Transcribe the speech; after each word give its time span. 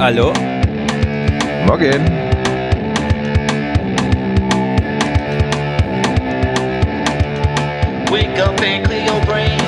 Hallo? 0.00 0.32
Morgen. 1.66 2.00
Wake 8.10 8.38
up 8.38 8.58
and 8.62 8.86
clear 8.86 9.04
your 9.04 9.22
brain. 9.26 9.58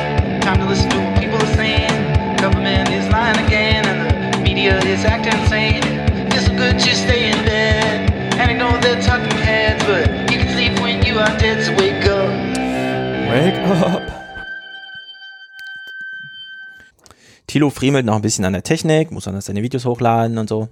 Time 0.41 0.57
to 0.61 0.65
listen 0.65 0.89
to 0.89 0.97
what 1.01 1.21
people 1.21 1.37
are 1.37 1.55
saying. 1.55 1.93
Government 2.39 2.89
is 2.89 3.07
lying 3.13 3.45
again, 3.45 3.85
and 3.85 4.33
the 4.33 4.39
media 4.41 4.79
is 4.79 5.05
acting 5.05 5.39
insane. 5.39 5.83
It's 6.33 6.47
so 6.47 6.57
good 6.57 6.79
to 6.79 6.97
stay 6.97 7.31
in 7.31 7.37
bed 7.45 8.11
and 8.39 8.51
ignore 8.51 8.81
their 8.81 9.03
talking 9.03 9.37
heads, 9.37 9.85
but 9.85 10.33
you 10.33 10.39
can 10.39 10.49
sleep 10.49 10.81
when 10.81 11.05
you 11.05 11.19
are 11.19 11.37
dead. 11.37 11.63
So 11.63 11.75
wake 11.77 12.07
up. 12.07 12.31
Wake 13.29 14.09
up. 14.09 14.22
Tilo 17.53 17.69
friemelt 17.69 18.07
noch 18.07 18.17
ein 18.17 18.23
bisschen 18.23 18.47
an 18.47 18.55
der 18.55 18.63
Technik, 18.63 19.11
muss 19.11 19.25
dann 19.25 19.39
seine 19.43 19.63
Videos 19.63 19.85
hochladen 19.85 20.39
und 20.39 20.49
so. 20.49 20.71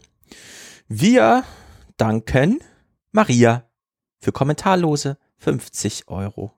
Wir 0.88 1.44
danken 1.98 2.60
Maria 3.12 3.64
für 4.18 4.32
kommentarlose 4.32 5.18
50 5.40 6.08
Euro. 6.08 6.54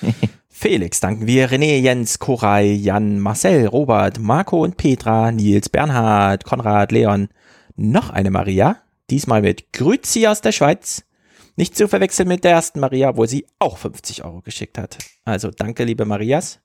Felix 0.48 1.00
danken 1.00 1.26
wir 1.26 1.50
René, 1.50 1.80
Jens, 1.80 2.20
Koray, 2.20 2.72
Jan, 2.72 3.18
Marcel, 3.18 3.66
Robert, 3.66 4.20
Marco 4.20 4.62
und 4.62 4.76
Petra, 4.76 5.32
Nils, 5.32 5.68
Bernhard, 5.68 6.44
Konrad, 6.44 6.92
Leon. 6.92 7.28
Noch 7.74 8.10
eine 8.10 8.30
Maria, 8.30 8.76
diesmal 9.10 9.42
mit 9.42 9.72
Grüzi 9.72 10.28
aus 10.28 10.40
der 10.40 10.52
Schweiz. 10.52 11.02
Nicht 11.56 11.76
zu 11.76 11.88
verwechseln 11.88 12.28
mit 12.28 12.44
der 12.44 12.52
ersten 12.52 12.78
Maria, 12.78 13.16
wo 13.16 13.26
sie 13.26 13.44
auch 13.58 13.76
50 13.76 14.24
Euro 14.24 14.40
geschickt 14.40 14.78
hat. 14.78 14.98
Also 15.24 15.50
danke, 15.50 15.82
liebe 15.82 16.04
Marias. 16.04 16.60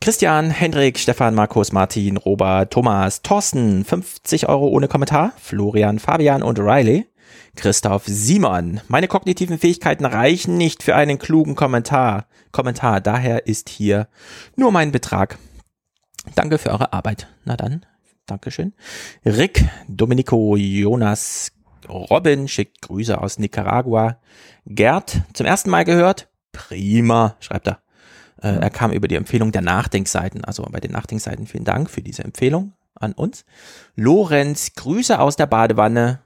Christian, 0.00 0.50
Hendrik, 0.50 0.98
Stefan, 0.98 1.34
Markus, 1.34 1.72
Martin, 1.72 2.16
Robert, 2.16 2.72
Thomas, 2.72 3.20
Thorsten, 3.22 3.84
50 3.84 4.48
Euro 4.48 4.68
ohne 4.68 4.86
Kommentar, 4.86 5.32
Florian, 5.38 5.98
Fabian 5.98 6.42
und 6.42 6.58
Riley, 6.60 7.06
Christoph, 7.56 8.04
Simon. 8.06 8.80
Meine 8.86 9.08
kognitiven 9.08 9.58
Fähigkeiten 9.58 10.04
reichen 10.04 10.56
nicht 10.56 10.84
für 10.84 10.94
einen 10.94 11.18
klugen 11.18 11.56
Kommentar. 11.56 12.26
Kommentar, 12.52 13.00
daher 13.00 13.46
ist 13.46 13.68
hier 13.68 14.08
nur 14.56 14.70
mein 14.70 14.92
Betrag. 14.92 15.36
Danke 16.36 16.58
für 16.58 16.70
eure 16.70 16.92
Arbeit. 16.92 17.28
Na 17.44 17.56
dann, 17.56 17.84
Dankeschön. 18.26 18.74
Rick, 19.26 19.64
Domenico, 19.88 20.56
Jonas, 20.56 21.50
Robin 21.88 22.46
schickt 22.46 22.82
Grüße 22.82 23.20
aus 23.20 23.38
Nicaragua. 23.38 24.20
Gerd, 24.64 25.22
zum 25.32 25.44
ersten 25.44 25.70
Mal 25.70 25.84
gehört? 25.84 26.28
Prima, 26.52 27.36
schreibt 27.40 27.66
er. 27.66 27.80
Äh, 28.42 28.58
er 28.60 28.70
kam 28.70 28.92
über 28.92 29.08
die 29.08 29.16
Empfehlung 29.16 29.52
der 29.52 29.62
Nachdenkseiten. 29.62 30.44
Also 30.44 30.64
bei 30.70 30.80
den 30.80 30.92
Nachdenkseiten 30.92 31.46
vielen 31.46 31.64
Dank 31.64 31.90
für 31.90 32.02
diese 32.02 32.24
Empfehlung 32.24 32.72
an 32.94 33.12
uns. 33.12 33.44
Lorenz, 33.96 34.72
Grüße 34.74 35.18
aus 35.18 35.36
der 35.36 35.46
Badewanne. 35.46 36.20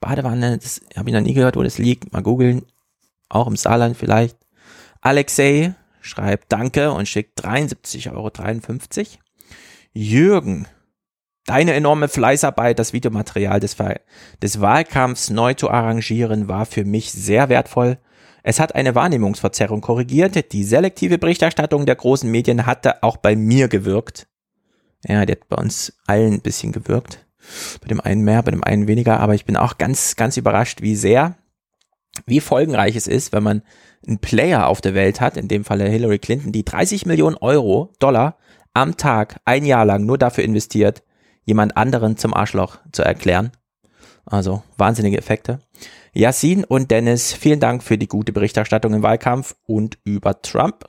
Badewanne, 0.00 0.58
das 0.58 0.80
habe 0.96 1.10
ich 1.10 1.14
noch 1.14 1.22
nie 1.22 1.34
gehört, 1.34 1.56
wo 1.56 1.62
das 1.62 1.78
liegt. 1.78 2.12
Mal 2.12 2.22
googeln. 2.22 2.62
Auch 3.28 3.46
im 3.46 3.56
Saarland 3.56 3.96
vielleicht. 3.96 4.36
Alexei 5.00 5.74
schreibt 6.00 6.52
Danke 6.52 6.92
und 6.92 7.08
schickt 7.08 7.42
73,53 7.44 8.10
Euro. 8.12 8.30
Jürgen, 9.94 10.66
deine 11.46 11.74
enorme 11.74 12.08
Fleißarbeit, 12.08 12.78
das 12.78 12.92
Videomaterial 12.92 13.60
des, 13.60 13.76
des 14.40 14.60
Wahlkampfs 14.60 15.30
neu 15.30 15.54
zu 15.54 15.70
arrangieren, 15.70 16.48
war 16.48 16.66
für 16.66 16.84
mich 16.84 17.12
sehr 17.12 17.48
wertvoll. 17.48 17.98
Es 18.42 18.58
hat 18.58 18.74
eine 18.74 18.94
Wahrnehmungsverzerrung 18.94 19.80
korrigiert. 19.80 20.52
Die 20.52 20.64
selektive 20.64 21.18
Berichterstattung 21.18 21.86
der 21.86 21.96
großen 21.96 22.30
Medien 22.30 22.66
hatte 22.66 23.02
auch 23.02 23.16
bei 23.16 23.36
mir 23.36 23.68
gewirkt. 23.68 24.26
Ja, 25.06 25.24
die 25.24 25.32
hat 25.32 25.48
bei 25.48 25.56
uns 25.56 25.94
allen 26.06 26.34
ein 26.34 26.40
bisschen 26.40 26.72
gewirkt. 26.72 27.26
Bei 27.80 27.88
dem 27.88 28.00
einen 28.00 28.22
mehr, 28.22 28.42
bei 28.42 28.50
dem 28.50 28.64
einen 28.64 28.88
weniger. 28.88 29.20
Aber 29.20 29.34
ich 29.34 29.44
bin 29.44 29.56
auch 29.56 29.78
ganz, 29.78 30.16
ganz 30.16 30.36
überrascht, 30.36 30.82
wie 30.82 30.96
sehr, 30.96 31.36
wie 32.26 32.40
folgenreich 32.40 32.96
es 32.96 33.06
ist, 33.06 33.32
wenn 33.32 33.42
man 33.42 33.62
einen 34.06 34.18
Player 34.18 34.66
auf 34.66 34.80
der 34.80 34.94
Welt 34.94 35.20
hat, 35.20 35.36
in 35.36 35.48
dem 35.48 35.64
Falle 35.64 35.88
Hillary 35.88 36.18
Clinton, 36.18 36.52
die 36.52 36.64
30 36.64 37.06
Millionen 37.06 37.36
Euro, 37.36 37.92
Dollar 37.98 38.38
am 38.74 38.96
Tag, 38.96 39.40
ein 39.44 39.64
Jahr 39.64 39.84
lang 39.84 40.04
nur 40.06 40.18
dafür 40.18 40.44
investiert, 40.44 41.02
jemand 41.44 41.76
anderen 41.76 42.16
zum 42.16 42.34
Arschloch 42.34 42.78
zu 42.90 43.02
erklären. 43.02 43.52
Also 44.24 44.62
wahnsinnige 44.76 45.18
Effekte. 45.18 45.60
Yassin 46.14 46.64
und 46.64 46.90
Dennis, 46.90 47.32
vielen 47.32 47.58
Dank 47.58 47.82
für 47.82 47.96
die 47.96 48.06
gute 48.06 48.32
Berichterstattung 48.32 48.92
im 48.92 49.02
Wahlkampf 49.02 49.54
und 49.66 49.98
über 50.04 50.42
Trump. 50.42 50.84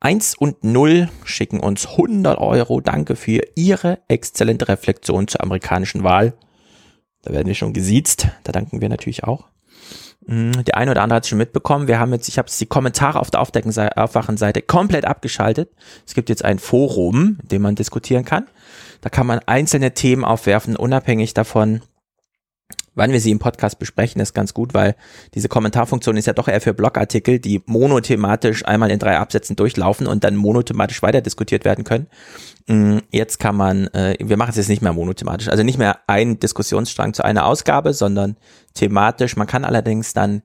Eins 0.00 0.34
und 0.34 0.64
null 0.64 1.10
schicken 1.24 1.60
uns 1.60 1.86
100 1.86 2.38
Euro. 2.38 2.80
Danke 2.80 3.16
für 3.16 3.42
Ihre 3.54 3.98
exzellente 4.08 4.68
Reflexion 4.68 5.28
zur 5.28 5.42
amerikanischen 5.42 6.04
Wahl. 6.04 6.32
Da 7.20 7.34
werden 7.34 7.48
wir 7.48 7.54
schon 7.54 7.74
gesiezt. 7.74 8.28
Da 8.44 8.52
danken 8.52 8.80
wir 8.80 8.88
natürlich 8.88 9.24
auch. 9.24 9.48
Mm, 10.26 10.52
Der 10.64 10.78
eine 10.78 10.92
oder 10.92 11.02
andere 11.02 11.16
hat 11.16 11.24
es 11.24 11.28
schon 11.28 11.38
mitbekommen. 11.38 11.86
Wir 11.86 11.98
haben 11.98 12.12
jetzt, 12.14 12.28
ich 12.28 12.38
habe 12.38 12.48
die 12.48 12.66
Kommentare 12.66 13.20
auf 13.20 13.30
der 13.30 13.40
Aufwachenseite 13.40 14.62
komplett 14.62 15.04
abgeschaltet. 15.04 15.70
Es 16.06 16.14
gibt 16.14 16.30
jetzt 16.30 16.44
ein 16.46 16.58
Forum, 16.58 17.38
in 17.42 17.48
dem 17.48 17.62
man 17.62 17.74
diskutieren 17.74 18.24
kann. 18.24 18.46
Da 19.02 19.10
kann 19.10 19.26
man 19.26 19.40
einzelne 19.40 19.92
Themen 19.92 20.24
aufwerfen, 20.24 20.76
unabhängig 20.76 21.34
davon, 21.34 21.82
wann 22.96 23.12
wir 23.12 23.20
sie 23.20 23.30
im 23.30 23.38
Podcast 23.38 23.78
besprechen, 23.78 24.20
ist 24.20 24.34
ganz 24.34 24.54
gut, 24.54 24.74
weil 24.74 24.96
diese 25.34 25.48
Kommentarfunktion 25.48 26.16
ist 26.16 26.26
ja 26.26 26.32
doch 26.32 26.48
eher 26.48 26.60
für 26.60 26.74
Blogartikel, 26.74 27.38
die 27.38 27.62
monothematisch 27.66 28.64
einmal 28.64 28.90
in 28.90 28.98
drei 28.98 29.18
Absätzen 29.18 29.54
durchlaufen 29.54 30.06
und 30.08 30.24
dann 30.24 30.34
monothematisch 30.34 31.02
weiter 31.02 31.20
diskutiert 31.20 31.64
werden 31.64 31.84
können. 31.84 32.08
Mm, 32.66 32.98
Jetzt 33.10 33.38
kann 33.38 33.54
man, 33.54 33.86
äh, 33.88 34.16
wir 34.18 34.36
machen 34.36 34.50
es 34.50 34.56
jetzt 34.56 34.68
nicht 34.68 34.82
mehr 34.82 34.92
monothematisch, 34.92 35.48
also 35.48 35.62
nicht 35.62 35.78
mehr 35.78 36.00
ein 36.08 36.40
Diskussionsstrang 36.40 37.14
zu 37.14 37.22
einer 37.22 37.46
Ausgabe, 37.46 37.92
sondern 37.92 38.36
thematisch. 38.74 39.36
Man 39.36 39.46
kann 39.46 39.64
allerdings 39.64 40.12
dann 40.12 40.42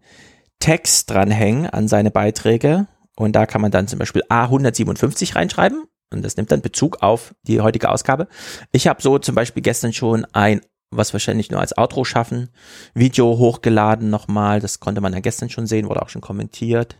Text 0.59 1.09
dranhängen 1.09 1.65
an 1.67 1.87
seine 1.87 2.11
Beiträge 2.11 2.87
und 3.15 3.35
da 3.35 3.45
kann 3.45 3.61
man 3.61 3.71
dann 3.71 3.87
zum 3.87 3.97
Beispiel 3.97 4.23
A157 4.29 5.35
reinschreiben 5.35 5.85
und 6.11 6.23
das 6.23 6.37
nimmt 6.37 6.51
dann 6.51 6.61
Bezug 6.61 7.01
auf 7.01 7.33
die 7.43 7.61
heutige 7.61 7.89
Ausgabe. 7.89 8.27
Ich 8.71 8.87
habe 8.87 9.01
so 9.01 9.17
zum 9.17 9.33
Beispiel 9.35 9.63
gestern 9.63 9.93
schon 9.93 10.25
ein 10.33 10.61
was 10.91 11.13
wahrscheinlich 11.13 11.49
nur 11.49 11.61
als 11.61 11.77
Outro 11.77 12.03
schaffen. 12.03 12.49
Video 12.93 13.37
hochgeladen 13.37 14.09
nochmal, 14.09 14.59
das 14.59 14.79
konnte 14.79 15.01
man 15.01 15.13
ja 15.13 15.19
gestern 15.19 15.49
schon 15.49 15.65
sehen, 15.65 15.87
wurde 15.87 16.01
auch 16.01 16.09
schon 16.09 16.21
kommentiert. 16.21 16.97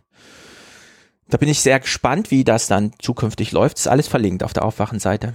Da 1.28 1.38
bin 1.38 1.48
ich 1.48 1.60
sehr 1.60 1.78
gespannt, 1.80 2.30
wie 2.30 2.44
das 2.44 2.66
dann 2.66 2.92
zukünftig 2.98 3.52
läuft. 3.52 3.78
Ist 3.78 3.88
alles 3.88 4.08
verlinkt 4.08 4.42
auf 4.42 4.52
der 4.52 4.64
Aufwachenseite. 4.64 5.34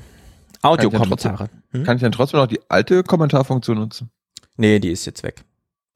Audiokommentare. 0.61 1.49
Hm? 1.71 1.83
Kann 1.83 1.97
ich 1.97 2.03
dann 2.03 2.11
trotzdem 2.11 2.39
noch 2.39 2.47
die 2.47 2.59
alte 2.69 3.03
Kommentarfunktion 3.03 3.77
nutzen? 3.77 4.11
Nee, 4.57 4.79
die 4.79 4.91
ist 4.91 5.05
jetzt 5.05 5.23
weg. 5.23 5.43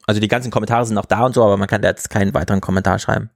Also 0.08 0.20
die 0.22 0.28
ganzen 0.28 0.52
Kommentare 0.52 0.86
sind 0.86 0.96
noch 0.96 1.06
da 1.06 1.26
und 1.26 1.34
so, 1.34 1.44
aber 1.44 1.58
man 1.58 1.68
kann 1.68 1.82
da 1.82 1.90
jetzt 1.90 2.10
keinen 2.10 2.34
weiteren 2.34 2.62
Kommentar 2.62 3.00
schreiben. 3.00 3.30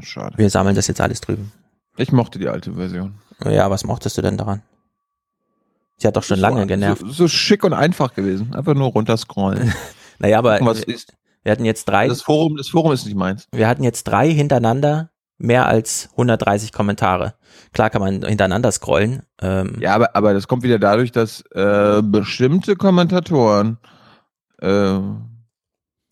Schade. 0.00 0.36
Wir 0.36 0.50
sammeln 0.50 0.76
das 0.76 0.86
jetzt 0.86 1.00
alles 1.00 1.20
drüben. 1.20 1.52
Ich 1.96 2.12
mochte 2.12 2.38
die 2.38 2.48
alte 2.48 2.74
Version. 2.74 3.18
Ja, 3.44 3.70
was 3.70 3.84
mochtest 3.84 4.16
du 4.18 4.22
denn 4.22 4.36
daran? 4.36 4.62
Sie 5.98 6.06
hat 6.06 6.16
doch 6.16 6.22
schon 6.22 6.38
lange 6.38 6.60
so, 6.62 6.66
genervt. 6.66 7.00
So, 7.02 7.12
so 7.12 7.28
schick 7.28 7.64
und 7.64 7.72
einfach 7.72 8.14
gewesen. 8.14 8.54
Einfach 8.54 8.74
nur 8.74 8.88
runterscrollen. 8.88 9.72
Naja, 10.20 10.38
aber 10.40 10.58
Gucken, 10.58 10.96
wir 11.44 11.52
hatten 11.52 11.64
jetzt 11.64 11.84
drei, 11.84 12.08
Das 12.08 12.22
Forum, 12.22 12.56
das 12.56 12.68
Forum 12.68 12.90
ist 12.90 13.04
nicht 13.04 13.16
meins. 13.16 13.46
wir 13.52 13.68
hatten 13.68 13.84
jetzt 13.84 14.02
drei 14.02 14.28
hintereinander 14.32 15.10
mehr 15.38 15.66
als 15.66 16.08
130 16.12 16.72
Kommentare. 16.72 17.34
Klar 17.72 17.90
kann 17.90 18.02
man 18.02 18.24
hintereinander 18.24 18.72
scrollen. 18.72 19.22
Ähm, 19.40 19.76
Ja, 19.78 19.94
aber, 19.94 20.16
aber 20.16 20.34
das 20.34 20.48
kommt 20.48 20.64
wieder 20.64 20.80
dadurch, 20.80 21.12
dass 21.12 21.42
äh, 21.52 22.02
bestimmte 22.02 22.74
Kommentatoren 22.74 23.78
äh, 24.60 24.98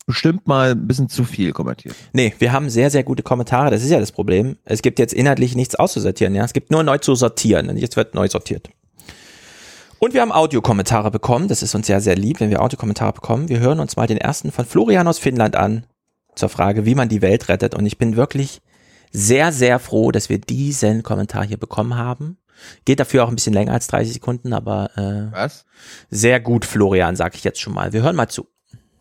bestimmt 0.07 0.47
mal 0.47 0.71
ein 0.71 0.87
bisschen 0.87 1.09
zu 1.09 1.25
viel 1.25 1.53
kommentiert. 1.53 1.97
Nee, 2.13 2.33
wir 2.39 2.53
haben 2.53 2.71
sehr, 2.71 2.91
sehr 2.91 3.03
gute 3.03 3.25
Kommentare. 3.25 3.71
Das 3.71 3.83
ist 3.83 3.91
ja 3.91 3.99
das 3.99 4.13
Problem. 4.13 4.57
Es 4.65 4.83
gibt 4.83 5.01
jetzt 5.01 5.13
inhaltlich 5.13 5.57
nichts 5.57 5.75
auszusortieren. 5.75 6.35
Ja, 6.35 6.45
Es 6.45 6.53
gibt 6.53 6.71
nur 6.71 6.85
neu 6.85 6.99
zu 6.99 7.17
sortieren. 7.17 7.69
Und 7.69 7.77
jetzt 7.77 7.97
wird 7.97 8.15
neu 8.15 8.29
sortiert. 8.29 8.71
Und 9.99 10.13
wir 10.13 10.21
haben 10.21 10.33
Audiokommentare 10.33 11.11
bekommen. 11.11 11.49
Das 11.49 11.63
ist 11.63 11.75
uns 11.75 11.89
ja 11.89 12.01
sehr 12.01 12.17
lieb, 12.17 12.41
wenn 12.41 12.51
wir 12.51 12.61
Audiokommentare 12.63 13.15
bekommen. 13.15 13.49
Wir 13.49 13.61
hören 13.61 13.81
uns 13.81 13.97
mal 13.97 14.07
den 14.07 14.19
ersten 14.19 14.53
von 14.53 14.67
Florian 14.67 15.09
aus 15.09 15.19
Finnland 15.19 15.57
an 15.57 15.87
zur 16.35 16.51
Frage, 16.51 16.85
wie 16.85 16.95
man 16.95 17.09
die 17.09 17.23
Welt 17.23 17.49
rettet. 17.49 17.75
Und 17.75 17.87
ich 17.87 17.97
bin 17.97 18.17
wirklich 18.17 18.61
sehr, 19.11 19.53
sehr 19.53 19.79
froh, 19.79 20.13
dass 20.13 20.29
wir 20.29 20.39
diesen 20.39 21.03
Kommentar 21.03 21.47
hier 21.47 21.57
bekommen 21.57 21.97
haben. 21.97 22.39
Geht 22.85 23.01
dafür 23.01 23.25
auch 23.25 23.29
ein 23.29 23.35
bisschen 23.35 23.55
länger 23.55 23.73
als 23.73 23.87
30 23.87 24.15
Sekunden, 24.15 24.53
aber 24.53 24.91
äh, 24.97 25.33
Was? 25.33 25.65
sehr 26.11 26.41
gut, 26.41 26.65
Florian, 26.65 27.17
sag 27.17 27.35
ich 27.35 27.45
jetzt 27.45 27.61
schon 27.61 27.75
mal. 27.75 27.93
Wir 27.93 28.03
hören 28.03 28.17
mal 28.17 28.29
zu. 28.29 28.47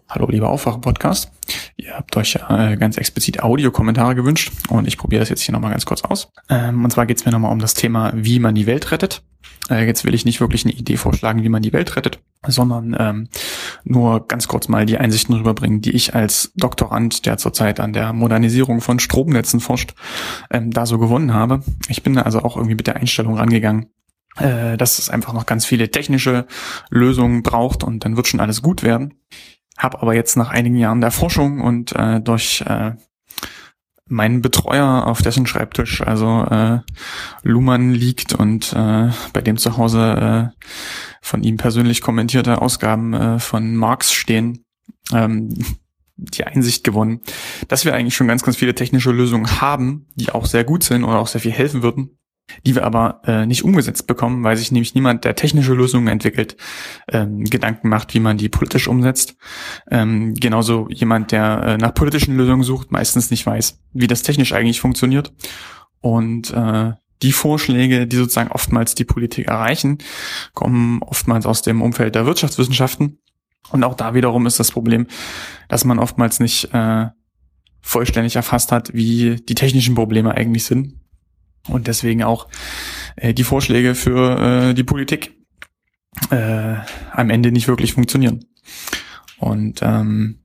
Hallo, 0.07 0.27
lieber 0.29 0.49
Aufwachen-Podcast. 0.49 1.31
Ihr 1.77 1.95
habt 1.95 2.15
euch 2.15 2.35
äh, 2.35 2.77
ganz 2.77 2.97
explizit 2.97 3.41
Audiokommentare 3.41 4.13
gewünscht 4.13 4.51
und 4.69 4.87
ich 4.87 4.99
probiere 4.99 5.21
das 5.21 5.29
jetzt 5.29 5.41
hier 5.41 5.51
nochmal 5.51 5.71
ganz 5.71 5.85
kurz 5.87 6.03
aus. 6.03 6.31
Ähm, 6.47 6.83
und 6.83 6.91
zwar 6.91 7.07
geht 7.07 7.17
es 7.17 7.25
mir 7.25 7.31
nochmal 7.31 7.51
um 7.51 7.59
das 7.59 7.73
Thema, 7.73 8.13
wie 8.15 8.39
man 8.39 8.53
die 8.53 8.67
Welt 8.67 8.91
rettet. 8.91 9.23
Äh, 9.67 9.87
jetzt 9.87 10.05
will 10.05 10.13
ich 10.13 10.23
nicht 10.23 10.41
wirklich 10.41 10.63
eine 10.63 10.75
Idee 10.75 10.97
vorschlagen, 10.97 11.41
wie 11.41 11.49
man 11.49 11.63
die 11.63 11.73
Welt 11.73 11.95
rettet, 11.95 12.19
sondern 12.45 12.95
ähm, 12.99 13.29
nur 13.83 14.27
ganz 14.27 14.47
kurz 14.47 14.67
mal 14.67 14.85
die 14.85 14.99
Einsichten 14.99 15.33
rüberbringen, 15.33 15.81
die 15.81 15.91
ich 15.91 16.13
als 16.13 16.51
Doktorand, 16.55 17.25
der 17.25 17.37
zurzeit 17.37 17.79
an 17.79 17.91
der 17.91 18.13
Modernisierung 18.13 18.81
von 18.81 18.99
Stromnetzen 18.99 19.59
forscht, 19.59 19.95
ähm, 20.51 20.69
da 20.69 20.85
so 20.85 20.99
gewonnen 20.99 21.33
habe. 21.33 21.63
Ich 21.89 22.03
bin 22.03 22.19
also 22.19 22.43
auch 22.43 22.57
irgendwie 22.57 22.75
mit 22.75 22.85
der 22.85 22.97
Einstellung 22.97 23.37
rangegangen, 23.37 23.87
äh, 24.37 24.77
dass 24.77 24.99
es 24.99 25.09
einfach 25.09 25.33
noch 25.33 25.47
ganz 25.47 25.65
viele 25.65 25.89
technische 25.89 26.45
Lösungen 26.91 27.41
braucht 27.41 27.83
und 27.83 28.05
dann 28.05 28.17
wird 28.17 28.27
schon 28.27 28.39
alles 28.39 28.61
gut 28.61 28.83
werden. 28.83 29.15
Hab 29.77 30.01
aber 30.01 30.15
jetzt 30.15 30.37
nach 30.37 30.49
einigen 30.49 30.77
Jahren 30.77 31.01
der 31.01 31.11
Forschung 31.11 31.61
und 31.61 31.93
äh, 31.93 32.21
durch 32.21 32.63
äh, 32.67 32.93
meinen 34.07 34.41
Betreuer 34.41 35.07
auf 35.07 35.21
dessen 35.21 35.47
Schreibtisch, 35.47 36.01
also 36.01 36.43
äh, 36.43 36.79
Luhmann 37.41 37.91
liegt 37.91 38.33
und 38.33 38.71
äh, 38.73 39.09
bei 39.33 39.41
dem 39.41 39.57
zu 39.57 39.77
Hause 39.77 40.53
äh, 40.55 40.65
von 41.21 41.43
ihm 41.43 41.57
persönlich 41.57 42.01
kommentierte 42.01 42.61
Ausgaben 42.61 43.13
äh, 43.13 43.39
von 43.39 43.75
Marx 43.75 44.13
stehen, 44.13 44.63
ähm, 45.11 45.49
die 46.17 46.45
Einsicht 46.45 46.83
gewonnen, 46.83 47.21
dass 47.67 47.83
wir 47.83 47.93
eigentlich 47.93 48.15
schon 48.15 48.27
ganz, 48.27 48.43
ganz 48.43 48.57
viele 48.57 48.75
technische 48.75 49.11
Lösungen 49.11 49.59
haben, 49.59 50.07
die 50.15 50.31
auch 50.31 50.45
sehr 50.45 50.63
gut 50.63 50.83
sind 50.83 51.03
oder 51.03 51.19
auch 51.19 51.27
sehr 51.27 51.41
viel 51.41 51.51
helfen 51.51 51.81
würden, 51.81 52.17
die 52.65 52.75
wir 52.75 52.83
aber 52.83 53.21
äh, 53.25 53.45
nicht 53.45 53.63
umgesetzt 53.63 54.07
bekommen, 54.07 54.43
weil 54.43 54.57
sich 54.57 54.71
nämlich 54.71 54.95
niemand, 54.95 55.25
der 55.25 55.35
technische 55.35 55.73
Lösungen 55.73 56.07
entwickelt, 56.07 56.57
ähm, 57.11 57.43
Gedanken 57.43 57.89
macht, 57.89 58.13
wie 58.13 58.19
man 58.19 58.37
die 58.37 58.49
politisch 58.49 58.87
umsetzt. 58.87 59.35
Ähm, 59.89 60.33
genauso 60.33 60.87
jemand, 60.89 61.31
der 61.31 61.63
äh, 61.63 61.77
nach 61.77 61.93
politischen 61.93 62.37
Lösungen 62.37 62.63
sucht, 62.63 62.91
meistens 62.91 63.31
nicht 63.31 63.45
weiß, 63.45 63.79
wie 63.93 64.07
das 64.07 64.21
technisch 64.21 64.53
eigentlich 64.53 64.79
funktioniert. 64.79 65.33
Und 66.01 66.51
äh, 66.51 66.93
die 67.21 67.31
Vorschläge, 67.31 68.07
die 68.07 68.17
sozusagen 68.17 68.51
oftmals 68.51 68.93
die 68.93 69.05
Politik 69.05 69.47
erreichen, 69.47 69.97
kommen 70.53 71.01
oftmals 71.01 71.45
aus 71.45 71.61
dem 71.61 71.81
Umfeld 71.81 72.15
der 72.15 72.25
Wirtschaftswissenschaften. 72.25 73.19
Und 73.71 73.83
auch 73.83 73.95
da 73.95 74.13
wiederum 74.13 74.45
ist 74.45 74.59
das 74.59 74.71
Problem, 74.71 75.07
dass 75.69 75.85
man 75.85 75.97
oftmals 75.97 76.39
nicht 76.39 76.71
äh, 76.73 77.07
vollständig 77.81 78.35
erfasst 78.35 78.71
hat, 78.71 78.93
wie 78.93 79.37
die 79.37 79.55
technischen 79.55 79.95
Probleme 79.95 80.35
eigentlich 80.35 80.65
sind 80.65 80.94
und 81.67 81.87
deswegen 81.87 82.23
auch 82.23 82.47
äh, 83.15 83.33
die 83.33 83.43
Vorschläge 83.43 83.95
für 83.95 84.69
äh, 84.69 84.73
die 84.73 84.83
Politik 84.83 85.35
äh, 86.29 86.75
am 87.11 87.29
Ende 87.29 87.51
nicht 87.51 87.67
wirklich 87.67 87.93
funktionieren. 87.93 88.45
Und 89.37 89.81
ähm, 89.81 90.39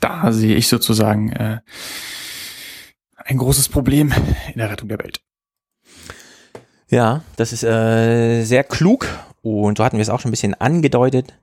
da 0.00 0.32
sehe 0.32 0.56
ich 0.56 0.68
sozusagen 0.68 1.32
äh, 1.32 1.60
ein 3.16 3.38
großes 3.38 3.68
Problem 3.68 4.12
in 4.52 4.58
der 4.58 4.70
Rettung 4.70 4.88
der 4.88 4.98
Welt. 4.98 5.20
Ja, 6.88 7.24
das 7.36 7.52
ist 7.52 7.64
äh, 7.64 8.44
sehr 8.44 8.62
klug 8.62 9.08
und 9.42 9.78
so 9.78 9.84
hatten 9.84 9.96
wir 9.96 10.02
es 10.02 10.08
auch 10.08 10.20
schon 10.20 10.28
ein 10.28 10.32
bisschen 10.32 10.54
angedeutet, 10.54 11.34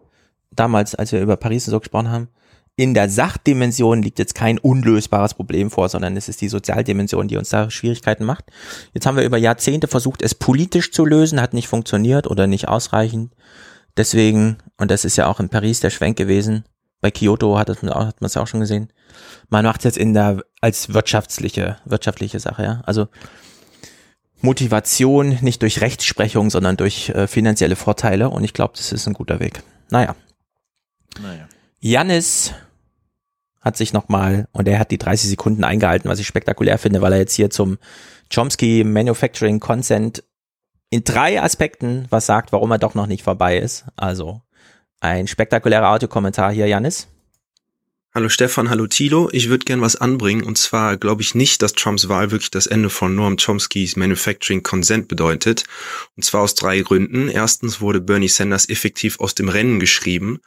damals, 0.52 0.96
als 0.96 1.12
wir 1.12 1.22
über 1.22 1.36
Paris 1.36 1.66
so 1.66 1.80
gesprochen 1.80 2.10
haben 2.10 2.30
in 2.75 2.94
der 2.94 3.10
Sachdimension 3.10 4.02
liegt 4.02 4.18
jetzt 4.18 4.34
kein 4.34 4.58
unlösbares 4.58 5.36
Problem 5.36 5.70
vor, 5.70 5.90
sondern 5.90 6.18
es 6.18 6.28
ist 6.28 6.42
die 6.42 6.50
Sozialdimension, 6.50 7.28
die 7.28 7.38
uns 7.38 7.50
da 7.50 7.70
Schwierigkeiten 7.70 8.25
macht. 8.25 8.46
Jetzt 8.94 9.06
haben 9.06 9.18
wir 9.18 9.24
über 9.24 9.38
Jahrzehnte 9.38 9.88
versucht, 9.88 10.24
es 10.24 10.34
politisch 10.34 10.92
zu 10.92 11.06
lösen, 11.06 11.40
hat 11.40 11.54
nicht 11.54 11.68
funktioniert 11.68 12.25
oder 12.28 12.48
nicht 12.48 12.68
ausreichend. 12.68 13.31
Deswegen, 13.96 14.58
und 14.78 14.90
das 14.90 15.06
ist 15.06 15.18
ja 15.18 15.28
auch 15.28 15.40
in 15.40 15.50
Paris 15.50 15.81
der 15.81 15.92
Schwenk 15.92 16.18
gewesen, 16.18 16.66
bei 17.00 17.12
Kyoto 17.12 17.60
hat, 17.60 17.70
es, 17.70 17.84
hat 17.84 18.22
man 18.22 18.25
es 18.25 18.38
auch 18.38 18.48
schon 18.48 18.62
gesehen, 18.62 18.92
man 19.50 19.66
macht 19.66 19.81
es 19.81 19.84
jetzt 19.84 19.98
in 19.98 20.14
der, 20.16 20.42
als 20.62 20.94
wirtschaftliche, 20.94 21.78
wirtschaftliche 21.86 22.40
Sache, 22.40 22.64
ja. 22.64 22.81
Also, 22.86 23.08
Motivation 24.42 25.38
nicht 25.42 25.62
durch 25.62 25.80
Rechtsprechung, 25.80 26.50
sondern 26.50 26.75
durch 26.75 27.10
äh, 27.10 27.28
finanzielle 27.28 27.75
Vorteile 27.75 28.30
und 28.30 28.44
ich 28.44 28.54
glaube, 28.54 28.74
das 28.75 28.92
ist 28.92 29.08
ein 29.08 29.14
guter 29.14 29.40
Weg. 29.40 29.62
Naja. 29.90 30.16
Naja. 31.22 31.48
Jannis 31.86 32.54
hat 33.60 33.76
sich 33.76 33.92
nochmal, 33.92 34.48
und 34.54 34.70
er 34.70 34.80
hat 34.80 34.90
die 34.90 34.98
30 34.98 35.30
Sekunden 35.30 35.66
eingehalten, 35.66 36.08
was 36.08 36.18
ich 36.18 36.28
spektakulär 36.28 36.78
finde, 36.78 37.02
weil 37.02 37.12
er 37.12 37.20
jetzt 37.20 37.34
hier 37.34 37.50
zum 37.50 37.78
Chomsky 38.34 38.86
Manufacturing 38.86 39.60
Consent 39.60 40.24
in 40.90 41.04
drei 41.04 41.42
Aspekten 41.42 42.06
was 42.10 42.26
sagt, 42.26 42.54
warum 42.54 42.72
er 42.72 42.78
doch 42.78 42.96
noch 42.96 43.08
nicht 43.08 43.24
vorbei 43.24 43.58
ist. 43.58 43.84
Also 43.98 44.42
ein 45.02 45.28
spektakulärer 45.28 45.90
Audiokommentar 45.90 46.54
hier, 46.54 46.68
Jannis. 46.68 47.10
Hallo 48.16 48.30
Stefan, 48.30 48.70
hallo 48.70 48.88
Tilo. 48.88 49.28
Ich 49.34 49.50
würde 49.50 49.66
gern 49.66 49.82
was 49.82 49.96
anbringen 49.96 50.44
und 50.44 50.58
zwar 50.58 50.98
glaube 50.98 51.24
ich 51.24 51.36
nicht, 51.36 51.64
dass 51.64 51.74
Trumps 51.74 52.08
Wahl 52.08 52.32
wirklich 52.32 52.52
das 52.52 52.68
Ende 52.68 52.92
von 52.92 53.16
Noam 53.16 53.38
Chomskys 53.38 53.98
Manufacturing 53.98 54.64
Consent 54.64 55.08
bedeutet. 55.08 55.64
Und 56.16 56.24
zwar 56.24 56.42
aus 56.44 56.54
drei 56.54 56.80
Gründen. 56.82 57.28
Erstens 57.28 57.82
wurde 57.82 58.00
Bernie 58.00 58.30
Sanders 58.30 58.70
effektiv 58.70 59.20
aus 59.20 59.34
dem 59.36 59.50
Rennen 59.50 59.80
geschrieben. 59.80 60.40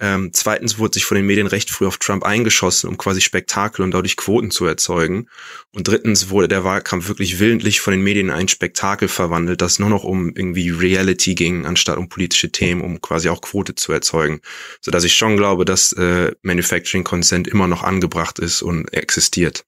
Ähm, 0.00 0.30
zweitens 0.32 0.78
wurde 0.78 0.94
sich 0.94 1.04
von 1.04 1.16
den 1.16 1.26
Medien 1.26 1.48
recht 1.48 1.70
früh 1.70 1.86
auf 1.86 1.98
Trump 1.98 2.24
eingeschossen, 2.24 2.88
um 2.88 2.98
quasi 2.98 3.20
Spektakel 3.20 3.82
und 3.82 3.90
dadurch 3.90 4.16
Quoten 4.16 4.52
zu 4.52 4.64
erzeugen. 4.64 5.28
Und 5.74 5.88
drittens 5.88 6.30
wurde 6.30 6.46
der 6.46 6.62
Wahlkampf 6.62 7.08
wirklich 7.08 7.40
willentlich 7.40 7.80
von 7.80 7.92
den 7.92 8.02
Medien 8.02 8.28
in 8.28 8.34
ein 8.34 8.46
Spektakel 8.46 9.08
verwandelt, 9.08 9.60
das 9.60 9.80
nur 9.80 9.88
noch 9.88 10.04
um 10.04 10.28
irgendwie 10.28 10.70
Reality 10.70 11.34
ging, 11.34 11.66
anstatt 11.66 11.98
um 11.98 12.08
politische 12.08 12.52
Themen, 12.52 12.80
um 12.80 13.00
quasi 13.00 13.28
auch 13.28 13.40
Quote 13.40 13.74
zu 13.74 13.92
erzeugen. 13.92 14.40
Sodass 14.80 15.02
ich 15.02 15.16
schon 15.16 15.36
glaube, 15.36 15.64
dass 15.64 15.92
äh, 15.94 16.32
Manufacturing 16.42 17.02
Consent 17.02 17.48
immer 17.48 17.66
noch 17.66 17.82
angebracht 17.82 18.38
ist 18.38 18.62
und 18.62 18.92
existiert. 18.94 19.64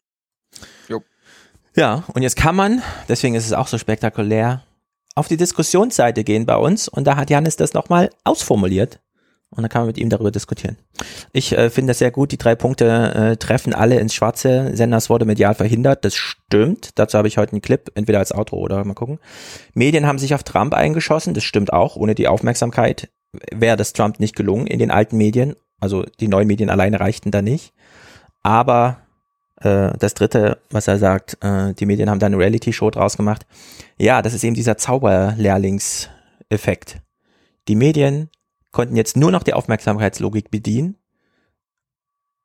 Jo. 0.88 1.03
Ja, 1.75 2.05
und 2.15 2.23
jetzt 2.23 2.37
kann 2.37 2.55
man, 2.55 2.83
deswegen 3.09 3.35
ist 3.35 3.47
es 3.47 3.53
auch 3.53 3.67
so 3.67 3.79
spektakulär, 3.79 4.65
auf 5.17 5.26
die 5.26 5.37
Diskussionsseite 5.37 6.23
gehen 6.23 6.47
bei 6.47 6.55
uns 6.55 6.87
und 6.87 7.05
da 7.05 7.17
hat 7.17 7.31
Janis 7.31 7.56
das 7.56 7.75
nochmal 7.75 8.11
ausformuliert 8.23 9.00
und 9.50 9.62
dann 9.62 9.69
kann 9.69 9.82
man 9.82 9.88
mit 9.88 9.99
ihm 9.99 10.08
darüber 10.08 10.31
diskutieren. 10.31 10.76
Ich 11.32 11.52
äh, 11.52 11.70
finde 11.70 11.91
das 11.91 11.99
sehr 11.99 12.12
gut. 12.12 12.31
Die 12.31 12.38
drei 12.38 12.55
Punkte 12.55 13.14
äh, 13.14 13.37
treffen 13.37 13.75
alle 13.75 13.99
ins 13.99 14.14
Schwarze. 14.14 14.70
Senders 14.75 15.11
wurde 15.11 15.25
medial 15.25 15.55
verhindert. 15.55 16.05
Das 16.05 16.14
stimmt. 16.14 16.91
Dazu 16.94 17.19
habe 17.19 17.26
ich 17.26 17.37
heute 17.37 17.52
einen 17.52 17.62
Clip, 17.62 17.91
entweder 17.94 18.20
als 18.20 18.31
Auto 18.31 18.56
oder 18.56 18.85
mal 18.85 18.94
gucken. 18.94 19.19
Medien 19.75 20.06
haben 20.06 20.19
sich 20.19 20.35
auf 20.35 20.44
Trump 20.44 20.73
eingeschossen. 20.73 21.35
Das 21.35 21.43
stimmt 21.43 21.73
auch. 21.73 21.97
Ohne 21.97 22.14
die 22.14 22.29
Aufmerksamkeit 22.29 23.08
wäre 23.52 23.76
das 23.76 23.93
Trump 23.93 24.20
nicht 24.20 24.37
gelungen 24.37 24.69
in 24.69 24.79
den 24.79 24.93
alten 24.93 25.17
Medien. 25.17 25.56
Also 25.81 26.05
die 26.20 26.29
neuen 26.29 26.47
Medien 26.47 26.70
alleine 26.70 27.00
reichten 27.00 27.32
da 27.32 27.43
nicht. 27.43 27.73
Aber 28.43 28.99
äh, 29.56 29.91
das 29.99 30.14
dritte, 30.14 30.58
was 30.70 30.87
er 30.87 30.99
sagt, 30.99 31.38
äh, 31.43 31.75
die 31.75 31.87
Medien 31.87 32.08
haben 32.08 32.20
da 32.20 32.26
eine 32.26 32.38
Reality-Show 32.38 32.91
draus 32.91 33.17
gemacht. 33.17 33.47
Ja, 33.99 34.23
das 34.23 34.32
ist 34.32 34.44
eben 34.44 34.55
dieser 34.55 34.76
Zauberlehrlingseffekt. 34.76 36.99
Die 37.67 37.75
Medien 37.75 38.31
konnten 38.73 38.97
jetzt 38.97 39.17
nur 39.17 39.31
noch 39.31 39.43
die 39.43 39.55
Aufmerksamkeitslogik 39.55 40.51
bedienen. 40.51 40.97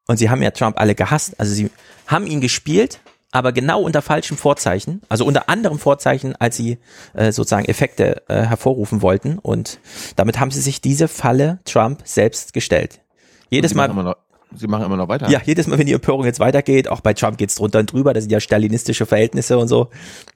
Und 0.07 0.17
sie 0.17 0.29
haben 0.29 0.41
ja 0.41 0.51
Trump 0.51 0.79
alle 0.79 0.95
gehasst. 0.95 1.39
Also 1.39 1.53
sie 1.53 1.69
haben 2.07 2.27
ihn 2.27 2.41
gespielt, 2.41 2.99
aber 3.31 3.51
genau 3.51 3.81
unter 3.81 4.01
falschem 4.01 4.37
Vorzeichen, 4.37 5.01
also 5.09 5.25
unter 5.25 5.49
anderem 5.49 5.79
Vorzeichen, 5.79 6.35
als 6.35 6.57
sie 6.57 6.77
äh, 7.13 7.31
sozusagen 7.31 7.65
Effekte 7.65 8.23
äh, 8.27 8.43
hervorrufen 8.43 9.01
wollten. 9.01 9.39
Und 9.39 9.79
damit 10.15 10.39
haben 10.39 10.51
sie 10.51 10.61
sich 10.61 10.79
diese 10.79 11.07
Falle 11.07 11.59
Trump 11.65 12.01
selbst 12.05 12.53
gestellt. 12.53 13.01
Jedes 13.49 13.73
Mal. 13.73 14.15
Sie 14.57 14.67
machen 14.67 14.85
immer 14.85 14.97
noch 14.97 15.07
weiter. 15.07 15.29
Ja, 15.29 15.41
jedes 15.43 15.67
Mal, 15.67 15.77
wenn 15.77 15.85
die 15.85 15.93
Empörung 15.93 16.25
jetzt 16.25 16.39
weitergeht, 16.39 16.87
auch 16.87 17.01
bei 17.01 17.13
Trump 17.13 17.37
geht's 17.37 17.55
drunter 17.55 17.79
und 17.79 17.91
drüber, 17.91 18.13
das 18.13 18.23
sind 18.23 18.31
ja 18.31 18.39
stalinistische 18.39 19.05
Verhältnisse 19.05 19.57
und 19.57 19.67
so. 19.67 19.89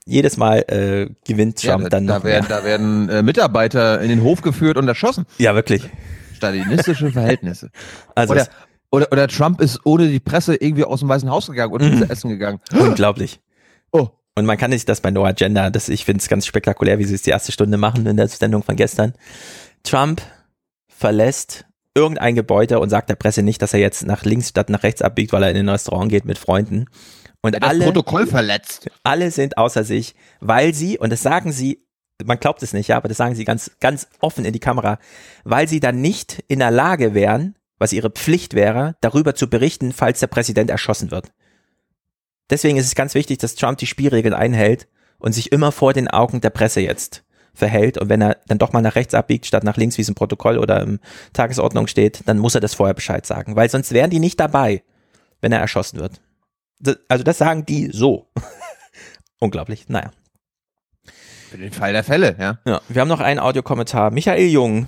Jedes 0.05 0.37
Mal 0.37 0.59
äh, 0.67 1.09
gewinnt 1.25 1.61
Trump 1.61 1.83
ja, 1.83 1.89
da, 1.89 1.97
dann 1.97 2.07
da 2.07 2.17
noch. 2.17 2.23
Werden, 2.23 2.45
da 2.49 2.63
werden 2.63 3.09
äh, 3.09 3.23
Mitarbeiter 3.23 4.01
in 4.01 4.09
den 4.09 4.23
Hof 4.23 4.41
geführt 4.41 4.77
und 4.77 4.87
erschossen. 4.87 5.25
Ja, 5.37 5.55
wirklich. 5.55 5.83
Stalinistische 6.35 7.11
Verhältnisse. 7.11 7.69
Also 8.15 8.33
oder, 8.33 8.47
oder, 8.91 9.11
oder 9.11 9.27
Trump 9.27 9.61
ist 9.61 9.79
ohne 9.83 10.07
die 10.07 10.19
Presse 10.19 10.55
irgendwie 10.55 10.83
aus 10.83 10.99
dem 10.99 11.09
Weißen 11.09 11.29
Haus 11.29 11.47
gegangen 11.47 11.73
und 11.73 11.81
mhm. 11.81 12.03
essen 12.09 12.29
gegangen. 12.29 12.59
Unglaublich. 12.79 13.39
Oh. 13.91 14.09
Und 14.35 14.45
man 14.45 14.57
kann 14.57 14.69
nicht 14.71 14.87
das 14.87 15.01
bei 15.01 15.11
No 15.11 15.25
Agenda, 15.25 15.69
das, 15.69 15.89
ich 15.89 16.05
finde 16.05 16.21
es 16.21 16.29
ganz 16.29 16.45
spektakulär, 16.45 16.97
wie 16.97 17.03
sie 17.03 17.15
es 17.15 17.23
die 17.23 17.29
erste 17.29 17.51
Stunde 17.51 17.77
machen 17.77 18.05
in 18.05 18.15
der 18.15 18.27
Sendung 18.27 18.63
von 18.63 18.75
gestern. 18.75 19.13
Trump 19.83 20.21
verlässt 20.87 21.65
irgendein 21.95 22.35
Gebäude 22.35 22.79
und 22.79 22.89
sagt 22.89 23.09
der 23.09 23.15
Presse 23.15 23.41
nicht, 23.41 23.61
dass 23.61 23.73
er 23.73 23.79
jetzt 23.79 24.05
nach 24.05 24.23
links 24.23 24.49
statt 24.49 24.69
nach 24.69 24.83
rechts 24.83 25.01
abbiegt, 25.01 25.33
weil 25.33 25.43
er 25.43 25.51
in 25.51 25.57
ein 25.57 25.69
Restaurant 25.69 26.09
geht 26.09 26.25
mit 26.25 26.37
Freunden. 26.37 26.85
Und 27.41 27.55
er 27.55 27.63
alle, 27.63 27.85
Protokoll 27.85 28.27
verletzt. 28.27 28.89
Alle 29.03 29.31
sind 29.31 29.57
außer 29.57 29.83
sich, 29.83 30.15
weil 30.39 30.73
sie, 30.73 30.97
und 30.97 31.11
das 31.11 31.21
sagen 31.21 31.51
sie, 31.51 31.85
man 32.23 32.39
glaubt 32.39 32.61
es 32.63 32.73
nicht, 32.73 32.89
ja, 32.89 32.97
aber 32.97 33.07
das 33.07 33.17
sagen 33.17 33.35
sie 33.35 33.45
ganz, 33.45 33.71
ganz 33.79 34.07
offen 34.19 34.45
in 34.45 34.53
die 34.53 34.59
Kamera, 34.59 34.99
weil 35.45 35.67
sie 35.67 35.79
dann 35.79 36.01
nicht 36.01 36.43
in 36.47 36.59
der 36.59 36.71
Lage 36.71 37.13
wären, 37.13 37.55
was 37.77 37.93
ihre 37.93 38.09
Pflicht 38.09 38.53
wäre, 38.53 38.95
darüber 38.99 39.35
zu 39.35 39.49
berichten, 39.49 39.93
falls 39.93 40.19
der 40.19 40.27
Präsident 40.27 40.69
erschossen 40.69 41.11
wird. 41.11 41.31
Deswegen 42.49 42.77
ist 42.77 42.87
es 42.87 42.95
ganz 42.95 43.13
wichtig, 43.13 43.37
dass 43.37 43.55
Trump 43.55 43.77
die 43.77 43.87
Spielregeln 43.87 44.33
einhält 44.33 44.87
und 45.17 45.33
sich 45.33 45.51
immer 45.51 45.71
vor 45.71 45.93
den 45.93 46.09
Augen 46.09 46.41
der 46.41 46.49
Presse 46.49 46.81
jetzt 46.81 47.23
verhält 47.53 47.97
und 47.97 48.09
wenn 48.09 48.21
er 48.21 48.37
dann 48.47 48.57
doch 48.57 48.73
mal 48.73 48.81
nach 48.81 48.95
rechts 48.95 49.13
abbiegt, 49.13 49.45
statt 49.45 49.63
nach 49.63 49.77
links, 49.77 49.97
wie 49.97 50.01
es 50.01 50.09
im 50.09 50.15
Protokoll 50.15 50.57
oder 50.57 50.81
im 50.81 50.99
Tagesordnung 51.33 51.87
steht, 51.87 52.21
dann 52.25 52.37
muss 52.37 52.55
er 52.55 52.61
das 52.61 52.73
vorher 52.73 52.93
Bescheid 52.93 53.25
sagen, 53.25 53.55
weil 53.55 53.69
sonst 53.69 53.91
wären 53.91 54.09
die 54.09 54.19
nicht 54.19 54.39
dabei, 54.39 54.83
wenn 55.41 55.51
er 55.51 55.59
erschossen 55.59 55.99
wird. 55.99 56.21
Also 57.07 57.23
das 57.23 57.37
sagen 57.37 57.65
die 57.65 57.89
so. 57.91 58.29
Unglaublich, 59.39 59.89
naja. 59.89 60.11
Für 61.49 61.57
den 61.57 61.71
Fall 61.71 61.93
der 61.93 62.03
Fälle, 62.03 62.35
ja. 62.39 62.59
Ja, 62.65 62.81
wir 62.87 63.01
haben 63.01 63.07
noch 63.07 63.21
einen 63.21 63.39
Audiokommentar. 63.39 64.11
Michael 64.11 64.47
Jung. 64.47 64.87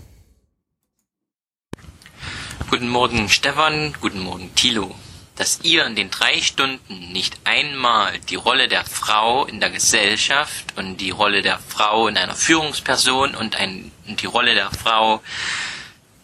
Guten 2.70 2.88
Morgen, 2.88 3.28
Stefan. 3.28 3.94
Guten 4.00 4.22
Morgen, 4.22 4.54
Thilo. 4.56 4.96
Dass 5.42 5.62
ihr 5.64 5.88
in 5.88 5.96
den 5.96 6.12
drei 6.12 6.40
Stunden 6.40 7.12
nicht 7.14 7.36
einmal 7.46 8.20
die 8.30 8.36
Rolle 8.36 8.68
der 8.68 8.86
Frau 8.86 9.44
in 9.46 9.60
der 9.60 9.72
Gesellschaft 9.72 10.78
und 10.78 10.98
die 10.98 11.10
Rolle 11.10 11.42
der 11.42 11.58
Frau 11.58 12.08
in 12.08 12.16
einer 12.16 12.36
Führungsperson 12.36 13.34
und, 13.34 13.56
ein, 13.56 13.92
und 14.08 14.22
die 14.22 14.28
Rolle 14.28 14.54
der 14.54 14.70
Frau 14.70 15.24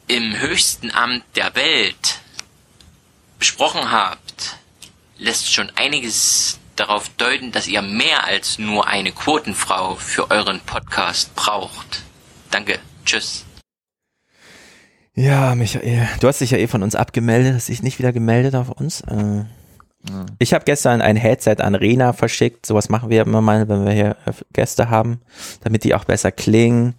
im 0.06 0.38
höchsten 0.38 0.92
Amt 0.92 1.24
der 1.36 1.56
Welt 1.56 2.20
besprochen 3.40 3.90
habt, 3.90 4.58
lässt 5.18 5.52
schon 5.52 5.72
einiges 5.76 6.60
darauf 6.76 7.10
deuten, 7.18 7.52
dass 7.52 7.66
ihr 7.66 7.82
mehr 7.82 8.26
als 8.26 8.60
nur 8.60 8.86
eine 8.86 9.12
Quotenfrau 9.12 9.96
für 9.96 10.30
euren 10.30 10.60
Podcast 10.60 11.34
braucht. 11.34 12.04
Danke. 12.52 12.78
Tschüss. 13.04 13.47
Ja, 15.18 15.56
Michael, 15.56 16.08
du 16.20 16.28
hast 16.28 16.42
dich 16.42 16.52
ja 16.52 16.60
eh 16.60 16.68
von 16.68 16.84
uns 16.84 16.94
abgemeldet, 16.94 17.56
hast 17.56 17.70
dich 17.70 17.82
nicht 17.82 17.98
wieder 17.98 18.14
gemeldet 18.14 18.54
auf 18.54 18.70
uns. 18.70 19.02
Äh, 19.02 19.46
Ich 20.38 20.54
habe 20.54 20.64
gestern 20.64 21.02
ein 21.02 21.16
Headset 21.16 21.56
an 21.58 21.74
Rena 21.74 22.14
verschickt. 22.14 22.68
Sowas 22.68 22.88
machen 22.90 23.10
wir 23.10 23.24
immer 23.24 23.42
mal, 23.42 23.68
wenn 23.68 23.84
wir 23.84 23.94
hier 23.94 24.16
äh, 24.28 24.34
Gäste 24.54 24.92
haben, 24.92 25.22
damit 25.62 25.84
die 25.84 25.96
auch 25.96 26.06
besser 26.06 26.32
klingen. 26.32 26.94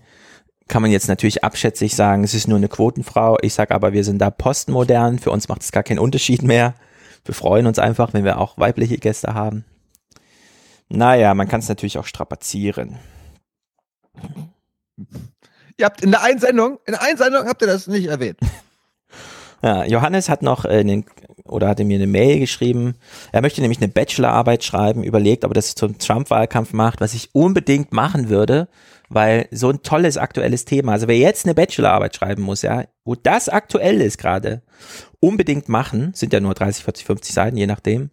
Kann 0.66 0.82
man 0.82 0.90
jetzt 0.90 1.06
natürlich 1.06 1.44
abschätzig 1.44 1.94
sagen, 1.94 2.24
es 2.24 2.34
ist 2.34 2.48
nur 2.48 2.58
eine 2.58 2.68
Quotenfrau. 2.68 3.38
Ich 3.40 3.54
sag 3.54 3.70
aber, 3.70 3.92
wir 3.92 4.02
sind 4.02 4.18
da 4.18 4.30
postmodern. 4.30 5.20
Für 5.20 5.30
uns 5.30 5.48
macht 5.48 5.62
es 5.62 5.70
gar 5.70 5.84
keinen 5.84 6.00
Unterschied 6.00 6.42
mehr. 6.42 6.74
Wir 7.24 7.34
freuen 7.34 7.66
uns 7.66 7.78
einfach, 7.78 8.14
wenn 8.14 8.24
wir 8.24 8.38
auch 8.38 8.58
weibliche 8.58 8.98
Gäste 8.98 9.32
haben. 9.32 9.64
Naja, 10.88 11.34
man 11.34 11.46
kann 11.46 11.60
es 11.60 11.68
natürlich 11.68 11.98
auch 11.98 12.06
strapazieren. 12.06 12.98
Ihr 15.78 15.86
habt 15.86 16.02
in 16.02 16.10
der 16.10 16.22
Einsendung, 16.22 16.78
in 16.86 16.92
der 16.92 17.02
Einsendung 17.02 17.46
habt 17.46 17.62
ihr 17.62 17.68
das 17.68 17.86
nicht 17.86 18.06
erwähnt. 18.06 18.38
Ja, 19.60 19.84
Johannes 19.84 20.28
hat 20.28 20.40
noch 20.42 20.64
äh, 20.64 20.84
den, 20.84 21.04
oder 21.44 21.66
hatte 21.66 21.84
mir 21.84 21.96
eine 21.96 22.06
Mail 22.06 22.38
geschrieben. 22.38 22.94
Er 23.32 23.40
möchte 23.40 23.60
nämlich 23.60 23.80
eine 23.80 23.88
Bachelorarbeit 23.88 24.62
schreiben, 24.62 25.02
überlegt, 25.02 25.44
ob 25.44 25.50
er 25.50 25.54
das 25.54 25.74
zum 25.74 25.98
Trump-Wahlkampf 25.98 26.72
macht, 26.72 27.00
was 27.00 27.12
ich 27.12 27.30
unbedingt 27.32 27.92
machen 27.92 28.28
würde, 28.28 28.68
weil 29.08 29.48
so 29.50 29.70
ein 29.70 29.82
tolles 29.82 30.16
aktuelles 30.16 30.64
Thema. 30.64 30.92
Also 30.92 31.08
wer 31.08 31.18
jetzt 31.18 31.44
eine 31.44 31.56
Bachelorarbeit 31.56 32.14
schreiben 32.14 32.42
muss, 32.42 32.62
ja, 32.62 32.84
wo 33.04 33.16
das 33.16 33.48
aktuell 33.48 34.00
ist 34.00 34.18
gerade, 34.18 34.62
unbedingt 35.20 35.68
machen, 35.68 36.12
sind 36.14 36.32
ja 36.32 36.40
nur 36.40 36.54
30, 36.54 36.84
40, 36.84 37.06
50 37.06 37.34
Seiten, 37.34 37.56
je 37.56 37.66
nachdem. 37.66 38.10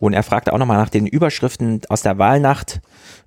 Und 0.00 0.14
er 0.14 0.22
fragte 0.22 0.52
auch 0.52 0.58
nochmal 0.58 0.78
nach 0.78 0.88
den 0.88 1.06
Überschriften 1.06 1.82
aus 1.88 2.02
der 2.02 2.18
Wahlnacht. 2.18 2.80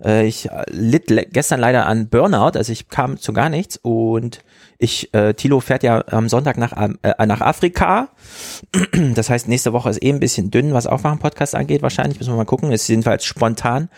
Äh, 0.03 0.25
ich 0.25 0.49
äh, 0.49 0.63
litt 0.69 1.07
gestern 1.31 1.59
leider 1.59 1.85
an 1.85 2.09
Burnout, 2.09 2.57
also 2.57 2.71
ich 2.71 2.89
kam 2.89 3.17
zu 3.17 3.33
gar 3.33 3.49
nichts 3.49 3.77
und 3.81 4.39
ich, 4.79 5.13
äh, 5.13 5.33
Tilo 5.33 5.59
fährt 5.59 5.83
ja 5.83 6.03
am 6.07 6.29
Sonntag 6.29 6.57
nach, 6.57 6.71
äh, 6.75 7.25
nach 7.25 7.41
Afrika. 7.41 8.09
Das 9.13 9.29
heißt, 9.29 9.47
nächste 9.47 9.73
Woche 9.73 9.89
ist 9.89 10.01
eh 10.01 10.09
ein 10.09 10.19
bisschen 10.19 10.51
dünn, 10.51 10.73
was 10.73 10.87
Aufwachen-Podcast 10.87 11.55
angeht, 11.55 11.81
wahrscheinlich. 11.81 12.19
Müssen 12.19 12.33
wir 12.33 12.37
mal 12.37 12.45
gucken. 12.45 12.71
Ist 12.71 12.87
jedenfalls 12.87 13.25
spontan. 13.25 13.89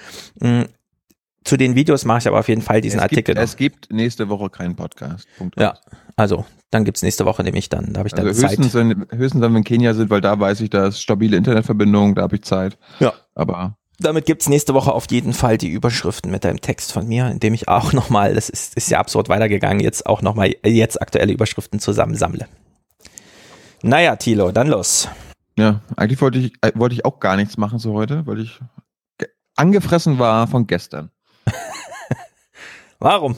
Zu 1.44 1.58
den 1.58 1.76
Videos 1.76 2.06
mache 2.06 2.20
ich 2.20 2.28
aber 2.28 2.40
auf 2.40 2.48
jeden 2.50 2.62
Fall 2.62 2.82
diesen 2.82 2.98
es 3.00 3.04
Artikel. 3.04 3.34
Gibt, 3.36 3.40
es 3.46 3.56
gibt 3.58 3.92
nächste 3.94 4.30
Woche 4.30 4.50
keinen 4.50 4.76
Podcast. 4.76 5.28
Punkt 5.38 5.60
Ja, 5.60 5.74
also 6.16 6.46
dann 6.70 6.86
gibt's 6.86 7.02
nächste 7.02 7.26
Woche 7.26 7.44
nämlich 7.44 7.68
dann. 7.70 7.94
Da 7.94 8.00
habe 8.00 8.08
ich 8.08 8.14
dann 8.14 8.28
Also 8.28 8.42
Zeit. 8.42 8.52
höchstens, 8.52 8.74
wenn, 8.76 9.06
höchstens, 9.12 9.42
wenn 9.42 9.52
wir 9.52 9.58
in 9.58 9.64
Kenia 9.64 9.94
sind, 9.94 10.10
weil 10.10 10.22
da 10.22 10.40
weiß 10.40 10.62
ich, 10.62 10.70
da 10.70 10.88
ist 10.88 11.02
stabile 11.02 11.36
Internetverbindung, 11.38 12.16
da 12.16 12.22
habe 12.24 12.36
ich 12.36 12.44
Zeit. 12.44 12.78
Ja. 13.00 13.14
Aber 13.34 13.76
Damit 14.00 14.26
gibt's 14.28 14.48
nächste 14.48 14.74
Woche 14.76 14.94
auf 14.94 15.10
jeden 15.10 15.34
Fall 15.34 15.58
die 15.58 15.70
Überschriften 15.70 16.30
mit 16.32 16.46
einem 16.46 16.62
Text 16.62 16.92
von 16.92 17.08
mir, 17.08 17.28
in 17.30 17.40
dem 17.40 17.54
ich 17.56 17.68
auch 17.68 17.92
nochmal, 17.94 18.36
das 18.36 18.48
ist, 18.50 18.76
ist 18.78 18.90
ja 18.92 19.00
absurd 19.00 19.28
weitergegangen, 19.28 19.80
jetzt 19.80 20.06
auch 20.06 20.22
nochmal 20.22 20.54
jetzt 20.64 21.02
aktuelle 21.02 21.34
Überschriften 21.34 21.80
zusammensammle. 21.80 22.48
Naja, 23.84 24.16
Tilo, 24.16 24.52
dann 24.52 24.68
los. 24.68 25.10
ja, 25.58 25.82
eigentlich 25.98 26.22
wollte 26.22 26.38
ich, 26.40 26.54
äh, 26.62 26.72
wollte 26.76 26.94
ich 26.94 27.04
auch 27.04 27.20
gar 27.20 27.36
nichts 27.36 27.58
machen 27.58 27.80
so 27.80 27.94
heute, 27.94 28.26
weil 28.28 28.40
ich 28.42 28.60
ge- 29.18 29.30
angefressen 29.56 30.20
war 30.20 30.48
von 30.48 30.68
gestern. 30.68 31.10
Warum? 33.02 33.36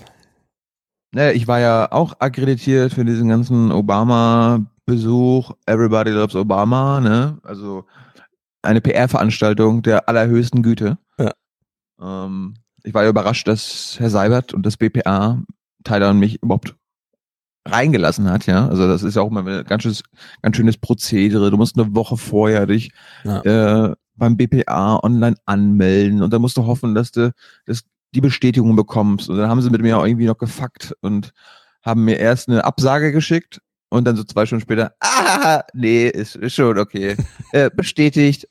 Ne, 1.16 1.32
ich 1.34 1.48
war 1.48 1.60
ja 1.60 1.92
auch 1.92 2.16
akkreditiert 2.20 2.94
für 2.94 3.06
diesen 3.06 3.30
ganzen 3.30 3.72
Obama-Besuch. 3.72 5.52
Everybody 5.66 6.12
loves 6.12 6.36
Obama, 6.36 7.00
ne? 7.00 7.38
Also 7.44 7.86
eine 8.62 8.82
PR-Veranstaltung 8.82 9.82
der 9.84 10.10
allerhöchsten 10.10 10.64
Güte. 10.64 10.98
Ja. 11.18 11.32
Ähm, 12.02 12.56
ich 12.84 12.94
war 12.94 13.04
ja 13.04 13.10
überrascht, 13.10 13.48
dass 13.48 13.96
Herr 14.00 14.10
Seibert 14.10 14.54
und 14.54 14.66
das 14.66 14.76
BPA 14.78 15.42
Tyler 15.86 16.10
und 16.10 16.20
mich 16.20 16.42
überhaupt 16.44 16.76
reingelassen 17.66 18.30
hat, 18.30 18.46
ja. 18.46 18.68
Also 18.68 18.88
das 18.88 19.04
ist 19.04 19.16
ja 19.16 19.22
auch 19.22 19.30
mal 19.30 19.48
ein 19.48 19.64
ganz 19.66 19.84
schönes, 19.84 20.04
ganz 20.42 20.58
schönes 20.58 20.78
Prozedere. 20.78 21.52
Du 21.52 21.58
musst 21.58 21.78
eine 21.78 21.96
Woche 21.96 22.18
vorher 22.18 22.66
dich 22.66 22.92
Ja. 23.24 23.42
äh, 23.92 23.96
beim 24.16 24.36
BPA 24.36 25.00
online 25.02 25.38
anmelden 25.46 26.22
und 26.22 26.34
dann 26.34 26.42
musst 26.42 26.58
du 26.58 26.66
hoffen, 26.66 26.94
dass 26.96 27.12
du 27.12 27.32
das, 27.66 27.84
die 28.14 28.22
Bestätigung 28.22 28.76
bekommst. 28.76 29.30
Und 29.30 29.38
dann 29.38 29.50
haben 29.50 29.62
sie 29.62 29.70
mit 29.70 29.82
mir 29.82 29.98
auch 29.98 30.06
irgendwie 30.06 30.26
noch 30.26 30.38
gefuckt 30.38 30.96
und 31.02 31.32
haben 31.84 32.06
mir 32.06 32.18
erst 32.18 32.48
eine 32.50 32.64
Absage 32.64 33.12
geschickt 33.12 33.62
und 33.90 34.06
dann 34.06 34.16
so 34.16 34.24
zwei 34.24 34.46
Stunden 34.46 34.62
später, 34.64 34.96
ah, 35.02 35.64
nee, 35.74 36.08
ist, 36.08 36.36
ist 36.36 36.56
schon 36.56 36.78
okay. 36.80 37.16
äh, 37.52 37.70
bestätigt. 37.70 38.46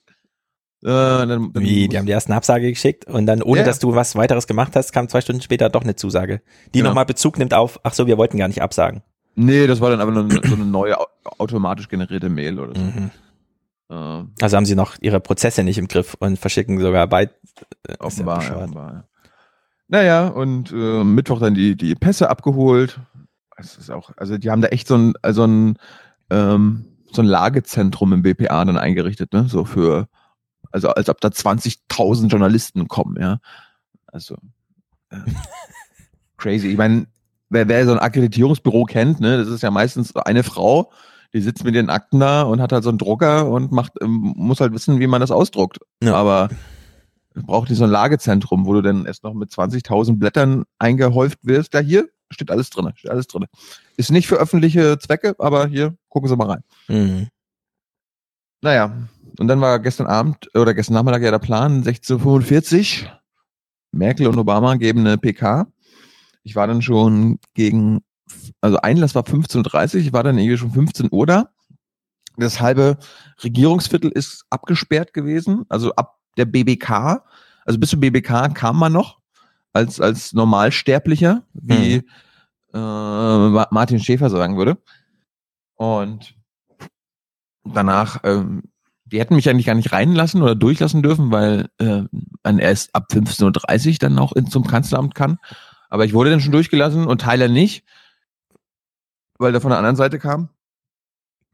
Äh, 0.84 0.88
dann, 0.88 1.28
dann 1.28 1.50
Wie, 1.54 1.86
die 1.88 1.96
haben 1.96 2.06
dir 2.06 2.12
erst 2.12 2.26
eine 2.28 2.36
Absage 2.36 2.68
geschickt 2.68 3.06
und 3.06 3.26
dann, 3.26 3.40
ohne 3.42 3.60
Ja. 3.60 3.64
dass 3.66 3.78
du 3.78 3.94
was 3.94 4.16
weiteres 4.16 4.46
gemacht 4.48 4.74
hast, 4.74 4.92
kam 4.92 5.08
zwei 5.08 5.20
Stunden 5.20 5.40
später 5.40 5.68
doch 5.70 5.82
eine 5.82 5.94
Zusage, 5.94 6.42
die 6.74 6.78
Genau. 6.80 6.90
nochmal 6.90 7.06
Bezug 7.06 7.38
nimmt 7.38 7.54
auf, 7.54 7.78
ach 7.84 7.94
so, 7.94 8.06
wir 8.08 8.18
wollten 8.18 8.36
gar 8.36 8.48
nicht 8.48 8.62
absagen. 8.62 9.02
Nee, 9.36 9.66
das 9.68 9.80
war 9.80 9.90
dann 9.90 10.00
aber 10.00 10.10
nur 10.10 10.28
so 10.44 10.54
eine 10.54 10.64
neue 10.66 10.98
au- 11.00 11.06
automatisch 11.38 11.88
generierte 11.88 12.28
Mail 12.28 12.58
oder 12.58 12.74
so. 12.74 12.80
Mhm. 12.84 13.10
Äh, 13.90 14.44
Also 14.44 14.56
haben 14.56 14.66
sie 14.66 14.74
noch 14.74 14.96
ihre 15.00 15.20
Prozesse 15.20 15.62
nicht 15.62 15.78
im 15.78 15.86
Griff 15.88 16.14
und 16.18 16.36
verschicken 16.38 16.80
sogar 16.80 17.06
bei. 17.06 17.24
äh, 17.88 17.96
Offenbar, 18.00 18.42
ja, 18.42 18.56
offenbar. 18.56 19.08
Ja. 19.92 19.98
Naja, 19.98 20.28
und 20.28 20.72
äh, 20.72 21.04
Mittwoch 21.04 21.40
dann 21.40 21.54
die, 21.54 21.76
die 21.76 21.94
Pässe 21.94 22.30
abgeholt. 22.30 22.98
Es 23.56 23.76
ist 23.76 23.90
auch, 23.90 24.10
also 24.16 24.38
die 24.38 24.50
haben 24.50 24.62
da 24.62 24.68
echt 24.68 24.88
so 24.88 24.96
ein, 24.96 25.14
also 25.22 25.44
ein, 25.44 25.76
ähm, 26.30 26.86
so 27.12 27.22
ein 27.22 27.26
Lagezentrum 27.26 28.12
im 28.12 28.22
BPA 28.22 28.64
dann 28.64 28.78
eingerichtet, 28.78 29.32
ne? 29.32 29.46
So 29.48 29.64
für, 29.64 30.08
also 30.70 30.88
als 30.88 31.08
ob 31.08 31.20
da 31.20 31.28
20.000 31.28 32.28
Journalisten 32.28 32.88
kommen, 32.88 33.20
ja. 33.20 33.38
Also 34.06 34.36
äh, 35.10 35.18
crazy. 36.38 36.68
Ich 36.68 36.78
meine, 36.78 37.06
wer, 37.50 37.68
wer 37.68 37.84
so 37.84 37.92
ein 37.92 37.98
Akkreditierungsbüro 37.98 38.84
kennt, 38.84 39.20
ne, 39.20 39.36
das 39.36 39.48
ist 39.48 39.62
ja 39.62 39.70
meistens 39.70 40.16
eine 40.16 40.42
Frau, 40.42 40.90
die 41.34 41.40
sitzt 41.40 41.64
mit 41.64 41.74
ihren 41.74 41.90
Akten 41.90 42.18
da 42.18 42.42
und 42.42 42.60
hat 42.60 42.72
halt 42.72 42.84
so 42.84 42.88
einen 42.88 42.98
Drucker 42.98 43.48
und 43.48 43.72
macht, 43.72 43.92
ähm, 44.00 44.34
muss 44.36 44.60
halt 44.60 44.72
wissen, 44.72 45.00
wie 45.00 45.06
man 45.06 45.20
das 45.20 45.30
ausdruckt. 45.30 45.78
Ja. 46.02 46.14
Aber 46.14 46.48
braucht 47.34 47.68
die 47.68 47.74
so 47.74 47.84
ein 47.84 47.90
Lagezentrum, 47.90 48.66
wo 48.66 48.74
du 48.74 48.82
dann 48.82 49.06
erst 49.06 49.24
noch 49.24 49.34
mit 49.34 49.50
20.000 49.50 50.18
Blättern 50.18 50.64
eingehäuft 50.78 51.38
wirst. 51.42 51.74
Da 51.74 51.80
hier 51.80 52.08
steht 52.30 52.50
alles 52.50 52.70
drin, 52.70 52.92
steht 52.94 53.10
alles 53.10 53.26
drin. 53.26 53.46
Ist 53.96 54.10
nicht 54.10 54.26
für 54.26 54.36
öffentliche 54.36 54.98
Zwecke, 54.98 55.34
aber 55.38 55.66
hier 55.66 55.96
gucken 56.08 56.28
Sie 56.28 56.36
mal 56.36 56.50
rein. 56.50 56.64
Mhm. 56.88 57.28
Naja, 58.62 59.08
und 59.38 59.48
dann 59.48 59.60
war 59.60 59.78
gestern 59.80 60.06
Abend 60.06 60.54
oder 60.54 60.74
gestern 60.74 60.94
Nachmittag 60.94 61.22
ja 61.22 61.30
der 61.30 61.38
Plan, 61.38 61.82
16.45 61.82 63.06
Merkel 63.92 64.26
und 64.26 64.38
Obama 64.38 64.76
geben 64.76 65.00
eine 65.00 65.18
PK. 65.18 65.66
Ich 66.42 66.56
war 66.56 66.66
dann 66.66 66.82
schon 66.82 67.38
gegen, 67.54 68.00
also 68.60 68.78
Einlass 68.78 69.14
war 69.14 69.24
15.30 69.24 69.94
Uhr, 69.94 70.00
ich 70.00 70.12
war 70.12 70.22
dann 70.22 70.38
irgendwie 70.38 70.56
schon 70.56 70.72
15 70.72 71.08
Uhr 71.10 71.26
da. 71.26 71.50
Das 72.36 72.60
halbe 72.60 72.98
Regierungsviertel 73.44 74.10
ist 74.10 74.44
abgesperrt 74.48 75.12
gewesen, 75.12 75.64
also 75.68 75.94
ab 75.94 76.21
der 76.36 76.44
BBK, 76.46 77.24
also 77.64 77.78
bis 77.78 77.90
zum 77.90 78.00
BBK 78.00 78.48
kam 78.54 78.78
man 78.78 78.92
noch 78.92 79.18
als, 79.72 80.00
als 80.00 80.32
Normalsterblicher, 80.32 81.42
wie 81.52 81.96
äh, 82.74 82.78
Ma- 82.78 83.68
Martin 83.70 84.00
Schäfer 84.00 84.30
sagen 84.30 84.56
würde. 84.56 84.78
Und 85.74 86.34
danach, 87.64 88.20
ähm, 88.24 88.62
die 89.04 89.20
hätten 89.20 89.34
mich 89.34 89.48
eigentlich 89.48 89.66
gar 89.66 89.74
nicht 89.74 89.92
reinlassen 89.92 90.42
oder 90.42 90.54
durchlassen 90.54 91.02
dürfen, 91.02 91.30
weil 91.30 91.68
äh, 91.78 92.02
man 92.42 92.58
erst 92.58 92.94
ab 92.94 93.06
15.30 93.12 93.88
Uhr 93.92 93.94
dann 94.00 94.18
auch 94.18 94.32
in, 94.32 94.46
zum 94.46 94.66
Kanzleramt 94.66 95.14
kann. 95.14 95.38
Aber 95.90 96.04
ich 96.04 96.14
wurde 96.14 96.30
dann 96.30 96.40
schon 96.40 96.52
durchgelassen 96.52 97.06
und 97.06 97.20
Tyler 97.20 97.48
nicht, 97.48 97.84
weil 99.38 99.52
der 99.52 99.60
von 99.60 99.70
der 99.70 99.78
anderen 99.78 99.96
Seite 99.96 100.18
kam. 100.18 100.48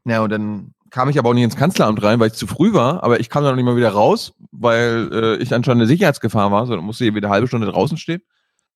Ja, 0.05 0.21
und 0.21 0.29
dann 0.29 0.73
kam 0.89 1.09
ich 1.09 1.19
aber 1.19 1.29
auch 1.29 1.33
nicht 1.33 1.43
ins 1.43 1.55
Kanzleramt 1.55 2.01
rein, 2.03 2.19
weil 2.19 2.27
ich 2.27 2.33
zu 2.33 2.47
früh 2.47 2.73
war, 2.73 3.03
aber 3.03 3.19
ich 3.19 3.29
kam 3.29 3.43
dann 3.43 3.53
noch 3.53 3.57
nicht 3.57 3.65
mal 3.65 3.75
wieder 3.75 3.91
raus, 3.91 4.33
weil 4.51 5.09
äh, 5.11 5.35
ich 5.37 5.49
dann 5.49 5.63
schon 5.63 5.77
eine 5.77 5.87
Sicherheitsgefahr 5.87 6.51
war, 6.51 6.65
sondern 6.65 6.85
musste 6.85 7.03
hier 7.03 7.15
wieder 7.15 7.27
eine 7.27 7.33
halbe 7.35 7.47
Stunde 7.47 7.67
draußen 7.67 7.97
stehen. 7.97 8.21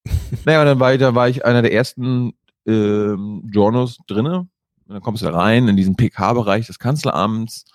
naja, 0.45 0.61
und 0.61 0.65
dann 0.67 0.79
war 0.79 0.93
ich, 0.93 0.99
da 0.99 1.15
war 1.15 1.29
ich 1.29 1.45
einer 1.45 1.61
der 1.61 1.73
ersten 1.73 2.33
ähm, 2.65 3.49
Journos 3.51 3.99
drinne. 4.07 4.47
Und 4.85 4.95
dann 4.95 5.01
kommst 5.01 5.23
du 5.23 5.33
rein 5.33 5.67
in 5.67 5.77
diesen 5.77 5.95
PK-Bereich 5.95 6.67
des 6.67 6.79
Kanzleramts 6.79 7.65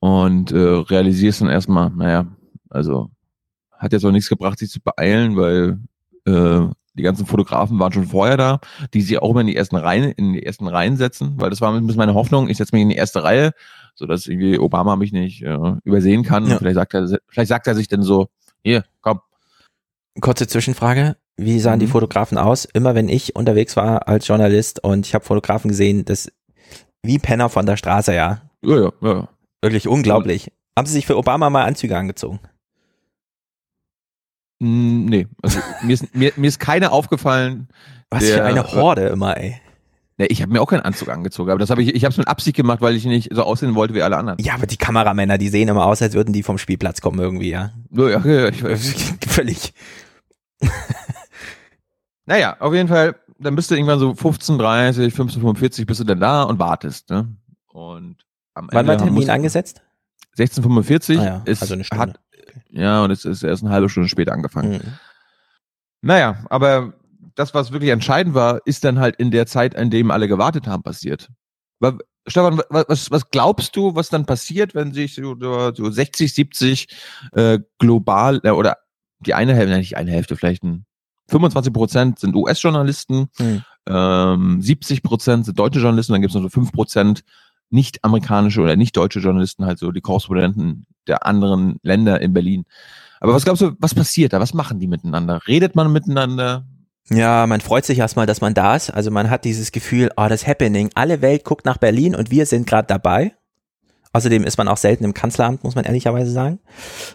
und 0.00 0.52
äh, 0.52 0.56
realisierst 0.56 1.40
dann 1.40 1.48
erstmal, 1.48 1.90
naja, 1.90 2.26
also 2.68 3.10
hat 3.72 3.92
jetzt 3.92 4.04
auch 4.04 4.10
nichts 4.10 4.28
gebracht, 4.28 4.58
sich 4.58 4.70
zu 4.70 4.80
beeilen, 4.80 5.36
weil 5.36 5.78
äh, 6.26 6.68
die 6.96 7.02
ganzen 7.02 7.26
Fotografen 7.26 7.78
waren 7.78 7.92
schon 7.92 8.06
vorher 8.06 8.36
da, 8.36 8.60
die 8.94 9.02
sie 9.02 9.18
auch 9.18 9.30
immer 9.30 9.42
in 9.42 9.46
die 9.48 9.56
ersten 9.56 9.76
Reihen, 9.76 10.12
in 10.12 10.32
die 10.32 10.44
ersten 10.44 10.66
Reihen 10.66 10.96
setzen, 10.96 11.34
weil 11.36 11.50
das 11.50 11.60
war 11.60 11.72
ein 11.72 11.86
bisschen 11.86 11.98
meine 11.98 12.14
Hoffnung. 12.14 12.48
Ich 12.48 12.56
setze 12.56 12.74
mich 12.74 12.82
in 12.82 12.88
die 12.88 12.96
erste 12.96 13.22
Reihe, 13.22 13.52
so 13.94 14.06
dass 14.06 14.26
irgendwie 14.26 14.58
Obama 14.58 14.96
mich 14.96 15.12
nicht 15.12 15.42
äh, 15.42 15.58
übersehen 15.84 16.22
kann. 16.22 16.46
Ja. 16.48 16.58
Vielleicht 16.58 16.76
sagt 16.76 16.94
er, 16.94 17.18
vielleicht 17.28 17.48
sagt 17.48 17.66
er 17.66 17.74
sich 17.74 17.88
dann 17.88 18.02
so, 18.02 18.28
hier, 18.62 18.84
komm. 19.02 19.20
Kurze 20.20 20.46
Zwischenfrage. 20.46 21.16
Wie 21.36 21.60
sahen 21.60 21.78
die 21.78 21.86
Mhm. 21.86 21.90
Fotografen 21.90 22.38
aus? 22.38 22.64
Immer 22.64 22.94
wenn 22.94 23.08
ich 23.10 23.36
unterwegs 23.36 23.76
war 23.76 24.08
als 24.08 24.26
Journalist 24.26 24.82
und 24.82 25.06
ich 25.06 25.14
habe 25.14 25.24
Fotografen 25.24 25.68
gesehen, 25.68 26.04
das 26.06 26.32
wie 27.02 27.18
Penner 27.18 27.50
von 27.50 27.66
der 27.66 27.76
Straße, 27.76 28.14
ja. 28.14 28.40
Ja, 28.64 28.80
ja, 28.80 28.90
ja. 29.02 29.28
Wirklich 29.62 29.86
unglaublich. 29.86 30.50
Haben 30.78 30.86
sie 30.86 30.94
sich 30.94 31.06
für 31.06 31.16
Obama 31.18 31.50
mal 31.50 31.64
Anzüge 31.64 31.96
angezogen? 31.96 32.40
Mm, 34.58 35.04
Nee, 35.06 35.26
also 35.42 35.58
mir 35.82 35.92
ist, 35.94 36.14
mir, 36.14 36.32
mir 36.36 36.48
ist 36.48 36.58
keiner 36.60 36.92
aufgefallen. 36.92 37.68
Was 38.10 38.24
Der, 38.24 38.36
für 38.38 38.44
eine 38.44 38.60
äh, 38.60 38.62
Horde 38.64 39.06
immer, 39.08 39.36
ey. 39.36 39.60
Nee, 40.18 40.26
ich 40.26 40.40
habe 40.40 40.50
mir 40.52 40.62
auch 40.62 40.66
keinen 40.66 40.80
Anzug 40.80 41.10
angezogen, 41.10 41.50
aber 41.50 41.58
das 41.58 41.68
habe 41.68 41.82
ich, 41.82 41.94
ich 41.94 42.04
habe 42.04 42.10
es 42.12 42.16
mit 42.16 42.26
Absicht 42.26 42.56
gemacht, 42.56 42.80
weil 42.80 42.94
ich 42.96 43.04
nicht 43.04 43.34
so 43.34 43.42
aussehen 43.42 43.74
wollte 43.74 43.92
wie 43.92 44.00
alle 44.02 44.16
anderen. 44.16 44.38
Ja, 44.42 44.54
aber 44.54 44.66
die 44.66 44.78
Kameramänner, 44.78 45.36
die 45.36 45.48
sehen 45.50 45.68
immer 45.68 45.84
aus, 45.84 46.00
als 46.00 46.14
würden 46.14 46.32
die 46.32 46.42
vom 46.42 46.56
Spielplatz 46.56 47.02
kommen 47.02 47.18
irgendwie, 47.18 47.50
ja. 47.50 47.72
Ja, 47.90 48.08
ja, 48.08 48.24
ja, 48.24 48.48
ich 48.48 48.62
weiß. 48.62 48.94
Völlig. 49.28 49.74
Naja, 52.28 52.56
auf 52.58 52.74
jeden 52.74 52.88
Fall, 52.88 53.14
dann 53.38 53.54
bist 53.54 53.70
du 53.70 53.76
irgendwann 53.76 53.98
so 54.00 54.10
15.30, 54.10 55.14
15.45 55.14 55.86
bist 55.86 56.00
du 56.00 56.04
dann 56.04 56.18
da 56.20 56.42
und 56.42 56.58
wartest. 56.58 57.08
Ne? 57.10 57.28
Und 57.68 58.16
am 58.54 58.68
Wann 58.72 58.86
war 58.86 58.94
Ende 58.94 59.04
Termin 59.04 59.14
musst- 59.14 59.30
angesetzt? 59.30 59.82
16.45 60.36 61.18
Ah 61.20 61.24
ja, 61.24 61.42
ist, 61.44 61.62
also 61.62 61.74
eine 61.74 61.84
Stunde. 61.84 62.02
Hat, 62.02 62.20
ja, 62.70 63.02
und 63.04 63.10
es 63.10 63.24
ist 63.24 63.42
erst 63.42 63.62
eine 63.62 63.72
halbe 63.72 63.88
Stunde 63.88 64.08
später 64.08 64.32
angefangen. 64.32 64.72
Mhm. 64.72 64.92
Naja, 66.02 66.44
aber 66.50 66.94
das, 67.34 67.54
was 67.54 67.72
wirklich 67.72 67.90
entscheidend 67.90 68.34
war, 68.34 68.60
ist 68.64 68.84
dann 68.84 68.98
halt 68.98 69.16
in 69.16 69.30
der 69.30 69.46
Zeit, 69.46 69.74
in 69.74 69.90
dem 69.90 70.10
alle 70.10 70.28
gewartet 70.28 70.66
haben, 70.66 70.82
passiert. 70.82 71.28
Wa- 71.80 71.98
Stefan, 72.26 72.58
wa- 72.58 72.84
was, 72.88 73.10
was 73.10 73.30
glaubst 73.30 73.76
du, 73.76 73.94
was 73.94 74.08
dann 74.08 74.26
passiert, 74.26 74.74
wenn 74.74 74.92
sich 74.92 75.14
so, 75.14 75.36
so 75.38 75.72
so 75.74 75.90
60, 75.90 76.32
70 76.34 76.88
äh, 77.32 77.58
global 77.78 78.40
äh, 78.44 78.50
oder 78.50 78.78
die 79.20 79.34
eine 79.34 79.54
Hälfte, 79.54 79.76
nicht 79.76 79.96
eine 79.96 80.10
Hälfte, 80.10 80.36
vielleicht 80.36 80.62
ein 80.64 80.86
25 81.28 81.72
Prozent 81.72 82.18
sind 82.18 82.34
US-Journalisten, 82.36 83.28
Hm. 83.38 83.62
ähm, 83.88 84.62
70 84.62 85.02
Prozent 85.02 85.44
sind 85.46 85.58
deutsche 85.58 85.80
Journalisten, 85.80 86.12
dann 86.12 86.22
gibt 86.22 86.30
es 86.30 86.34
noch 86.36 86.42
so 86.42 86.48
5 86.48 86.72
Prozent 86.72 87.24
nicht-amerikanische 87.70 88.60
oder 88.60 88.76
nicht 88.76 88.96
deutsche 88.96 89.18
Journalisten, 89.18 89.64
halt 89.66 89.78
so 89.78 89.90
die 89.90 90.00
Korrespondenten 90.00 90.86
der 91.06 91.26
anderen 91.26 91.78
Länder 91.82 92.20
in 92.20 92.32
Berlin. 92.32 92.64
Aber 93.20 93.34
was 93.34 93.44
glaubst 93.44 93.62
du, 93.62 93.72
was 93.78 93.94
passiert 93.94 94.32
da? 94.32 94.40
Was 94.40 94.54
machen 94.54 94.78
die 94.78 94.86
miteinander? 94.86 95.40
Redet 95.46 95.74
man 95.74 95.92
miteinander? 95.92 96.64
Ja, 97.08 97.46
man 97.46 97.60
freut 97.60 97.84
sich 97.84 97.98
erstmal, 97.98 98.26
dass 98.26 98.40
man 98.40 98.52
da 98.52 98.76
ist. 98.76 98.90
Also 98.90 99.10
man 99.10 99.30
hat 99.30 99.44
dieses 99.44 99.72
Gefühl, 99.72 100.10
oh, 100.16 100.26
das 100.28 100.46
Happening. 100.46 100.90
Alle 100.94 101.22
Welt 101.22 101.44
guckt 101.44 101.64
nach 101.64 101.78
Berlin 101.78 102.14
und 102.14 102.30
wir 102.30 102.46
sind 102.46 102.66
gerade 102.66 102.88
dabei. 102.88 103.34
Außerdem 104.12 104.44
ist 104.44 104.56
man 104.56 104.66
auch 104.66 104.78
selten 104.78 105.04
im 105.04 105.14
Kanzleramt, 105.14 105.62
muss 105.62 105.74
man 105.74 105.84
ehrlicherweise 105.84 106.30
sagen. 106.30 106.58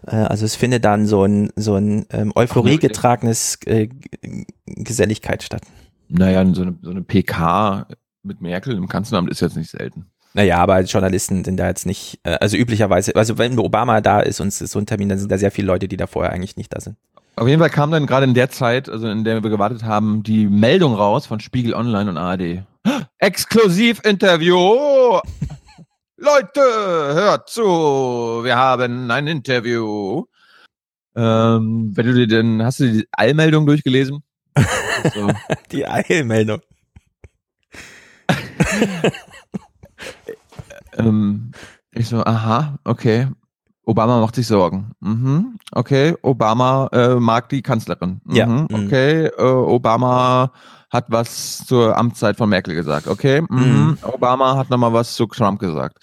Äh, 0.07 0.15
also 0.15 0.45
es 0.45 0.55
findet 0.55 0.85
dann 0.85 1.07
so 1.07 1.23
ein, 1.25 1.51
so 1.55 1.75
ein 1.75 2.05
ähm, 2.11 2.31
euphoriegetragenes 2.35 3.59
äh, 3.65 3.87
G- 3.87 4.45
Geselligkeit 4.65 5.43
statt. 5.43 5.63
Naja, 6.09 6.45
so 6.53 6.61
eine, 6.61 6.77
so 6.81 6.91
eine 6.91 7.01
PK 7.01 7.87
mit 8.23 8.41
Merkel 8.41 8.75
im 8.75 8.87
Kanzleramt 8.87 9.31
ist 9.31 9.41
jetzt 9.41 9.57
nicht 9.57 9.71
selten. 9.71 10.05
Naja, 10.33 10.57
aber 10.57 10.79
Journalisten 10.81 11.43
sind 11.43 11.57
da 11.57 11.67
jetzt 11.67 11.85
nicht, 11.85 12.19
äh, 12.23 12.37
also 12.39 12.55
üblicherweise, 12.55 13.15
also 13.15 13.37
wenn 13.37 13.59
Obama 13.59 13.99
da 14.01 14.21
ist 14.21 14.39
und 14.39 14.47
es 14.47 14.61
ist 14.61 14.71
so 14.71 14.79
ein 14.79 14.85
Termin, 14.85 15.09
dann 15.09 15.19
sind 15.19 15.31
da 15.31 15.37
sehr 15.37 15.51
viele 15.51 15.67
Leute, 15.67 15.87
die 15.87 15.97
da 15.97 16.07
vorher 16.07 16.31
eigentlich 16.31 16.55
nicht 16.55 16.73
da 16.73 16.79
sind. 16.79 16.95
Auf 17.35 17.47
jeden 17.47 17.59
Fall 17.59 17.69
kam 17.69 17.91
dann 17.91 18.07
gerade 18.07 18.25
in 18.25 18.33
der 18.33 18.49
Zeit, 18.49 18.89
also 18.89 19.09
in 19.09 19.23
der 19.23 19.43
wir 19.43 19.49
gewartet 19.49 19.83
haben, 19.83 20.23
die 20.23 20.47
Meldung 20.47 20.93
raus 20.93 21.25
von 21.25 21.39
Spiegel 21.39 21.73
Online 21.73 22.09
und 22.09 22.17
ARD. 22.17 22.63
Exklusivinterview! 23.19 24.55
Leute, 26.17 26.61
hört 26.61 27.49
zu, 27.49 27.63
wir 28.43 28.55
haben 28.55 29.09
ein 29.09 29.27
Interview. 29.27 30.25
Ähm, 31.15 31.91
wenn 31.93 32.05
du 32.05 32.13
dir 32.13 32.27
denn, 32.27 32.63
hast 32.63 32.79
du 32.79 32.91
die 32.91 33.07
Allmeldung 33.11 33.65
durchgelesen? 33.65 34.23
so. 35.13 35.29
Die 35.71 35.87
Eilmeldung. 35.87 36.61
ähm, 40.97 41.51
ich 41.91 42.07
so, 42.07 42.23
aha, 42.23 42.77
okay. 42.83 43.27
Obama 43.83 44.19
macht 44.21 44.35
sich 44.35 44.47
Sorgen. 44.47 44.91
Mhm, 44.99 45.57
okay. 45.71 46.15
Obama 46.21 46.87
äh, 46.93 47.15
mag 47.15 47.49
die 47.49 47.61
Kanzlerin. 47.61 48.21
Mhm, 48.23 48.35
Ja, 48.35 48.45
mhm. 48.45 48.67
Okay. 48.71 49.25
Äh, 49.25 49.41
Obama 49.41 50.51
hat 50.89 51.05
was 51.09 51.65
zur 51.65 51.97
Amtszeit 51.97 52.37
von 52.37 52.49
Merkel 52.49 52.75
gesagt. 52.75 53.07
Okay. 53.07 53.41
Mhm. 53.41 53.59
Mhm. 53.59 53.97
Obama 54.03 54.55
hat 54.55 54.69
nochmal 54.69 54.93
was 54.93 55.15
zu 55.15 55.25
Trump 55.25 55.59
gesagt. 55.59 55.97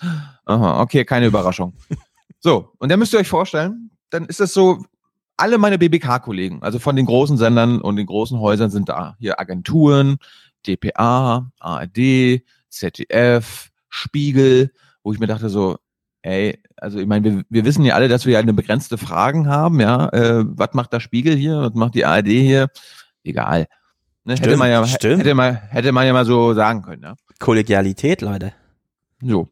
Aha, 0.45 0.81
okay, 0.81 1.05
keine 1.05 1.27
Überraschung. 1.27 1.75
so, 2.41 2.73
und 2.79 2.91
dann 2.91 2.99
müsst 2.99 3.13
ihr 3.13 3.21
euch 3.21 3.29
vorstellen, 3.29 3.91
dann 4.11 4.25
ist 4.27 4.41
es 4.41 4.53
so, 4.53 4.85
alle 5.37 5.57
meine 5.59 5.79
BBK-Kollegen, 5.79 6.63
also 6.63 6.79
von 6.81 6.97
den 6.97 7.07
großen 7.07 7.37
Sendern 7.37 7.81
und 7.81 7.95
den 7.97 8.07
großen 8.07 8.41
Häusern 8.41 8.71
sind 8.71 8.89
da. 8.89 9.15
Hier 9.21 9.39
Agenturen, 9.39 10.17
DPA, 10.67 11.51
ARD, 11.61 12.43
ZDF, 12.69 13.71
Spiegel, 13.89 14.73
wo 15.03 15.13
ich 15.13 15.19
mir 15.19 15.27
dachte 15.27 15.49
so, 15.49 15.79
ey, 16.23 16.63
also 16.77 16.99
ich 16.99 17.07
meine, 17.07 17.25
wir, 17.25 17.45
wir 17.49 17.65
wissen 17.65 17.85
ja 17.85 17.95
alle, 17.95 18.09
dass 18.09 18.27
wir 18.27 18.35
ja 18.35 18.39
eine 18.39 18.53
begrenzte 18.53 18.99
Fragen 18.99 19.49
haben, 19.49 19.81
ja. 19.81 20.09
Äh, 20.09 20.45
was 20.47 20.75
macht 20.75 20.93
der 20.93 21.01
Spiegel 21.01 21.37
hier? 21.37 21.61
Was 21.61 21.75
macht 21.75 21.95
die 21.95 22.05
ARD 22.05 22.27
hier? 22.27 22.69
Egal. 23.25 23.67
Ne, 24.25 24.35
hätte 24.35 24.57
man 24.57 24.71
ja, 24.71 24.87
stimmt. 24.87 25.21
hätte 25.21 25.35
man, 25.35 25.55
hätte 25.55 25.93
man 25.93 26.07
ja 26.07 26.13
mal 26.13 26.25
so 26.25 26.55
sagen 26.55 26.83
können, 26.83 27.03
ja. 27.03 27.15
Kollegialität, 27.39 28.21
Leute. 28.21 28.53
So. 29.23 29.49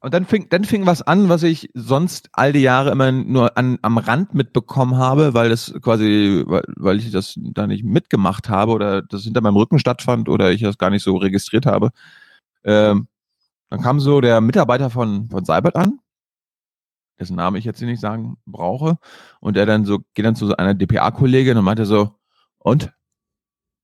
Und 0.00 0.14
dann 0.14 0.26
fing, 0.26 0.48
dann 0.48 0.64
fing 0.64 0.86
was 0.86 1.02
an, 1.02 1.28
was 1.28 1.42
ich 1.42 1.70
sonst 1.74 2.28
all 2.32 2.52
die 2.52 2.60
Jahre 2.60 2.92
immer 2.92 3.10
nur 3.10 3.58
an, 3.58 3.78
am 3.82 3.98
Rand 3.98 4.32
mitbekommen 4.32 4.96
habe, 4.96 5.34
weil 5.34 5.48
das 5.48 5.74
quasi, 5.82 6.44
weil, 6.46 6.62
weil 6.76 6.98
ich 6.98 7.10
das 7.10 7.34
da 7.36 7.66
nicht 7.66 7.84
mitgemacht 7.84 8.48
habe 8.48 8.72
oder 8.72 9.02
das 9.02 9.24
hinter 9.24 9.40
meinem 9.40 9.56
Rücken 9.56 9.80
stattfand 9.80 10.28
oder 10.28 10.52
ich 10.52 10.62
das 10.62 10.78
gar 10.78 10.90
nicht 10.90 11.02
so 11.02 11.16
registriert 11.16 11.66
habe. 11.66 11.90
Ähm, 12.62 13.08
dann 13.70 13.82
kam 13.82 14.00
so 14.00 14.20
der 14.20 14.40
Mitarbeiter 14.40 14.90
von, 14.90 15.28
von 15.28 15.44
Seibert 15.44 15.76
an, 15.76 16.00
dessen 17.18 17.36
Name 17.36 17.58
ich 17.58 17.64
jetzt 17.64 17.78
hier 17.78 17.88
nicht 17.88 18.00
sagen 18.00 18.36
brauche, 18.46 18.98
und 19.40 19.56
der 19.56 19.66
dann 19.66 19.84
so, 19.84 19.98
geht 20.14 20.24
dann 20.24 20.36
zu 20.36 20.46
so 20.46 20.56
einer 20.56 20.74
DPA-Kollegin 20.74 21.56
und 21.56 21.64
meinte 21.64 21.86
so, 21.86 22.14
und? 22.58 22.92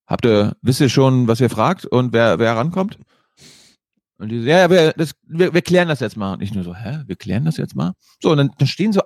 Habt 0.06 0.26
ihr, 0.26 0.54
wisst 0.60 0.80
ihr 0.80 0.90
schon, 0.90 1.28
was 1.28 1.40
ihr 1.40 1.48
fragt 1.48 1.86
und 1.86 2.12
wer, 2.12 2.38
wer 2.38 2.56
rankommt? 2.56 2.98
Und 4.18 4.28
die 4.28 4.40
so, 4.40 4.46
ja, 4.46 4.58
ja, 4.58 4.70
wir, 4.70 4.92
das, 4.92 5.14
wir, 5.22 5.54
wir 5.54 5.62
klären 5.62 5.88
das 5.88 6.00
jetzt 6.00 6.16
mal. 6.16 6.34
Und 6.34 6.42
ich 6.42 6.54
nur 6.54 6.62
so, 6.62 6.74
hä, 6.74 7.02
wir 7.06 7.16
klären 7.16 7.44
das 7.44 7.56
jetzt 7.56 7.74
mal? 7.74 7.94
So, 8.22 8.30
und 8.30 8.36
dann, 8.36 8.50
dann 8.58 8.68
stehen 8.68 8.92
so 8.92 9.00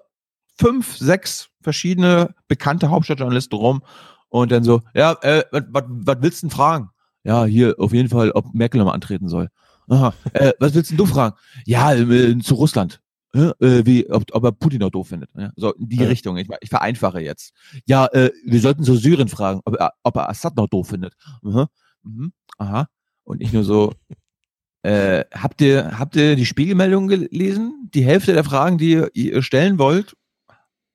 fünf, 0.59 0.97
sechs 0.97 1.49
verschiedene 1.61 2.35
bekannte 2.49 2.91
Hauptstadtjournalisten 2.91 3.57
rum 3.57 3.83
und 4.29 4.53
dann 4.53 4.65
so, 4.65 4.83
ja, 4.95 5.13
äh, 5.23 5.45
was 5.51 6.17
willst 6.21 6.43
du 6.43 6.49
denn 6.49 6.55
fragen? 6.55 6.91
Ja, 7.25 7.45
hier, 7.45 7.75
auf 7.79 7.93
jeden 7.93 8.09
Fall, 8.09 8.31
ob 8.33 8.53
Merkel 8.55 8.79
nochmal 8.79 8.95
antreten 8.95 9.29
soll. 9.29 9.49
Aha, 9.89 10.15
äh, 10.35 10.53
was 10.59 10.75
willst 10.75 10.91
denn 10.91 10.99
du 10.99 11.07
fragen? 11.07 11.35
Ja, 11.67 11.95
äh, 11.95 12.39
zu 12.39 12.55
Russland. 12.55 13.01
Äh, 13.35 13.53
wie, 13.85 14.09
ob, 14.11 14.25
ob 14.33 14.45
er 14.45 14.53
Putin 14.53 14.83
auch 14.83 14.91
doof 14.91 15.09
findet. 15.09 15.31
Ja, 15.37 15.53
so 15.57 15.73
in 15.75 15.89
die 15.89 15.97
Ja. 15.97 16.09
Richtung. 16.09 16.37
Ich, 16.39 16.49
ich 16.61 16.71
vereinfache 16.71 17.21
jetzt. 17.21 17.53
Ja, 17.87 18.07
äh, 18.07 18.31
wir 18.45 18.61
sollten 18.61 18.85
zu 18.85 18.97
Syrien 18.97 19.29
fragen, 19.29 19.61
ob 19.65 19.77
er, 19.77 19.93
ob 20.03 20.17
er 20.17 20.29
Assad 20.31 20.57
noch 20.57 20.67
doof 20.69 20.89
findet. 20.89 21.15
Aha, 21.45 21.69
mhm, 22.03 22.33
aha. 22.57 22.89
Und 23.25 23.43
ich 23.43 23.53
nur 23.53 23.65
so, 23.65 23.93
äh, 24.83 25.25
habt 25.33 25.61
ihr, 25.61 25.99
habt 25.99 26.17
ihr 26.17 26.37
die 26.37 26.47
Spiegelmeldung 26.47 27.07
gelesen? 27.09 27.91
Die 27.95 28.05
Hälfte 28.05 28.33
der 28.33 28.45
Fragen, 28.45 28.79
die 28.79 28.93
ihr, 28.93 29.11
ihr 29.15 29.43
stellen 29.43 29.79
wollt, 29.79 30.17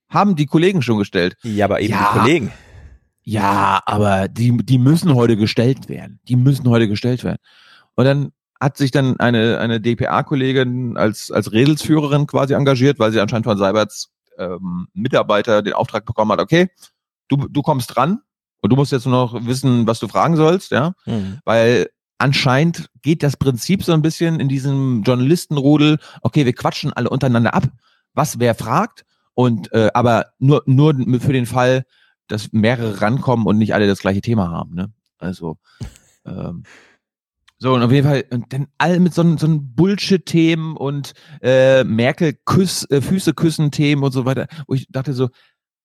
haben 0.09 0.35
die 0.35 0.45
Kollegen 0.47 0.81
schon 0.81 0.97
gestellt. 0.97 1.37
Ja, 1.43 1.65
aber 1.65 1.81
eben 1.81 1.93
Ja. 1.93 2.11
die 2.13 2.19
Kollegen. 2.19 2.51
Ja, 3.23 3.81
aber 3.85 4.27
die, 4.27 4.57
die 4.57 4.77
müssen 4.79 5.13
heute 5.15 5.37
gestellt 5.37 5.87
werden. 5.87 6.19
Die 6.27 6.35
müssen 6.35 6.67
heute 6.67 6.87
gestellt 6.89 7.23
werden. 7.23 7.37
Und 7.95 8.05
dann 8.05 8.31
hat 8.63 8.77
sich 8.77 8.91
dann 8.91 9.19
eine, 9.19 9.59
eine 9.59 9.81
DPA-Kollegin 9.81 10.95
als, 10.97 11.31
als 11.31 11.51
Redelsführerin 11.51 12.27
quasi 12.27 12.53
engagiert, 12.53 12.97
weil 12.97 13.11
sie 13.11 13.19
anscheinend 13.19 13.45
von 13.45 13.57
Seiberts 13.57 14.09
ähm, 14.37 14.87
Mitarbeiter 14.93 15.61
den 15.61 15.73
Auftrag 15.73 16.05
bekommen 16.05 16.31
hat, 16.31 16.39
okay, 16.39 16.69
du, 17.27 17.47
du 17.49 17.61
kommst 17.61 17.95
dran 17.95 18.21
und 18.61 18.71
du 18.71 18.75
musst 18.75 18.91
jetzt 18.91 19.05
nur 19.05 19.15
noch 19.15 19.45
wissen, 19.45 19.85
was 19.85 19.99
du 19.99 20.07
fragen 20.07 20.37
sollst, 20.37 20.71
ja. 20.71 20.93
Hm. 21.03 21.39
Weil 21.43 21.89
anscheinend 22.17 22.89
geht 23.01 23.21
das 23.21 23.35
Prinzip 23.35 23.83
so 23.83 23.91
ein 23.91 24.01
bisschen 24.01 24.39
in 24.39 24.47
diesem 24.47 25.03
Journalistenrudel, 25.03 25.99
okay, 26.21 26.45
wir 26.45 26.53
quatschen 26.53 26.93
alle 26.93 27.09
untereinander 27.09 27.53
ab, 27.53 27.65
was 28.13 28.39
wer 28.39 28.55
fragt, 28.55 29.03
und 29.33 29.73
äh, 29.73 29.89
aber 29.93 30.27
nur, 30.39 30.63
nur 30.65 30.93
für 31.19 31.33
den 31.33 31.47
Fall, 31.47 31.83
dass 32.27 32.53
mehrere 32.53 33.01
rankommen 33.01 33.45
und 33.45 33.57
nicht 33.57 33.73
alle 33.73 33.87
das 33.87 33.99
gleiche 33.99 34.21
Thema 34.21 34.49
haben. 34.51 34.73
Ne? 34.73 34.93
Also 35.17 35.57
ähm, 36.25 36.63
so, 37.63 37.73
und 37.73 37.81
auf 37.81 37.93
jeden 37.93 38.05
Fall, 38.05 38.25
und 38.29 38.51
dann 38.51 38.67
all 38.77 38.99
mit 38.99 39.13
so, 39.13 39.37
so 39.37 39.47
Bullshit-Themen 39.49 40.75
und 40.75 41.13
äh, 41.41 41.85
Merkel 41.85 42.33
küss, 42.43 42.85
äh, 42.91 42.99
Füße 42.99 43.33
küssen 43.33 43.71
Themen 43.71 44.03
und 44.03 44.11
so 44.11 44.25
weiter, 44.25 44.47
wo 44.67 44.73
ich 44.73 44.85
dachte 44.89 45.13
so, 45.13 45.29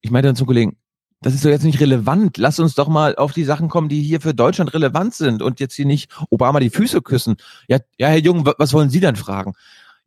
ich 0.00 0.10
meinte 0.10 0.26
dann 0.26 0.34
zum 0.34 0.48
Kollegen, 0.48 0.76
das 1.20 1.34
ist 1.34 1.44
doch 1.44 1.50
jetzt 1.50 1.62
nicht 1.62 1.78
relevant. 1.78 2.36
Lass 2.36 2.58
uns 2.58 2.74
doch 2.74 2.88
mal 2.88 3.14
auf 3.14 3.32
die 3.32 3.44
Sachen 3.44 3.68
kommen, 3.68 3.88
die 3.88 4.02
hier 4.02 4.20
für 4.20 4.34
Deutschland 4.34 4.74
relevant 4.74 5.14
sind 5.14 5.40
und 5.40 5.60
jetzt 5.60 5.76
hier 5.76 5.86
nicht 5.86 6.10
Obama 6.30 6.58
die 6.58 6.70
Füße 6.70 7.00
küssen. 7.00 7.36
Ja, 7.68 7.78
ja, 7.96 8.08
Herr 8.08 8.18
Jung, 8.18 8.44
wa- 8.44 8.56
was 8.58 8.72
wollen 8.72 8.90
Sie 8.90 8.98
denn 8.98 9.14
fragen? 9.14 9.52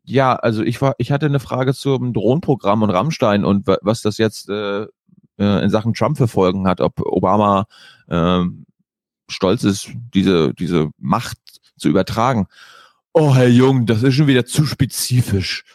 Ja, 0.03 0.36
also 0.36 0.63
ich 0.63 0.81
war, 0.81 0.95
ich 0.97 1.10
hatte 1.13 1.27
eine 1.27 1.39
Frage 1.39 1.73
zum 1.73 2.12
Drohnenprogramm 2.12 2.81
und 2.81 2.89
Rammstein 2.89 3.45
und 3.45 3.65
wa- 3.65 3.77
was 3.81 4.01
das 4.01 4.17
jetzt 4.17 4.49
äh, 4.49 4.81
äh, 5.38 5.63
in 5.63 5.69
Sachen 5.69 5.93
Trump 5.93 6.17
für 6.17 6.27
Folgen 6.27 6.67
hat, 6.67 6.81
ob 6.81 6.99
Obama 6.99 7.65
ähm, 8.10 8.65
stolz 9.29 9.63
ist, 9.63 9.89
diese, 10.13 10.53
diese 10.53 10.89
Macht 10.97 11.38
zu 11.82 11.89
übertragen. 11.89 12.48
Oh, 13.13 13.36
Herr 13.36 13.50
Jung, 13.50 13.86
das 13.86 14.04
ist 14.04 14.15
schon 14.15 14.28
wieder 14.28 14.46
zu 14.46 14.65
spezifisch. 14.65 15.65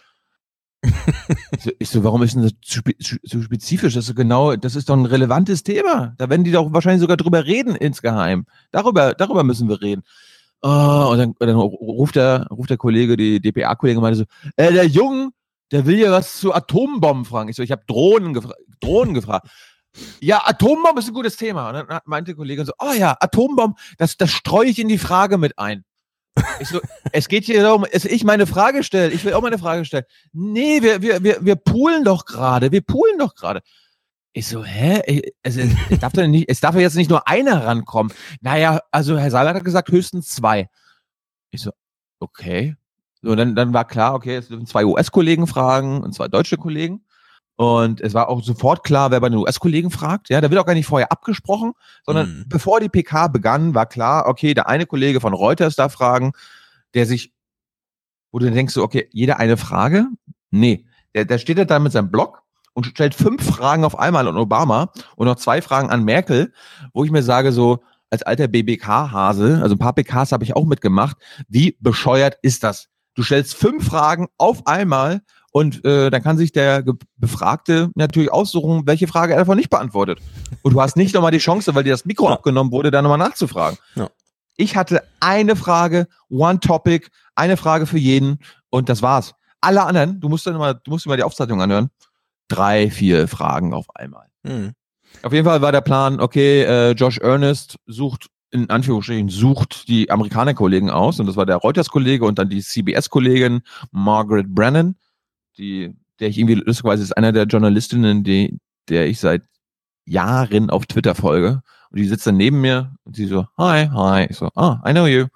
ich, 1.78 1.88
so, 1.88 2.04
warum 2.04 2.22
ist 2.22 2.34
denn 2.34 2.42
das 2.42 2.52
zu, 2.62 2.80
zu 3.26 3.42
spezifisch? 3.42 3.94
Das 3.94 4.08
ist 4.08 4.16
genau, 4.16 4.56
das 4.56 4.76
ist 4.76 4.88
doch 4.88 4.96
ein 4.96 5.06
relevantes 5.06 5.62
Thema. 5.62 6.14
Da 6.18 6.30
werden 6.30 6.44
die 6.44 6.52
doch 6.52 6.72
wahrscheinlich 6.72 7.00
sogar 7.00 7.16
drüber 7.16 7.44
reden 7.44 7.74
insgeheim. 7.74 8.46
Darüber, 8.70 9.14
darüber 9.14 9.44
müssen 9.44 9.68
wir 9.68 9.80
reden. 9.82 10.02
Oh, 10.62 11.08
und 11.10 11.18
dann, 11.18 11.34
dann 11.38 11.56
ruft 11.56 12.16
der, 12.16 12.46
ruft 12.50 12.70
der 12.70 12.78
Kollege, 12.78 13.16
die 13.16 13.40
DPA-Kollege, 13.40 14.00
meinte 14.00 14.20
so, 14.20 14.24
äh, 14.56 14.72
der 14.72 14.86
Jung, 14.86 15.32
der 15.70 15.86
will 15.86 15.98
ja 15.98 16.10
was 16.10 16.38
zu 16.38 16.54
Atombomben 16.54 17.24
fragen. 17.24 17.48
Ich 17.48 17.56
so, 17.56 17.62
ich 17.62 17.72
habe 17.72 17.82
Drohnen, 17.86 18.32
gefra 18.32 18.54
Drohnen 18.80 19.14
gefragt. 19.14 19.48
Ja, 20.20 20.42
Atombomben 20.46 20.98
ist 20.98 21.08
ein 21.08 21.14
gutes 21.14 21.36
Thema. 21.36 21.68
Und 21.68 21.74
dann 21.74 22.00
meinte 22.04 22.30
der 22.30 22.36
Kollege 22.36 22.64
so, 22.64 22.72
oh 22.78 22.92
ja, 22.92 23.16
Atombomben, 23.20 23.76
das, 23.98 24.16
das 24.16 24.30
streue 24.30 24.68
ich 24.68 24.78
in 24.78 24.88
die 24.88 24.98
Frage 24.98 25.38
mit 25.38 25.58
ein. 25.58 25.84
Ich 26.60 26.68
so, 26.68 26.80
es 27.12 27.28
geht 27.28 27.44
hier 27.44 27.62
darum, 27.62 27.86
dass 27.92 28.04
ich 28.04 28.24
meine 28.24 28.46
Frage 28.46 28.82
stelle. 28.82 29.12
Ich 29.12 29.24
will 29.24 29.34
auch 29.34 29.42
meine 29.42 29.58
Frage 29.58 29.84
stellen. 29.84 30.04
Nee, 30.32 30.82
wir, 30.82 31.02
wir, 31.02 31.22
wir, 31.22 31.38
wir 31.40 31.56
poolen 31.56 32.04
doch 32.04 32.24
gerade. 32.24 32.72
Wir 32.72 32.82
poolen 32.82 33.18
doch 33.18 33.34
gerade. 33.34 33.62
Ich 34.32 34.48
so, 34.48 34.64
hä? 34.64 35.22
Also, 35.42 35.62
es 35.88 35.98
darf 35.98 36.12
doch 36.12 36.26
nicht, 36.26 36.50
es 36.50 36.60
darf 36.60 36.74
ja 36.74 36.82
jetzt 36.82 36.96
nicht 36.96 37.08
nur 37.08 37.26
einer 37.26 37.64
rankommen. 37.64 38.12
Naja, 38.42 38.80
also 38.90 39.18
Herr 39.18 39.30
Salat 39.30 39.56
hat 39.56 39.64
gesagt, 39.64 39.90
höchstens 39.90 40.28
zwei. 40.28 40.68
Ich 41.50 41.62
so, 41.62 41.70
okay. 42.20 42.76
So, 43.22 43.34
dann, 43.34 43.56
dann 43.56 43.72
war 43.72 43.86
klar, 43.86 44.14
okay, 44.14 44.36
es 44.36 44.48
dürfen 44.48 44.66
zwei 44.66 44.84
US-Kollegen 44.84 45.46
fragen 45.46 46.02
und 46.02 46.14
zwei 46.14 46.28
deutsche 46.28 46.58
Kollegen. 46.58 47.05
Und 47.56 48.02
es 48.02 48.12
war 48.12 48.28
auch 48.28 48.42
sofort 48.42 48.84
klar, 48.84 49.10
wer 49.10 49.20
bei 49.20 49.30
den 49.30 49.38
US-Kollegen 49.38 49.90
fragt. 49.90 50.28
Ja, 50.28 50.40
da 50.42 50.50
wird 50.50 50.60
auch 50.60 50.66
gar 50.66 50.74
nicht 50.74 50.86
vorher 50.86 51.10
abgesprochen, 51.10 51.72
sondern 52.04 52.28
Mhm. 52.40 52.44
bevor 52.48 52.80
die 52.80 52.90
PK 52.90 53.28
begann, 53.28 53.74
war 53.74 53.86
klar, 53.86 54.26
okay, 54.26 54.52
der 54.52 54.68
eine 54.68 54.84
Kollege 54.86 55.20
von 55.20 55.32
Reuters 55.32 55.74
darf 55.74 55.94
fragen, 55.94 56.32
der 56.94 57.06
sich, 57.06 57.32
wo 58.30 58.38
du 58.38 58.50
denkst, 58.50 58.74
so, 58.74 58.82
okay, 58.82 59.08
jeder 59.10 59.38
eine 59.38 59.56
Frage? 59.56 60.06
Nee, 60.50 60.86
der, 61.14 61.24
der 61.24 61.38
steht 61.38 61.70
da 61.70 61.78
mit 61.78 61.92
seinem 61.92 62.10
Blog 62.10 62.42
und 62.74 62.84
stellt 62.86 63.14
fünf 63.14 63.42
Fragen 63.42 63.84
auf 63.84 63.98
einmal 63.98 64.28
an 64.28 64.36
Obama 64.36 64.92
und 65.16 65.26
noch 65.26 65.36
zwei 65.36 65.62
Fragen 65.62 65.88
an 65.88 66.04
Merkel, 66.04 66.52
wo 66.92 67.04
ich 67.04 67.10
mir 67.10 67.22
sage, 67.22 67.52
so, 67.52 67.82
als 68.10 68.22
alter 68.22 68.48
BBK-Hase, 68.48 69.60
also 69.62 69.74
ein 69.74 69.78
paar 69.78 69.94
PKs 69.94 70.32
habe 70.32 70.44
ich 70.44 70.54
auch 70.54 70.66
mitgemacht, 70.66 71.16
wie 71.48 71.76
bescheuert 71.80 72.38
ist 72.42 72.62
das? 72.64 72.88
Du 73.14 73.22
stellst 73.22 73.54
fünf 73.54 73.86
Fragen 73.86 74.28
auf 74.36 74.66
einmal 74.66 75.22
und 75.56 75.86
äh, 75.86 76.10
dann 76.10 76.22
kann 76.22 76.36
sich 76.36 76.52
der 76.52 76.84
Befragte 77.16 77.88
natürlich 77.94 78.30
aussuchen, 78.30 78.82
welche 78.84 79.06
Frage 79.06 79.32
er 79.32 79.38
davon 79.38 79.56
nicht 79.56 79.70
beantwortet. 79.70 80.18
Und 80.60 80.74
du 80.74 80.82
hast 80.82 80.98
nicht 80.98 81.14
nochmal 81.14 81.30
die 81.30 81.38
Chance, 81.38 81.74
weil 81.74 81.82
dir 81.82 81.94
das 81.94 82.04
Mikro 82.04 82.26
Ja. 82.26 82.34
abgenommen 82.34 82.70
wurde, 82.72 82.90
da 82.90 83.00
nochmal 83.00 83.16
nachzufragen. 83.16 83.78
Ja. 83.94 84.10
Ich 84.58 84.76
hatte 84.76 85.02
eine 85.18 85.56
Frage, 85.56 86.08
one 86.28 86.60
topic, 86.60 87.08
eine 87.36 87.56
Frage 87.56 87.86
für 87.86 87.96
jeden 87.96 88.40
und 88.68 88.90
das 88.90 89.00
war's. 89.00 89.32
Alle 89.62 89.84
anderen, 89.84 90.20
du 90.20 90.28
musst 90.28 90.46
dann 90.46 90.58
mal, 90.58 90.74
du 90.74 90.90
musst 90.90 91.06
dir 91.06 91.08
mal 91.08 91.16
die 91.16 91.22
Aufzeichnung 91.22 91.62
anhören, 91.62 91.88
drei, 92.48 92.90
vier 92.90 93.26
Fragen 93.26 93.72
auf 93.72 93.86
einmal. 93.94 94.26
Hm. 94.46 94.72
Auf 95.22 95.32
jeden 95.32 95.46
Fall 95.46 95.62
war 95.62 95.72
der 95.72 95.80
Plan, 95.80 96.20
okay, 96.20 96.64
äh, 96.64 96.90
Josh 96.90 97.16
Ernest 97.16 97.78
sucht, 97.86 98.26
in 98.50 98.68
Anführungsstrichen, 98.68 99.30
sucht 99.30 99.88
die 99.88 100.10
Amerikaner-Kollegen 100.10 100.90
aus. 100.90 101.18
Und 101.18 101.24
das 101.24 101.36
war 101.36 101.46
der 101.46 101.56
Reuters-Kollege 101.56 102.26
und 102.26 102.38
dann 102.38 102.50
die 102.50 102.60
CBS-Kollegin 102.60 103.62
Margaret 103.90 104.54
Brennan, 104.54 104.96
die, 105.58 105.94
der 106.20 106.28
ich 106.28 106.38
irgendwie, 106.38 106.54
lustigerweise 106.54 107.02
ist 107.02 107.16
einer 107.16 107.32
der 107.32 107.44
Journalistinnen, 107.44 108.24
die, 108.24 108.58
der 108.88 109.06
ich 109.06 109.20
seit 109.20 109.42
Jahren 110.04 110.70
auf 110.70 110.86
Twitter 110.86 111.14
folge. 111.14 111.62
Und 111.90 111.98
die 111.98 112.06
sitzt 112.06 112.26
dann 112.26 112.36
neben 112.36 112.60
mir 112.60 112.96
und 113.04 113.16
sie 113.16 113.26
so, 113.26 113.46
hi, 113.58 113.88
hi. 113.88 114.26
Ich 114.28 114.36
so, 114.36 114.48
ah, 114.54 114.80
I 114.86 114.92
know 114.92 115.06
you. 115.06 115.26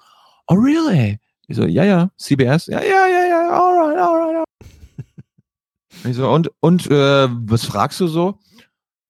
Oh, 0.47 0.55
really? 0.55 1.19
Ich 1.47 1.57
so, 1.57 1.65
ja, 1.65 1.85
ja, 1.85 2.11
CBS. 2.17 2.67
Ja, 2.67 2.81
ja, 2.81 3.07
ja, 3.07 3.27
ja, 3.27 3.51
alright, 3.51 3.99
alright, 3.99 4.37
alright. 4.37 4.47
Ich 6.05 6.17
so, 6.17 6.31
und, 6.31 6.51
und, 6.61 6.87
äh, 6.91 7.29
was 7.29 7.65
fragst 7.65 8.01
du 8.01 8.07
so? 8.07 8.39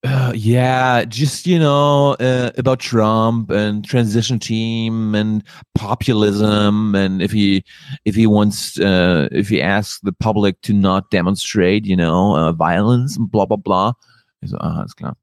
Uh, 0.02 0.32
yeah, 0.34 1.04
just 1.04 1.46
you 1.46 1.58
know 1.58 2.16
uh, 2.20 2.50
about 2.56 2.80
Trump 2.80 3.50
and 3.50 3.84
transition 3.84 4.38
team 4.38 5.14
and 5.14 5.44
populism 5.74 6.94
and 6.94 7.20
if 7.20 7.30
he 7.30 7.62
if 8.06 8.14
he 8.14 8.26
wants 8.26 8.80
uh, 8.80 9.28
if 9.30 9.50
he 9.50 9.60
asks 9.60 10.00
the 10.00 10.12
public 10.12 10.58
to 10.62 10.72
not 10.72 11.10
demonstrate, 11.10 11.84
you 11.84 11.96
know, 11.96 12.34
uh, 12.34 12.50
violence 12.50 13.18
and 13.18 13.30
blah 13.30 13.44
blah 13.44 13.58
blah. 13.58 13.92
Ich 14.40 14.50
so, 14.50 14.56
ah, 14.58 14.78
alles 14.78 14.96
klar. 14.96 15.16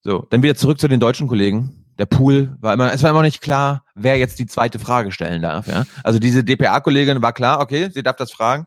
So, 0.00 0.26
dann 0.30 0.42
wieder 0.42 0.54
zurück 0.54 0.80
zu 0.80 0.88
den 0.88 0.98
deutschen 0.98 1.28
Kollegen. 1.28 1.84
Der 1.98 2.06
Pool 2.06 2.56
war 2.60 2.72
immer, 2.72 2.92
es 2.92 3.02
war 3.02 3.10
immer 3.10 3.20
nicht 3.20 3.42
klar, 3.42 3.84
wer 3.94 4.16
jetzt 4.16 4.38
die 4.38 4.46
zweite 4.46 4.78
Frage 4.78 5.12
stellen 5.12 5.42
darf. 5.42 5.68
Ja? 5.68 5.84
Also 6.02 6.18
diese 6.18 6.42
DPA-Kollegin 6.42 7.20
war 7.20 7.34
klar, 7.34 7.60
okay, 7.60 7.90
sie 7.92 8.02
darf 8.02 8.16
das 8.16 8.32
fragen. 8.32 8.64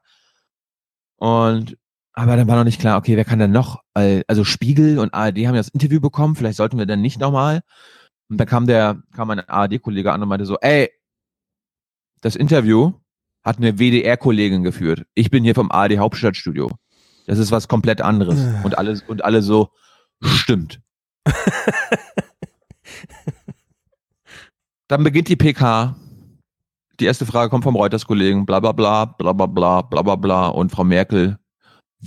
Und 1.17 1.77
aber 2.15 2.35
dann 2.37 2.47
war 2.47 2.55
noch 2.55 2.63
nicht 2.63 2.79
klar, 2.79 2.97
okay, 2.97 3.15
wer 3.17 3.25
kann 3.25 3.39
denn 3.39 3.51
noch? 3.51 3.81
Weil- 3.93 4.23
Also 4.27 4.43
Spiegel 4.43 4.99
und 4.99 5.13
ARD 5.13 5.37
haben 5.47 5.55
ja 5.55 5.59
das 5.61 5.69
Interview 5.69 5.99
bekommen, 5.99 6.35
vielleicht 6.35 6.57
sollten 6.57 6.77
wir 6.77 6.85
dann 6.85 7.01
nicht 7.01 7.19
nochmal. 7.19 7.61
Und 8.29 8.37
da 8.37 8.45
kam 8.45 8.65
der, 8.67 9.01
kam 9.13 9.29
ein 9.29 9.39
ARD-Kollege 9.47 10.11
an 10.11 10.21
und 10.23 10.29
meinte 10.29 10.45
so, 10.45 10.57
ey, 10.61 10.89
das 12.21 12.35
Interview 12.35 12.93
hat 13.43 13.57
eine 13.57 13.77
WDR-Kollegin 13.77 14.63
geführt. 14.63 15.05
Ich 15.13 15.29
bin 15.29 15.43
hier 15.43 15.53
vom 15.53 15.69
ARD 15.71 15.97
Hauptstadtstudio. 15.99 16.71
Das 17.27 17.37
ist 17.37 17.51
was 17.51 17.67
komplett 17.67 18.01
anderes. 18.01 18.39
Und 18.63 18.77
alle, 18.77 18.99
und 19.07 19.23
alle 19.23 19.41
so, 19.43 19.69
stimmt. 20.23 20.81
Dann 24.87 25.03
beginnt 25.03 25.27
die 25.29 25.35
PK. 25.35 25.95
Die 26.99 27.05
erste 27.05 27.25
Frage 27.25 27.49
kommt 27.49 27.63
vom 27.63 27.75
Reuters-Kollegen, 27.75 28.45
bla 28.45 28.59
bla 28.59 28.71
bla, 28.71 29.05
bla 29.05 29.33
bla 29.33 29.47
bla, 29.47 29.81
bla 29.81 30.01
bla 30.01 30.15
bla. 30.15 30.47
Und 30.47 30.71
Frau 30.71 30.83
Merkel, 30.83 31.37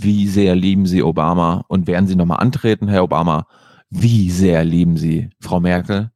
wie 0.03 0.29
sehr 0.29 0.55
lieben 0.55 0.87
Sie 0.87 1.03
Obama? 1.03 1.65
Und 1.69 1.87
werden 1.87 2.07
Sie 2.07 2.17
nochmal 2.17 2.41
antreten, 2.41 2.89
Herr 2.89 3.03
Obama? 3.03 3.47
Wie 3.91 4.31
sehr 4.31 4.65
lieben 4.65 4.97
Sie 4.97 5.31
Frau 5.41 5.61
Merkel? 5.61 6.11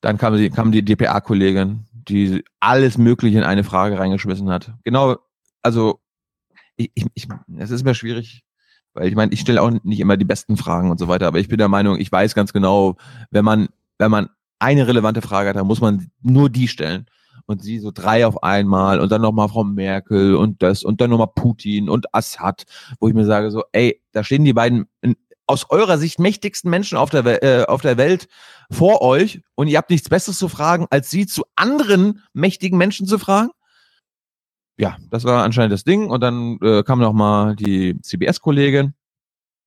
Dann 0.00 0.16
kam, 0.16 0.36
sie, 0.36 0.50
kam 0.50 0.70
die 0.70 0.84
DPA-Kollegin, 0.84 1.84
die 1.92 2.44
alles 2.60 2.98
Mögliche 2.98 3.38
in 3.38 3.44
eine 3.44 3.64
Frage 3.64 3.98
reingeschmissen 3.98 4.48
hat. 4.48 4.72
Genau, 4.84 5.16
also 5.62 6.00
ich, 6.76 6.90
ich, 6.94 7.06
ich 7.14 7.28
es 7.58 7.70
ist 7.70 7.84
mir 7.84 7.94
schwierig, 7.94 8.44
weil 8.94 9.08
ich 9.08 9.16
meine, 9.16 9.32
ich 9.32 9.40
stelle 9.40 9.60
auch 9.60 9.70
nicht 9.82 10.00
immer 10.00 10.16
die 10.16 10.24
besten 10.24 10.56
Fragen 10.56 10.90
und 10.90 10.98
so 10.98 11.08
weiter, 11.08 11.26
aber 11.26 11.40
ich 11.40 11.48
bin 11.48 11.58
der 11.58 11.68
Meinung, 11.68 11.98
ich 11.98 12.12
weiß 12.12 12.34
ganz 12.34 12.52
genau, 12.52 12.96
wenn 13.30 13.44
man, 13.44 13.68
wenn 13.98 14.10
man 14.10 14.28
eine 14.60 14.86
relevante 14.86 15.20
Frage 15.20 15.48
hat, 15.48 15.56
dann 15.56 15.66
muss 15.66 15.80
man 15.80 16.10
nur 16.22 16.48
die 16.48 16.68
stellen. 16.68 17.06
Und 17.48 17.62
sie 17.62 17.78
so 17.78 17.90
drei 17.90 18.26
auf 18.26 18.42
einmal 18.42 19.00
und 19.00 19.10
dann 19.10 19.22
nochmal 19.22 19.48
Frau 19.48 19.64
Merkel 19.64 20.36
und 20.36 20.62
das 20.62 20.84
und 20.84 21.00
dann 21.00 21.08
nochmal 21.08 21.32
Putin 21.34 21.88
und 21.88 22.14
Assad, 22.14 22.64
wo 23.00 23.08
ich 23.08 23.14
mir 23.14 23.24
sage 23.24 23.50
so, 23.50 23.64
ey, 23.72 24.02
da 24.12 24.22
stehen 24.22 24.44
die 24.44 24.52
beiden 24.52 24.86
in, 25.00 25.16
aus 25.46 25.70
eurer 25.70 25.96
Sicht 25.96 26.18
mächtigsten 26.18 26.70
Menschen 26.70 26.98
auf 26.98 27.08
der, 27.08 27.42
äh, 27.42 27.64
auf 27.64 27.80
der 27.80 27.96
Welt 27.96 28.28
vor 28.70 29.00
euch 29.00 29.40
und 29.54 29.66
ihr 29.68 29.78
habt 29.78 29.88
nichts 29.88 30.10
Besseres 30.10 30.38
zu 30.38 30.48
fragen, 30.48 30.86
als 30.90 31.08
sie 31.10 31.26
zu 31.26 31.44
anderen 31.56 32.22
mächtigen 32.34 32.76
Menschen 32.76 33.06
zu 33.06 33.18
fragen? 33.18 33.50
Ja, 34.78 34.96
das 35.10 35.24
war 35.24 35.42
anscheinend 35.42 35.72
das 35.72 35.84
Ding. 35.84 36.08
Und 36.08 36.20
dann 36.20 36.58
äh, 36.62 36.84
kam 36.84 37.00
noch 37.00 37.12
mal 37.12 37.56
die 37.56 38.00
CBS-Kollegin. 38.00 38.94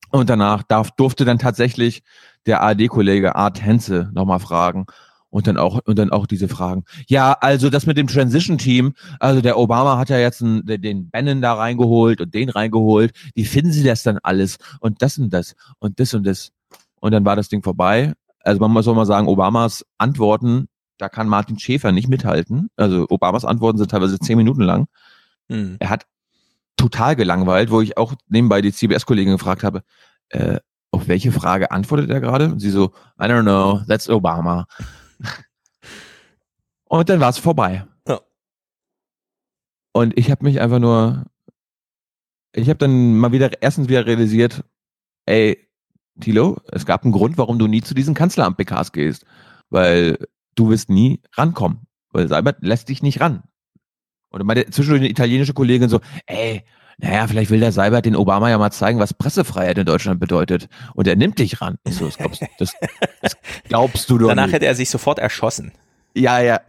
Und 0.09 0.29
danach 0.29 0.63
darf, 0.63 0.91
durfte 0.91 1.25
dann 1.25 1.39
tatsächlich 1.39 2.03
der 2.45 2.61
ARD-Kollege 2.61 3.35
Art 3.35 3.61
Henze 3.61 4.09
noch 4.13 4.25
mal 4.25 4.39
fragen. 4.39 4.85
Und 5.31 5.47
dann 5.47 5.57
auch, 5.57 5.79
und 5.85 5.97
dann 5.97 6.11
auch 6.11 6.27
diese 6.27 6.47
Fragen. 6.49 6.83
Ja, 7.07 7.31
also 7.39 7.69
das 7.69 7.85
mit 7.85 7.97
dem 7.97 8.07
Transition-Team, 8.07 8.93
also 9.19 9.41
der 9.41 9.57
Obama 9.57 9.97
hat 9.97 10.09
ja 10.09 10.19
jetzt 10.19 10.43
einen, 10.43 10.65
den- 10.65 11.09
Bannon 11.09 11.41
da 11.41 11.53
reingeholt 11.53 12.19
und 12.21 12.33
den 12.33 12.49
reingeholt. 12.49 13.13
Wie 13.33 13.45
finden 13.45 13.71
Sie 13.71 13.83
das 13.83 14.03
dann 14.03 14.19
alles? 14.23 14.57
Und 14.81 15.01
das 15.01 15.17
und 15.17 15.29
das 15.33 15.55
und 15.79 15.99
das 15.99 16.13
und 16.13 16.27
das. 16.27 16.51
Und 16.99 17.13
dann 17.13 17.23
war 17.25 17.37
das 17.37 17.47
Ding 17.47 17.63
vorbei. 17.63 18.13
Also 18.41 18.59
man 18.59 18.71
muss 18.71 18.87
auch 18.87 18.93
mal 18.95 19.05
sagen, 19.05 19.27
Obamas 19.27 19.85
Antworten, 19.97 20.67
da 20.97 21.07
kann 21.09 21.27
Martin 21.29 21.57
Schäfer 21.57 21.91
nicht 21.93 22.09
mithalten. 22.09 22.69
Also 22.75 23.05
Obamas 23.09 23.45
Antworten 23.45 23.77
sind 23.77 23.89
teilweise 23.89 24.19
zehn 24.19 24.37
Minuten 24.37 24.61
lang. 24.61 24.87
Hm. 25.49 25.77
Er 25.79 25.89
hat 25.89 26.05
total 26.75 27.15
gelangweilt, 27.15 27.71
wo 27.71 27.79
ich 27.79 27.97
auch 27.97 28.13
nebenbei 28.27 28.61
die 28.61 28.73
CBS-Kollegin 28.73 29.33
gefragt 29.33 29.63
habe, 29.63 29.81
äh, 30.29 30.59
auf 30.91 31.07
welche 31.07 31.31
Frage 31.31 31.71
antwortet 31.71 32.09
er 32.09 32.19
gerade? 32.19 32.51
Und 32.51 32.59
sie 32.59 32.69
so, 32.69 32.91
I 33.17 33.23
don't 33.25 33.43
know, 33.43 33.79
that's 33.87 34.09
Obama. 34.09 34.65
Und 36.85 37.09
dann 37.09 37.19
war 37.19 37.29
es 37.29 37.37
vorbei. 37.37 37.85
Ja. 38.07 38.21
Und 39.93 40.17
ich 40.17 40.29
habe 40.29 40.43
mich 40.43 40.59
einfach 40.59 40.79
nur, 40.79 41.25
ich 42.53 42.69
habe 42.69 42.77
dann 42.77 43.17
mal 43.17 43.31
wieder 43.31 43.61
erstens 43.61 43.87
wieder 43.87 44.05
realisiert, 44.05 44.63
ey, 45.25 45.69
Thilo, 46.19 46.59
es 46.71 46.85
gab 46.85 47.03
einen 47.03 47.13
Grund, 47.13 47.37
warum 47.37 47.59
du 47.59 47.67
nie 47.67 47.81
zu 47.81 47.93
diesen 47.93 48.13
Kanzleramt-PKs 48.13 48.91
gehst. 48.91 49.25
Weil 49.69 50.17
du 50.55 50.69
wirst 50.69 50.89
nie 50.89 51.21
rankommen. 51.33 51.87
Weil 52.11 52.27
Seibert 52.27 52.57
lässt 52.61 52.89
dich 52.89 53.01
nicht 53.01 53.21
ran. 53.21 53.43
Und 54.29 54.45
meine 54.45 54.65
zwischendurch 54.65 55.01
eine 55.01 55.09
italienische 55.09 55.53
Kollegin 55.53 55.89
so, 55.89 56.01
ey, 56.25 56.65
naja, 57.01 57.27
vielleicht 57.27 57.49
will 57.51 57.59
der 57.59 57.71
Seibert 57.71 58.05
den 58.05 58.15
Obama 58.15 58.49
ja 58.49 58.57
mal 58.57 58.71
zeigen, 58.71 58.99
was 58.99 59.13
Pressefreiheit 59.13 59.77
in 59.77 59.85
Deutschland 59.85 60.19
bedeutet. 60.19 60.69
Und 60.93 61.07
er 61.07 61.15
nimmt 61.15 61.39
dich 61.39 61.59
ran. 61.61 61.77
Ich 61.85 61.95
so, 61.95 62.05
das 62.05 62.17
glaubst, 62.17 62.41
das, 62.59 62.73
das 63.21 63.37
glaubst 63.67 64.09
du 64.09 64.17
doch 64.17 64.27
Danach 64.29 64.45
nicht. 64.45 64.53
hätte 64.53 64.65
er 64.67 64.75
sich 64.75 64.89
sofort 64.89 65.19
erschossen. 65.19 65.71
Ja, 66.15 66.39
ja. 66.39 66.61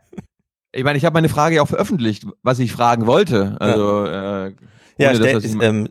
Ich 0.73 0.85
meine, 0.85 0.97
ich 0.97 1.05
habe 1.05 1.15
meine 1.15 1.29
Frage 1.29 1.57
ja 1.57 1.63
auch 1.63 1.69
veröffentlicht, 1.69 2.27
was 2.43 2.59
ich 2.59 2.73
fragen 2.73 3.07
wollte. 3.07 3.57
Also, 3.61 4.07
äh, 4.07 4.55
Ja, 4.99 5.11
ohne, 5.11 5.11
dass 5.11 5.17
stell, 5.19 5.33
das- 5.35 5.45
ist, 5.45 5.57
ähm, 5.63 5.89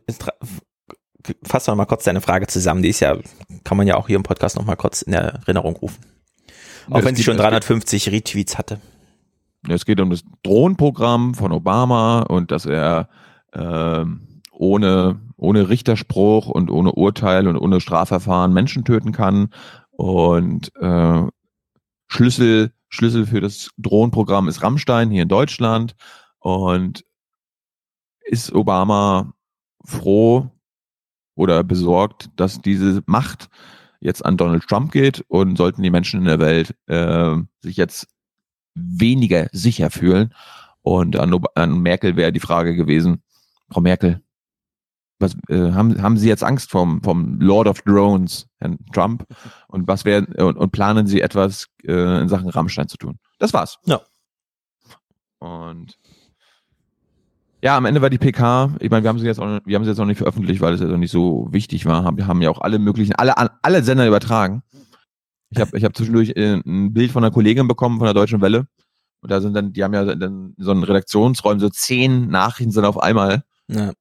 fass 1.44 1.66
doch 1.66 1.76
mal 1.76 1.86
kurz 1.86 2.04
deine 2.04 2.22
Frage 2.22 2.48
zusammen. 2.48 2.82
Die 2.82 2.90
ist 2.90 3.00
ja, 3.00 3.16
kann 3.64 3.78
man 3.78 3.86
ja 3.86 3.96
auch 3.96 4.08
hier 4.08 4.16
im 4.16 4.24
Podcast 4.24 4.56
noch 4.56 4.66
mal 4.66 4.76
kurz 4.76 5.04
in 5.04 5.14
Erinnerung 5.14 5.76
rufen. 5.76 6.00
Auch 6.90 7.00
es 7.00 7.06
wenn 7.06 7.16
sie 7.16 7.20
geht- 7.20 7.26
schon 7.26 7.36
es 7.36 7.42
geht- 7.42 7.52
350 7.52 8.12
Retweets 8.12 8.58
hatte. 8.58 8.80
Es 9.70 9.86
geht 9.86 10.00
um 10.02 10.10
das 10.10 10.24
Drohnenprogramm 10.42 11.36
von 11.36 11.52
Obama 11.52 12.22
und 12.24 12.50
dass 12.50 12.66
er 12.66 13.08
ähm, 13.54 14.28
ohne, 14.62 15.19
ohne 15.38 15.69
Richterspruch 15.69 16.47
und 16.47 16.69
ohne 16.69 16.91
Urteil 16.91 17.47
und 17.47 17.58
ohne 17.58 17.82
Strafverfahren 17.82 18.54
Menschen 18.54 18.86
töten 18.86 19.12
kann. 19.12 19.50
Und 19.89 20.71
äh, 20.76 21.24
Schlüssel, 22.08 22.71
Schlüssel 22.88 23.26
für 23.26 23.41
das 23.41 23.71
Drohnenprogramm 23.80 24.47
ist 24.47 24.62
Rammstein 24.62 25.10
hier 25.10 25.24
in 25.24 25.30
Deutschland. 25.30 25.95
Und 26.38 27.04
ist 28.24 28.54
Obama 28.54 29.34
froh 29.84 30.52
oder 31.36 31.63
besorgt, 31.63 32.30
dass 32.36 32.62
diese 32.62 33.02
Macht 33.08 33.50
jetzt 34.00 34.24
an 34.24 34.38
Donald 34.38 34.67
Trump 34.67 34.91
geht 34.91 35.26
und 35.28 35.58
sollten 35.58 35.82
die 35.82 35.89
Menschen 35.89 36.19
in 36.19 36.28
der 36.28 36.39
Welt 36.39 36.76
äh, 36.86 37.36
sich 37.62 37.78
jetzt 37.78 38.08
weniger 38.76 39.47
sicher 39.54 39.89
fühlen. 39.89 40.36
Und 40.84 41.17
an, 41.17 41.36
an 41.56 41.80
Merkel 41.80 42.15
wäre 42.15 42.32
die 42.32 42.39
Frage 42.39 42.76
gewesen, 42.76 43.24
Frau 43.71 43.82
Merkel, 43.82 44.21
was, 45.22 45.36
äh, 45.50 45.72
haben, 45.72 46.02
haben 46.02 46.18
Sie 46.18 46.28
jetzt 46.28 46.44
Angst 46.44 46.72
vom, 46.72 47.02
vom 47.02 47.40
Lord 47.40 47.68
of 47.68 47.82
Drones, 47.82 48.48
Herrn 48.60 48.78
Trump? 48.94 49.26
Und 49.68 49.88
was 49.88 50.06
wäre 50.06 50.26
und, 50.44 50.58
und 50.58 50.72
planen 50.72 51.08
Sie 51.08 51.22
etwas 51.22 51.68
äh, 51.84 52.22
in 52.22 52.30
Sachen 52.30 52.50
Rammstein 52.50 52.88
zu 52.88 52.98
tun? 52.98 53.20
Das 53.40 53.54
war's. 53.54 53.78
Ja. 53.86 54.02
Und 55.40 55.98
ja, 57.64 57.78
am 57.78 57.86
Ende 57.86 58.02
war 58.02 58.10
die 58.10 58.18
PK, 58.18 58.76
ich 58.80 58.90
meine, 58.90 59.04
wir 59.04 59.10
haben 59.10 59.20
sie 59.20 59.26
jetzt 59.26 59.40
auch, 59.40 59.60
wir 59.64 59.76
haben 59.76 59.84
sie 59.84 59.92
jetzt 59.92 60.00
noch 60.00 60.06
nicht 60.06 60.18
veröffentlicht, 60.18 60.62
weil 60.62 60.74
es 60.74 60.82
jetzt 60.82 60.92
auch 60.92 60.98
nicht 60.98 61.12
so 61.12 61.48
wichtig 61.52 61.86
war. 61.86 62.16
Wir 62.18 62.26
haben 62.26 62.42
ja 62.42 62.50
auch 62.50 62.62
alle 62.62 62.80
möglichen, 62.80 63.14
alle, 63.14 63.34
alle 63.38 63.84
Sender 63.84 64.08
übertragen. 64.08 64.64
Ich 65.52 65.60
habe 65.60 65.78
ich 65.78 65.84
hab 65.84 65.96
zwischendurch 65.96 66.32
äh, 66.36 66.62
ein 66.66 66.94
Bild 66.94 67.12
von 67.12 67.24
einer 67.24 67.32
Kollegin 67.32 67.68
bekommen 67.68 68.00
von 68.00 68.06
der 68.06 68.16
Deutschen 68.16 68.42
Welle. 68.42 68.66
Und 69.22 69.30
da 69.30 69.42
sind 69.42 69.54
dann, 69.54 69.74
die 69.74 69.84
haben 69.84 69.94
ja 69.94 70.16
dann 70.16 70.56
so 70.58 70.72
einen 70.72 70.84
Redaktionsräumen, 70.84 71.60
so 71.60 71.70
zehn 71.70 72.30
Nachrichten 72.30 72.72
sind 72.72 72.86
auf 72.86 73.00
einmal. 73.00 73.44
Ja. 73.68 73.92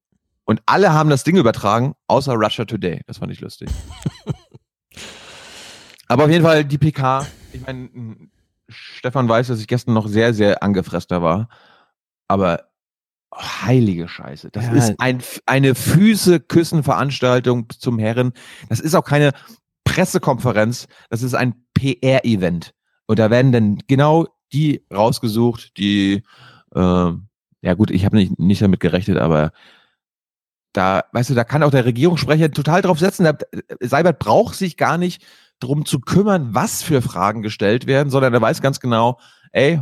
Und 0.50 0.60
alle 0.66 0.92
haben 0.92 1.10
das 1.10 1.22
Ding 1.22 1.36
übertragen, 1.36 1.94
außer 2.08 2.32
Russia 2.34 2.64
Today. 2.64 3.02
Das 3.06 3.18
fand 3.18 3.30
ich 3.30 3.40
lustig. 3.40 3.68
Aber 6.08 6.24
auf 6.24 6.30
jeden 6.30 6.42
Fall 6.42 6.64
die 6.64 6.76
PK. 6.76 7.24
Ich 7.52 7.64
meine, 7.64 7.88
Stefan 8.68 9.28
weiß, 9.28 9.46
dass 9.46 9.60
ich 9.60 9.68
gestern 9.68 9.94
noch 9.94 10.08
sehr, 10.08 10.34
sehr 10.34 10.60
angefresster 10.64 11.22
war. 11.22 11.48
Aber 12.26 12.64
oh, 13.30 13.40
heilige 13.40 14.08
Scheiße. 14.08 14.50
Das 14.50 14.64
Ja. 14.64 14.72
ist 14.72 14.94
ein, 14.98 15.22
eine 15.46 15.76
Füße-Küssen-Veranstaltung 15.76 17.68
zum 17.70 18.00
Herren. 18.00 18.32
Das 18.68 18.80
ist 18.80 18.96
auch 18.96 19.04
keine 19.04 19.30
Pressekonferenz. 19.84 20.88
Das 21.10 21.22
ist 21.22 21.34
ein 21.34 21.64
PR-Event. 21.74 22.74
Und 23.06 23.20
da 23.20 23.30
werden 23.30 23.52
dann 23.52 23.78
genau 23.86 24.26
die 24.52 24.84
rausgesucht, 24.92 25.76
die, 25.76 26.24
äh, 26.74 27.12
ja 27.62 27.74
gut, 27.76 27.92
ich 27.92 28.04
habe 28.04 28.16
nicht, 28.16 28.36
nicht 28.40 28.62
damit 28.62 28.80
gerechnet, 28.80 29.18
aber 29.18 29.52
da, 30.72 31.04
weißt 31.12 31.30
du, 31.30 31.34
da 31.34 31.44
kann 31.44 31.62
auch 31.62 31.70
der 31.70 31.84
Regierungssprecher 31.84 32.50
total 32.50 32.82
drauf 32.82 32.98
setzen. 32.98 33.24
Der, 33.24 33.38
Seibert 33.80 34.18
braucht 34.18 34.54
sich 34.54 34.76
gar 34.76 34.98
nicht 34.98 35.22
drum 35.58 35.84
zu 35.84 36.00
kümmern, 36.00 36.54
was 36.54 36.82
für 36.82 37.02
Fragen 37.02 37.42
gestellt 37.42 37.86
werden, 37.86 38.10
sondern 38.10 38.32
er 38.32 38.40
weiß 38.40 38.62
ganz 38.62 38.80
genau, 38.80 39.18
ey, 39.52 39.80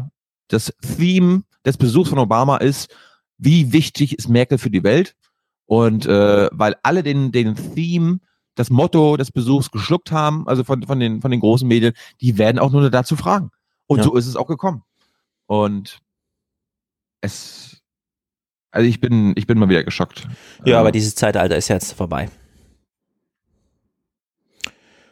das 0.49 0.73
Theme 0.97 1.43
des 1.65 1.77
Besuchs 1.77 2.09
von 2.09 2.19
Obama 2.19 2.57
ist, 2.57 2.95
wie 3.37 3.73
wichtig 3.73 4.19
ist 4.19 4.29
Merkel 4.29 4.59
für 4.59 4.71
die 4.71 4.83
Welt? 4.83 5.15
Und 5.67 6.07
äh, 6.07 6.49
weil 6.53 6.77
alle 6.83 7.03
den, 7.03 7.31
den 7.31 7.55
Theme, 7.55 8.21
das 8.55 8.71
Motto 8.71 9.17
des 9.17 9.31
Besuchs 9.31 9.71
geschluckt 9.71 10.11
haben, 10.11 10.49
also 10.49 10.65
von, 10.65 10.83
von, 10.83 10.99
den, 10.99 11.21
von 11.21 11.31
den 11.31 11.41
großen 11.41 11.69
Medien, 11.69 11.93
die 12.21 12.39
werden 12.39 12.59
auch 12.59 12.73
nur 12.73 12.91
dazu 12.91 13.15
fragen. 13.15 13.51
Und 13.87 13.99
Ja. 13.99 14.05
so 14.05 14.17
ist 14.17 14.27
es 14.27 14.35
auch 14.35 14.47
gekommen. 14.47 14.83
Und 15.47 16.01
es, 17.21 17.78
also 18.79 18.89
ich 18.89 19.01
bin, 19.01 19.33
ich 19.37 19.47
bin 19.47 19.59
mal 19.59 19.69
wieder 19.69 19.83
geschockt. 19.85 20.27
Ja, 20.65 20.77
Äh, 20.77 20.79
aber 20.81 20.93
dieses 20.93 21.15
Zeitalter 21.17 21.57
ist 21.57 21.67
jetzt 21.69 21.93
vorbei. 21.93 22.29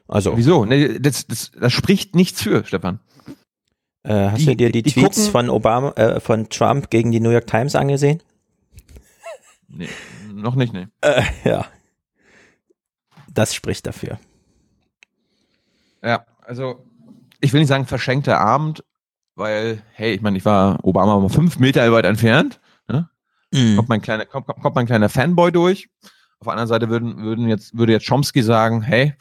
Also, 0.09 0.37
Wieso? 0.37 0.65
Nee, 0.65 0.99
das, 1.01 1.27
das, 1.27 1.51
das 1.51 1.73
spricht 1.73 2.15
nichts 2.15 2.41
für, 2.43 2.65
Stefan. 2.65 3.01
äh, 4.05 4.31
hast 4.31 4.39
die- 4.43 4.47
du 4.47 4.57
dir 4.57 4.71
die, 4.71 4.83
die 4.83 4.93
Tweets 4.93 5.19
gucken- 5.27 5.31
von 5.33 5.51
Obama, 5.51 5.91
äh, 5.97 6.21
von 6.21 6.49
Trump 6.49 6.91
gegen 6.91 7.11
die 7.11 7.19
New 7.21 7.31
York 7.31 7.47
Times 7.49 7.75
angesehen? 7.75 8.23
Nee, 9.69 9.89
noch 10.33 10.55
nicht, 10.55 10.73
nee. 10.73 10.87
Äh, 11.01 11.23
ja. 11.45 11.67
Das 13.29 13.53
spricht 13.55 13.85
dafür. 13.87 14.19
Ja, 16.03 16.25
also 16.43 16.85
ich 17.41 17.53
will 17.53 17.61
nicht 17.61 17.69
sagen 17.69 17.85
verschenkter 17.87 18.39
Abend, 18.39 18.85
weil, 19.35 19.83
hey, 19.93 20.15
ich 20.15 20.21
meine, 20.23 20.39
ich 20.39 20.45
war 20.45 20.79
Obama 20.85 21.19
mal 21.19 21.29
fünf 21.29 21.59
Meter 21.59 21.91
weit 21.93 22.05
entfernt. 22.05 22.61
Mhm. 23.53 23.77
Kommt, 23.77 23.89
mein 23.89 24.03
kleiner, 24.03 24.27
kommt, 24.27 24.47
kommt 24.47 24.75
mein 24.75 24.87
kleiner 24.87 25.09
Fanboy 25.09 25.53
durch. 25.53 25.89
Auf 26.39 26.45
der 26.45 26.53
anderen 26.53 26.69
Seite 26.69 26.89
würden, 26.89 27.19
würden 27.19 27.49
jetzt, 27.49 27.77
würde 27.77 27.93
jetzt 27.93 28.07
Chomsky 28.07 28.43
sagen, 28.43 28.83
hey, 28.83 29.15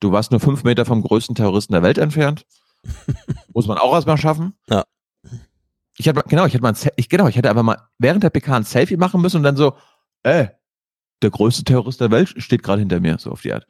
du 0.00 0.12
warst 0.12 0.30
nur 0.30 0.40
fünf 0.40 0.64
Meter 0.64 0.84
vom 0.84 1.02
größten 1.02 1.34
Terroristen 1.34 1.72
der 1.72 1.82
Welt 1.82 1.98
entfernt. 1.98 2.46
Muss 3.52 3.66
man 3.66 3.78
auch 3.78 3.92
erstmal 3.94 4.16
schaffen. 4.16 4.54
Ja. 4.68 4.84
Ich 5.98 6.06
hätte, 6.06 6.22
genau, 6.28 6.46
ich 6.46 6.54
hätte 6.54 6.62
mal, 6.62 6.72
ein 6.72 6.90
ich, 6.96 7.08
genau, 7.08 7.26
ich 7.26 7.36
hätte 7.36 7.50
einfach 7.50 7.64
mal 7.64 7.88
während 7.98 8.22
der 8.22 8.30
PK 8.30 8.56
ein 8.56 8.64
Selfie 8.64 8.96
machen 8.96 9.20
müssen 9.20 9.38
und 9.38 9.42
dann 9.42 9.56
so, 9.56 9.76
ey, 10.22 10.48
der 11.22 11.30
größte 11.30 11.64
Terrorist 11.64 12.00
der 12.00 12.12
Welt 12.12 12.34
steht 12.40 12.62
gerade 12.62 12.78
hinter 12.78 13.00
mir, 13.00 13.18
so 13.18 13.32
auf 13.32 13.42
die 13.42 13.52
Art. 13.52 13.66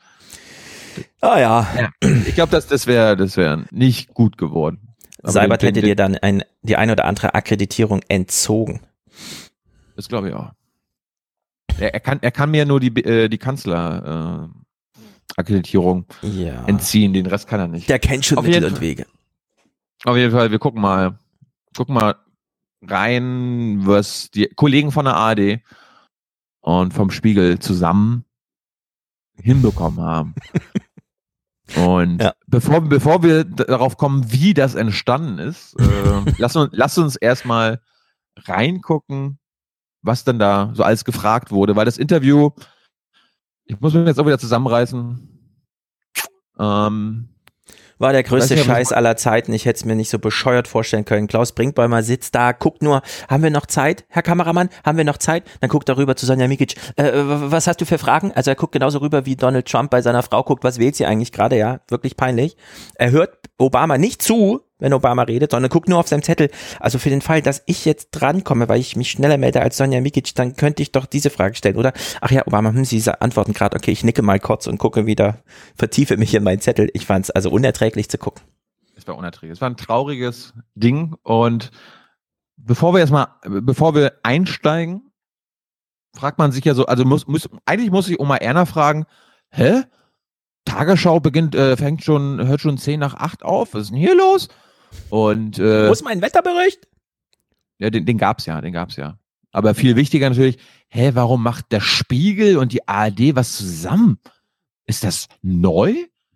Ah 1.20 1.38
ja, 1.38 1.90
Ich 2.26 2.34
glaube, 2.34 2.50
das, 2.50 2.66
das 2.66 2.86
wäre 2.86 3.16
das 3.16 3.36
wär 3.36 3.64
nicht 3.70 4.14
gut 4.14 4.36
geworden. 4.36 4.94
Aber 5.22 5.32
Seibert 5.32 5.62
hätte 5.62 5.80
dir 5.80 5.96
dann 5.96 6.16
ein, 6.16 6.44
die 6.62 6.76
ein 6.76 6.90
oder 6.90 7.04
andere 7.06 7.34
Akkreditierung 7.34 8.02
entzogen. 8.08 8.80
Das 9.98 10.06
glaube 10.08 10.28
ich 10.28 10.34
auch. 10.34 10.52
Er, 11.76 11.92
er, 11.92 11.98
kann, 11.98 12.20
er 12.22 12.30
kann 12.30 12.52
mir 12.52 12.64
nur 12.64 12.78
die, 12.78 12.94
äh, 13.04 13.28
die 13.28 13.36
Kanzler 13.38 14.48
äh, 14.48 15.40
Akkreditierung 15.40 16.06
Ja. 16.22 16.64
entziehen, 16.66 17.12
den 17.12 17.26
Rest 17.26 17.48
kann 17.48 17.58
er 17.58 17.66
nicht. 17.66 17.88
Der 17.88 17.98
kennt 17.98 18.24
schon 18.24 18.38
Auf 18.38 18.44
Mittel 18.44 18.64
und 18.64 18.80
Wege. 18.80 19.06
Auf 20.04 20.16
jeden 20.16 20.30
Fall, 20.30 20.52
wir 20.52 20.60
gucken 20.60 20.80
mal, 20.80 21.18
gucken 21.76 21.96
mal 21.96 22.14
rein, 22.82 23.80
was 23.84 24.30
die 24.30 24.46
Kollegen 24.54 24.92
von 24.92 25.04
der 25.04 25.16
ARD 25.16 25.62
und 26.60 26.94
vom 26.94 27.10
Spiegel 27.10 27.58
zusammen 27.58 28.24
hinbekommen 29.42 30.00
haben. 30.00 30.34
Und 31.74 32.22
Ja. 32.22 32.34
bevor, 32.46 32.80
bevor 32.80 33.22
wir 33.24 33.44
darauf 33.44 33.96
kommen, 33.98 34.32
wie 34.32 34.54
das 34.54 34.74
entstanden 34.74 35.38
ist, 35.38 35.74
äh, 35.74 36.22
lass, 36.38 36.54
uns, 36.56 36.70
lass 36.72 36.96
uns 36.98 37.16
erstmal 37.16 37.82
reingucken, 38.38 39.38
was 40.02 40.24
denn 40.24 40.38
da 40.38 40.70
so 40.74 40.82
alles 40.82 41.04
gefragt 41.04 41.50
wurde, 41.50 41.76
weil 41.76 41.84
das 41.84 41.98
Interview, 41.98 42.50
ich 43.64 43.80
muss 43.80 43.94
mich 43.94 44.06
jetzt 44.06 44.18
auch 44.18 44.26
wieder 44.26 44.38
zusammenreißen, 44.38 45.38
ähm, 46.58 47.28
War 47.98 48.12
der 48.12 48.22
größte 48.22 48.54
nicht, 48.54 48.64
Scheiß 48.64 48.92
aller 48.92 49.16
Zeiten. 49.16 49.52
Ich 49.52 49.64
hätte 49.64 49.78
es 49.78 49.84
mir 49.84 49.96
nicht 49.96 50.08
so 50.08 50.18
bescheuert 50.18 50.68
vorstellen 50.68 51.04
können. 51.04 51.26
Klaus 51.26 51.52
Brinkbäumer 51.52 52.02
sitzt 52.02 52.34
da, 52.34 52.52
guckt 52.52 52.82
nur, 52.82 53.02
haben 53.28 53.42
wir 53.42 53.50
noch 53.50 53.66
Zeit, 53.66 54.04
Herr 54.08 54.22
Kameramann? 54.22 54.68
Haben 54.84 54.98
wir 54.98 55.04
noch 55.04 55.18
Zeit? 55.18 55.44
Dann 55.60 55.68
guckt 55.68 55.88
er 55.88 55.96
rüber 55.96 56.14
zu 56.16 56.24
Sonja 56.24 56.46
Mikic. 56.46 56.76
Äh, 56.96 57.10
was 57.14 57.66
hast 57.66 57.80
du 57.80 57.86
für 57.86 57.98
Fragen? 57.98 58.32
Also 58.32 58.50
er 58.50 58.54
guckt 58.56 58.72
genauso 58.72 58.98
rüber, 58.98 59.26
wie 59.26 59.36
Donald 59.36 59.66
Trump 59.66 59.90
bei 59.90 60.00
seiner 60.00 60.22
Frau 60.22 60.42
guckt, 60.44 60.64
was 60.64 60.78
wählt 60.78 60.96
sie 60.96 61.06
eigentlich 61.06 61.32
gerade, 61.32 61.56
ja? 61.56 61.80
Wirklich 61.88 62.16
peinlich. 62.16 62.56
Er 62.94 63.10
hört 63.10 63.36
Obama 63.58 63.98
nicht 63.98 64.22
zu, 64.22 64.60
wenn 64.78 64.92
Obama 64.92 65.22
redet, 65.22 65.50
sondern 65.50 65.70
guckt 65.70 65.88
nur 65.88 65.98
auf 65.98 66.08
seinem 66.08 66.22
Zettel. 66.22 66.50
Also 66.80 66.98
für 66.98 67.10
den 67.10 67.20
Fall, 67.20 67.42
dass 67.42 67.62
ich 67.66 67.84
jetzt 67.84 68.10
drankomme, 68.12 68.68
weil 68.68 68.80
ich 68.80 68.96
mich 68.96 69.10
schneller 69.10 69.38
melde 69.38 69.60
als 69.60 69.76
Sonja 69.76 70.00
Mikic, 70.00 70.34
dann 70.34 70.56
könnte 70.56 70.82
ich 70.82 70.92
doch 70.92 71.06
diese 71.06 71.30
Frage 71.30 71.54
stellen, 71.54 71.76
oder? 71.76 71.92
Ach 72.20 72.30
ja, 72.30 72.46
Obama, 72.46 72.70
hm, 72.70 72.84
Sie 72.84 73.02
antworten 73.20 73.52
gerade, 73.52 73.76
okay, 73.76 73.90
ich 73.90 74.04
nicke 74.04 74.22
mal 74.22 74.38
kurz 74.38 74.66
und 74.66 74.78
gucke 74.78 75.06
wieder, 75.06 75.42
vertiefe 75.76 76.16
mich 76.16 76.34
in 76.34 76.44
meinen 76.44 76.60
Zettel. 76.60 76.90
Ich 76.94 77.06
fand 77.06 77.24
es 77.24 77.30
also 77.30 77.50
unerträglich 77.50 78.08
zu 78.08 78.18
gucken. 78.18 78.42
Es 78.96 79.06
war 79.06 79.16
unerträglich. 79.16 79.56
Es 79.56 79.60
war 79.60 79.70
ein 79.70 79.76
trauriges 79.76 80.54
Ding. 80.74 81.16
Und 81.22 81.70
bevor 82.56 82.94
wir 82.94 83.00
erstmal, 83.00 83.28
bevor 83.42 83.94
wir 83.94 84.14
einsteigen, 84.22 85.10
fragt 86.14 86.38
man 86.38 86.52
sich 86.52 86.64
ja 86.64 86.74
so, 86.74 86.86
also 86.86 87.04
muss, 87.04 87.26
muss 87.26 87.48
eigentlich 87.64 87.90
muss 87.90 88.08
ich 88.08 88.18
Oma 88.20 88.36
Erna 88.36 88.66
fragen, 88.66 89.06
hä? 89.50 89.82
Tagesschau 90.64 91.20
beginnt, 91.20 91.54
äh, 91.54 91.76
fängt 91.76 92.04
schon, 92.04 92.46
hört 92.46 92.60
schon 92.60 92.76
10 92.76 93.00
nach 93.00 93.14
8 93.14 93.42
auf. 93.42 93.72
Was 93.72 93.82
ist 93.84 93.90
denn 93.90 93.98
hier 93.98 94.14
los? 94.14 94.48
Und 95.10 95.58
äh, 95.58 95.88
Wo 95.88 95.92
ist 95.92 96.04
mein 96.04 96.22
Wetterbericht? 96.22 96.86
ja, 97.78 97.90
den, 97.90 98.04
den 98.04 98.18
gab's 98.18 98.46
ja, 98.46 98.60
den 98.60 98.72
gab's 98.72 98.96
ja. 98.96 99.18
Aber 99.52 99.74
viel 99.74 99.96
wichtiger 99.96 100.28
natürlich, 100.28 100.58
hä, 100.88 101.12
warum 101.14 101.42
macht 101.42 101.72
der 101.72 101.80
Spiegel 101.80 102.58
und 102.58 102.72
die 102.72 102.86
ARD 102.86 103.34
was 103.34 103.56
zusammen? 103.56 104.18
Ist 104.86 105.04
das 105.04 105.28
neu? 105.42 105.94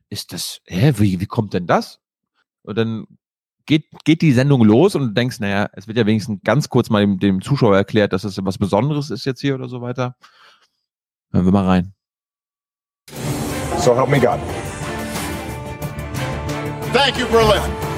Ist 0.09 0.33
das, 0.33 0.61
hä, 0.67 0.95
wie, 0.97 1.21
wie 1.21 1.27
kommt 1.27 1.55
denn 1.55 1.67
das? 1.67 2.01
Und 2.63 2.79
dann 2.79 3.07
geht, 3.67 3.87
geht 4.05 4.23
die 4.23 4.33
Sendung 4.33 4.63
los 4.63 4.95
und 4.95 5.03
du 5.03 5.09
denkst, 5.09 5.41
naja, 5.41 5.69
es 5.73 5.87
wird 5.87 5.99
ja 5.99 6.07
wenigstens 6.07 6.41
ganz 6.45 6.69
kurz 6.69 6.91
mal 6.91 7.01
dem, 7.01 7.19
dem 7.19 7.43
Zuschauer 7.43 7.77
erklärt, 7.77 8.13
dass 8.13 8.25
es 8.25 8.39
was 8.43 8.59
Besonderes 8.59 9.11
ist 9.11 9.25
jetzt 9.25 9.41
hier 9.41 9.55
oder 9.55 9.69
so 9.69 9.81
weiter. 9.81 10.17
Hören 11.33 11.45
wir 11.45 11.53
mal 11.53 11.67
rein. 11.67 11.95
So 13.79 13.97
help 13.97 14.09
me 14.09 14.21
God. 14.21 14.39
Thank 16.93 17.19
you, 17.19 17.27
Berlin. 17.29 17.92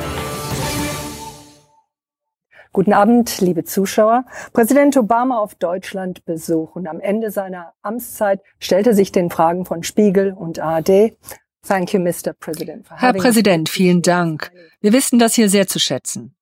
Guten 2.74 2.92
Abend, 2.92 3.40
liebe 3.40 3.62
Zuschauer. 3.62 4.24
Präsident 4.52 4.96
Obama 4.96 5.38
auf 5.38 5.54
Deutschland 5.54 6.24
Besuch 6.24 6.74
und 6.74 6.88
am 6.88 6.98
Ende 6.98 7.30
seiner 7.30 7.72
Amtszeit 7.82 8.40
stellte 8.58 8.94
sich 8.94 9.12
den 9.12 9.30
Fragen 9.30 9.64
von 9.64 9.84
Spiegel 9.84 10.32
und 10.32 10.58
ARD. 10.58 11.16
Thank 11.64 11.92
you, 11.94 12.00
Mr. 12.00 12.32
President. 12.36 12.88
for 12.88 12.96
Herr. 12.98 13.12
Präsident, 13.12 13.68
vielen 13.68 14.02
Dank. 14.02 14.50
Wir 14.80 14.92
wissen 14.92 15.20
das 15.20 15.34
hier 15.34 15.48
sehr 15.48 15.68
zu 15.68 15.78
schätzen. 15.78 16.34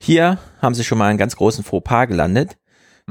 Hier 0.00 0.38
haben 0.60 0.76
sie 0.76 0.84
schon 0.84 0.98
mal 0.98 1.08
einen 1.08 1.18
ganz 1.18 1.34
großen 1.34 1.64
Fauxpas 1.64 2.06
gelandet. 2.06 2.56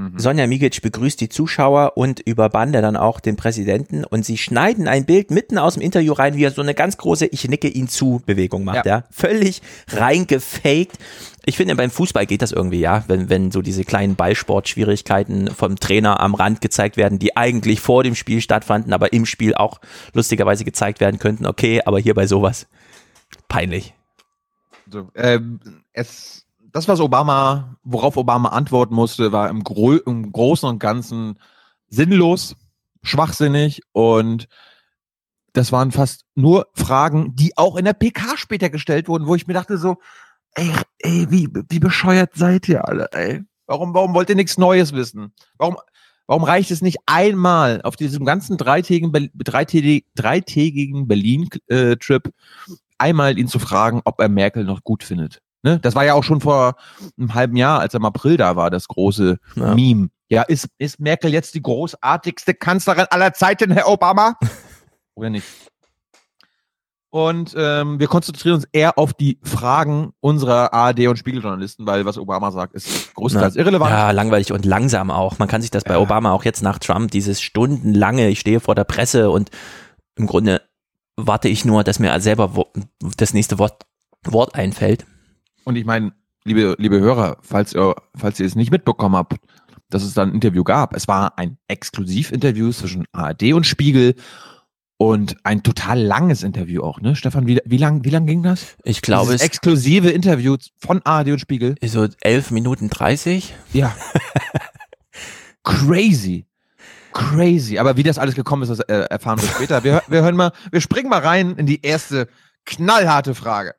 Mhm. 0.01 0.19
Sonja 0.19 0.47
Migic 0.47 0.81
begrüßt 0.81 1.21
die 1.21 1.29
Zuschauer 1.29 1.93
und 1.95 2.19
über 2.19 2.49
Bande 2.49 2.81
dann 2.81 2.95
auch 2.95 3.19
den 3.19 3.35
Präsidenten 3.35 4.03
und 4.03 4.25
sie 4.25 4.37
schneiden 4.37 4.87
ein 4.87 5.05
Bild 5.05 5.31
mitten 5.31 5.57
aus 5.57 5.75
dem 5.75 5.83
Interview 5.83 6.13
rein, 6.13 6.35
wie 6.35 6.43
er 6.43 6.51
so 6.51 6.61
eine 6.61 6.73
ganz 6.73 6.97
große 6.97 7.27
Ich 7.27 7.47
nicke 7.47 7.67
ihn 7.67 7.87
zu 7.87 8.21
Bewegung 8.25 8.63
macht, 8.63 8.85
ja. 8.85 8.97
Ja. 8.97 9.03
Völlig 9.11 9.61
reingefaked. 9.89 10.97
Ich 11.45 11.57
finde, 11.57 11.75
beim 11.75 11.91
Fußball 11.91 12.25
geht 12.25 12.41
das 12.41 12.51
irgendwie, 12.51 12.79
ja, 12.79 13.03
wenn, 13.07 13.29
wenn 13.29 13.51
so 13.51 13.61
diese 13.61 13.83
kleinen 13.83 14.15
Ballsportschwierigkeiten 14.15 15.49
vom 15.51 15.79
Trainer 15.79 16.19
am 16.19 16.35
Rand 16.35 16.61
gezeigt 16.61 16.97
werden, 16.97 17.19
die 17.19 17.35
eigentlich 17.37 17.79
vor 17.79 18.03
dem 18.03 18.15
Spiel 18.15 18.41
stattfanden, 18.41 18.93
aber 18.93 19.13
im 19.13 19.25
Spiel 19.25 19.55
auch 19.55 19.79
lustigerweise 20.13 20.65
gezeigt 20.65 20.99
werden 20.99 21.19
könnten. 21.19 21.45
Okay, 21.45 21.81
aber 21.85 21.99
hier 21.99 22.13
bei 22.13 22.27
sowas 22.27 22.67
peinlich. 23.47 23.93
So, 24.89 25.09
ähm, 25.15 25.59
es, 25.93 26.45
das, 26.71 26.87
was 26.87 26.99
Obama, 26.99 27.77
worauf 27.83 28.17
Obama 28.17 28.49
antworten 28.49 28.95
musste, 28.95 29.31
war 29.31 29.49
im, 29.49 29.63
Gro 29.63 29.93
im 29.93 30.31
Großen 30.31 30.67
und 30.67 30.79
Ganzen 30.79 31.39
sinnlos, 31.87 32.55
schwachsinnig 33.03 33.81
und 33.91 34.47
das 35.53 35.71
waren 35.71 35.91
fast 35.91 36.25
nur 36.35 36.67
Fragen, 36.73 37.35
die 37.35 37.57
auch 37.57 37.75
in 37.75 37.85
der 37.85 37.93
PK 37.93 38.37
später 38.37 38.69
gestellt 38.69 39.07
wurden, 39.07 39.27
wo 39.27 39.35
ich 39.35 39.47
mir 39.47 39.53
dachte 39.53 39.77
so, 39.77 39.97
ey, 40.53 40.71
ey 40.99 41.27
wie, 41.29 41.49
wie 41.69 41.79
bescheuert 41.79 42.31
seid 42.35 42.69
ihr 42.69 42.87
alle, 42.87 43.09
ey? 43.11 43.41
Warum, 43.67 43.93
warum 43.93 44.13
wollt 44.13 44.29
ihr 44.29 44.35
nichts 44.35 44.57
Neues 44.57 44.93
wissen? 44.93 45.33
Warum, 45.57 45.77
warum 46.27 46.43
reicht 46.43 46.71
es 46.71 46.81
nicht 46.81 46.99
einmal 47.05 47.81
auf 47.81 47.95
diesem 47.95 48.25
ganzen 48.25 48.57
dreitägigen, 48.57 49.31
dreitägigen, 49.33 50.09
dreitägigen 50.15 51.07
Berlin-Trip 51.07 52.33
einmal 52.97 53.37
ihn 53.37 53.47
zu 53.47 53.59
fragen, 53.59 54.01
ob 54.05 54.21
er 54.21 54.29
Merkel 54.29 54.63
noch 54.63 54.83
gut 54.83 55.03
findet? 55.03 55.41
Ne? 55.63 55.79
Das 55.79 55.93
war 55.95 56.03
ja 56.05 56.13
auch 56.15 56.23
schon 56.23 56.41
vor 56.41 56.75
einem 57.17 57.33
halben 57.33 57.55
Jahr, 57.55 57.79
als 57.79 57.93
er 57.93 57.99
im 57.99 58.05
April 58.05 58.37
da 58.37 58.55
war, 58.55 58.69
das 58.69 58.87
große 58.87 59.37
Ja. 59.55 59.75
Meme. 59.75 60.09
Ja, 60.29 60.43
ist, 60.43 60.69
ist 60.77 60.99
Merkel 60.99 61.31
jetzt 61.33 61.53
die 61.55 61.61
großartigste 61.61 62.53
Kanzlerin 62.53 63.05
aller 63.09 63.33
Zeiten, 63.33 63.69
Herr 63.71 63.87
Obama? 63.89 64.37
Oder 65.15 65.29
nicht? 65.29 65.45
Und 67.13 67.53
ähm, 67.57 67.99
wir 67.99 68.07
konzentrieren 68.07 68.55
uns 68.55 68.67
eher 68.71 68.97
auf 68.97 69.13
die 69.13 69.37
Fragen 69.43 70.13
unserer 70.21 70.73
ARD- 70.73 71.07
und 71.09 71.17
Spiegeljournalisten, 71.17 71.85
weil 71.85 72.05
was 72.05 72.17
Obama 72.17 72.51
sagt, 72.51 72.73
ist 72.73 73.13
größtenteils 73.15 73.57
irrelevant. 73.57 73.91
Ja, 73.91 74.11
langweilig 74.11 74.53
und 74.53 74.63
langsam 74.65 75.11
auch. 75.11 75.37
Man 75.37 75.49
kann 75.49 75.61
sich 75.61 75.71
das 75.71 75.83
bei 75.83 75.95
Ja. 75.95 75.99
Obama 75.99 76.31
auch 76.31 76.45
jetzt 76.45 76.61
nach 76.63 76.79
Trump, 76.79 77.11
dieses 77.11 77.41
stundenlange, 77.41 78.29
ich 78.29 78.39
stehe 78.39 78.61
vor 78.61 78.75
der 78.75 78.85
Presse 78.85 79.29
und 79.29 79.49
im 80.15 80.25
Grunde 80.25 80.61
warte 81.17 81.49
ich 81.49 81.65
nur, 81.65 81.83
dass 81.83 81.99
mir 81.99 82.17
selber 82.21 82.55
wo- 82.55 82.71
das 83.17 83.33
nächste 83.33 83.59
Wort, 83.59 83.85
Wort 84.23 84.55
einfällt. 84.55 85.05
Und 85.63 85.75
ich 85.75 85.85
meine, 85.85 86.13
liebe, 86.43 86.75
liebe 86.77 86.99
Hörer, 86.99 87.37
falls 87.41 87.73
ihr, 87.73 87.95
falls 88.15 88.39
ihr 88.39 88.45
es 88.45 88.55
nicht 88.55 88.71
mitbekommen 88.71 89.15
habt, 89.15 89.35
dass 89.89 90.03
es 90.03 90.13
da 90.13 90.23
ein 90.23 90.33
Interview 90.33 90.63
gab. 90.63 90.95
Es 90.95 91.07
war 91.07 91.37
ein 91.37 91.57
Exklusivinterview 91.67 92.71
zwischen 92.71 93.05
ARD 93.11 93.53
und 93.53 93.65
Spiegel 93.65 94.15
und 94.97 95.35
ein 95.43 95.63
total 95.63 95.99
langes 95.99 96.43
Interview 96.43 96.83
auch, 96.83 97.01
ne? 97.01 97.15
Stefan, 97.15 97.47
wie, 97.47 97.59
wie 97.65 97.77
lang, 97.77 98.05
wie 98.05 98.09
lang 98.09 98.25
ging 98.25 98.43
das? 98.43 98.77
Ich 98.83 99.01
glaube, 99.01 99.31
Dieses 99.31 99.41
es 99.41 99.47
exklusive 99.47 100.09
Interview 100.11 100.57
von 100.77 101.01
ARD 101.03 101.29
und 101.29 101.39
Spiegel. 101.39 101.75
ist 101.81 101.93
so 101.93 102.07
11 102.21 102.51
Minuten 102.51 102.89
30. 102.89 103.53
Ja. 103.73 103.95
Crazy. 105.63 106.45
Crazy. 107.13 107.79
Aber 107.79 107.97
wie 107.97 108.03
das 108.03 108.17
alles 108.17 108.35
gekommen 108.35 108.63
ist, 108.63 108.69
das 108.69 108.79
äh, 108.81 109.07
erfahren 109.09 109.41
wir 109.41 109.49
später. 109.49 109.83
Wir, 109.83 110.01
wir 110.07 110.21
hören 110.21 110.35
mal, 110.35 110.51
wir 110.71 110.81
springen 110.81 111.09
mal 111.09 111.19
rein 111.19 111.55
in 111.55 111.65
die 111.65 111.81
erste 111.81 112.27
knallharte 112.65 113.35
Frage. 113.35 113.73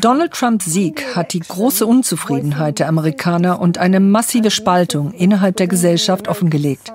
Donald 0.00 0.32
Trumps 0.32 0.64
Sieg 0.66 1.14
hat 1.16 1.32
die 1.32 1.40
große 1.40 1.86
Unzufriedenheit 1.86 2.78
der 2.78 2.88
Amerikaner 2.88 3.60
und 3.60 3.78
eine 3.78 4.00
massive 4.00 4.50
Spaltung 4.50 5.12
innerhalb 5.12 5.56
der 5.56 5.66
Gesellschaft 5.68 6.28
offengelegt. 6.28 6.92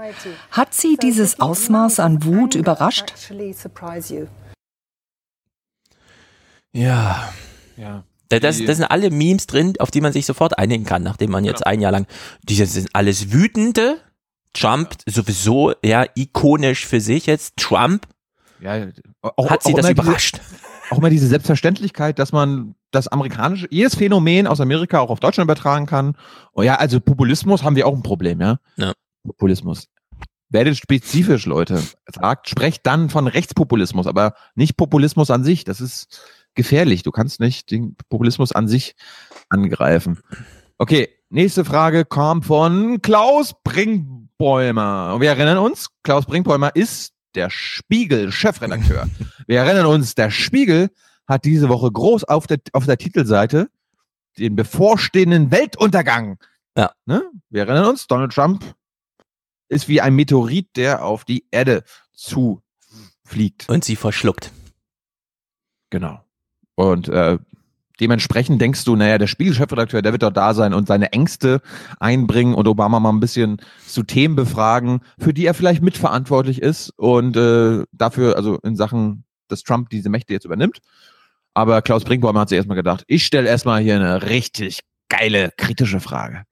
Hat 0.52 0.74
sie 0.74 0.98
dieses 1.02 1.39
Ausmaß 1.39 2.00
an 2.00 2.24
Wut 2.24 2.56
überrascht? 2.56 3.13
Ja. 6.74 7.30
Ja. 7.76 8.04
Da- 8.30 8.39
Das, 8.39 8.63
das 8.63 8.78
sind 8.78 8.86
alle 8.86 9.10
Memes 9.10 9.48
drin, 9.48 9.74
auf 9.80 9.89
die 9.91 10.02
man 10.02 10.12
sich 10.12 10.26
sofort 10.26 10.58
einigen 10.58 10.84
kann, 10.86 11.02
nachdem 11.04 11.32
man 11.32 11.46
jetzt 11.46 11.65
ein 11.65 11.80
Jahr 11.82 11.91
lang, 11.91 12.08
diese 12.43 12.65
sind 12.65 12.89
alles 12.93 13.32
wütende. 13.32 13.98
Trump 14.54 14.96
sowieso, 15.06 15.74
ja, 15.84 16.06
ikonisch 16.15 16.86
für 16.86 17.00
sich 17.00 17.28
jetzt. 17.28 17.56
Trump, 17.58 18.08
ja 18.60 18.88
auch, 19.22 19.50
hat 19.52 19.62
sie 19.63 19.74
auch 19.74 19.78
das 19.78 19.89
überrascht? 19.91 20.39
Auch 20.89 20.97
immer 20.97 21.10
diese 21.10 21.28
Selbstverständlichkeit, 21.28 22.19
dass 22.19 22.32
man 22.32 22.76
das 22.91 23.08
amerikanische, 23.08 23.67
jedes 23.69 23.95
Phänomen 23.95 24.47
aus 24.47 24.62
Amerika 24.62 25.00
auch 25.00 25.10
auf 25.10 25.19
Deutschland 25.19 25.45
übertragen 25.45 25.86
kann. 25.86 26.15
Oh 26.54 26.62
ja, 26.62 26.76
also 26.76 27.00
Populismus 27.00 27.63
haben 27.63 27.76
wir 27.76 27.88
auch 27.88 27.95
ein 27.95 28.04
Problem, 28.04 28.41
ja? 28.41 28.60
Ja. 28.78 28.93
Populismus. 29.23 29.88
Werdet 30.50 30.78
spezifisch, 30.78 31.45
Leute. 31.45 31.84
Sagt, 32.08 32.50
sprecht 32.50 32.86
dann 32.86 33.10
von 33.10 33.28
Rechtspopulismus, 33.28 34.08
aber 34.08 34.34
nicht 34.56 34.78
Populismus 34.78 35.30
an 35.30 35.43
sich. 35.43 35.65
Das 35.65 35.82
ist 35.82 36.21
gefährlich. 36.56 37.04
Du 37.04 37.12
kannst 37.12 37.39
nicht 37.41 37.69
den 37.71 37.95
Populismus 38.10 38.54
an 38.54 38.67
sich 38.67 38.95
angreifen. 39.50 40.19
Okay, 40.78 41.10
nächste 41.30 41.65
Frage 41.65 42.06
kommt 42.06 42.45
von 42.45 43.02
Klaus 43.02 43.56
Bringbäumer. 43.63 45.13
Und 45.15 45.21
wir 45.21 45.30
erinnern 45.30 45.58
uns, 45.58 45.89
Klaus 46.04 46.26
Bringbäumer 46.26 46.73
ist 46.76 47.13
der 47.38 47.50
Spiegel-Chefredakteur. 47.52 49.08
Wir 49.45 49.60
erinnern 49.60 49.86
uns, 49.86 50.15
der 50.15 50.32
Spiegel 50.32 50.89
hat 51.28 51.45
diese 51.45 51.69
Woche 51.69 51.91
groß 51.91 52.23
auf 52.23 52.47
der, 52.47 52.58
auf 52.73 52.86
der 52.86 52.97
Titelseite 52.97 53.69
den 54.39 54.56
bevorstehenden 54.56 55.52
Weltuntergang. 55.52 56.39
Ja. 56.76 56.91
Ne? 57.06 57.30
Wir 57.50 57.67
erinnern 57.67 57.86
uns, 57.86 58.08
Donald 58.08 58.34
Trump 58.34 58.63
ist 59.69 59.88
wie 59.88 60.02
ein 60.02 60.15
Meteorit, 60.15 60.76
der 60.76 61.06
auf 61.06 61.26
die 61.26 61.45
Erde 61.52 61.84
zufliegt. 62.12 63.69
Und 63.69 63.86
sie 63.86 63.95
verschluckt. 63.95 64.52
Genau. 65.91 66.23
Und 66.76 67.08
äh, 67.08 67.38
dementsprechend 67.99 68.62
denkst 68.62 68.83
du, 68.86 68.95
naja, 68.95 69.17
der 69.17 69.27
Spiegel-Chefredakteur, 69.27 70.01
der 70.01 70.12
wird 70.12 70.23
doch 70.23 70.31
da 70.31 70.53
sein 70.53 70.73
und 70.73 70.88
seine 70.88 71.12
Ängste 71.13 71.62
einbringen 71.99 72.53
und 72.53 72.67
Obama 72.67 72.99
mal 72.99 73.10
ein 73.10 73.19
bisschen 73.19 73.57
zu 73.86 74.03
Themen 74.03 74.36
befragen, 74.36 75.01
für 75.19 75.33
die 75.33 75.45
er 75.45 75.53
vielleicht 75.53 75.81
mitverantwortlich 75.81 76.62
ist 76.62 76.91
und 76.97 77.36
äh, 77.38 77.83
dafür, 77.91 78.36
also 78.36 78.57
in 78.63 78.75
Sachen, 78.75 79.23
dass 79.47 79.63
Trump 79.63 79.89
diese 79.89 80.10
Mächte 80.10 80.33
jetzt 80.33 80.45
übernimmt. 80.45 80.79
Aber 81.53 81.81
Klaus 81.81 82.03
Brinkbaum 82.03 82.38
hat 82.38 82.49
sich 82.49 82.57
erstmal 82.57 82.77
gedacht, 82.77 83.03
ich 83.07 83.25
stelle 83.25 83.49
erstmal 83.49 83.81
hier 83.81 83.95
eine 83.95 84.29
richtig 84.29 84.81
geile, 85.10 85.51
kritische 85.57 85.99
Frage. 85.99 86.43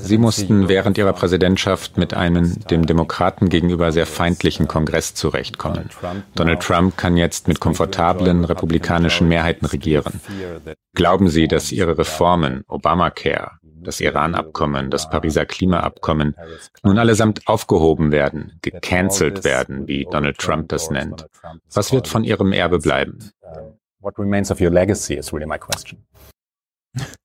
Sie 0.00 0.18
mussten 0.18 0.68
während 0.68 0.98
Ihrer 0.98 1.12
Präsidentschaft 1.12 1.96
mit 1.96 2.14
einem 2.14 2.58
dem 2.66 2.86
Demokraten 2.86 3.48
gegenüber 3.48 3.92
sehr 3.92 4.06
feindlichen 4.06 4.66
Kongress 4.68 5.14
zurechtkommen. 5.14 5.90
Donald 6.34 6.60
Trump 6.60 6.96
kann 6.96 7.16
jetzt 7.16 7.46
mit 7.46 7.60
komfortablen 7.60 8.44
republikanischen 8.44 9.28
Mehrheiten 9.28 9.66
regieren. 9.66 10.20
Glauben 10.94 11.28
Sie, 11.28 11.46
dass 11.46 11.72
Ihre 11.72 11.96
Reformen, 11.98 12.64
Obamacare, 12.68 13.52
das 13.62 14.00
Iran-Abkommen, 14.00 14.90
das 14.90 15.08
Pariser 15.08 15.46
Klimaabkommen, 15.46 16.34
nun 16.82 16.98
allesamt 16.98 17.46
aufgehoben 17.46 18.12
werden, 18.12 18.58
gecancelt 18.62 19.44
werden, 19.44 19.86
wie 19.86 20.06
Donald 20.10 20.38
Trump 20.38 20.68
das 20.68 20.90
nennt? 20.90 21.26
Was 21.72 21.92
wird 21.92 22.08
von 22.08 22.24
Ihrem 22.24 22.52
Erbe 22.52 22.78
bleiben? 22.78 23.30
What 24.00 24.18
remains 24.18 24.50
of 24.50 24.60
your 24.60 24.70
legacy 24.70 25.14
is 25.14 25.32
really 25.32 25.46
my 25.46 25.58
question. 25.58 26.04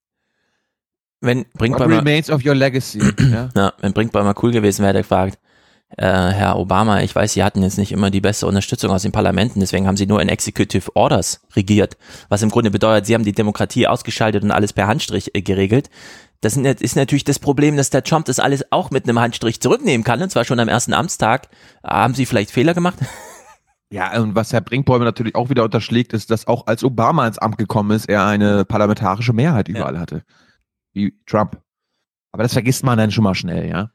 Wenn 1.21 1.39
What 1.39 1.53
Brinkbäumer, 1.53 1.97
remains 1.97 2.29
of 2.29 2.45
your 2.45 2.55
legacy? 2.55 2.99
ja? 3.31 3.49
ja, 3.55 3.73
wenn 3.81 3.93
Brinkbäumer 3.93 4.33
cool 4.41 4.51
gewesen 4.51 4.79
wäre, 4.79 4.89
hätte 4.89 4.99
er 4.99 5.03
gefragt, 5.03 5.39
äh, 5.97 6.05
Herr 6.05 6.57
Obama, 6.57 7.01
ich 7.01 7.15
weiß, 7.15 7.33
Sie 7.33 7.43
hatten 7.43 7.63
jetzt 7.63 7.77
nicht 7.77 7.91
immer 7.91 8.11
die 8.11 8.21
beste 8.21 8.47
Unterstützung 8.47 8.91
aus 8.91 9.01
den 9.01 9.11
Parlamenten, 9.11 9.59
deswegen 9.59 9.87
haben 9.87 9.97
Sie 9.97 10.05
nur 10.05 10.21
in 10.21 10.29
Executive 10.29 10.95
Orders 10.95 11.41
regiert, 11.55 11.97
was 12.29 12.41
im 12.41 12.49
Grunde 12.49 12.71
bedeutet, 12.71 13.07
Sie 13.07 13.15
haben 13.15 13.25
die 13.25 13.33
Demokratie 13.33 13.87
ausgeschaltet 13.87 14.43
und 14.43 14.51
alles 14.51 14.71
per 14.71 14.87
Handstrich 14.87 15.35
äh, 15.35 15.41
geregelt. 15.41 15.89
Das 16.41 16.55
ist 16.55 16.95
natürlich 16.95 17.25
das 17.25 17.37
Problem, 17.37 17.75
dass 17.75 17.89
der 17.89 18.03
Trump 18.03 18.25
das 18.25 18.39
alles 18.39 18.71
auch 18.71 18.91
mit 18.91 19.03
einem 19.03 19.19
Handstrich 19.19 19.59
zurücknehmen 19.59 20.05
kann, 20.05 20.21
und 20.21 20.29
zwar 20.29 20.45
schon 20.45 20.59
am 20.61 20.69
ersten 20.69 20.93
Amtstag. 20.93 21.49
Haben 21.83 22.13
Sie 22.13 22.25
vielleicht 22.25 22.51
Fehler 22.51 22.73
gemacht? 22.73 22.97
Ja, 23.91 24.21
und 24.21 24.35
was 24.35 24.53
Herr 24.53 24.61
Brinkbäume 24.61 25.03
natürlich 25.03 25.33
auch 25.33 25.49
wieder 25.49 25.63
unterschlägt, 25.63 26.13
ist, 26.13 26.29
dass 26.29 26.45
auch 26.45 26.67
als 26.67 26.83
Obama 26.83 27.25
ins 27.25 27.39
Amt 27.39 27.57
gekommen 27.57 27.89
ist, 27.89 28.07
er 28.07 28.23
eine 28.27 28.63
parlamentarische 28.63 29.33
Mehrheit 29.33 29.67
überall 29.67 29.95
ja. 29.95 29.99
hatte. 29.99 30.21
Wie 30.93 31.17
Trump. 31.25 31.61
Aber 32.31 32.43
das 32.43 32.53
vergisst 32.53 32.83
man 32.83 32.97
dann 32.97 33.11
schon 33.11 33.23
mal 33.23 33.35
schnell, 33.35 33.69
ja. 33.69 33.91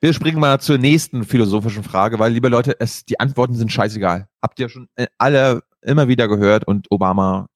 Wir 0.00 0.12
springen 0.12 0.38
mal 0.38 0.60
zur 0.60 0.78
nächsten 0.78 1.24
philosophischen 1.24 1.82
Frage, 1.82 2.20
weil, 2.20 2.32
liebe 2.32 2.48
Leute, 2.48 2.76
es, 2.78 3.04
die 3.04 3.18
Antworten 3.18 3.54
sind 3.54 3.72
scheißegal. 3.72 4.28
Habt 4.40 4.60
ihr 4.60 4.68
schon 4.68 4.88
äh, 4.94 5.08
alle 5.18 5.64
immer 5.82 6.06
wieder 6.06 6.28
gehört 6.28 6.66
und 6.66 6.86
Obama 6.90 7.48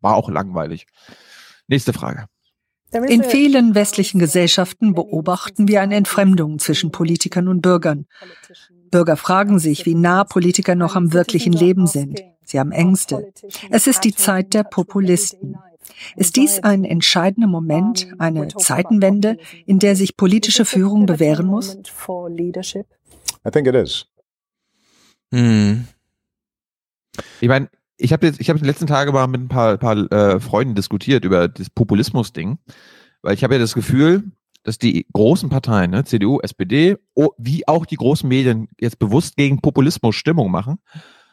war 0.00 0.14
auch 0.14 0.30
langweilig. 0.30 0.86
Nächste 1.68 1.92
Frage. 1.92 2.26
In 3.08 3.24
vielen 3.24 3.74
westlichen 3.74 4.20
Gesellschaften 4.20 4.94
beobachten 4.94 5.66
wir 5.66 5.82
eine 5.82 5.96
Entfremdung 5.96 6.60
zwischen 6.60 6.92
Politikern 6.92 7.48
und 7.48 7.60
Bürgern. 7.60 8.06
Bürger 8.90 9.16
fragen 9.16 9.58
sich, 9.58 9.84
wie 9.84 9.96
nah 9.96 10.22
Politiker 10.22 10.76
noch 10.76 10.94
am 10.94 11.12
wirklichen 11.12 11.52
Leben 11.52 11.88
sind. 11.88 12.20
Sie 12.44 12.60
haben 12.60 12.70
Ängste. 12.70 13.32
Es 13.70 13.88
ist 13.88 14.04
die 14.04 14.14
Zeit 14.14 14.54
der 14.54 14.62
Populisten. 14.62 15.56
Ist 16.16 16.36
dies 16.36 16.60
ein 16.60 16.84
entscheidender 16.84 17.48
Moment, 17.48 18.08
eine 18.18 18.48
Zeitenwende, 18.48 19.38
in 19.66 19.78
der 19.78 19.96
sich 19.96 20.16
politische 20.16 20.64
Führung 20.64 21.06
bewähren 21.06 21.46
muss? 21.46 21.76
I 23.46 23.50
think 23.50 23.66
it 23.66 23.74
is. 23.74 24.06
Hm. 25.32 25.86
Ich 27.40 27.48
meine, 27.48 27.68
ich 27.96 28.12
habe 28.12 28.26
jetzt, 28.26 28.40
ich 28.40 28.48
habe 28.48 28.58
die 28.58 28.66
letzten 28.66 28.86
Tage 28.86 29.12
mal 29.12 29.26
mit 29.26 29.40
ein 29.40 29.48
paar, 29.48 29.76
paar 29.76 30.10
äh, 30.12 30.40
Freunden 30.40 30.74
diskutiert 30.74 31.24
über 31.24 31.48
das 31.48 31.70
Populismus-Ding, 31.70 32.58
weil 33.22 33.34
ich 33.34 33.44
habe 33.44 33.54
ja 33.54 33.60
das 33.60 33.74
Gefühl, 33.74 34.24
dass 34.64 34.78
die 34.78 35.06
großen 35.12 35.50
Parteien, 35.50 35.90
ne, 35.90 36.04
CDU, 36.04 36.40
SPD, 36.40 36.96
wie 37.38 37.68
auch 37.68 37.86
die 37.86 37.96
großen 37.96 38.28
Medien 38.28 38.68
jetzt 38.80 38.98
bewusst 38.98 39.36
gegen 39.36 39.60
Populismus 39.60 40.16
Stimmung 40.16 40.50
machen. 40.50 40.78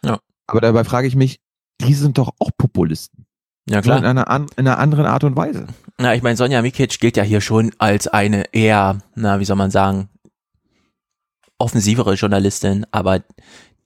Ja. 0.04 0.20
Aber 0.48 0.62
dabei 0.62 0.84
frage 0.84 1.08
ich 1.08 1.16
mich, 1.16 1.40
die 1.80 1.94
sind 1.94 2.18
doch 2.18 2.34
auch 2.40 2.52
Populisten. 2.58 3.21
Ja, 3.70 3.82
klar. 3.82 4.00
In 4.00 4.06
einer, 4.06 4.28
in 4.56 4.68
einer 4.68 4.80
anderen 4.80 5.06
Art 5.06 5.24
und 5.24 5.36
Weise. 5.36 5.68
Na, 5.98 6.16
ich 6.16 6.24
meine, 6.24 6.36
Sonja 6.36 6.62
Mikic 6.62 7.00
gilt 7.00 7.18
ja 7.18 7.24
hier 7.24 7.42
schon 7.42 7.72
als 7.78 8.08
eine 8.08 8.46
eher, 8.54 9.00
na, 9.16 9.40
wie 9.40 9.46
soll 9.46 9.56
man 9.56 9.72
sagen, 9.72 10.10
offensivere 11.60 12.16
Journalistin, 12.16 12.86
aber 12.92 13.24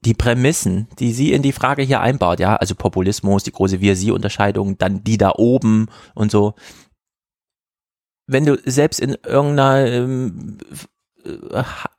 die 0.06 0.14
Prämissen, 0.14 0.88
die 1.00 1.12
sie 1.12 1.34
in 1.34 1.42
die 1.42 1.52
Frage 1.52 1.82
hier 1.82 2.00
einbaut, 2.00 2.40
ja, 2.40 2.56
also 2.56 2.76
Populismus, 2.76 3.44
die 3.44 3.52
große 3.52 3.82
Wir-Sie-Unterscheidung, 3.82 4.78
dann 4.78 5.04
die 5.04 5.18
da 5.18 5.34
oben 5.36 5.88
und 6.14 6.32
so, 6.32 6.54
wenn 8.28 8.46
du 8.46 8.58
selbst 8.66 9.00
in 9.00 9.18
irgendeiner 9.26 9.86
ähm, 9.88 10.58
äh, 10.72 10.76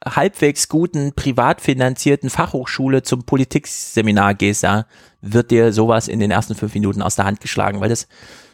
halbwegs 0.04 0.68
guten, 0.68 1.12
privat 1.14 1.60
finanzierten 1.60 2.30
Fachhochschule 2.30 3.02
zum 3.02 3.24
Politikseminar 3.24 4.34
gehst, 4.34 4.62
ja, 4.62 4.86
wird 5.20 5.50
dir 5.50 5.72
sowas 5.72 6.08
in 6.08 6.20
den 6.20 6.30
ersten 6.30 6.54
fünf 6.54 6.74
Minuten 6.74 7.02
aus 7.02 7.16
der 7.16 7.24
Hand 7.24 7.40
geschlagen, 7.40 7.80
weil 7.80 7.88
das 7.88 8.08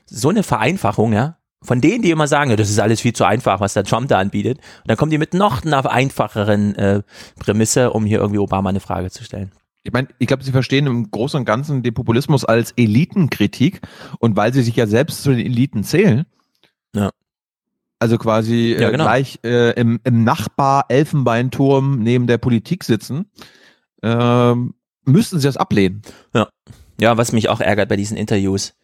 so 0.07 0.29
eine 0.29 0.43
Vereinfachung, 0.43 1.13
ja, 1.13 1.37
von 1.63 1.81
denen, 1.81 2.03
die 2.03 2.11
immer 2.11 2.27
sagen, 2.27 2.51
ja, 2.51 2.57
das 2.57 2.71
ist 2.71 2.81
alles 2.81 3.01
viel 3.01 3.13
zu 3.13 3.25
einfach, 3.25 3.61
was 3.61 3.75
der 3.75 3.85
Trump 3.85 4.09
da 4.09 4.19
anbietet. 4.19 4.59
Und 4.59 4.89
dann 4.91 4.97
kommen 4.97 5.11
die 5.11 5.19
mit 5.19 5.33
noch 5.33 5.65
einer 5.65 5.89
einfacheren 5.89 6.75
äh, 6.75 7.03
Prämisse, 7.39 7.93
um 7.93 8.05
hier 8.05 8.19
irgendwie 8.19 8.41
Obama 8.41 8.71
eine 8.71 8.81
Frage 8.81 9.11
zu 9.11 9.23
stellen. 9.23 9.53
Ich 9.85 9.93
meine, 9.93 10.09
ich 10.19 10.29
glaube, 10.29 10.45
Sie 10.45 10.53
verstehen 10.53 10.87
im 10.87 11.11
Großen 11.11 11.39
und 11.39 11.45
Ganzen 11.45 11.83
den 11.83 11.95
Populismus 11.95 12.45
als 12.45 12.73
Elitenkritik 12.73 13.81
und 14.19 14.37
weil 14.37 14.53
Sie 14.53 14.63
sich 14.63 14.77
ja 14.77 14.87
selbst 14.87 15.23
zu 15.23 15.31
den 15.31 15.45
Eliten 15.45 15.83
zählen. 15.83 16.25
Also 18.03 18.19
quasi 18.19 18.75
ja, 18.77 18.89
äh, 18.89 18.91
genau. 18.91 19.05
gleich 19.05 19.39
äh, 19.45 19.71
im, 19.81 20.01
im 20.03 20.25
Nachbar-Elfenbeinturm 20.25 22.01
neben 22.01 22.27
der 22.27 22.37
Politik 22.39 22.83
sitzen, 22.83 23.27
ähm, 24.03 24.75
müssten 25.05 25.39
sie 25.39 25.47
das 25.47 25.57
ablehnen. 25.57 26.03
Ja. 26.35 26.49
Ja, 27.01 27.17
was 27.17 27.31
mich 27.31 27.49
auch 27.49 27.61
ärgert 27.61 27.89
bei 27.89 27.95
diesen 27.95 28.17
Interviews, 28.17 28.75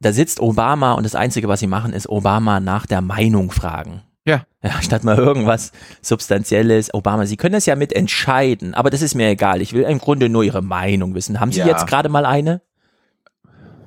da 0.00 0.12
sitzt 0.12 0.40
Obama 0.40 0.92
und 0.92 1.04
das 1.04 1.14
Einzige, 1.14 1.48
was 1.48 1.60
sie 1.60 1.66
machen, 1.68 1.94
ist 1.94 2.06
Obama 2.10 2.60
nach 2.60 2.84
der 2.84 3.00
Meinung 3.00 3.50
fragen. 3.50 4.02
Ja. 4.26 4.44
Ja, 4.62 4.82
statt 4.82 5.04
mal 5.04 5.16
irgendwas 5.16 5.72
Substanzielles. 6.02 6.92
Obama, 6.92 7.24
Sie 7.24 7.38
können 7.38 7.54
das 7.54 7.64
ja 7.64 7.76
mit 7.76 7.94
entscheiden, 7.94 8.74
aber 8.74 8.90
das 8.90 9.00
ist 9.00 9.14
mir 9.14 9.30
egal. 9.30 9.62
Ich 9.62 9.72
will 9.72 9.84
im 9.84 9.98
Grunde 10.00 10.28
nur 10.28 10.44
Ihre 10.44 10.60
Meinung 10.60 11.14
wissen. 11.14 11.40
Haben 11.40 11.50
Sie 11.50 11.60
Ja. 11.60 11.66
jetzt 11.66 11.86
gerade 11.86 12.10
mal 12.10 12.26
eine? 12.26 12.60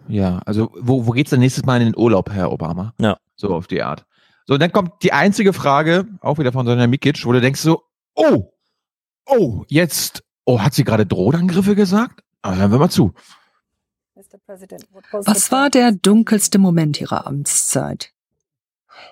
Ja, 0.07 0.39
also 0.47 0.71
wo, 0.79 1.05
wo 1.05 1.11
geht's 1.11 1.29
denn 1.29 1.41
nächstes 1.41 1.63
Mal 1.63 1.79
in 1.79 1.89
den 1.89 1.97
Urlaub, 1.97 2.31
Herr 2.31 2.51
Obama? 2.51 2.95
Ja. 2.99 3.17
So 3.35 3.53
auf 3.53 3.67
die 3.67 3.83
Art. 3.83 4.07
So, 4.45 4.55
und 4.55 4.61
dann 4.61 4.71
kommt 4.71 5.03
die 5.03 5.13
einzige 5.13 5.53
Frage, 5.53 6.05
auch 6.21 6.37
wieder 6.37 6.51
von 6.51 6.65
Sonja 6.65 6.87
Mikic, 6.87 7.25
wo 7.25 7.31
du 7.31 7.41
denkst 7.41 7.61
so, 7.61 7.83
oh, 8.15 8.51
oh, 9.25 9.63
jetzt, 9.67 10.23
oh, 10.45 10.59
hat 10.59 10.73
sie 10.73 10.83
gerade 10.83 11.05
Drohangriffe 11.05 11.75
gesagt? 11.75 12.23
Ah, 12.41 12.55
hören 12.55 12.71
wir 12.71 12.79
mal 12.79 12.89
zu. 12.89 13.13
Was 15.25 15.51
war 15.51 15.69
der 15.69 15.91
dunkelste 15.91 16.59
Moment 16.59 16.99
Ihrer 16.99 17.25
Amtszeit? 17.25 18.13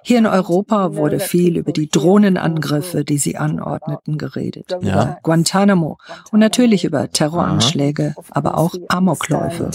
Hier 0.03 0.19
in 0.19 0.27
Europa 0.27 0.95
wurde 0.95 1.19
viel 1.19 1.57
über 1.57 1.71
die 1.71 1.89
Drohnenangriffe, 1.89 3.03
die 3.03 3.17
Sie 3.17 3.37
anordneten, 3.37 4.17
geredet. 4.17 4.71
Ja. 4.71 4.77
Über 4.79 5.17
Guantanamo 5.23 5.97
und 6.31 6.39
natürlich 6.39 6.85
über 6.85 7.09
Terroranschläge, 7.09 8.15
aber 8.29 8.57
auch 8.57 8.75
Amokläufe. 8.89 9.69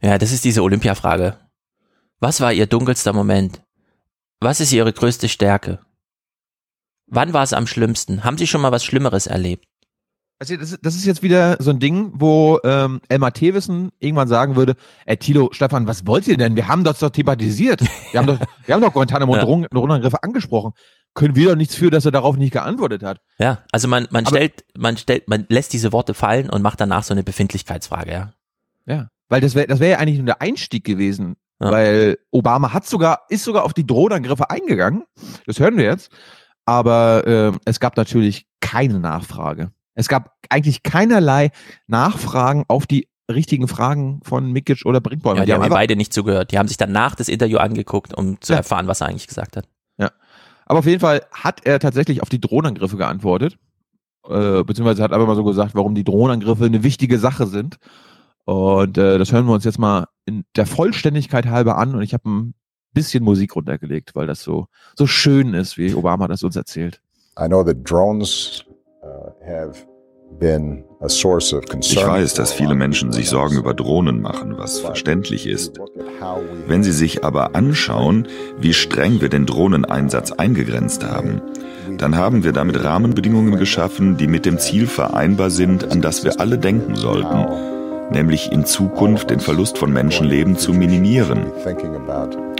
Ja, 0.00 0.18
das 0.18 0.32
ist 0.32 0.44
diese 0.44 0.62
Olympia-Frage. 0.62 1.36
Was 2.20 2.40
war 2.40 2.52
Ihr 2.52 2.66
dunkelster 2.66 3.12
Moment? 3.12 3.62
Was 4.40 4.60
ist 4.60 4.72
Ihre 4.72 4.92
größte 4.92 5.28
Stärke? 5.28 5.80
Wann 7.06 7.32
war 7.32 7.42
es 7.42 7.52
am 7.52 7.66
schlimmsten? 7.66 8.24
Haben 8.24 8.38
Sie 8.38 8.46
schon 8.46 8.60
mal 8.60 8.72
was 8.72 8.84
Schlimmeres 8.84 9.26
erlebt? 9.26 9.64
Also 10.40 10.56
das, 10.56 10.72
ist- 10.72 10.84
das 10.84 10.94
ist 10.94 11.04
jetzt 11.04 11.22
wieder 11.22 11.56
so 11.60 11.70
ein 11.70 11.80
Ding, 11.80 12.12
wo 12.14 12.60
ähm, 12.62 13.00
Elmar 13.08 13.32
Thewissen 13.32 13.90
irgendwann 13.98 14.28
sagen 14.28 14.54
würde, 14.54 14.76
ey 15.04 15.16
Tilo, 15.16 15.48
Stefan, 15.52 15.86
was 15.88 16.06
wollt 16.06 16.28
ihr 16.28 16.36
denn? 16.36 16.54
Wir 16.54 16.68
haben 16.68 16.84
das 16.84 17.00
doch 17.00 17.10
thematisiert. 17.10 17.80
Wir 18.12 18.20
haben 18.20 18.26
doch, 18.26 18.38
wir 18.64 18.74
haben 18.74 18.80
doch 18.82 18.92
Guantanamo 18.92 19.34
Ja. 19.36 19.42
Drohnen- 19.42 19.68
Drohnenangriffe 19.70 20.22
angesprochen. 20.22 20.72
Können 21.14 21.34
wir 21.34 21.48
doch 21.50 21.56
nichts 21.56 21.74
für, 21.74 21.90
dass 21.90 22.04
er 22.04 22.12
darauf 22.12 22.36
nicht 22.36 22.52
geantwortet 22.52 23.02
hat. 23.02 23.20
Ja, 23.38 23.64
also 23.72 23.88
man, 23.88 24.06
man 24.10 24.26
Aber- 24.26 24.36
stellt, 24.36 24.64
man 24.76 24.96
stellt, 24.96 25.26
man 25.26 25.46
lässt 25.48 25.72
diese 25.72 25.92
Worte 25.92 26.14
fallen 26.14 26.48
und 26.50 26.62
macht 26.62 26.80
danach 26.80 27.02
so 27.02 27.14
eine 27.14 27.24
Befindlichkeitsfrage, 27.24 28.12
ja. 28.12 28.32
Ja. 28.86 29.08
Weil 29.28 29.40
das 29.40 29.54
wäre 29.54 29.66
das 29.66 29.80
wäre 29.80 29.92
ja 29.92 29.98
eigentlich 29.98 30.18
nur 30.18 30.26
der 30.26 30.42
Einstieg 30.42 30.84
gewesen. 30.84 31.36
Ja. 31.60 31.70
Weil 31.72 32.18
Obama 32.30 32.72
hat 32.72 32.86
sogar, 32.86 33.22
ist 33.28 33.44
sogar 33.44 33.64
auf 33.64 33.74
die 33.74 33.86
Drohnenangriffe 33.86 34.48
eingegangen. 34.48 35.04
Das 35.46 35.58
hören 35.58 35.76
wir 35.76 35.84
jetzt. 35.84 36.10
Aber 36.64 37.24
ähm, 37.26 37.58
es 37.64 37.80
gab 37.80 37.96
natürlich 37.96 38.46
keine 38.60 39.00
Nachfrage. 39.00 39.72
Es 39.94 40.08
gab 40.08 40.36
eigentlich 40.50 40.82
keinerlei 40.82 41.50
Nachfragen 41.86 42.64
auf 42.68 42.86
die 42.86 43.08
richtigen 43.30 43.66
Fragen 43.68 44.20
von 44.22 44.52
Mikic 44.52 44.86
oder 44.86 45.00
Brinkbäumer. 45.00 45.40
Ja, 45.40 45.44
die 45.46 45.52
haben 45.54 45.62
mir 45.62 45.68
beide 45.68 45.96
nicht 45.96 46.12
zugehört. 46.12 46.52
Die 46.52 46.58
haben 46.58 46.68
sich 46.68 46.76
danach 46.76 47.14
das 47.14 47.28
Interview 47.28 47.58
angeguckt, 47.58 48.14
um 48.14 48.40
zu 48.40 48.52
Ja. 48.52 48.58
erfahren, 48.58 48.86
was 48.86 49.00
er 49.00 49.08
eigentlich 49.08 49.26
gesagt 49.26 49.56
hat. 49.56 49.66
Aber 50.70 50.80
auf 50.80 50.86
jeden 50.86 51.00
Fall 51.00 51.22
hat 51.32 51.64
er 51.64 51.78
tatsächlich 51.78 52.20
auf 52.20 52.28
die 52.28 52.42
Drohnenangriffe 52.42 52.98
geantwortet. 52.98 53.56
Äh, 54.28 54.62
beziehungsweise 54.64 55.02
hat 55.02 55.14
einfach 55.14 55.26
mal 55.26 55.34
so 55.34 55.42
gesagt, 55.44 55.74
warum 55.74 55.94
die 55.94 56.04
Drohnenangriffe 56.04 56.66
eine 56.66 56.82
wichtige 56.82 57.18
Sache 57.18 57.46
sind. 57.46 57.78
Und 58.48 58.96
äh, 58.96 59.18
das 59.18 59.30
hören 59.30 59.44
wir 59.44 59.52
uns 59.52 59.64
jetzt 59.64 59.78
mal 59.78 60.06
in 60.24 60.46
der 60.56 60.64
Vollständigkeit 60.64 61.44
halber 61.44 61.76
an. 61.76 61.94
Und 61.94 62.00
ich 62.00 62.14
habe 62.14 62.30
ein 62.30 62.54
bisschen 62.94 63.22
Musik 63.22 63.54
runtergelegt, 63.54 64.14
weil 64.14 64.26
das 64.26 64.40
so, 64.40 64.68
so 64.96 65.06
schön 65.06 65.52
ist, 65.52 65.76
wie 65.76 65.94
Obama 65.94 66.28
das 66.28 66.42
uns 66.42 66.56
erzählt. 66.56 67.02
I 67.38 67.46
know 67.46 67.62
that 67.62 67.76
drones 67.84 68.64
uh, 69.02 69.32
have 69.46 69.86
been 70.40 70.82
a 71.02 71.10
source 71.10 71.52
of 71.52 71.66
concern. 71.66 71.98
Ich 71.98 72.06
weiß, 72.06 72.34
dass 72.34 72.54
viele 72.54 72.74
Menschen 72.74 73.12
sich 73.12 73.28
Sorgen 73.28 73.58
über 73.58 73.74
Drohnen 73.74 74.22
machen, 74.22 74.56
was 74.56 74.80
verständlich 74.80 75.46
ist. 75.46 75.78
Wenn 76.66 76.82
sie 76.82 76.92
sich 76.92 77.24
aber 77.24 77.54
anschauen, 77.54 78.28
wie 78.58 78.72
streng 78.72 79.20
wir 79.20 79.28
den 79.28 79.44
Drohneneinsatz 79.44 80.32
eingegrenzt 80.32 81.04
haben, 81.04 81.42
dann 81.98 82.16
haben 82.16 82.44
wir 82.44 82.52
damit 82.52 82.82
Rahmenbedingungen 82.82 83.58
geschaffen, 83.58 84.16
die 84.16 84.26
mit 84.26 84.46
dem 84.46 84.58
Ziel 84.58 84.86
vereinbar 84.86 85.50
sind, 85.50 85.92
an 85.92 86.00
das 86.00 86.24
wir 86.24 86.40
alle 86.40 86.56
denken 86.56 86.94
sollten, 86.94 87.76
nämlich 88.10 88.52
in 88.52 88.64
Zukunft 88.64 89.30
den 89.30 89.40
Verlust 89.40 89.78
von 89.78 89.92
Menschenleben 89.92 90.56
zu 90.56 90.72
minimieren 90.72 91.46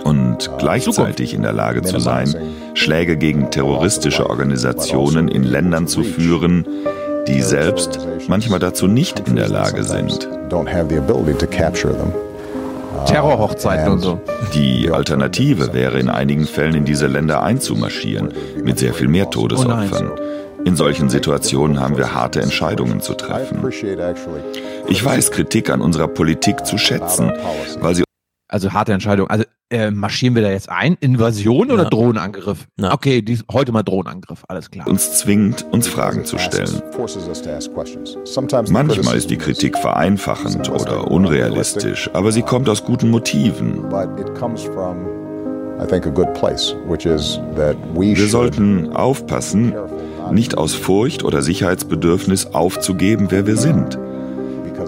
und 0.04 0.50
gleichzeitig 0.58 1.34
in 1.34 1.42
der 1.42 1.52
Lage 1.52 1.82
zu 1.82 1.98
sein, 1.98 2.34
Schläge 2.74 3.16
gegen 3.16 3.50
terroristische 3.50 4.28
Organisationen 4.28 5.28
in 5.28 5.42
Ländern 5.42 5.86
zu 5.86 6.02
führen, 6.02 6.66
die 7.26 7.42
selbst 7.42 8.06
manchmal 8.28 8.58
dazu 8.58 8.86
nicht 8.86 9.28
in 9.28 9.36
der 9.36 9.48
Lage 9.48 9.84
sind. 9.84 10.28
Terrorhochzeiten 13.06 13.92
und 13.92 14.00
so. 14.00 14.20
Die 14.54 14.90
Alternative 14.90 15.72
wäre 15.72 15.98
in 15.98 16.08
einigen 16.08 16.46
Fällen 16.46 16.74
in 16.74 16.84
diese 16.84 17.06
Länder 17.06 17.42
einzumarschieren, 17.42 18.32
mit 18.62 18.78
sehr 18.78 18.94
viel 18.94 19.08
mehr 19.08 19.30
Todesopfern. 19.30 20.10
In 20.64 20.76
solchen 20.76 21.08
Situationen 21.08 21.80
haben 21.80 21.96
wir 21.96 22.14
harte 22.14 22.40
Entscheidungen 22.42 23.00
zu 23.00 23.14
treffen. 23.14 23.58
Ich 24.88 25.04
weiß 25.04 25.30
Kritik 25.30 25.70
an 25.70 25.80
unserer 25.80 26.08
Politik 26.08 26.66
zu 26.66 26.78
schätzen, 26.78 27.32
weil 27.80 27.94
sie 27.94 28.04
Also 28.48 28.72
harte 28.72 28.92
Entscheidung. 28.92 29.28
Also 29.28 29.44
äh, 29.70 29.90
marschieren 29.90 30.34
wir 30.34 30.40
da 30.42 30.50
jetzt 30.50 30.70
ein? 30.70 30.96
Invasion 31.00 31.70
oder 31.70 31.82
Ja. 31.84 31.90
Drohnenangriff? 31.90 32.66
Ja. 32.80 32.94
Okay, 32.94 33.20
dies, 33.20 33.44
heute 33.52 33.70
mal 33.70 33.82
Drohnenangriff, 33.82 34.42
alles 34.48 34.70
klar. 34.70 34.86
uns 34.88 35.18
zwingt, 35.18 35.66
uns 35.70 35.86
Fragen 35.86 36.24
zu 36.24 36.38
stellen. 36.38 36.82
Manchmal 38.70 39.16
ist 39.16 39.28
die 39.28 39.36
Kritik 39.36 39.76
vereinfachend 39.76 40.70
oder 40.70 41.10
unrealistisch, 41.10 42.08
aber 42.14 42.32
sie 42.32 42.40
kommt 42.42 42.68
aus 42.70 42.84
guten 42.84 43.10
Motiven. 43.10 43.84
Wir 47.90 48.28
sollten 48.28 48.92
aufpassen, 48.96 49.74
nicht 50.32 50.56
aus 50.56 50.74
Furcht 50.74 51.24
oder 51.24 51.42
Sicherheitsbedürfnis 51.42 52.46
aufzugeben, 52.54 53.30
wer 53.30 53.46
wir 53.46 53.56
sind. 53.56 53.98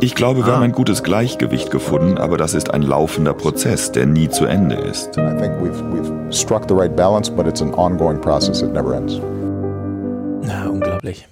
Ich 0.01 0.15
glaube, 0.15 0.47
wir 0.47 0.55
haben 0.55 0.63
ein 0.63 0.73
gutes 0.73 1.03
Gleichgewicht 1.03 1.71
gefunden, 1.71 2.17
aber 2.17 2.39
das 2.39 2.55
ist 2.55 2.73
ein 2.73 2.83
laufender 2.83 3.35
Prozess, 3.35 3.93
der 3.93 4.07
nie 4.07 4.29
zu 4.29 4.47
Ende 4.47 4.77
ist. 4.77 5.17
I 5.19 5.37
think 5.39 5.55
we've, 5.61 5.83
we've 5.93 6.33
struck 6.33 6.69
the 6.69 6.75
right 6.75 6.95
balance, 6.95 7.31
but 7.31 7.47
it's 7.47 7.61
an 7.61 7.75
ongoing 7.75 8.21
process. 8.21 8.63
It 8.63 8.73
never 8.73 8.95
ends. 8.95 9.21
Na, 10.43 10.69
unglaublich. 10.69 11.27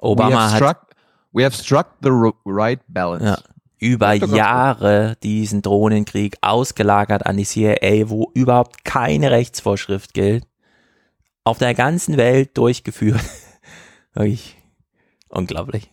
Obama 0.00 0.30
have 0.30 0.52
hat 0.52 0.56
struck, 0.56 0.94
we 1.32 1.44
have 1.44 1.54
struck 1.54 1.86
the 2.02 2.10
right 2.44 2.80
balance. 2.88 3.24
ja, 3.24 3.38
über. 3.78 4.14
Jahre 4.14 5.16
diesen 5.22 5.62
Drohnenkrieg 5.62 6.36
ausgelagert 6.40 7.26
an 7.26 7.36
die 7.36 7.44
CIA, 7.44 8.08
wo 8.08 8.30
überhaupt 8.34 8.84
keine 8.84 9.30
Rechtsvorschrift 9.30 10.14
gilt, 10.14 10.44
auf 11.44 11.58
der 11.58 11.74
ganzen 11.74 12.16
Welt 12.16 12.56
durchgeführt. 12.56 13.20
Wirklich 14.14 14.56
unglaublich. 15.28 15.90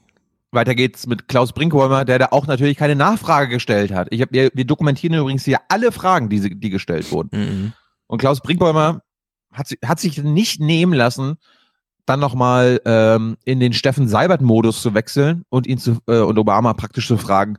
Weiter 0.51 0.75
geht's 0.75 1.07
mit 1.07 1.27
Klaus 1.27 1.53
Brinkheimer, 1.53 2.05
der 2.05 2.19
da 2.19 2.27
auch 2.31 2.47
natürlich 2.47 2.77
keine 2.77 2.95
Nachfrage 2.95 3.49
gestellt 3.49 3.91
hat. 3.91 4.07
Ich 4.11 4.21
hab, 4.21 4.31
wir, 4.31 4.49
wir 4.53 4.65
dokumentieren 4.65 5.17
übrigens 5.17 5.43
hier 5.43 5.59
alle 5.67 5.91
Fragen, 5.91 6.29
die, 6.29 6.57
die 6.57 6.69
gestellt 6.69 7.11
wurden. 7.11 7.29
Mhm. 7.33 7.73
Und 8.07 8.19
Klaus 8.19 8.41
Brinkheimer 8.41 9.01
hat, 9.51 9.73
hat 9.83 9.99
sich 9.99 10.23
nicht 10.23 10.61
nehmen 10.61 10.93
lassen, 10.93 11.37
dann 12.05 12.19
nochmal 12.21 12.81
ähm, 12.85 13.35
in 13.43 13.59
den 13.59 13.73
Steffen 13.73 14.07
Seibert-Modus 14.07 14.81
zu 14.81 14.93
wechseln 14.93 15.43
und 15.49 15.67
ihn 15.67 15.77
zu 15.77 15.97
äh, 16.07 16.19
und 16.19 16.39
Obama 16.39 16.73
praktisch 16.73 17.07
zu 17.07 17.17
fragen, 17.17 17.57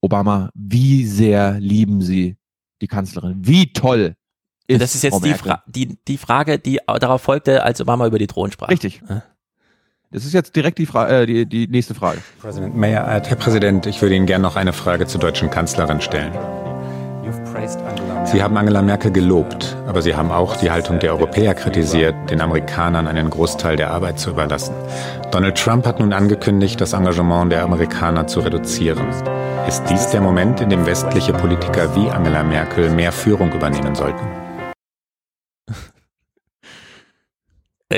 Obama, 0.00 0.50
wie 0.54 1.06
sehr 1.06 1.60
lieben 1.60 2.00
Sie 2.00 2.36
die 2.80 2.88
Kanzlerin? 2.88 3.46
Wie 3.46 3.72
toll 3.72 4.16
ist 4.66 4.80
Das 4.80 4.94
ist 4.94 5.02
jetzt 5.02 5.14
Frau 5.14 5.20
die, 5.20 5.28
Merkel? 5.30 5.48
Fra 5.48 5.62
die, 5.66 5.98
die 6.06 6.18
Frage, 6.18 6.58
die 6.58 6.80
darauf 6.86 7.22
folgte, 7.22 7.62
als 7.62 7.80
Obama 7.80 8.06
über 8.06 8.18
die 8.18 8.26
Drohnen 8.26 8.52
sprach. 8.52 8.68
Richtig. 8.68 9.02
Ja. 9.08 9.22
Das 10.12 10.26
ist 10.26 10.34
jetzt 10.34 10.54
direkt 10.54 10.78
die, 10.78 10.86
Fra 10.86 11.08
äh, 11.08 11.26
die, 11.26 11.46
die 11.46 11.68
nächste 11.68 11.94
Frage. 11.94 12.18
Präsident 12.40 12.76
Mayer, 12.76 13.04
äh, 13.04 13.22
Herr 13.24 13.36
Präsident, 13.36 13.86
ich 13.86 14.02
würde 14.02 14.14
Ihnen 14.14 14.26
gerne 14.26 14.42
noch 14.42 14.56
eine 14.56 14.74
Frage 14.74 15.06
zur 15.06 15.20
deutschen 15.20 15.50
Kanzlerin 15.50 16.00
stellen. 16.00 16.32
Sie 18.24 18.42
haben 18.42 18.56
Angela 18.56 18.82
Merkel 18.82 19.10
gelobt, 19.10 19.76
aber 19.86 20.02
Sie 20.02 20.14
haben 20.14 20.30
auch 20.30 20.56
die 20.56 20.70
Haltung 20.70 20.98
der 20.98 21.12
Europäer 21.12 21.54
kritisiert, 21.54 22.14
den 22.30 22.40
Amerikanern 22.40 23.06
einen 23.06 23.30
Großteil 23.30 23.76
der 23.76 23.90
Arbeit 23.90 24.18
zu 24.18 24.30
überlassen. 24.30 24.74
Donald 25.30 25.56
Trump 25.56 25.86
hat 25.86 26.00
nun 26.00 26.12
angekündigt, 26.12 26.80
das 26.80 26.92
Engagement 26.92 27.52
der 27.52 27.62
Amerikaner 27.62 28.26
zu 28.26 28.40
reduzieren. 28.40 29.06
Ist 29.66 29.84
dies 29.88 30.08
der 30.08 30.20
Moment, 30.20 30.60
in 30.60 30.70
dem 30.70 30.84
westliche 30.84 31.32
Politiker 31.32 31.94
wie 31.94 32.10
Angela 32.10 32.42
Merkel 32.42 32.90
mehr 32.90 33.12
Führung 33.12 33.52
übernehmen 33.52 33.94
sollten? 33.94 34.41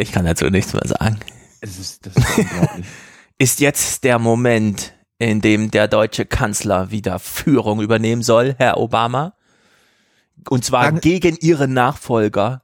Ich 0.01 0.13
kann 0.13 0.25
dazu 0.25 0.47
nichts 0.47 0.73
mehr 0.73 0.87
sagen. 0.87 1.19
Es 1.61 1.79
ist, 1.79 2.07
das 2.07 2.17
ist 2.17 2.39
unglaublich. 2.39 2.87
Ist 3.39 3.59
jetzt 3.59 4.05
der 4.05 4.21
Moment, 4.21 4.95
in 5.19 5.41
dem 5.41 5.73
der 5.73 5.89
deutsche 5.89 6.25
Kanzler 6.25 6.93
wieder 6.93 7.19
Führung 7.19 7.81
übernehmen 7.81 8.23
soll, 8.23 8.55
Herr 8.59 8.79
Obama? 8.79 9.35
Und 10.49 10.65
zwar 10.65 10.85
Sagen- 10.85 11.01
gegen 11.01 11.37
Ihren 11.41 11.73
Nachfolger. 11.75 12.63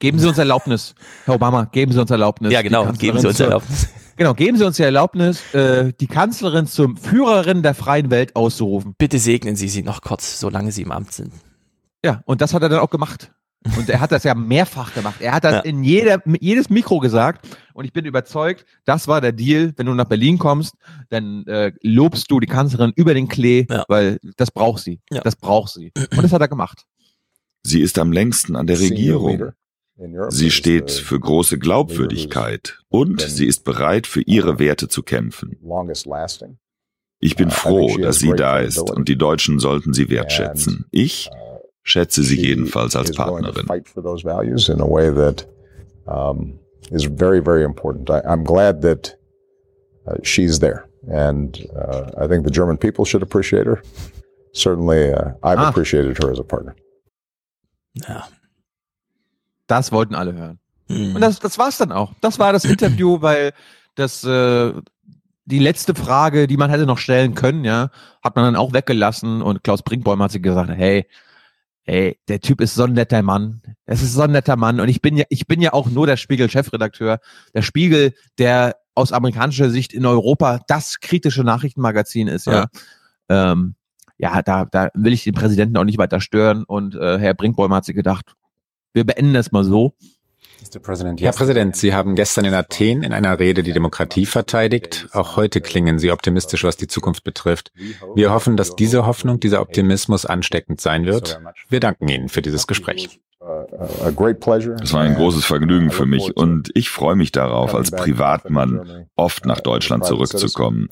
Geben 0.00 0.18
Sie 0.18 0.26
uns 0.28 0.38
Erlaubnis, 0.38 0.94
Herr 1.26 1.34
Obama, 1.34 1.64
geben 1.66 1.92
Sie 1.92 2.00
uns 2.00 2.10
Erlaubnis. 2.10 2.52
Ja, 2.52 2.62
genau, 2.62 2.86
geben 2.92 3.18
Sie 3.20 3.26
uns 3.28 3.36
zur- 3.36 3.46
Erlaubnis. 3.46 3.88
Genau, 4.16 4.34
geben 4.34 4.58
Sie 4.58 4.64
uns 4.66 4.76
die 4.76 4.82
Erlaubnis, 4.82 5.54
äh, 5.54 5.92
die 6.00 6.08
Kanzlerin 6.08 6.66
zum 6.66 6.96
Führerin 6.96 7.62
der 7.62 7.72
freien 7.74 8.10
Welt 8.10 8.34
auszurufen. 8.34 8.96
Bitte 8.98 9.20
segnen 9.20 9.54
Sie 9.54 9.68
sie 9.68 9.84
noch 9.84 10.00
kurz, 10.02 10.40
solange 10.40 10.72
Sie 10.72 10.82
im 10.82 10.90
Amt 10.90 11.12
sind. 11.12 11.32
Ja, 12.04 12.22
und 12.24 12.40
das 12.40 12.52
hat 12.52 12.62
er 12.62 12.68
dann 12.68 12.80
auch 12.80 12.90
gemacht. 12.90 13.30
Und 13.76 13.88
er 13.88 14.00
hat 14.00 14.12
das 14.12 14.24
ja 14.24 14.34
mehrfach 14.34 14.94
gemacht. 14.94 15.20
Er 15.20 15.32
hat 15.32 15.44
das 15.44 15.52
Ja. 15.54 15.60
in 15.60 15.82
jeder, 15.84 16.22
jedes 16.40 16.70
Mikro 16.70 16.98
gesagt. 17.00 17.46
Und 17.74 17.84
ich 17.84 17.92
bin 17.92 18.04
überzeugt, 18.04 18.64
das 18.84 19.06
war 19.08 19.20
der 19.20 19.32
Deal. 19.32 19.72
Wenn 19.76 19.86
du 19.86 19.94
nach 19.94 20.06
Berlin 20.06 20.38
kommst, 20.38 20.74
dann 21.10 21.46
äh, 21.46 21.72
lobst 21.82 22.30
du 22.30 22.40
die 22.40 22.46
Kanzlerin 22.46 22.92
über 22.96 23.14
den 23.14 23.28
Klee, 23.28 23.66
Ja. 23.68 23.84
weil 23.88 24.18
das 24.36 24.50
braucht 24.50 24.82
sie. 24.82 25.00
Ja. 25.10 25.20
Das 25.20 25.36
braucht 25.36 25.72
sie. 25.72 25.92
Und 25.96 26.22
das 26.22 26.32
hat 26.32 26.40
er 26.40 26.48
gemacht. 26.48 26.84
Sie 27.62 27.80
ist 27.82 27.98
am 27.98 28.12
längsten 28.12 28.56
an 28.56 28.66
der 28.66 28.80
Regierung. 28.80 29.52
Sie 30.28 30.50
steht 30.52 30.90
the 30.90 31.02
für 31.02 31.18
große 31.18 31.58
Glaubwürdigkeit 31.58 32.78
und 32.88 33.20
sie 33.20 33.46
ist 33.46 33.64
bereit, 33.64 34.06
für 34.06 34.22
ihre 34.22 34.60
Werte 34.60 34.86
zu 34.86 35.02
kämpfen. 35.02 35.58
Ich 37.20 37.34
bin 37.34 37.48
Uh, 37.48 37.50
froh, 37.50 37.96
dass 37.98 38.20
sie 38.20 38.32
da 38.32 38.60
ist 38.60 38.78
und 38.90 39.08
die 39.08 39.18
Deutschen 39.18 39.58
sollten 39.58 39.92
sie 39.92 40.08
wertschätzen. 40.08 40.86
Ich 40.92 41.28
Uh, 41.32 41.47
schätze 41.88 42.22
sie 42.22 42.36
jedenfalls 42.40 42.94
als 42.96 43.12
Partnerin. 43.12 43.66
fight 43.66 43.88
for 43.88 44.02
those 44.02 44.22
values 44.24 44.68
in 44.68 44.80
a 44.80 44.86
way 44.86 45.10
that 45.10 45.46
is 46.90 47.04
very, 47.04 47.40
very 47.40 47.64
important. 47.64 48.10
I, 48.10 48.20
I'm 48.26 48.44
glad 48.44 48.82
that 48.82 49.16
uh, 50.06 50.14
she's 50.22 50.58
there, 50.60 50.84
and 51.10 51.56
uh, 51.76 52.10
I 52.22 52.26
think 52.28 52.44
the 52.44 52.50
German 52.50 52.76
people 52.78 53.04
should 53.04 53.22
appreciate 53.22 53.66
her. 53.66 53.82
Certainly, 54.52 55.12
uh, 55.12 55.32
I've 55.42 55.58
Ah. 55.58 55.68
appreciated 55.68 56.16
her 56.22 56.30
as 56.30 56.38
a 56.38 56.42
partner. 56.44 56.74
Ja. 57.94 58.26
Das 59.66 59.92
wollten 59.92 60.14
alle 60.14 60.32
hören. 60.34 60.58
Hm. 60.88 61.14
Und 61.14 61.20
das, 61.20 61.38
das 61.40 61.58
war's 61.58 61.76
dann 61.78 61.92
auch. 61.92 62.12
Das 62.22 62.38
war 62.38 62.52
das 62.52 62.64
Interview, 62.64 63.18
weil 63.20 63.52
das 63.96 64.24
äh, 64.24 64.72
die 65.44 65.58
letzte 65.58 65.94
Frage, 65.94 66.46
die 66.46 66.56
man 66.56 66.70
hätte 66.70 66.86
noch 66.86 66.98
stellen 66.98 67.34
können, 67.34 67.64
ja, 67.64 67.90
hat 68.22 68.36
man 68.36 68.44
dann 68.46 68.56
auch 68.56 68.72
weggelassen 68.72 69.42
und 69.42 69.62
Klaus 69.64 69.82
Brinkbäumer 69.82 70.24
hat 70.24 70.32
sich 70.32 70.42
gesagt, 70.42 70.70
hey, 70.70 71.06
hey, 71.88 72.18
der 72.28 72.40
Typ 72.40 72.60
ist 72.60 72.74
so 72.74 72.84
ein 72.84 72.92
netter 72.92 73.22
Mann. 73.22 73.62
Es 73.86 74.02
ist 74.02 74.12
so 74.12 74.22
ein 74.22 74.32
netter 74.32 74.56
Mann 74.56 74.78
und 74.78 74.88
ich 74.88 75.00
bin 75.00 75.16
ja, 75.16 75.24
ich 75.30 75.46
bin 75.46 75.62
ja 75.62 75.72
auch 75.72 75.88
nur 75.88 76.06
der 76.06 76.18
Spiegel-Chefredakteur. 76.18 77.18
Der 77.54 77.62
Spiegel, 77.62 78.12
der 78.36 78.76
aus 78.94 79.12
amerikanischer 79.12 79.70
Sicht 79.70 79.94
in 79.94 80.04
Europa 80.04 80.60
das 80.68 81.00
kritische 81.00 81.44
Nachrichtenmagazin 81.44 82.28
ist, 82.28 82.46
ja. 82.46 82.66
Ähm, 83.30 83.74
ja, 84.18 84.42
da, 84.42 84.64
da 84.64 84.90
will 84.94 85.12
ich 85.12 85.24
den 85.24 85.34
Präsidenten 85.34 85.76
auch 85.76 85.84
nicht 85.84 85.98
weiter 85.98 86.20
stören 86.20 86.64
und 86.64 86.94
äh, 86.94 87.18
Herr 87.18 87.34
Brinkbäumer 87.34 87.76
hat 87.76 87.84
sich 87.84 87.94
gedacht, 87.94 88.34
wir 88.92 89.04
beenden 89.04 89.32
das 89.32 89.52
mal 89.52 89.64
so. 89.64 89.94
Herr 90.74 91.32
Präsident, 91.32 91.76
Sie 91.76 91.94
haben 91.94 92.14
gestern 92.14 92.44
in 92.44 92.54
Athen 92.54 93.02
in 93.02 93.12
einer 93.12 93.38
Rede 93.38 93.62
die 93.62 93.72
Demokratie 93.72 94.26
verteidigt. 94.26 95.08
Auch 95.12 95.36
heute 95.36 95.60
klingen 95.60 95.98
Sie 95.98 96.10
optimistisch, 96.10 96.64
was 96.64 96.76
die 96.76 96.86
Zukunft 96.86 97.24
betrifft. 97.24 97.72
Wir 98.14 98.32
hoffen, 98.32 98.56
dass 98.56 98.76
diese 98.76 99.06
Hoffnung, 99.06 99.40
dieser 99.40 99.60
Optimismus 99.60 100.26
ansteckend 100.26 100.80
sein 100.80 101.06
wird. 101.06 101.40
Wir 101.68 101.80
danken 101.80 102.08
Ihnen 102.08 102.28
für 102.28 102.42
dieses 102.42 102.66
Gespräch. 102.66 103.20
Es 103.40 104.92
war 104.92 105.02
ein 105.02 105.14
großes 105.14 105.44
Vergnügen 105.44 105.90
für 105.90 106.06
mich 106.06 106.36
und 106.36 106.70
ich 106.74 106.90
freue 106.90 107.16
mich 107.16 107.32
darauf, 107.32 107.74
als 107.74 107.90
Privatmann 107.90 109.06
oft 109.16 109.46
nach 109.46 109.60
Deutschland 109.60 110.04
zurückzukommen. 110.04 110.88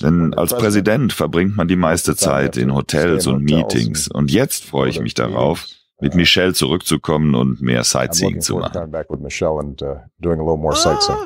Denn 0.00 0.34
als 0.34 0.54
Präsident 0.54 1.12
verbringt 1.12 1.56
man 1.56 1.68
die 1.68 1.76
meiste 1.76 2.16
Zeit 2.16 2.56
in 2.56 2.74
Hotels 2.74 3.26
und 3.26 3.42
Meetings 3.42 4.08
und 4.08 4.30
jetzt 4.30 4.64
freue 4.64 4.88
ich 4.88 5.00
mich 5.00 5.14
darauf, 5.14 5.66
mit 6.02 6.14
Michelle 6.14 6.52
zurückzukommen 6.52 7.34
und 7.34 7.62
mehr 7.62 7.84
Sightseeing 7.84 8.40
zu 8.40 8.56
machen. 8.56 8.72
coming 8.72 8.90
back 8.90 9.08
with 9.10 9.20
Michelle 9.20 9.58
and 9.58 9.80
uh, 9.82 9.96
doing 10.18 10.38
a 10.40 10.42
little 10.42 10.58
more 10.58 10.74
sightseeing. 10.76 11.18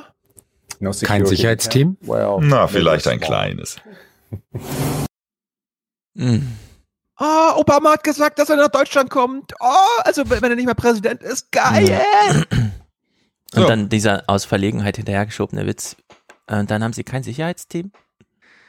Kein 1.05 1.24
Sicherheitsteam? 1.27 1.97
Na, 2.03 2.66
vielleicht 2.66 3.09
ein 3.09 3.18
kleines. 3.20 3.77
Oh, 6.18 6.41
Obama 7.57 7.93
hat 7.93 8.05
gesagt, 8.05 8.39
dass 8.39 8.51
er 8.51 8.57
nach 8.57 8.68
Deutschland 8.68 9.11
kommt. 9.11 9.55
Oh, 9.61 10.01
also 10.05 10.29
wenn 10.29 10.43
er 10.45 10.55
nicht 10.57 10.66
mehr 10.66 10.74
Präsident 10.74 11.22
ist, 11.22 11.51
geil. 11.53 12.01
Und 13.55 13.62
So. 13.62 13.68
dann 13.68 13.89
dieser 13.89 14.24
aus 14.27 14.45
Verlegenheit 14.45 14.97
hinterhergeschobene 14.97 15.66
Witz. 15.66 15.97
Äh, 16.47 16.64
dann 16.64 16.83
haben 16.85 16.93
Sie 16.93 17.05
kein 17.05 17.22
Sicherheitsteam? 17.22 17.93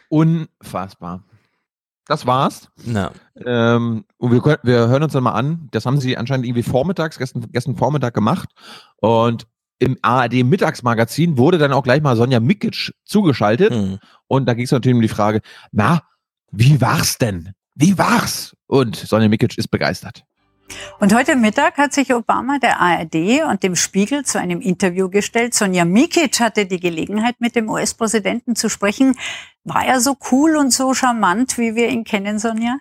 Unfassbar. 0.07 1.23
Das 2.05 2.25
war's. 2.25 2.69
Na, 2.85 3.11
Ähm, 3.45 4.05
und 4.17 4.31
wir, 4.31 4.41
können, 4.41 4.57
wir 4.63 4.87
hören 4.87 5.03
uns 5.03 5.13
dann 5.13 5.23
mal 5.23 5.33
an. 5.33 5.67
Das 5.71 5.85
haben 5.85 5.99
sie 5.99 6.17
anscheinend 6.17 6.45
irgendwie 6.45 6.63
vormittags, 6.63 7.17
gestern, 7.17 7.45
gestern 7.51 7.75
Vormittag 7.75 8.13
gemacht. 8.13 8.49
Und 8.97 9.47
im 9.79 9.97
ARD 10.01 10.43
Mittagsmagazin 10.43 11.37
wurde 11.37 11.59
dann 11.59 11.71
auch 11.73 11.83
gleich 11.83 12.01
mal 12.01 12.15
Sonja 12.15 12.39
Mikic 12.39 12.93
zugeschaltet. 13.05 13.73
hm. 13.73 13.99
Und 14.27 14.47
da 14.47 14.53
ging 14.53 14.65
es 14.65 14.71
natürlich 14.71 14.95
um 14.95 15.01
die 15.01 15.07
Frage, 15.07 15.41
na, 15.71 16.01
wie 16.51 16.81
war's 16.81 17.17
denn? 17.17 17.53
wie 17.77 17.97
war's? 17.97 18.55
Und 18.65 18.95
Sonja 18.95 19.29
Mikic 19.29 19.57
ist 19.57 19.69
begeistert. 19.69 20.23
Und 20.99 21.13
heute 21.13 21.35
Mittag 21.35 21.77
hat 21.77 21.93
sich 21.93 22.13
Obama 22.13 22.57
der 22.59 22.79
ARD 22.79 23.43
und 23.49 23.63
dem 23.63 23.75
Spiegel 23.75 24.25
zu 24.25 24.39
einem 24.39 24.61
Interview 24.61 25.09
gestellt. 25.09 25.53
Sonja 25.53 25.85
Mikic 25.85 26.39
hatte 26.39 26.65
die 26.65 26.79
Gelegenheit, 26.79 27.35
mit 27.39 27.55
dem 27.55 27.69
US-Präsidenten 27.69 28.55
zu 28.55 28.69
sprechen. 28.69 29.15
War 29.63 29.85
er 29.85 29.99
so 29.99 30.15
cool 30.31 30.55
und 30.55 30.71
so 30.71 30.93
charmant, 30.93 31.57
wie 31.57 31.75
wir 31.75 31.89
ihn 31.89 32.03
kennen, 32.03 32.39
Sonja? 32.39 32.77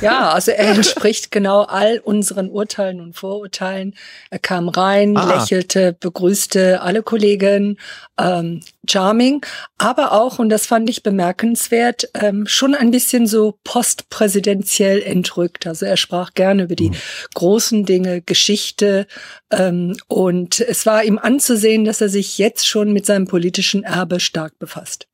Ja, 0.00 0.30
also 0.30 0.50
er 0.50 0.68
entspricht 0.74 1.30
genau 1.30 1.62
all 1.62 1.98
unseren 1.98 2.50
Urteilen 2.50 3.00
und 3.00 3.14
Vorurteilen. 3.14 3.94
Er 4.30 4.38
kam 4.38 4.68
rein, 4.68 5.16
ah. 5.16 5.34
lächelte, 5.34 5.92
begrüßte 5.92 6.80
alle 6.80 7.02
Kollegen, 7.02 7.78
ähm, 8.18 8.60
charming, 8.88 9.44
aber 9.78 10.12
auch, 10.12 10.38
und 10.38 10.48
das 10.48 10.66
fand 10.66 10.88
ich 10.90 11.02
bemerkenswert, 11.02 12.08
ähm, 12.14 12.46
schon 12.46 12.74
ein 12.74 12.90
bisschen 12.90 13.26
so 13.26 13.58
postpräsidentiell 13.64 15.02
entrückt. 15.02 15.66
Also 15.66 15.86
er 15.86 15.96
sprach 15.96 16.34
gerne 16.34 16.64
über 16.64 16.76
die 16.76 16.90
mhm. 16.90 16.96
großen 17.34 17.84
Dinge, 17.84 18.22
Geschichte, 18.22 19.06
ähm, 19.50 19.96
und 20.08 20.60
es 20.60 20.86
war 20.86 21.04
ihm 21.04 21.18
anzusehen, 21.18 21.84
dass 21.84 22.00
er 22.00 22.08
sich 22.08 22.38
jetzt 22.38 22.66
schon 22.66 22.92
mit 22.92 23.06
seinem 23.06 23.26
politischen 23.26 23.82
Erbe 23.82 24.20
stark 24.20 24.58
befasst. 24.58 25.06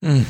Mhm. 0.00 0.26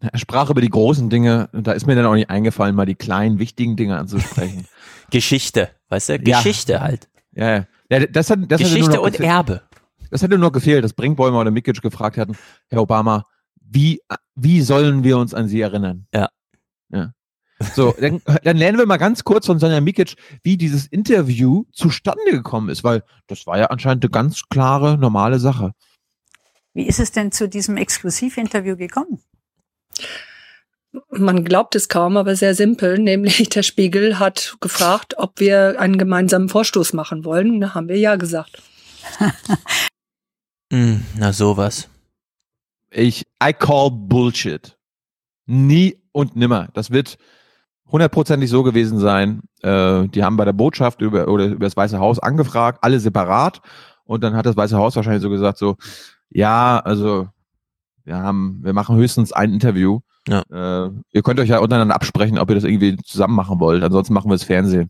Er 0.00 0.18
sprach 0.18 0.50
über 0.50 0.60
die 0.60 0.68
großen 0.68 1.10
Dinge, 1.10 1.48
da 1.52 1.72
ist 1.72 1.86
mir 1.86 1.94
dann 1.94 2.06
auch 2.06 2.14
nicht 2.14 2.28
eingefallen, 2.28 2.74
mal 2.74 2.86
die 2.86 2.96
kleinen, 2.96 3.38
wichtigen 3.38 3.76
Dinge 3.76 3.98
anzusprechen. 3.98 4.66
Geschichte, 5.10 5.70
weißt 5.90 6.08
du? 6.08 6.18
Geschichte 6.18 6.72
ja. 6.72 6.80
halt. 6.80 7.08
Ja, 7.34 7.66
ja. 7.90 8.06
das 8.06 8.30
hat, 8.30 8.40
das 8.48 8.60
Geschichte 8.60 9.00
und 9.00 9.20
Erbe. 9.20 9.62
Das 10.12 10.22
hätte 10.22 10.36
nur 10.36 10.52
gefehlt, 10.52 10.84
dass 10.84 10.92
Brinkbäumer 10.92 11.40
oder 11.40 11.50
Mikic 11.50 11.80
gefragt 11.80 12.18
hätten, 12.18 12.36
Herr 12.68 12.82
Obama, 12.82 13.26
wie, 13.58 14.02
wie 14.34 14.60
sollen 14.60 15.04
wir 15.04 15.16
uns 15.16 15.32
an 15.32 15.48
Sie 15.48 15.62
erinnern? 15.62 16.06
Ja. 16.12 16.28
Ja. 16.90 17.14
So, 17.74 17.94
dann, 17.98 18.20
dann 18.44 18.58
lernen 18.58 18.76
wir 18.76 18.84
mal 18.84 18.98
ganz 18.98 19.24
kurz 19.24 19.46
von 19.46 19.58
Sonja 19.58 19.80
Mikic, 19.80 20.16
wie 20.42 20.58
dieses 20.58 20.86
Interview 20.86 21.64
zustande 21.72 22.30
gekommen 22.30 22.68
ist, 22.68 22.84
weil 22.84 23.04
das 23.26 23.46
war 23.46 23.56
ja 23.56 23.68
anscheinend 23.68 24.04
eine 24.04 24.10
ganz 24.10 24.42
klare, 24.50 24.98
normale 24.98 25.38
Sache. 25.38 25.72
Wie 26.74 26.86
ist 26.86 27.00
es 27.00 27.12
denn 27.12 27.32
zu 27.32 27.48
diesem 27.48 27.78
Exklusivinterview 27.78 28.76
gekommen? 28.76 29.22
Man 31.08 31.42
glaubt 31.42 31.74
es 31.74 31.88
kaum, 31.88 32.18
aber 32.18 32.36
sehr 32.36 32.54
simpel. 32.54 32.98
Nämlich 32.98 33.48
der 33.48 33.62
Spiegel 33.62 34.18
hat 34.18 34.58
gefragt, 34.60 35.14
ob 35.16 35.40
wir 35.40 35.80
einen 35.80 35.96
gemeinsamen 35.96 36.50
Vorstoß 36.50 36.92
machen 36.92 37.24
wollen. 37.24 37.62
Da 37.62 37.74
haben 37.74 37.88
wir 37.88 37.98
ja 37.98 38.16
gesagt. 38.16 38.62
mm, 40.72 40.96
na 41.18 41.32
sowas. 41.32 41.88
Ich, 42.90 43.24
I 43.42 43.52
call 43.52 43.90
Bullshit. 43.90 44.76
Nie 45.46 46.02
und 46.12 46.36
nimmer. 46.36 46.68
Das 46.74 46.90
wird 46.90 47.16
hundertprozentig 47.86 48.50
so 48.50 48.62
gewesen 48.62 48.98
sein. 48.98 49.42
Äh, 49.62 50.08
die 50.08 50.24
haben 50.24 50.36
bei 50.36 50.44
der 50.44 50.52
Botschaft 50.52 51.00
über, 51.00 51.28
oder 51.28 51.46
über 51.46 51.66
das 51.66 51.76
Weiße 51.76 51.98
Haus 51.98 52.18
angefragt, 52.18 52.78
alle 52.82 53.00
separat. 53.00 53.60
Und 54.04 54.24
dann 54.24 54.34
hat 54.34 54.46
das 54.46 54.56
Weiße 54.56 54.76
Haus 54.76 54.96
wahrscheinlich 54.96 55.22
so 55.22 55.30
gesagt, 55.30 55.58
so, 55.58 55.76
ja, 56.28 56.80
also 56.80 57.28
wir 58.04 58.16
haben, 58.16 58.60
wir 58.62 58.72
machen 58.72 58.96
höchstens 58.96 59.32
ein 59.32 59.52
Interview. 59.52 60.00
Ja. 60.28 60.42
Äh, 60.50 60.90
ihr 61.10 61.22
könnt 61.22 61.40
euch 61.40 61.48
ja 61.48 61.58
untereinander 61.58 61.94
absprechen, 61.94 62.38
ob 62.38 62.48
ihr 62.50 62.54
das 62.54 62.64
irgendwie 62.64 62.96
zusammen 62.98 63.34
machen 63.34 63.60
wollt. 63.60 63.82
Ansonsten 63.82 64.14
machen 64.14 64.30
wir 64.30 64.34
das 64.34 64.44
Fernsehen. 64.44 64.88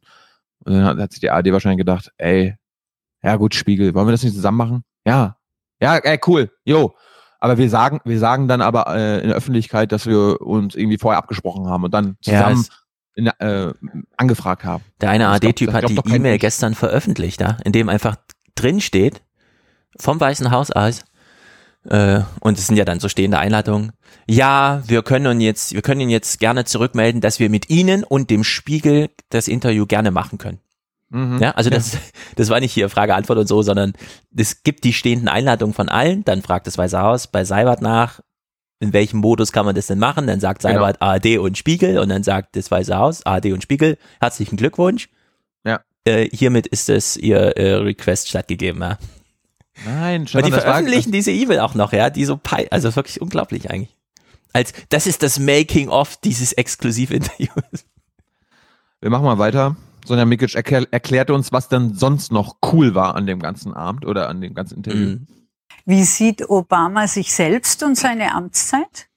Und 0.64 0.72
dann 0.74 0.84
hat, 0.84 0.98
hat 0.98 1.12
sich 1.12 1.20
die 1.20 1.30
ARD 1.30 1.52
wahrscheinlich 1.52 1.78
gedacht, 1.78 2.10
ey, 2.18 2.56
ja 3.22 3.36
gut, 3.36 3.54
Spiegel, 3.54 3.94
wollen 3.94 4.06
wir 4.06 4.12
das 4.12 4.22
nicht 4.22 4.34
zusammen 4.34 4.58
machen? 4.58 4.84
Ja. 5.06 5.36
Ja, 5.82 5.96
ey, 5.96 6.18
cool. 6.26 6.50
Jo. 6.64 6.94
Aber 7.40 7.58
wir 7.58 7.68
sagen, 7.68 8.00
wir 8.04 8.20
sagen 8.20 8.46
dann 8.46 8.60
aber 8.60 8.86
äh, 8.94 9.20
in 9.20 9.28
der 9.28 9.36
Öffentlichkeit, 9.36 9.90
dass 9.90 10.06
wir 10.06 10.40
uns 10.40 10.76
irgendwie 10.76 10.96
vorher 10.96 11.18
abgesprochen 11.18 11.66
haben 11.66 11.82
und 11.82 11.92
dann 11.92 12.16
zusammen 12.22 12.64
ja, 13.16 13.32
in, 13.40 13.48
äh, 13.48 13.74
angefragt 14.16 14.64
haben. 14.64 14.84
Der 15.00 15.10
eine 15.10 15.28
AD-Typ 15.28 15.72
hat 15.72 15.88
die 15.88 16.00
E-Mail 16.08 16.38
gestern 16.38 16.76
veröffentlicht, 16.76 17.40
ja, 17.40 17.56
in 17.64 17.72
dem 17.72 17.88
einfach 17.88 18.14
drin 18.54 18.80
steht, 18.80 19.22
vom 19.98 20.20
Weißen 20.20 20.52
Haus 20.52 20.70
aus, 20.70 21.02
äh, 21.88 22.20
und 22.40 22.58
es 22.58 22.66
sind 22.66 22.76
ja 22.76 22.84
dann 22.84 23.00
so 23.00 23.08
stehende 23.08 23.38
Einladungen. 23.38 23.92
Ja, 24.28 24.82
wir 24.86 25.02
können 25.02 25.26
uns 25.26 25.42
jetzt, 25.42 25.74
wir 25.74 25.82
können 25.82 26.00
Ihnen 26.00 26.10
jetzt 26.10 26.38
gerne 26.38 26.64
zurückmelden, 26.64 27.20
dass 27.20 27.40
wir 27.40 27.50
mit 27.50 27.70
Ihnen 27.70 28.04
und 28.04 28.30
dem 28.30 28.44
Spiegel 28.44 29.10
das 29.30 29.48
Interview 29.48 29.86
gerne 29.86 30.10
machen 30.10 30.38
können. 30.38 30.60
Mhm. 31.12 31.38
Ja, 31.40 31.50
also 31.52 31.70
das, 31.70 31.98
das 32.36 32.48
war 32.48 32.58
nicht 32.60 32.72
hier 32.72 32.88
Frage-Antwort 32.88 33.38
und 33.38 33.46
so, 33.46 33.62
sondern 33.62 33.92
es 34.34 34.62
gibt 34.62 34.84
die 34.84 34.92
stehenden 34.92 35.28
Einladungen 35.28 35.74
von 35.74 35.88
allen. 35.88 36.24
Dann 36.24 36.42
fragt 36.42 36.66
das 36.66 36.78
Weiße 36.78 36.98
Haus 36.98 37.26
bei 37.26 37.44
Seibert 37.44 37.82
nach, 37.82 38.20
in 38.80 38.92
welchem 38.92 39.20
Modus 39.20 39.52
kann 39.52 39.66
man 39.66 39.74
das 39.74 39.86
denn 39.86 39.98
machen? 39.98 40.26
Dann 40.26 40.40
sagt 40.40 40.62
genau. 40.62 40.74
Seibert 40.74 41.00
genau. 41.00 41.12
ARD 41.12 41.38
und 41.38 41.58
Spiegel 41.58 41.98
und 41.98 42.08
dann 42.08 42.24
sagt 42.24 42.56
das 42.56 42.70
Weiße 42.70 42.96
Haus 42.96 43.24
ARD 43.26 43.52
und 43.52 43.62
Spiegel, 43.62 43.98
herzlichen 44.20 44.56
Glückwunsch. 44.56 45.08
Ja. 45.64 45.80
Äh, 46.04 46.28
hiermit 46.32 46.66
ist 46.66 46.88
es 46.88 47.16
Ihr 47.16 47.56
äh, 47.58 47.74
Request 47.74 48.28
stattgegeben. 48.28 48.80
Ja. 48.80 48.98
Nein, 49.84 50.26
Stefan, 50.26 50.44
Und 50.44 50.54
die 50.54 50.60
veröffentlichen 50.60 51.12
war, 51.12 51.12
diese 51.12 51.30
E-Mail 51.30 51.60
auch 51.60 51.74
noch, 51.74 51.92
ja, 51.92 52.10
die 52.10 52.24
so, 52.24 52.40
also 52.70 52.96
wirklich 52.96 53.20
unglaublich 53.20 53.70
eigentlich. 53.70 53.94
Als, 54.52 54.72
das 54.88 55.06
ist 55.06 55.22
das 55.22 55.38
Making-of 55.38 56.16
dieses 56.18 56.52
Exklusivinterviews. 56.52 57.86
Wir 59.00 59.10
machen 59.10 59.24
mal 59.24 59.38
weiter. 59.38 59.76
Sonja 60.04 60.24
Mikic 60.24 60.54
erklär, 60.54 60.86
erklärt 60.90 61.30
uns, 61.30 61.52
was 61.52 61.68
dann 61.68 61.94
sonst 61.94 62.32
noch 62.32 62.56
cool 62.72 62.94
war 62.94 63.14
an 63.14 63.26
dem 63.26 63.38
ganzen 63.38 63.72
Abend 63.72 64.04
oder 64.04 64.28
an 64.28 64.40
dem 64.40 64.54
ganzen 64.54 64.78
Interview. 64.78 65.06
Mhm. 65.06 65.26
Wie 65.84 66.04
sieht 66.04 66.48
Obama 66.48 67.06
sich 67.08 67.34
selbst 67.34 67.82
und 67.82 67.96
seine 67.96 68.34
Amtszeit? 68.34 69.08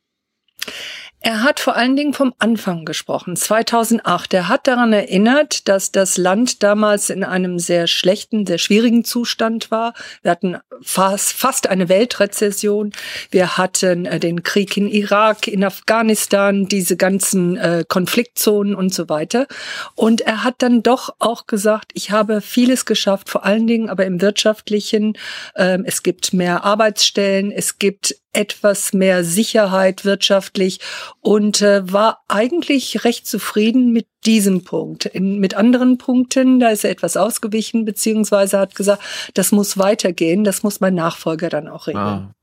Er 1.25 1.41
hat 1.41 1.59
vor 1.59 1.75
allen 1.75 1.95
Dingen 1.95 2.13
vom 2.13 2.35
Anfang 2.37 2.85
gesprochen, 2.85 3.35
2008. 3.35 4.31
Er 4.35 4.47
hat 4.47 4.67
daran 4.67 4.93
erinnert, 4.93 5.67
dass 5.67 5.91
das 5.91 6.17
Land 6.17 6.61
damals 6.61 7.09
in 7.09 7.23
einem 7.23 7.57
sehr 7.57 7.87
schlechten, 7.87 8.45
sehr 8.45 8.59
schwierigen 8.59 9.03
Zustand 9.03 9.71
war. 9.71 9.95
Wir 10.21 10.29
hatten 10.29 10.57
fast, 10.83 11.33
fast 11.33 11.65
eine 11.65 11.89
Weltrezession. 11.89 12.91
Wir 13.31 13.57
hatten 13.57 14.05
äh, 14.05 14.19
den 14.19 14.43
Krieg 14.43 14.77
in 14.77 14.87
Irak, 14.87 15.47
in 15.47 15.63
Afghanistan, 15.63 16.67
diese 16.67 16.95
ganzen 16.95 17.57
äh, 17.57 17.85
Konfliktzonen 17.87 18.75
und 18.75 18.93
so 18.93 19.09
weiter. 19.09 19.47
Und 19.95 20.21
er 20.21 20.43
hat 20.43 20.57
dann 20.59 20.83
doch 20.83 21.15
auch 21.17 21.47
gesagt, 21.47 21.89
ich 21.95 22.11
habe 22.11 22.39
vieles 22.39 22.85
geschafft, 22.85 23.31
vor 23.31 23.43
allen 23.43 23.65
Dingen 23.65 23.89
aber 23.89 24.05
im 24.05 24.21
wirtschaftlichen. 24.21 25.17
Ähm, 25.55 25.85
es 25.87 26.03
gibt 26.03 26.33
mehr 26.33 26.63
Arbeitsstellen, 26.63 27.51
es 27.51 27.79
gibt 27.79 28.15
etwas 28.35 28.93
mehr 28.93 29.23
Sicherheit 29.23 30.05
wirtschaftlich 30.05 30.79
und 31.21 31.61
äh, 31.61 31.91
war 31.91 32.23
eigentlich 32.27 33.03
recht 33.03 33.27
zufrieden 33.27 33.91
mit 33.91 34.07
diesem 34.25 34.63
Punkt. 34.63 35.05
In, 35.05 35.39
mit 35.39 35.55
anderen 35.55 35.97
Punkten, 35.97 36.59
da 36.59 36.69
ist 36.69 36.83
er 36.83 36.91
etwas 36.91 37.17
ausgewichen, 37.17 37.85
beziehungsweise 37.85 38.59
hat 38.59 38.75
gesagt, 38.75 39.03
das 39.33 39.51
muss 39.51 39.77
weitergehen, 39.77 40.43
das 40.43 40.63
muss 40.63 40.79
mein 40.79 40.95
Nachfolger 40.95 41.49
dann 41.49 41.67
auch 41.67 41.87
regeln. 41.87 42.03
Ah. 42.03 42.35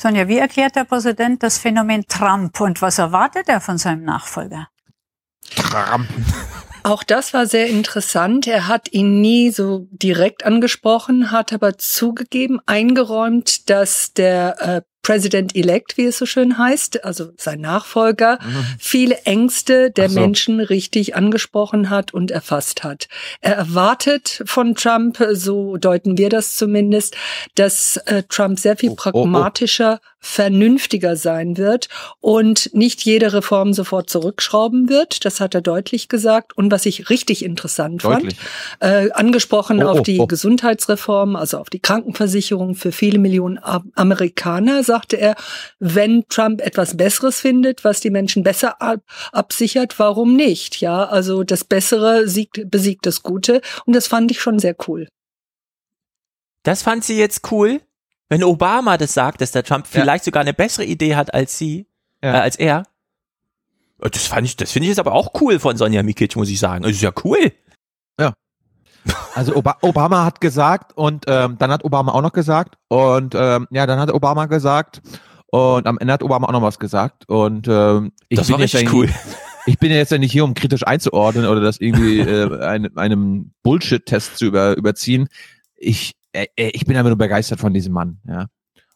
Sonja, 0.00 0.28
wie 0.28 0.38
erklärt 0.38 0.76
der 0.76 0.84
Präsident 0.84 1.42
das 1.42 1.58
Phänomen 1.58 2.06
Trump 2.08 2.58
und 2.60 2.80
was 2.80 2.98
erwartet 2.98 3.48
er 3.48 3.60
von 3.60 3.76
seinem 3.76 4.02
Nachfolger? 4.02 4.68
Trump. 5.54 6.08
Auch 6.82 7.02
das 7.02 7.34
war 7.34 7.46
sehr 7.46 7.68
interessant. 7.68 8.46
Er 8.46 8.66
hat 8.66 8.92
ihn 8.92 9.20
nie 9.20 9.50
so 9.50 9.86
direkt 9.90 10.46
angesprochen, 10.46 11.30
hat 11.30 11.52
aber 11.52 11.76
zugegeben, 11.76 12.60
eingeräumt, 12.64 13.68
dass 13.68 14.14
der 14.14 14.60
äh, 14.60 14.82
President-elect, 15.02 15.96
wie 15.96 16.04
es 16.04 16.18
so 16.18 16.26
schön 16.26 16.58
heißt, 16.58 17.04
also 17.04 17.32
sein 17.36 17.60
Nachfolger, 17.60 18.38
mhm. 18.42 18.66
viele 18.78 19.16
Ängste 19.22 19.90
der 19.90 20.10
so. 20.10 20.20
Menschen 20.20 20.60
richtig 20.60 21.16
angesprochen 21.16 21.90
hat 21.90 22.12
und 22.12 22.30
erfasst 22.30 22.84
hat. 22.84 23.08
Er 23.40 23.54
erwartet 23.56 24.42
von 24.44 24.74
Trump, 24.74 25.18
so 25.32 25.76
deuten 25.78 26.18
wir 26.18 26.28
das 26.28 26.56
zumindest, 26.56 27.16
dass 27.54 27.96
äh, 27.96 28.22
Trump 28.28 28.58
sehr 28.58 28.76
viel 28.76 28.94
pragmatischer, 28.94 30.00
oh, 30.02 30.04
oh, 30.04 30.06
oh. 30.06 30.19
Vernünftiger 30.20 31.16
sein 31.16 31.56
wird 31.56 31.88
und 32.20 32.70
nicht 32.74 33.02
jede 33.02 33.32
Reform 33.32 33.72
sofort 33.72 34.10
zurückschrauben 34.10 34.88
wird. 34.88 35.24
Das 35.24 35.40
hat 35.40 35.54
er 35.54 35.62
deutlich 35.62 36.08
gesagt. 36.08 36.56
Und 36.56 36.70
was 36.70 36.86
ich 36.86 37.10
richtig 37.10 37.44
interessant 37.44 38.04
deutlich. 38.04 38.36
fand, 38.78 39.08
äh, 39.08 39.10
angesprochen 39.12 39.82
oh, 39.82 39.88
auf 39.88 40.02
die 40.02 40.22
Gesundheitsreform, 40.26 41.36
also 41.36 41.58
auf 41.58 41.70
die 41.70 41.80
Krankenversicherung 41.80 42.74
für 42.74 42.92
viele 42.92 43.18
Millionen 43.18 43.58
Amerikaner, 43.94 44.84
sagte 44.84 45.16
er, 45.16 45.34
wenn 45.78 46.24
Trump 46.28 46.60
etwas 46.60 46.96
Besseres 46.96 47.40
findet, 47.40 47.84
was 47.84 48.00
die 48.00 48.10
Menschen 48.10 48.42
besser 48.42 48.80
ab 48.80 49.00
absichert, 49.32 49.98
warum 49.98 50.36
nicht? 50.36 50.80
Ja, 50.80 51.04
also 51.04 51.44
das 51.44 51.64
Bessere 51.64 52.28
siegt, 52.28 52.70
besiegt 52.70 53.06
das 53.06 53.22
Gute 53.22 53.60
und 53.86 53.96
das 53.96 54.06
fand 54.06 54.30
ich 54.30 54.40
schon 54.40 54.58
sehr 54.58 54.76
cool. 54.86 55.08
Das 56.62 56.82
fand 56.82 57.04
sie 57.04 57.18
jetzt 57.18 57.50
cool, 57.50 57.80
wenn 58.30 58.42
Obama 58.42 58.96
das 58.96 59.12
sagt, 59.12 59.42
dass 59.42 59.52
der 59.52 59.64
Trump 59.64 59.86
ja. 59.92 60.00
vielleicht 60.00 60.24
sogar 60.24 60.40
eine 60.40 60.54
bessere 60.54 60.86
Idee 60.86 61.16
hat 61.16 61.34
als 61.34 61.58
sie, 61.58 61.86
ja. 62.22 62.36
äh, 62.36 62.38
als 62.38 62.56
er. 62.56 62.84
Das 63.98 64.26
fand 64.26 64.46
ich, 64.46 64.56
das 64.56 64.72
finde 64.72 64.84
ich 64.84 64.90
jetzt 64.90 65.00
aber 65.00 65.12
auch 65.12 65.32
cool 65.42 65.58
von 65.58 65.76
Sonja 65.76 66.02
Mikic, 66.02 66.34
muss 66.36 66.48
ich 66.48 66.58
sagen. 66.58 66.82
Das 66.82 66.92
ist 66.92 67.02
ja 67.02 67.12
cool. 67.22 67.52
Ja. 68.18 68.32
Also 69.34 69.54
Obama 69.56 70.24
hat 70.24 70.40
gesagt 70.40 70.96
und 70.96 71.26
ähm, 71.28 71.56
dann 71.58 71.70
hat 71.70 71.84
Obama 71.84 72.12
auch 72.12 72.22
noch 72.22 72.32
gesagt 72.32 72.76
und 72.88 73.34
ähm, 73.34 73.66
ja, 73.70 73.86
dann 73.86 73.98
hat 73.98 74.12
Obama 74.12 74.46
gesagt 74.46 75.02
Und 75.50 75.86
am 75.86 75.98
Ende 75.98 76.12
hat 76.12 76.22
Obama 76.22 76.46
auch 76.46 76.52
noch 76.52 76.62
was 76.62 76.78
gesagt. 76.78 77.28
Und 77.28 77.66
ähm, 77.68 78.12
ich 78.28 78.38
Das 78.38 78.46
bin 78.46 78.54
war 78.54 78.60
jetzt 78.60 78.74
richtig 78.74 78.92
cool. 78.92 79.08
Ich 79.66 79.78
bin 79.78 79.90
ja 79.90 79.98
jetzt 79.98 80.10
ja 80.10 80.18
nicht 80.18 80.32
hier, 80.32 80.44
um 80.44 80.54
kritisch 80.54 80.86
einzuordnen 80.86 81.46
oder 81.46 81.60
das 81.60 81.80
irgendwie 81.80 82.20
äh, 82.20 82.62
einem, 82.62 82.96
einem 82.96 83.52
Bullshit-Test 83.62 84.38
zu 84.38 84.46
über, 84.46 84.76
überziehen. 84.76 85.28
Ich, 85.76 86.12
äh, 86.12 86.12
äh, 86.12 86.19
ich 86.32 86.84
bin 86.84 86.96
einfach 86.96 87.10
nur 87.10 87.18
begeistert 87.18 87.60
von 87.60 87.74
diesem 87.74 87.92
Mann. 87.92 88.20
Ja. 88.26 88.46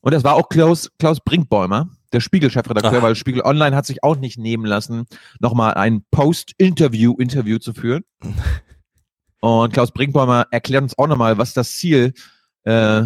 Und 0.01 0.13
das 0.13 0.23
war 0.23 0.35
auch 0.35 0.49
Klaus, 0.49 0.91
Klaus 0.99 1.21
Brinkbäumer, 1.21 1.89
der 2.13 2.21
Spiegel-Chefredakteur, 2.21 3.03
weil 3.03 3.15
Spiegel 3.17 3.43
Online 3.43 3.75
hat 3.75 3.87
sich 3.87 4.05
auch 4.05 4.17
nicht 4.17 4.39
nehmen 4.39 4.67
lassen, 4.67 5.07
nochmal 5.41 5.75
ein 5.75 6.05
Post-Interview-Interview 6.11 7.59
zu 7.59 7.73
führen. 7.73 8.05
Und 9.41 9.73
Klaus 9.73 9.93
Brinkbäumer 9.93 10.47
erklärt 10.51 10.83
uns 10.83 10.97
auch 10.99 11.07
nochmal, 11.07 11.37
was 11.37 11.53
das 11.53 11.73
Ziel 11.73 12.15
äh, 12.65 13.03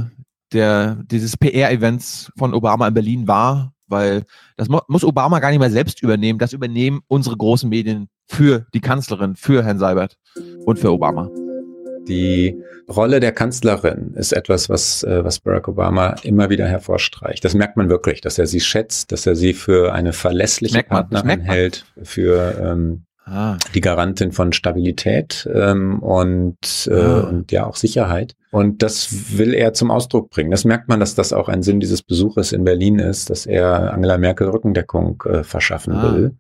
der, 0.53 0.97
dieses 1.05 1.37
PR-Events 1.37 2.33
von 2.37 2.55
Obama 2.55 2.87
in 2.87 2.95
Berlin 2.95 3.29
war, 3.29 3.73
weil 3.89 4.25
das 4.57 4.69
mu 4.69 4.79
muss 4.89 5.05
Obama 5.05 5.41
gar 5.41 5.51
nicht 5.51 5.59
mehr 5.59 5.71
selbst 5.71 6.03
übernehmen. 6.03 6.39
Das 6.39 6.53
übernehmen 6.53 7.01
unsere 7.09 7.37
großen 7.37 7.69
Medien 7.69 8.09
für 8.29 8.67
die 8.73 8.81
Kanzlerin, 8.81 9.37
für 9.37 9.65
Herrn 9.65 9.79
Seibert 9.79 10.17
und 10.65 10.79
für 10.79 10.93
Obama. 10.93 11.29
Die 12.09 12.57
Rolle 12.89 13.21
der 13.21 13.33
Kanzlerin 13.33 14.15
ist 14.17 14.33
etwas, 14.33 14.69
was, 14.69 15.03
äh, 15.05 15.23
was 15.25 15.41
Barack 15.41 15.69
Obama 15.69 16.15
immer 16.23 16.49
wieder 16.51 16.67
hervorstreicht. 16.67 17.45
Das 17.45 17.55
merkt 17.55 17.77
man 17.77 17.89
wirklich, 17.91 18.21
dass 18.23 18.39
er 18.39 18.47
sie 18.47 18.61
schätzt, 18.61 19.13
dass 19.13 19.27
er 19.27 19.37
sie 19.37 19.53
für 19.53 19.93
eine 19.93 20.13
verlässliche 20.13 20.75
Merkt 20.77 20.89
Partnerin 20.91 21.41
hält, 21.43 21.85
für 22.03 22.55
ähm, 22.61 23.03
Ah. 23.31 23.59
die 23.75 23.83
Garantin 23.83 24.33
von 24.33 24.55
Stabilität 24.55 25.47
ähm, 25.53 25.99
und, 26.03 26.89
äh, 26.91 26.95
Ah. 26.95 27.21
und 27.29 27.53
ja 27.53 27.67
auch 27.67 27.77
Sicherheit. 27.77 28.35
Und 28.51 28.83
das 28.83 29.37
will 29.37 29.53
er 29.53 29.75
zum 29.75 29.91
Ausdruck 29.91 30.31
bringen. 30.31 30.51
Das 30.51 30.65
merkt 30.65 30.89
man, 30.89 30.99
dass 30.99 31.15
das 31.15 31.35
auch 31.35 31.51
ein 31.51 31.63
Sinn 31.63 31.79
dieses 31.79 32.01
Besuches 32.03 32.53
in 32.53 32.65
Berlin 32.65 32.99
ist, 32.99 33.29
dass 33.29 33.45
er 33.45 33.93
Angela 33.93 34.17
Merkel 34.17 34.49
Rückendeckung 34.49 35.23
äh, 35.27 35.43
verschaffen 35.45 35.93
Ah. 35.93 36.15
will. 36.15 36.37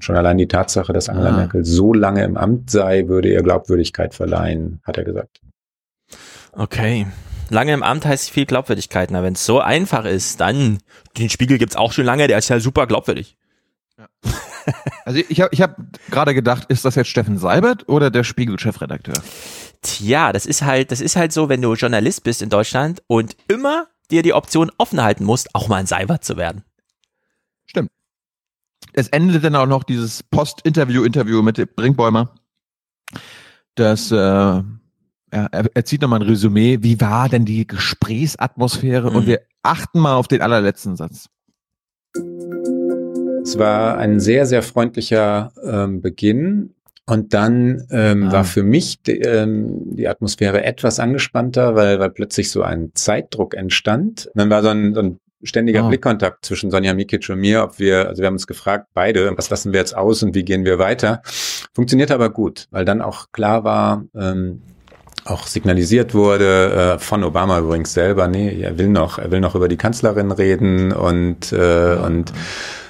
Schon 0.00 0.16
allein 0.16 0.38
die 0.38 0.48
Tatsache, 0.48 0.92
dass 0.92 1.08
Angela 1.08 1.30
Ah. 1.30 1.36
Merkel 1.36 1.64
so 1.64 1.92
lange 1.92 2.24
im 2.24 2.36
Amt 2.36 2.70
sei, 2.70 3.08
würde 3.08 3.30
ihr 3.32 3.42
Glaubwürdigkeit 3.42 4.14
verleihen, 4.14 4.80
hat 4.84 4.96
er 4.96 5.04
gesagt. 5.04 5.40
Okay. 6.52 7.06
Lange 7.50 7.72
im 7.72 7.82
Amt 7.82 8.04
heißt 8.04 8.30
viel 8.30 8.46
Glaubwürdigkeit. 8.46 9.10
Na, 9.10 9.22
wenn 9.22 9.32
es 9.34 9.44
so 9.46 9.60
einfach 9.60 10.04
ist, 10.04 10.40
dann 10.40 10.78
den 11.16 11.30
Spiegel 11.30 11.58
gibt's 11.58 11.76
auch 11.76 11.92
schon 11.92 12.04
lange, 12.04 12.26
der 12.28 12.38
ist 12.38 12.48
ja 12.48 12.60
super 12.60 12.86
glaubwürdig. 12.86 13.36
Also 15.06 15.20
ich 15.28 15.40
habe 15.40 15.48
ich 15.52 15.62
hab 15.62 15.76
gerade 16.10 16.34
gedacht, 16.34 16.66
ist 16.68 16.84
das 16.84 16.94
jetzt 16.94 17.08
Steffen 17.08 17.38
Seibert 17.38 17.88
oder 17.88 18.10
der 18.10 18.22
Spiegel-Chefredakteur? 18.22 19.14
Tja, 19.80 20.32
das 20.32 20.44
ist 20.44 20.62
halt, 20.62 20.92
das 20.92 21.00
ist 21.00 21.16
halt 21.16 21.32
so, 21.32 21.48
wenn 21.48 21.62
du 21.62 21.72
Journalist 21.74 22.22
bist 22.22 22.42
in 22.42 22.50
Deutschland 22.50 23.02
und 23.06 23.34
immer 23.48 23.86
dir 24.10 24.22
die 24.22 24.34
Option 24.34 24.70
offen 24.76 25.02
halten 25.02 25.24
musst, 25.24 25.54
auch 25.54 25.68
mal 25.68 25.76
ein 25.76 25.86
Seibert 25.86 26.22
zu 26.22 26.36
werden. 26.36 26.64
Es 28.98 29.06
endet 29.10 29.44
dann 29.44 29.54
auch 29.54 29.66
noch 29.66 29.84
dieses 29.84 30.24
Post-Interview-Interview 30.24 31.40
mit 31.40 31.76
Brinkbäumer. 31.76 32.34
Das, 33.76 34.10
äh, 34.10 34.16
er, 34.16 34.64
er 35.30 35.84
zieht 35.84 36.02
nochmal 36.02 36.20
ein 36.20 36.26
Resümee. 36.28 36.78
Wie 36.80 37.00
war 37.00 37.28
denn 37.28 37.44
die 37.44 37.64
Gesprächsatmosphäre? 37.64 39.08
Und 39.10 39.22
Mhm. 39.22 39.26
wir 39.28 39.40
achten 39.62 40.00
mal 40.00 40.14
auf 40.16 40.26
den 40.26 40.42
allerletzten 40.42 40.96
Satz. 40.96 41.28
Es 43.44 43.56
war 43.56 43.98
ein 43.98 44.18
sehr, 44.18 44.46
sehr 44.46 44.62
freundlicher 44.64 45.52
ähm, 45.62 46.00
Beginn. 46.00 46.74
Und 47.06 47.32
dann 47.34 47.86
ähm, 47.90 48.24
Ah. 48.24 48.32
war 48.32 48.44
für 48.44 48.64
mich 48.64 49.00
die, 49.02 49.12
ähm, 49.20 49.94
die 49.96 50.08
Atmosphäre 50.08 50.64
etwas 50.64 50.98
angespannter, 50.98 51.76
weil, 51.76 52.00
weil 52.00 52.10
plötzlich 52.10 52.50
so 52.50 52.62
ein 52.62 52.90
Zeitdruck 52.94 53.54
entstand. 53.54 54.26
Und 54.26 54.38
dann 54.40 54.50
war 54.50 54.62
so 54.62 54.68
ein, 54.70 54.92
so 54.92 55.00
ein 55.00 55.20
ständiger 55.42 55.84
Ah. 55.84 55.88
Blickkontakt 55.88 56.44
zwischen 56.44 56.70
Sonja 56.70 56.94
Mikic 56.94 57.28
und 57.30 57.38
mir, 57.38 57.62
ob 57.62 57.78
wir, 57.78 58.08
also 58.08 58.22
wir 58.22 58.26
haben 58.26 58.34
uns 58.34 58.46
gefragt, 58.46 58.86
beide, 58.94 59.36
was 59.36 59.50
lassen 59.50 59.72
wir 59.72 59.80
jetzt 59.80 59.96
aus 59.96 60.22
und 60.22 60.34
wie 60.34 60.44
gehen 60.44 60.64
wir 60.64 60.78
weiter? 60.78 61.22
Funktioniert 61.74 62.10
aber 62.10 62.30
gut, 62.30 62.66
weil 62.70 62.84
dann 62.84 63.02
auch 63.02 63.26
klar 63.32 63.64
war, 63.64 64.04
ähm, 64.14 64.62
auch 65.24 65.46
signalisiert 65.46 66.14
wurde, 66.14 66.94
äh, 66.94 66.98
von 66.98 67.22
Obama 67.22 67.58
übrigens 67.58 67.92
selber, 67.92 68.28
nee, 68.28 68.60
er 68.60 68.78
will 68.78 68.88
noch, 68.88 69.18
er 69.18 69.30
will 69.30 69.40
noch 69.40 69.54
über 69.54 69.68
die 69.68 69.76
Kanzlerin 69.76 70.30
reden 70.32 70.92
und, 70.92 71.52
äh, 71.52 71.96
und 71.96 72.32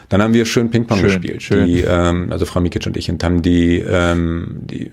dann 0.08 0.22
haben 0.22 0.32
wir 0.32 0.46
schön 0.46 0.70
Ping-Pong 0.70 1.02
gespielt. 1.02 1.42
schön. 1.42 1.66
Die, 1.66 1.80
ähm, 1.80 2.28
also 2.30 2.46
Frau 2.46 2.60
Mikic 2.60 2.86
und 2.86 2.96
ich 2.96 3.10
und 3.10 3.22
haben 3.22 3.42
die, 3.42 3.78
ähm, 3.80 4.60
die 4.62 4.90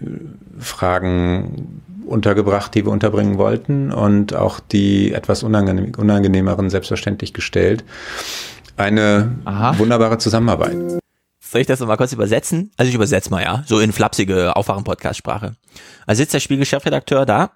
Fragen 0.60 1.84
untergebracht, 2.06 2.74
die 2.76 2.86
wir 2.86 2.91
unterbringen 2.91 3.38
wollten 3.38 3.91
und 3.91 4.34
auch 4.34 4.60
die 4.60 5.14
etwas 5.14 5.43
unangenehm, 5.43 5.93
unangenehmeren 5.97 6.70
selbstverständlich 6.70 7.34
gestellt. 7.34 7.84
Eine 8.78 9.36
Aha. 9.45 9.78
wunderbare 9.78 10.18
Zusammenarbeit. 10.18 10.76
Soll 11.39 11.62
ich 11.62 11.68
das 11.68 11.80
noch 11.80 11.88
mal 11.88 11.95
kurz 11.95 12.12
übersetzen? 12.12 12.72
Also 12.76 12.89
ich 12.89 12.95
übersetze 12.95 13.30
mal, 13.30 13.43
ja. 13.43 13.64
So 13.66 13.80
in 13.80 13.93
flapsige 13.93 14.56
Aufwachen-Podcast-Sprache. 14.56 15.53
Also 16.06 16.20
sitzt 16.20 16.34
der 16.34 16.39
Spiegel-Chefredakteur 16.39 17.26
da 17.26 17.51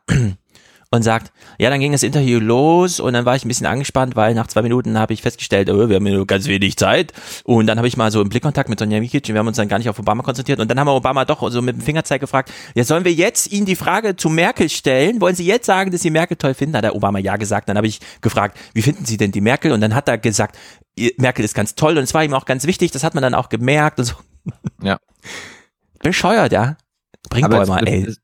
und 0.92 1.04
sagt, 1.04 1.32
ja, 1.60 1.70
dann 1.70 1.80
ging 1.80 1.92
das 1.92 2.02
Interview 2.02 2.40
los 2.40 3.00
und 3.00 3.14
dann 3.14 3.24
war 3.24 3.36
ich 3.36 3.46
ein 3.46 3.48
bisschen 3.48 3.68
angespannt, 3.68 4.16
weil 4.16 4.34
nach 4.34 4.48
zwei 4.48 4.64
Minuten 4.64 4.98
habe 4.98 5.14
ich 5.14 5.22
festgestellt, 5.22 5.70
oh, 5.70 5.88
wir 5.88 5.98
haben 5.98 6.04
nur 6.04 6.26
ganz 6.26 6.48
wenig 6.48 6.78
Zeit. 6.78 7.14
Und 7.44 7.68
dann 7.68 7.78
habe 7.78 7.88
ich 7.88 7.96
mal 7.96 8.12
so 8.12 8.22
im 8.22 8.30
Blickkontakt 8.30 8.70
mit 8.70 8.80
Sonja 8.80 9.00
Mikic 9.00 9.28
und 9.30 9.36
wir 9.36 9.40
haben 9.40 9.48
uns 9.48 9.58
dann 9.58 9.68
gar 9.68 9.78
nicht 9.78 9.90
auf 9.90 10.00
Obama 10.00 10.24
konzentriert. 10.24 10.60
Und 10.60 10.70
dann 10.70 10.80
haben 10.80 10.88
wir 10.88 10.96
Obama 10.96 11.26
doch 11.26 11.48
so 11.52 11.62
mit 11.62 11.76
dem 11.76 11.82
Fingerzeig 11.82 12.22
gefragt, 12.22 12.52
ja, 12.74 12.84
sollen 12.84 13.06
wir 13.06 13.14
jetzt 13.14 13.52
Ihnen 13.52 13.68
die 13.68 13.76
Frage 13.76 14.16
zu 14.16 14.30
Merkel 14.30 14.68
stellen? 14.68 15.22
Wollen 15.22 15.36
Sie 15.36 15.46
jetzt 15.46 15.68
sagen, 15.68 15.92
dass 15.92 16.02
Sie 16.02 16.10
Merkel 16.10 16.38
toll 16.38 16.56
finden? 16.56 16.76
Hat 16.76 16.84
der 16.84 16.96
Obama 16.96 17.20
ja 17.20 17.38
gesagt. 17.38 17.70
Dann 17.70 17.78
habe 17.78 17.88
ich 17.88 18.00
gefragt, 18.22 18.58
wie 18.74 18.82
finden 18.82 19.06
Sie 19.06 19.18
denn 19.18 19.32
die 19.32 19.42
Merkel? 19.42 19.72
Und 19.72 19.82
dann 19.82 19.94
hat 19.94 20.08
er 20.08 20.18
gesagt, 20.18 20.58
Merkel 21.18 21.46
ist 21.46 21.54
ganz 21.54 21.76
toll 21.76 21.98
und 21.98 22.04
es 22.04 22.14
war 22.16 22.24
ihm 22.24 22.34
auch 22.34 22.46
ganz 22.46 22.66
wichtig, 22.66 22.92
das 22.92 23.04
hat 23.04 23.14
man 23.14 23.22
dann 23.22 23.36
auch 23.36 23.50
gemerkt 23.50 24.00
und 24.00 24.06
so. 24.06 24.16
Ja. 24.82 24.98
Bescheuert, 26.02 26.52
ja. 26.52 26.78
Bring 27.30 27.44
Aber 27.44 27.60
Bäumer, 27.60 27.82
das, 27.82 27.90
ey. 27.90 28.16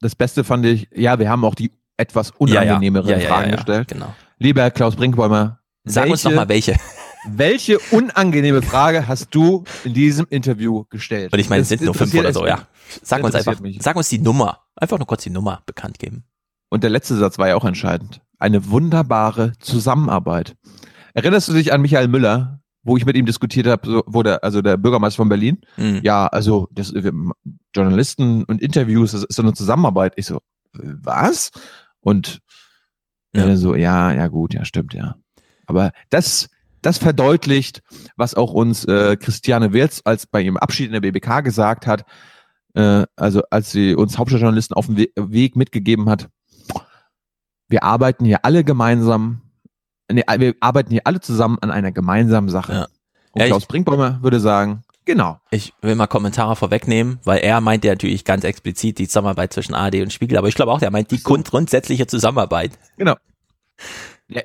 das 0.00 0.14
Beste 0.14 0.42
fand 0.42 0.64
ich, 0.64 0.88
ja, 0.94 1.18
wir 1.18 1.28
haben 1.28 1.44
auch 1.44 1.54
die 1.54 1.70
etwas 1.98 2.30
unangenehmeren 2.30 3.08
Ja, 3.10 3.18
ja, 3.18 3.28
Fragen 3.28 3.50
gestellt. 3.52 3.88
Genau. 3.88 4.14
Lieber 4.38 4.62
Herr 4.62 4.70
Klaus 4.70 4.96
Brinkbäumer, 4.96 5.58
Sag 5.84 6.04
uns 6.08 6.24
welche- 6.24 6.28
noch 6.28 6.42
mal 6.44 6.48
welche. 6.48 6.76
Welche 7.30 7.78
unangenehme 7.90 8.62
Frage 8.62 9.08
hast 9.08 9.34
du 9.34 9.64
in 9.84 9.92
diesem 9.92 10.24
Interview 10.30 10.84
gestellt? 10.88 11.32
Und 11.32 11.40
ich 11.40 11.50
meine, 11.50 11.62
es 11.62 11.68
sind 11.68 11.82
nur 11.82 11.92
fünf 11.92 12.14
oder 12.14 12.32
so, 12.32 12.46
ja. 12.46 12.60
Sag 13.02 13.22
uns 13.24 13.34
einfach, 13.34 13.58
mich. 13.60 13.82
sag 13.82 13.96
uns 13.96 14.08
die 14.08 14.20
Nummer. 14.20 14.60
Einfach 14.76 14.98
nur 14.98 15.06
kurz 15.06 15.24
die 15.24 15.30
Nummer 15.30 15.60
bekannt 15.66 15.98
geben. 15.98 16.24
Und 16.70 16.84
der 16.84 16.90
letzte 16.90 17.16
Satz 17.16 17.36
war 17.36 17.48
ja 17.48 17.56
auch 17.56 17.64
entscheidend. 17.64 18.22
Eine 18.38 18.70
wunderbare 18.70 19.52
Zusammenarbeit. 19.58 20.56
Erinnerst 21.12 21.48
du 21.48 21.54
dich 21.54 21.72
an 21.72 21.82
Michael 21.82 22.06
Müller, 22.08 22.60
wo 22.84 22.96
ich 22.96 23.04
mit 23.04 23.16
ihm 23.16 23.26
diskutiert 23.26 23.66
habe, 23.66 23.86
so, 23.86 24.04
wo 24.06 24.22
der, 24.22 24.44
also 24.44 24.62
der 24.62 24.76
Bürgermeister 24.76 25.16
von 25.16 25.28
Berlin? 25.28 25.58
Mhm. 25.76 26.00
Ja, 26.04 26.28
also 26.28 26.68
das, 26.70 26.94
wir, 26.94 27.12
Journalisten 27.74 28.44
und 28.44 28.62
Interviews, 28.62 29.12
das 29.12 29.24
ist 29.24 29.34
so 29.34 29.42
eine 29.42 29.52
Zusammenarbeit. 29.54 30.12
Ich 30.16 30.26
so, 30.26 30.36
äh, 30.36 30.94
was? 31.02 31.50
Und 32.08 32.40
Ja. 33.34 33.46
ja. 33.46 33.56
so, 33.56 33.74
ja, 33.74 34.12
ja 34.12 34.28
gut, 34.28 34.54
ja, 34.54 34.64
stimmt, 34.64 34.94
ja. 34.94 35.16
Aber 35.66 35.92
das, 36.08 36.48
das 36.80 36.96
verdeutlicht, 36.96 37.82
was 38.16 38.34
auch 38.34 38.54
uns 38.54 38.86
äh, 38.86 39.16
Christiane 39.16 39.74
Wirz 39.74 40.00
als 40.04 40.26
bei 40.26 40.40
ihrem 40.40 40.56
Abschied 40.56 40.86
in 40.86 40.92
der 40.94 41.00
BBK 41.00 41.44
gesagt 41.44 41.86
hat, 41.86 42.06
äh, 42.74 43.04
also 43.16 43.42
als 43.50 43.70
sie 43.70 43.94
uns 43.94 44.16
Hauptstadtjournalisten 44.16 44.74
auf 44.74 44.86
dem 44.86 44.96
We 44.96 45.08
Weg 45.16 45.56
mitgegeben 45.56 46.08
hat, 46.08 46.30
wir 47.68 47.82
arbeiten 47.82 48.24
hier 48.24 48.46
alle 48.46 48.64
gemeinsam, 48.64 49.42
nee, 50.10 50.24
wir 50.38 50.54
arbeiten 50.60 50.90
hier 50.90 51.02
alle 51.04 51.20
zusammen 51.20 51.58
an 51.60 51.70
einer 51.70 51.92
gemeinsamen 51.92 52.48
Sache. 52.48 52.72
Ja. 52.72 52.86
Und 53.32 53.42
Ja, 53.42 53.48
Klaus 53.48 53.66
Brinkbäumer 53.66 54.22
würde 54.22 54.40
sagen, 54.40 54.84
genau. 55.08 55.40
Ich 55.50 55.72
will 55.82 55.94
mal 55.96 56.06
Kommentare 56.06 56.54
vorwegnehmen, 56.54 57.18
weil 57.24 57.38
er 57.40 57.60
meint 57.60 57.82
ja 57.84 57.92
natürlich 57.92 58.24
ganz 58.24 58.44
explizit 58.44 58.98
die 58.98 59.08
Zusammenarbeit 59.08 59.52
zwischen 59.52 59.74
ARD 59.74 59.96
und 59.96 60.12
Spiegel, 60.12 60.38
aber 60.38 60.46
ich 60.48 60.54
glaube 60.54 60.70
auch, 60.70 60.78
der 60.78 60.90
meint 60.92 61.10
die 61.10 61.20
grund 61.22 61.50
grundsätzliche 61.50 62.06
Zusammenarbeit. 62.06 62.78
Genau. 62.96 63.16
Ja, 64.28 64.42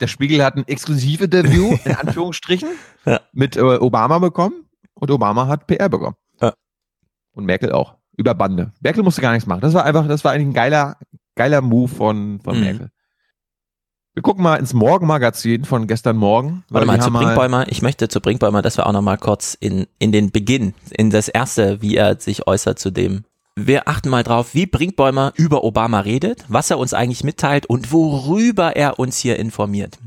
der 0.00 0.06
Spiegel 0.06 0.42
hat 0.44 0.56
ein 0.56 0.66
Exklusivinterview, 0.66 1.76
in 1.84 1.94
Anführungsstrichen, 1.96 2.68
Ja. 3.04 3.20
mit 3.32 3.56
äh, 3.56 3.60
Obama 3.60 4.18
bekommen 4.18 4.64
und 4.94 5.10
Obama 5.10 5.46
hat 5.48 5.66
PR 5.66 5.88
bekommen. 5.88 6.16
Ja. 6.40 6.54
Und 7.32 7.44
Merkel 7.44 7.72
auch. 7.72 7.96
Über 8.16 8.34
Bande. 8.34 8.72
Merkel 8.80 9.02
musste 9.02 9.20
gar 9.20 9.32
nichts 9.32 9.46
machen. 9.46 9.60
Das 9.60 9.74
war 9.74 9.84
einfach, 9.84 10.08
das 10.08 10.24
war 10.24 10.32
eigentlich 10.32 10.46
ein 10.48 10.54
geiler, 10.54 10.96
geiler 11.34 11.60
Move 11.60 11.88
von, 11.88 12.40
von 12.40 12.56
Mhm. 12.56 12.64
Merkel. 12.64 12.90
Wir 14.16 14.22
gucken 14.22 14.42
mal 14.42 14.56
ins 14.56 14.72
Morgenmagazin 14.72 15.66
von 15.66 15.86
gestern 15.86 16.16
Morgen. 16.16 16.64
weil 16.70 16.86
Warte 16.86 16.98
mal, 16.98 17.04
zu 17.04 17.10
Brinkbäumer, 17.10 17.66
ich 17.68 17.82
möchte 17.82 18.08
zu 18.08 18.22
Brinkbäumer, 18.22 18.62
dass 18.62 18.78
wir 18.78 18.86
auch 18.86 18.92
noch 18.94 19.02
mal 19.02 19.18
kurz 19.18 19.54
in, 19.60 19.86
in 19.98 20.10
den 20.10 20.30
Beginn, 20.30 20.72
in 20.90 21.10
das 21.10 21.28
erste, 21.28 21.82
wie 21.82 21.96
er 21.96 22.18
sich 22.18 22.46
äußert 22.46 22.78
zu 22.78 22.90
dem. 22.90 23.24
Wir 23.56 23.88
achten 23.88 24.08
mal 24.08 24.22
drauf, 24.22 24.54
wie 24.54 24.64
Brinkbäumer 24.64 25.34
über 25.36 25.64
Obama 25.64 26.00
redet, 26.00 26.46
was 26.48 26.70
er 26.70 26.78
uns 26.78 26.94
eigentlich 26.94 27.24
mitteilt 27.24 27.66
und 27.66 27.92
worüber 27.92 28.74
er 28.74 28.98
uns 28.98 29.18
hier 29.18 29.38
informiert. 29.38 29.98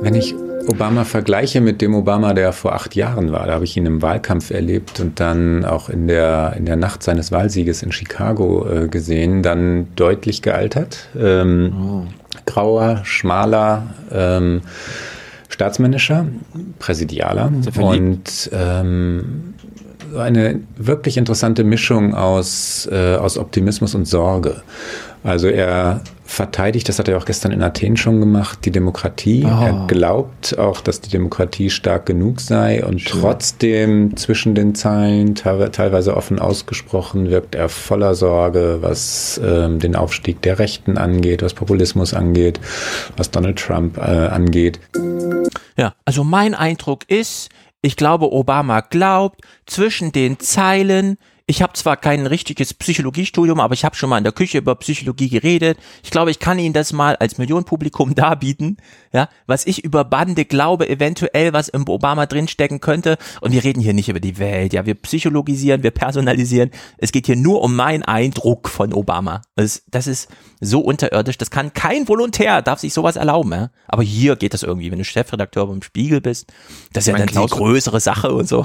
Wenn 0.00 0.16
ich 0.16 0.34
Obama 0.66 1.04
vergleiche 1.04 1.60
mit 1.60 1.80
dem 1.82 1.94
Obama, 1.94 2.34
der 2.34 2.52
vor 2.52 2.72
acht 2.72 2.96
Jahren 2.96 3.30
war, 3.30 3.46
da 3.46 3.54
habe 3.54 3.64
ich 3.64 3.76
ihn 3.76 3.86
im 3.86 4.02
Wahlkampf 4.02 4.50
erlebt 4.50 4.98
und 4.98 5.20
dann 5.20 5.64
auch 5.64 5.88
in 5.88 6.08
der, 6.08 6.54
in 6.56 6.66
der 6.66 6.74
Nacht 6.76 7.04
seines 7.04 7.30
Wahlsieges 7.30 7.84
in 7.84 7.92
Chicago 7.92 8.68
äh, 8.68 8.88
gesehen, 8.88 9.44
dann 9.44 9.86
deutlich 9.94 10.42
gealtert. 10.42 11.08
Ähm, 11.16 12.08
Grauer, 12.46 13.00
schmaler, 13.04 13.82
ähm, 14.10 14.62
staatsmännischer, 15.48 16.26
präsidialer 16.78 17.52
und 17.78 18.50
ähm, 18.52 19.54
eine 20.16 20.60
wirklich 20.76 21.16
interessante 21.16 21.64
Mischung 21.64 22.14
aus, 22.14 22.88
äh, 22.90 23.16
aus 23.16 23.38
Optimismus 23.38 23.94
und 23.94 24.06
Sorge. 24.06 24.62
Also 25.24 25.48
er 25.48 26.02
verteidigt, 26.24 26.88
das 26.88 26.98
hat 26.98 27.08
er 27.08 27.18
auch 27.18 27.26
gestern 27.26 27.52
in 27.52 27.62
Athen 27.62 27.96
schon 27.96 28.18
gemacht, 28.18 28.60
die 28.64 28.70
Demokratie. 28.70 29.44
Oh. 29.44 29.48
Er 29.48 29.84
glaubt 29.86 30.58
auch, 30.58 30.80
dass 30.80 31.00
die 31.00 31.10
Demokratie 31.10 31.68
stark 31.68 32.06
genug 32.06 32.40
sei 32.40 32.84
und 32.84 33.00
Schön. 33.00 33.20
trotzdem 33.20 34.16
zwischen 34.16 34.54
den 34.54 34.74
Zeilen 34.74 35.34
teilweise 35.34 36.16
offen 36.16 36.38
ausgesprochen 36.38 37.30
wirkt 37.30 37.54
er 37.54 37.68
voller 37.68 38.14
Sorge, 38.14 38.78
was 38.80 39.40
ähm, 39.44 39.78
den 39.78 39.94
Aufstieg 39.94 40.40
der 40.42 40.58
Rechten 40.58 40.96
angeht, 40.96 41.42
was 41.42 41.54
Populismus 41.54 42.14
angeht, 42.14 42.58
was 43.16 43.30
Donald 43.30 43.58
Trump 43.58 43.98
äh, 43.98 44.00
angeht. 44.00 44.80
Ja, 45.76 45.94
also 46.04 46.24
mein 46.24 46.54
Eindruck 46.54 47.08
ist, 47.10 47.50
ich 47.82 47.96
glaube, 47.96 48.32
Obama 48.32 48.80
glaubt, 48.80 49.40
zwischen 49.66 50.12
den 50.12 50.40
Zeilen 50.40 51.18
ich 51.52 51.60
habe 51.60 51.74
zwar 51.74 51.98
kein 51.98 52.26
richtiges 52.26 52.72
Psychologiestudium, 52.72 53.60
aber 53.60 53.74
ich 53.74 53.84
habe 53.84 53.94
schon 53.94 54.08
mal 54.08 54.16
in 54.16 54.24
der 54.24 54.32
Küche 54.32 54.56
über 54.56 54.74
Psychologie 54.76 55.28
geredet. 55.28 55.76
Ich 56.02 56.10
glaube, 56.10 56.30
ich 56.30 56.38
kann 56.38 56.58
Ihnen 56.58 56.72
das 56.72 56.94
mal 56.94 57.14
als 57.16 57.36
Millionenpublikum 57.36 58.14
darbieten, 58.14 58.78
ja, 59.12 59.28
was 59.46 59.66
ich 59.66 59.84
über 59.84 60.04
Bande 60.04 60.46
glaube, 60.46 60.88
eventuell 60.88 61.52
was 61.52 61.68
im 61.68 61.86
Obama 61.86 62.24
drinstecken 62.24 62.80
könnte. 62.80 63.18
Und 63.42 63.52
wir 63.52 63.64
reden 63.64 63.82
hier 63.82 63.92
nicht 63.92 64.08
über 64.08 64.18
die 64.18 64.38
Welt, 64.38 64.72
ja, 64.72 64.86
wir 64.86 64.94
psychologisieren, 64.94 65.82
wir 65.82 65.90
personalisieren. 65.90 66.70
Es 66.96 67.12
geht 67.12 67.26
hier 67.26 67.36
nur 67.36 67.60
um 67.60 67.76
meinen 67.76 68.02
Eindruck 68.02 68.70
von 68.70 68.94
Obama. 68.94 69.42
Das, 69.54 69.82
das 69.90 70.06
ist 70.06 70.30
so 70.62 70.80
unterirdisch, 70.80 71.36
das 71.36 71.50
kann 71.50 71.74
kein 71.74 72.08
Volontär, 72.08 72.62
darf 72.62 72.80
sich 72.80 72.94
sowas 72.94 73.16
erlauben, 73.16 73.52
ja. 73.52 73.70
Aber 73.88 74.02
hier 74.02 74.36
geht 74.36 74.54
das 74.54 74.62
irgendwie, 74.62 74.90
wenn 74.90 75.00
du 75.00 75.04
Chefredakteur 75.04 75.66
beim 75.66 75.82
Spiegel 75.82 76.22
bist, 76.22 76.50
das 76.94 77.06
ist 77.06 77.12
ja 77.12 77.18
dann 77.22 77.26
die 77.26 77.54
größere 77.54 78.00
Sache 78.00 78.32
und 78.32 78.48
so. 78.48 78.64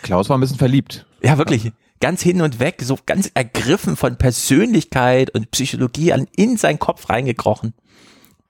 Klaus 0.00 0.30
war 0.30 0.38
ein 0.38 0.40
bisschen 0.40 0.56
verliebt. 0.56 1.04
Ja, 1.22 1.36
wirklich 1.36 1.72
ganz 2.02 2.20
hin 2.20 2.42
und 2.42 2.60
weg, 2.60 2.82
so 2.82 2.98
ganz 3.06 3.30
ergriffen 3.32 3.96
von 3.96 4.16
Persönlichkeit 4.16 5.30
und 5.30 5.50
Psychologie 5.52 6.12
an, 6.12 6.26
in 6.36 6.58
seinen 6.58 6.80
Kopf 6.80 7.08
reingekrochen. 7.08 7.74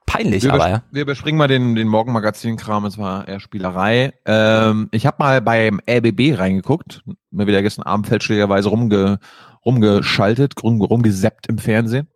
Peinlich, 0.05 0.43
wir 0.43 0.53
aber 0.53 0.69
ja. 0.69 0.83
Wir 0.91 1.03
überspringen 1.03 1.37
mal 1.37 1.47
den, 1.47 1.75
den 1.75 1.87
Morgenmagazin-Kram, 1.87 2.83
es 2.85 2.97
war 2.97 3.27
eher 3.27 3.39
Spielerei. 3.39 4.13
Ähm, 4.25 4.89
ich 4.91 5.05
habe 5.05 5.17
mal 5.19 5.41
beim 5.41 5.79
RBB 5.89 6.37
reingeguckt, 6.37 7.03
mir 7.31 7.47
wieder 7.47 7.61
gestern 7.61 7.83
Abend 7.83 8.07
fälschlicherweise 8.07 8.69
rumge, 8.69 9.19
rumgeschaltet, 9.63 10.61
rum, 10.61 10.81
rumgeseppt 10.81 11.47
im 11.47 11.59
Fernsehen 11.59 12.07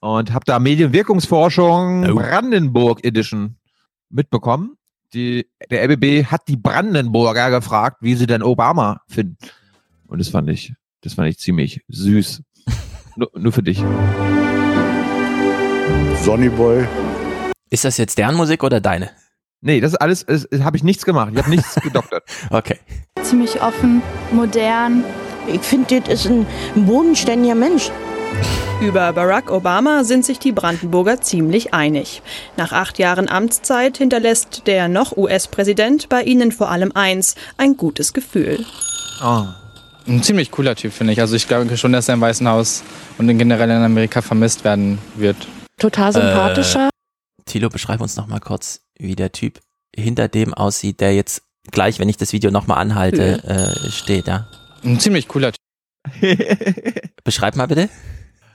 und 0.00 0.32
habe 0.34 0.44
da 0.44 0.58
Medienwirkungsforschung 0.58 2.10
oh. 2.10 2.14
Brandenburg 2.14 3.04
Edition 3.04 3.56
mitbekommen. 4.10 4.76
Die, 5.14 5.48
der 5.70 5.84
RBB 5.88 6.26
hat 6.26 6.42
die 6.46 6.56
Brandenburger 6.56 7.50
gefragt, 7.50 7.98
wie 8.00 8.14
sie 8.14 8.26
denn 8.26 8.42
Obama 8.42 9.00
finden. 9.08 9.38
Und 10.06 10.18
das 10.18 10.28
fand 10.28 10.50
ich, 10.50 10.72
das 11.00 11.14
fand 11.14 11.28
ich 11.28 11.38
ziemlich 11.38 11.82
süß. 11.88 12.42
nur, 13.16 13.30
nur 13.36 13.52
für 13.52 13.62
dich. 13.62 13.82
Sonnyboy. 16.22 16.86
Ist 17.70 17.84
das 17.84 17.98
jetzt 17.98 18.18
deren 18.18 18.36
Musik 18.36 18.62
oder 18.62 18.80
deine? 18.80 19.10
Nee, 19.60 19.80
das 19.80 19.92
ist 19.92 19.98
alles, 19.98 20.26
habe 20.62 20.76
ich 20.76 20.84
nichts 20.84 21.04
gemacht. 21.04 21.30
Ich 21.32 21.38
habe 21.38 21.50
nichts 21.50 21.74
gedoktert. 21.82 22.24
okay. 22.50 22.78
Ziemlich 23.22 23.62
offen, 23.62 24.02
modern. 24.30 25.04
Ich 25.46 25.62
finde, 25.62 26.00
das 26.00 26.26
ist 26.26 26.30
ein 26.30 26.46
bodenständiger 26.74 27.54
Mensch. 27.54 27.90
Über 28.80 29.12
Barack 29.12 29.50
Obama 29.50 30.04
sind 30.04 30.24
sich 30.24 30.38
die 30.38 30.52
Brandenburger 30.52 31.20
ziemlich 31.20 31.72
einig. 31.72 32.22
Nach 32.56 32.72
acht 32.72 32.98
Jahren 32.98 33.28
Amtszeit 33.28 33.96
hinterlässt 33.96 34.66
der 34.66 34.88
noch 34.88 35.16
US-Präsident 35.16 36.08
bei 36.08 36.22
ihnen 36.22 36.52
vor 36.52 36.70
allem 36.70 36.92
eins, 36.92 37.34
ein 37.56 37.76
gutes 37.76 38.12
Gefühl. 38.12 38.64
Oh. 39.22 39.44
Ein 40.06 40.22
ziemlich 40.22 40.50
cooler 40.50 40.74
Typ, 40.74 40.92
finde 40.92 41.12
ich. 41.12 41.20
Also 41.20 41.34
ich 41.34 41.48
glaube 41.48 41.76
schon, 41.76 41.92
dass 41.92 42.08
er 42.08 42.14
im 42.14 42.20
Weißen 42.20 42.46
Haus 42.46 42.82
und 43.16 43.26
generell 43.38 43.70
in 43.70 43.82
Amerika 43.82 44.20
vermisst 44.20 44.64
werden 44.64 44.98
wird. 45.16 45.36
Total 45.78 46.12
sympathischer. 46.12 46.88
Äh, 46.88 47.42
Thilo, 47.46 47.68
beschreib 47.68 48.00
uns 48.00 48.16
noch 48.16 48.26
mal 48.26 48.40
kurz, 48.40 48.82
wie 48.98 49.16
der 49.16 49.32
Typ 49.32 49.60
hinter 49.94 50.28
dem 50.28 50.52
aussieht, 50.52 51.00
der 51.00 51.14
jetzt 51.14 51.42
gleich, 51.70 51.98
wenn 51.98 52.08
ich 52.08 52.16
das 52.16 52.32
Video 52.32 52.50
noch 52.50 52.66
mal 52.66 52.76
anhalte, 52.76 53.42
äh, 53.44 53.90
steht, 53.90 54.26
ja. 54.26 54.46
Ein 54.84 55.00
ziemlich 55.00 55.28
cooler 55.28 55.52
Typ. 55.52 55.60
beschreib 57.24 57.56
mal 57.56 57.66
bitte. 57.66 57.88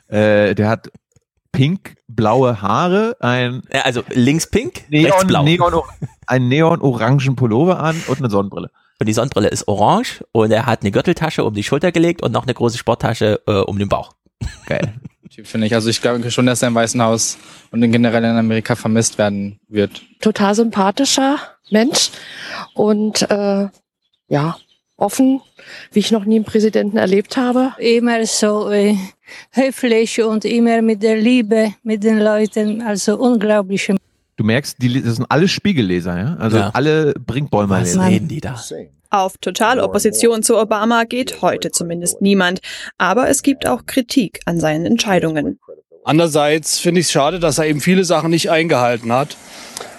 Äh, 0.07 0.53
der 0.53 0.69
hat 0.69 0.91
pink-blaue 1.51 2.61
Haare, 2.61 3.17
ein 3.19 3.63
also 3.71 4.03
links 4.09 4.47
pink, 4.47 4.83
Neon, 4.89 5.05
rechts 5.11 5.25
blau. 5.25 5.43
Neon, 5.43 5.81
einen 6.27 6.47
neon-orangen 6.47 7.35
Pullover 7.35 7.79
an 7.79 8.01
und 8.07 8.19
eine 8.19 8.29
Sonnenbrille. 8.29 8.69
Und 8.99 9.07
die 9.07 9.13
Sonnenbrille 9.13 9.47
ist 9.47 9.67
orange 9.67 10.25
und 10.33 10.51
er 10.51 10.65
hat 10.65 10.81
eine 10.81 10.91
Gürteltasche 10.91 11.45
um 11.45 11.53
die 11.53 11.63
Schulter 11.63 11.91
gelegt 11.91 12.21
und 12.21 12.33
noch 12.33 12.43
eine 12.43 12.53
große 12.53 12.77
Sporttasche 12.77 13.41
äh, 13.47 13.51
um 13.51 13.79
den 13.79 13.87
Bauch. 13.87 14.13
Geil. 14.65 14.93
Typ 15.29 15.47
finde 15.47 15.67
ich. 15.67 15.73
Also 15.73 15.89
ich 15.89 16.01
glaube 16.01 16.29
schon, 16.31 16.47
dass 16.47 16.61
er 16.61 16.69
im 16.69 16.75
Weißen 16.75 17.01
Haus 17.01 17.37
und 17.71 17.81
generell 17.81 18.23
in 18.23 18.35
Amerika 18.35 18.75
vermisst 18.75 19.17
werden 19.17 19.59
wird. 19.67 20.01
Total 20.19 20.55
sympathischer 20.55 21.37
Mensch 21.69 22.09
und 22.73 23.21
äh, 23.29 23.67
ja, 24.27 24.57
offen, 24.97 25.41
wie 25.91 25.99
ich 25.99 26.11
noch 26.11 26.25
nie 26.25 26.35
einen 26.35 26.45
Präsidenten 26.45 26.97
erlebt 26.97 27.37
habe. 27.37 27.73
Immer 27.77 28.25
so 28.25 28.69
äh, 28.69 28.97
höflich 29.51 30.21
und 30.21 30.45
immer 30.45 30.81
mit 30.81 31.03
der 31.03 31.17
Liebe 31.17 31.73
mit 31.83 32.03
den 32.03 32.19
Leuten, 32.19 32.81
also 32.81 33.17
unglaublich. 33.17 33.91
Du 34.39 34.45
merkst, 34.45 34.77
die, 34.81 35.01
das 35.01 35.17
sind 35.17 35.25
alle 35.27 35.49
Spiegelleser, 35.49 36.17
ja? 36.17 36.37
Also 36.39 36.59
ja. 36.59 36.69
alle 36.73 37.13
Brinkbäumer 37.13 37.81
Was 37.81 37.99
reden 37.99 38.29
die 38.29 38.39
da? 38.39 38.55
Auf 39.09 39.37
Totalopposition 39.37 40.43
zu 40.43 40.57
Obama 40.57 41.03
geht 41.03 41.41
heute 41.41 41.71
zumindest 41.71 42.21
niemand. 42.21 42.61
Aber 42.97 43.27
es 43.27 43.43
gibt 43.43 43.67
auch 43.67 43.85
Kritik 43.85 44.39
an 44.45 44.61
seinen 44.61 44.85
Entscheidungen. 44.85 45.59
Andererseits 46.05 46.79
finde 46.79 47.01
ich 47.01 47.07
es 47.07 47.11
schade, 47.11 47.39
dass 47.39 47.57
er 47.57 47.65
eben 47.65 47.81
viele 47.81 48.05
Sachen 48.05 48.29
nicht 48.29 48.49
eingehalten 48.49 49.11
hat. 49.11 49.35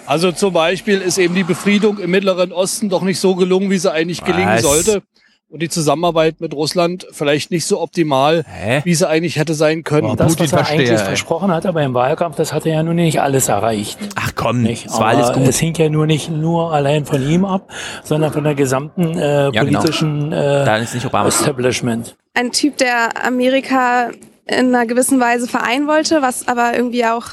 Also 0.07 0.31
zum 0.31 0.53
Beispiel 0.53 1.01
ist 1.01 1.19
eben 1.19 1.35
die 1.35 1.43
Befriedung 1.43 1.99
im 1.99 2.09
Mittleren 2.09 2.51
Osten 2.51 2.89
doch 2.89 3.03
nicht 3.03 3.19
so 3.19 3.35
gelungen, 3.35 3.69
wie 3.69 3.77
sie 3.77 3.91
eigentlich 3.91 4.23
gelingen 4.23 4.55
Was? 4.55 4.63
sollte 4.63 5.03
und 5.51 5.61
die 5.61 5.69
Zusammenarbeit 5.69 6.39
mit 6.39 6.53
Russland 6.53 7.05
vielleicht 7.11 7.51
nicht 7.51 7.65
so 7.65 7.81
optimal, 7.81 8.45
Hä? 8.47 8.81
wie 8.85 8.95
sie 8.95 9.07
eigentlich 9.07 9.37
hätte 9.37 9.53
sein 9.53 9.83
können. 9.83 10.07
Oh, 10.07 10.15
das, 10.15 10.39
was 10.39 10.51
er 10.51 10.57
verstehe, 10.59 10.79
eigentlich 10.79 10.91
ey. 10.91 11.05
versprochen 11.05 11.51
hat, 11.51 11.65
aber 11.65 11.83
im 11.83 11.93
Wahlkampf, 11.93 12.37
das 12.37 12.53
hat 12.53 12.65
er 12.65 12.75
ja 12.75 12.83
nun 12.83 12.95
nicht 12.95 13.21
alles 13.21 13.49
erreicht. 13.49 13.99
Ach 14.15 14.31
komm, 14.33 14.61
nicht? 14.61 14.85
das 14.85 14.97
war 14.97 15.07
alles 15.07 15.33
gut. 15.33 15.45
Es 15.45 15.59
hing 15.59 15.75
ja 15.75 15.89
nur 15.89 16.05
nicht 16.05 16.29
nur 16.29 16.73
allein 16.73 17.05
von 17.05 17.21
ihm 17.29 17.43
ab, 17.43 17.69
sondern 18.03 18.31
von 18.31 18.45
der 18.45 18.55
gesamten 18.55 19.17
äh, 19.17 19.43
ja, 19.43 19.49
genau. 19.49 19.79
politischen 19.81 20.31
genau. 20.31 20.65
äh, 20.65 21.27
Establishment. 21.27 22.15
Ein 22.33 22.53
Typ, 22.53 22.77
der 22.77 23.25
Amerika 23.25 24.11
in 24.45 24.73
einer 24.73 24.85
gewissen 24.85 25.19
Weise 25.19 25.47
vereinen 25.47 25.85
wollte, 25.87 26.21
was 26.21 26.47
aber 26.47 26.75
irgendwie 26.75 27.05
auch 27.05 27.25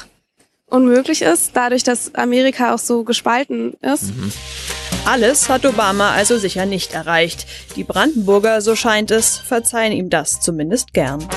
unmöglich 0.67 1.21
ist, 1.21 1.55
dadurch, 1.55 1.83
dass 1.83 2.13
Amerika 2.15 2.73
auch 2.73 2.79
so 2.79 3.03
gespalten 3.03 3.75
ist. 3.81 4.15
Mhm. 4.15 4.31
Alles 5.09 5.49
hat 5.49 5.65
Obama 5.65 6.11
also 6.11 6.37
sicher 6.37 6.67
nicht 6.67 6.93
erreicht. 6.93 7.47
Die 7.75 7.83
Brandenburger, 7.83 8.61
so 8.61 8.75
scheint 8.75 9.09
es, 9.09 9.39
verzeihen 9.39 9.91
ihm 9.91 10.11
das 10.11 10.39
zumindest 10.39 10.93
gern. 10.93 11.27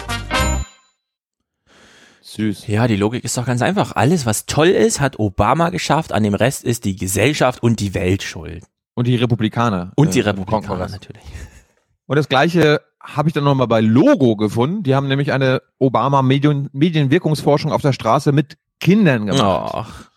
Süß. 2.20 2.66
Ja, 2.66 2.86
die 2.86 2.96
Logik 2.96 3.24
ist 3.24 3.38
doch 3.38 3.46
ganz 3.46 3.62
einfach. 3.62 3.96
Alles, 3.96 4.26
was 4.26 4.44
toll 4.44 4.68
ist, 4.68 5.00
hat 5.00 5.18
Obama 5.18 5.70
geschafft. 5.70 6.12
An 6.12 6.22
dem 6.22 6.34
Rest 6.34 6.64
ist 6.64 6.84
die 6.84 6.96
Gesellschaft 6.96 7.62
und 7.62 7.80
die 7.80 7.94
Welt 7.94 8.22
schuld. 8.22 8.62
Und 8.92 9.06
die 9.06 9.16
Republikaner. 9.16 9.92
Und 9.96 10.12
die 10.12 10.20
äh, 10.20 10.24
Republikaner 10.24 10.90
natürlich. 10.90 11.24
Und 12.04 12.16
das 12.16 12.28
gleiche 12.28 12.82
habe 13.00 13.30
ich 13.30 13.32
dann 13.32 13.44
nochmal 13.44 13.68
bei 13.68 13.80
Logo 13.80 14.36
gefunden. 14.36 14.82
Die 14.82 14.94
haben 14.94 15.08
nämlich 15.08 15.32
eine 15.32 15.62
Obama-Medien 15.78 16.68
Medienwirkungsforschung 16.74 17.72
auf 17.72 17.80
der 17.80 17.94
Straße 17.94 18.32
mit 18.32 18.58
Kindern 18.80 19.24
gemacht. 19.24 19.72
Ach. 19.74 20.10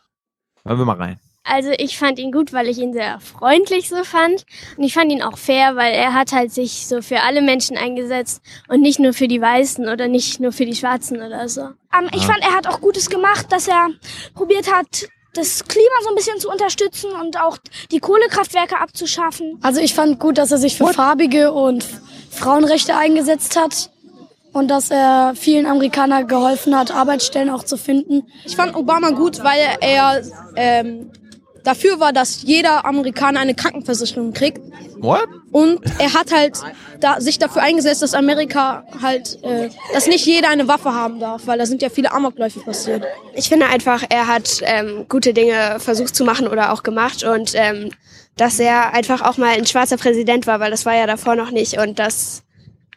Hören 0.65 0.77
wir 0.77 0.85
mal 0.85 0.97
rein. 0.97 1.19
Also 1.47 1.69
ich 1.77 1.97
fand 1.97 2.17
ihn 2.17 2.31
gut, 2.31 2.53
weil 2.53 2.67
ich 2.67 2.79
ihn 2.79 2.91
sehr 2.91 3.19
freundlich 3.19 3.87
so 3.87 4.03
fand. 4.03 4.45
Und 4.77 4.83
ich 4.83 4.95
fand 4.95 5.11
ihn 5.11 5.21
auch 5.21 5.37
fair, 5.37 5.75
weil 5.75 5.93
er 5.93 6.13
hat 6.13 6.31
halt 6.31 6.51
sich 6.51 6.87
so 6.87 7.03
für 7.03 7.21
alle 7.21 7.41
Menschen 7.41 7.77
eingesetzt 7.77 8.41
und 8.67 8.81
nicht 8.81 8.99
nur 8.99 9.13
für 9.13 9.27
die 9.27 9.39
Weißen 9.39 9.87
oder 9.87 10.07
nicht 10.07 10.39
nur 10.39 10.51
für 10.51 10.65
die 10.65 10.75
Schwarzen 10.75 11.21
oder 11.21 11.47
so. 11.47 11.61
Ähm, 11.61 12.09
ich 12.15 12.25
fand, 12.25 12.39
er 12.41 12.55
hat 12.55 12.67
auch 12.67 12.81
Gutes 12.81 13.09
gemacht, 13.11 13.45
dass 13.51 13.67
er 13.67 13.89
probiert 14.33 14.73
hat, 14.73 15.07
das 15.35 15.65
Klima 15.67 15.85
so 16.01 16.09
ein 16.09 16.15
bisschen 16.15 16.39
zu 16.39 16.49
unterstützen 16.49 17.11
und 17.11 17.39
auch 17.39 17.57
die 17.91 17.99
Kohlekraftwerke 17.99 18.79
abzuschaffen. 18.79 19.59
Also 19.61 19.81
ich 19.81 19.93
fand 19.93 20.19
gut, 20.19 20.37
dass 20.37 20.51
er 20.51 20.57
sich 20.57 20.77
für 20.77 20.93
Farbige 20.93 21.51
und 21.51 21.85
Frauenrechte 22.31 22.95
eingesetzt 22.97 23.59
hat 23.59 23.91
und 24.53 24.69
dass 24.69 24.89
er 24.89 25.33
vielen 25.35 25.65
Amerikanern 25.65 26.27
geholfen 26.27 26.77
hat, 26.77 26.89
Arbeitsstellen 26.89 27.49
auch 27.49 27.63
zu 27.63 27.77
finden. 27.77 28.23
Ich 28.45 28.55
fand 28.55 28.75
Obama 28.75 29.09
gut, 29.09 29.43
weil 29.43 29.59
er 29.81 30.21
ähm, 30.55 31.11
dafür 31.65 31.99
war, 31.99 32.13
dass 32.13 32.43
jeder 32.43 32.85
Amerikaner 32.85 33.41
eine 33.41 33.55
Krankenversicherung 33.55 34.33
kriegt. 34.33 34.61
What? 34.99 35.27
Und 35.51 35.81
er 35.99 36.13
hat 36.13 36.31
halt 36.31 36.57
da, 36.99 37.19
sich 37.19 37.37
dafür 37.39 37.61
eingesetzt, 37.61 38.01
dass 38.01 38.13
Amerika 38.13 38.85
halt, 39.01 39.39
äh, 39.43 39.69
dass 39.93 40.07
nicht 40.07 40.25
jeder 40.25 40.49
eine 40.49 40.67
Waffe 40.67 40.93
haben 40.93 41.19
darf, 41.19 41.47
weil 41.47 41.57
da 41.57 41.65
sind 41.65 41.81
ja 41.81 41.89
viele 41.89 42.11
Amokläufe 42.11 42.59
passiert. 42.61 43.03
Ich 43.33 43.49
finde 43.49 43.67
einfach, 43.67 44.03
er 44.09 44.27
hat 44.27 44.61
ähm, 44.63 45.05
gute 45.09 45.33
Dinge 45.33 45.77
versucht 45.79 46.15
zu 46.15 46.23
machen 46.23 46.47
oder 46.47 46.71
auch 46.71 46.83
gemacht 46.83 47.23
und 47.23 47.51
ähm, 47.55 47.91
dass 48.37 48.59
er 48.59 48.93
einfach 48.93 49.21
auch 49.21 49.37
mal 49.37 49.55
ein 49.55 49.65
schwarzer 49.65 49.97
Präsident 49.97 50.47
war, 50.47 50.59
weil 50.59 50.71
das 50.71 50.85
war 50.85 50.95
ja 50.95 51.07
davor 51.07 51.35
noch 51.35 51.51
nicht 51.51 51.77
und 51.77 51.99
das 51.99 52.43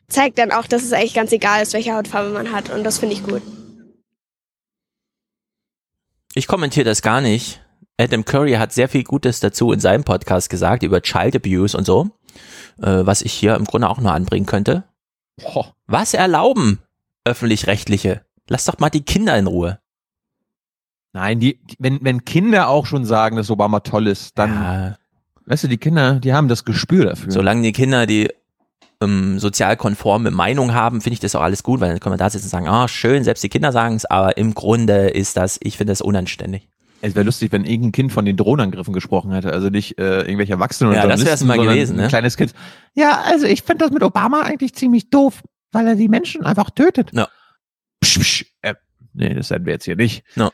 zeigt 0.08 0.38
dann 0.38 0.52
auch, 0.52 0.66
dass 0.66 0.82
es 0.82 0.92
eigentlich 0.92 1.14
ganz 1.14 1.32
egal 1.32 1.62
ist, 1.62 1.74
welche 1.74 1.94
Hautfarbe 1.94 2.30
man 2.30 2.52
hat 2.52 2.70
und 2.70 2.84
das 2.84 2.98
finde 2.98 3.14
ich 3.14 3.22
gut. 3.22 3.42
Ich 6.34 6.46
kommentiere 6.46 6.84
das 6.84 7.02
gar 7.02 7.20
nicht. 7.20 7.60
Adam 8.00 8.24
Curry 8.24 8.52
hat 8.52 8.72
sehr 8.72 8.88
viel 8.88 9.02
Gutes 9.02 9.40
dazu 9.40 9.72
in 9.72 9.80
seinem 9.80 10.04
Podcast 10.04 10.48
gesagt 10.50 10.84
über 10.84 11.02
Child 11.02 11.36
Abuse 11.36 11.76
und 11.76 11.84
so, 11.84 12.10
äh, 12.80 13.04
was 13.04 13.22
ich 13.22 13.32
hier 13.32 13.56
im 13.56 13.64
Grunde 13.64 13.88
auch 13.88 13.98
nur 13.98 14.12
anbringen 14.12 14.46
könnte. 14.46 14.84
Boah. 15.42 15.74
Was 15.86 16.14
erlauben 16.14 16.78
öffentlich-rechtliche? 17.24 18.22
Lass 18.48 18.66
doch 18.66 18.78
mal 18.78 18.90
die 18.90 19.04
Kinder 19.04 19.36
in 19.36 19.48
Ruhe. 19.48 19.80
Nein, 21.12 21.40
die, 21.40 21.58
wenn, 21.78 21.98
wenn 22.02 22.24
Kinder 22.24 22.68
auch 22.68 22.86
schon 22.86 23.04
sagen, 23.04 23.36
dass 23.36 23.50
Obama 23.50 23.80
toll 23.80 24.06
ist, 24.06 24.38
dann, 24.38 24.54
ja. 24.54 24.96
weißt 25.46 25.64
du, 25.64 25.68
die 25.68 25.78
Kinder, 25.78 26.20
die 26.20 26.32
haben 26.32 26.48
das 26.48 26.64
Gespür 26.64 27.06
dafür. 27.06 27.32
Solange 27.32 27.62
die 27.62 27.72
Kinder 27.72 28.06
die 28.06 28.30
ähm, 29.00 29.40
sozial 29.40 29.76
konforme 29.76 30.30
Meinung 30.30 30.72
haben, 30.72 31.00
finde 31.00 31.14
ich 31.14 31.20
das 31.20 31.34
auch 31.34 31.42
alles 31.42 31.64
gut, 31.64 31.80
weil 31.80 31.90
dann 31.90 32.00
können 32.00 32.12
wir 32.12 32.18
da 32.18 32.30
sitzen 32.30 32.46
und 32.46 32.50
sagen, 32.50 32.68
ah, 32.68 32.84
oh, 32.84 32.88
schön, 32.88 33.24
selbst 33.24 33.42
die 33.42 33.48
Kinder 33.48 33.72
sagen 33.72 33.96
es, 33.96 34.04
aber 34.04 34.36
im 34.36 34.54
Grunde 34.54 35.08
ist 35.08 35.36
das, 35.36 35.58
ich 35.60 35.76
finde 35.76 35.92
das 35.92 36.00
unanständig. 36.00 36.68
Es 37.00 37.14
wäre 37.14 37.24
lustig, 37.24 37.52
wenn 37.52 37.64
irgendein 37.64 37.92
Kind 37.92 38.12
von 38.12 38.24
den 38.24 38.36
Drohnenangriffen 38.36 38.92
gesprochen 38.92 39.32
hätte, 39.32 39.52
also 39.52 39.68
nicht 39.70 39.98
äh, 39.98 40.22
irgendwelche 40.22 40.54
Erwachsenen 40.54 40.90
oder 40.90 41.02
Ja, 41.02 41.06
das 41.06 41.24
wäre 41.24 41.34
es 41.34 41.44
mal 41.44 41.58
gewesen, 41.58 41.96
ne? 41.96 42.04
Ein 42.04 42.08
kleines 42.08 42.36
Kind. 42.36 42.54
Ja, 42.94 43.22
also 43.24 43.46
ich 43.46 43.62
finde 43.62 43.84
das 43.84 43.92
mit 43.92 44.02
Obama 44.02 44.42
eigentlich 44.42 44.74
ziemlich 44.74 45.10
doof, 45.10 45.42
weil 45.70 45.86
er 45.86 45.94
die 45.94 46.08
Menschen 46.08 46.44
einfach 46.44 46.70
tötet. 46.70 47.10
Ja. 47.12 47.28
Psch, 48.00 48.18
psch, 48.18 48.44
äh, 48.62 48.74
nee, 49.12 49.32
das 49.34 49.50
hätten 49.50 49.66
wir 49.66 49.74
jetzt 49.74 49.84
hier 49.84 49.96
nicht. 49.96 50.24
No. 50.34 50.50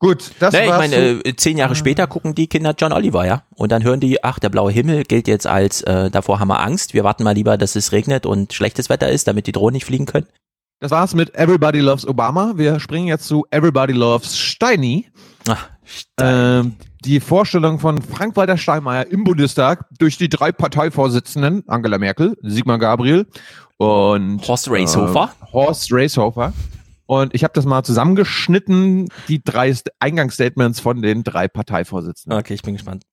Gut, 0.00 0.30
das 0.38 0.52
nee, 0.52 0.62
ich 0.62 0.68
war's 0.68 0.78
meine, 0.78 1.16
so. 1.16 1.24
äh, 1.24 1.36
zehn 1.36 1.58
Jahre 1.58 1.74
später 1.74 2.06
gucken 2.06 2.34
die 2.34 2.46
Kinder 2.46 2.74
John 2.78 2.92
Oliver, 2.92 3.26
ja. 3.26 3.42
Und 3.54 3.72
dann 3.72 3.82
hören 3.82 3.98
die, 3.98 4.22
ach, 4.22 4.38
der 4.38 4.48
blaue 4.48 4.70
Himmel 4.70 5.02
gilt 5.02 5.26
jetzt 5.26 5.46
als, 5.46 5.82
äh, 5.82 6.08
davor 6.10 6.38
haben 6.38 6.48
wir 6.48 6.60
Angst, 6.60 6.94
wir 6.94 7.02
warten 7.02 7.24
mal 7.24 7.34
lieber, 7.34 7.58
dass 7.58 7.74
es 7.74 7.90
regnet 7.90 8.24
und 8.24 8.52
schlechtes 8.52 8.88
Wetter 8.88 9.08
ist, 9.08 9.26
damit 9.26 9.48
die 9.48 9.52
Drohnen 9.52 9.74
nicht 9.74 9.86
fliegen 9.86 10.06
können. 10.06 10.26
Das 10.80 10.92
war's 10.92 11.14
mit 11.14 11.34
Everybody 11.34 11.80
Loves 11.80 12.06
Obama. 12.06 12.52
Wir 12.54 12.78
springen 12.78 13.08
jetzt 13.08 13.26
zu 13.26 13.44
Everybody 13.50 13.92
Loves 13.92 14.38
Steini. 14.38 15.10
Ach, 15.48 15.68
ähm, 16.20 16.76
die 17.04 17.20
Vorstellung 17.20 17.78
von 17.78 18.02
Frank-Walter 18.02 18.56
Steinmeier 18.56 19.06
im 19.06 19.24
Bundestag 19.24 19.86
durch 19.98 20.18
die 20.18 20.28
drei 20.28 20.52
Parteivorsitzenden, 20.52 21.64
Angela 21.68 21.98
Merkel, 21.98 22.36
Sigmar 22.42 22.78
Gabriel 22.78 23.26
und 23.78 24.46
Horst 24.46 24.70
Reishofer. 24.70 25.32
Äh, 25.40 25.52
Horst 25.52 25.92
Reishofer. 25.92 26.52
Und 27.06 27.34
ich 27.34 27.42
habe 27.42 27.54
das 27.54 27.64
mal 27.64 27.82
zusammengeschnitten, 27.84 29.08
die 29.28 29.42
drei 29.42 29.74
Eingangsstatements 29.98 30.80
von 30.80 31.00
den 31.00 31.24
drei 31.24 31.48
Parteivorsitzenden. 31.48 32.38
Okay, 32.38 32.54
ich 32.54 32.62
bin 32.62 32.74
gespannt. 32.74 33.04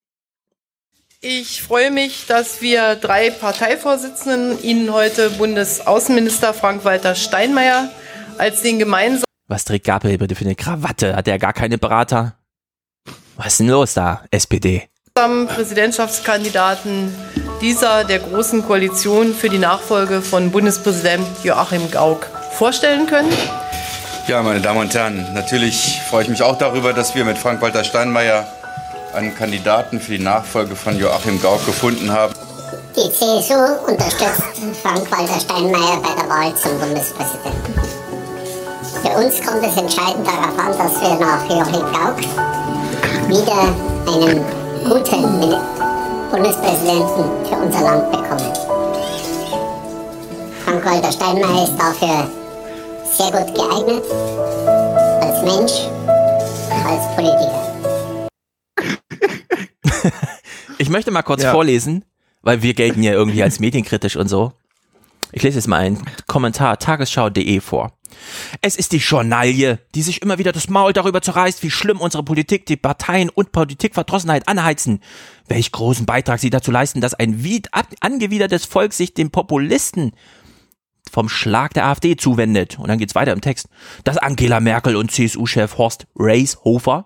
Ich 1.21 1.63
freue 1.63 1.91
mich, 1.91 2.25
dass 2.27 2.61
wir 2.61 2.95
drei 2.95 3.29
Parteivorsitzenden 3.29 4.61
Ihnen 4.61 4.91
heute 4.91 5.29
Bundesaußenminister 5.31 6.53
Frank-Walter 6.53 7.15
Steinmeier 7.15 7.89
als 8.38 8.61
den 8.61 8.79
gemeinsamen 8.79 9.24
Was 9.47 9.63
trägt 9.63 9.85
Gabriel 9.85 10.17
bitte 10.17 10.33
für 10.33 10.45
eine 10.45 10.55
Krawatte? 10.55 11.15
Hat 11.15 11.27
er 11.27 11.37
gar 11.37 11.53
keine 11.53 11.77
Berater? 11.77 12.33
Was 13.37 13.45
ist 13.47 13.59
denn 13.59 13.69
los 13.69 13.93
da, 13.93 14.23
SPD? 14.31 14.89
Präsidentschaftskandidaten 15.13 17.13
dieser 17.61 18.03
der 18.03 18.19
Großen 18.19 18.65
Koalition 18.65 19.33
für 19.33 19.47
die 19.49 19.59
Nachfolge 19.59 20.21
von 20.21 20.51
Bundespräsident 20.51 21.25
Joachim 21.43 21.89
Gauck 21.91 22.25
vorstellen 22.51 23.05
können. 23.05 23.31
Ja, 24.27 24.41
meine 24.41 24.61
Damen 24.61 24.79
und 24.79 24.93
Herren, 24.93 25.33
natürlich 25.33 26.01
freue 26.09 26.23
ich 26.23 26.29
mich 26.29 26.41
auch 26.41 26.57
darüber, 26.57 26.91
dass 26.91 27.13
wir 27.13 27.23
mit 27.23 27.37
Frank-Walter 27.37 27.83
Steinmeier 27.83 28.47
einen 29.13 29.35
Kandidaten 29.35 30.01
für 30.01 30.17
die 30.17 30.23
Nachfolge 30.23 30.75
von 30.75 30.97
Joachim 30.97 31.39
Gauck 31.41 31.63
gefunden 31.65 32.11
haben. 32.11 32.33
Die 32.95 33.11
CSU 33.11 33.53
unterstützt 33.87 34.41
Frank-Walter 34.81 35.39
Steinmeier 35.39 36.01
bei 36.01 36.21
der 36.21 36.29
Wahl 36.29 36.55
zum 36.55 36.79
Bundespräsidenten. 36.79 37.94
Für 39.05 39.11
uns 39.23 39.39
kommt 39.41 39.63
es 39.63 39.77
entscheidend 39.77 40.25
darauf 40.25 40.57
an, 40.57 40.75
dass 40.77 40.99
wir 40.99 41.15
nach 41.19 41.47
Joachim 41.47 41.85
Gauck 41.93 42.17
wieder 43.27 43.61
einen 44.07 44.43
guten 44.83 45.39
Bundespräsidenten 46.31 47.23
für 47.47 47.55
unser 47.55 47.81
Land 47.81 48.11
bekommen. 48.11 48.53
Frank-Walter 50.65 51.11
Steinmeier 51.11 51.63
ist 51.65 51.77
dafür 51.77 52.27
sehr 53.15 53.31
gut 53.31 53.53
geeignet, 53.55 54.03
als 55.21 55.41
Mensch, 55.43 55.87
als 56.87 57.15
Politiker. 57.15 57.61
Ich 60.77 60.89
möchte 60.89 61.09
mal 61.11 61.21
kurz 61.21 61.41
Ja. 61.43 61.51
vorlesen, 61.51 62.03
weil 62.41 62.61
wir 62.61 62.73
gelten 62.73 63.01
ja 63.01 63.13
irgendwie 63.13 63.41
als 63.41 63.59
medienkritisch 63.61 64.17
und 64.17 64.27
so. 64.27 64.51
Ich 65.31 65.41
lese 65.43 65.57
jetzt 65.57 65.67
mal 65.67 65.77
einen 65.79 66.03
Kommentar 66.27 66.77
tagesschau.de 66.79 67.61
vor. 67.61 67.91
Es 68.61 68.76
ist 68.76 68.91
die 68.91 68.97
Journalie, 68.97 69.80
die 69.93 70.01
sich 70.01 70.22
immer 70.22 70.38
wieder 70.38 70.51
das 70.51 70.70
Maul 70.70 70.93
darüber 70.93 71.22
zerreißt, 71.22 71.63
wie 71.63 71.72
schlimm 71.72 71.99
unsere 71.99 72.24
Politik, 72.24 72.66
die 72.66 72.78
Parteien 72.78 73.30
und 73.30 73.51
Politikverdrossenheit 73.51 74.47
anheizen. 74.47 75.01
Welch 75.47 75.72
großen 75.72 76.05
Beitrag 76.05 76.39
sie 76.39 76.49
dazu 76.49 76.72
leisten, 76.72 77.01
dass 77.01 77.13
ein 77.13 77.43
wied 77.43 77.70
angewidertes 78.01 78.66
Volk 78.66 78.93
sich 78.93 79.13
dem 79.13 79.32
Populisten 79.32 80.13
vom 81.11 81.30
Schlag 81.30 81.74
der 81.74 81.86
AfD 81.86 82.18
zuwendet. 82.18 82.80
Und 82.80 82.89
dann 82.89 82.97
geht's 82.97 83.16
weiter 83.16 83.34
im 83.34 83.41
Text. 83.41 83.70
Dass 84.03 84.18
Angela 84.18 84.59
Merkel 84.59 84.95
und 84.95 85.11
CSU-Chef 85.11 85.78
Horst 85.78 86.07
Reishofer 86.16 87.05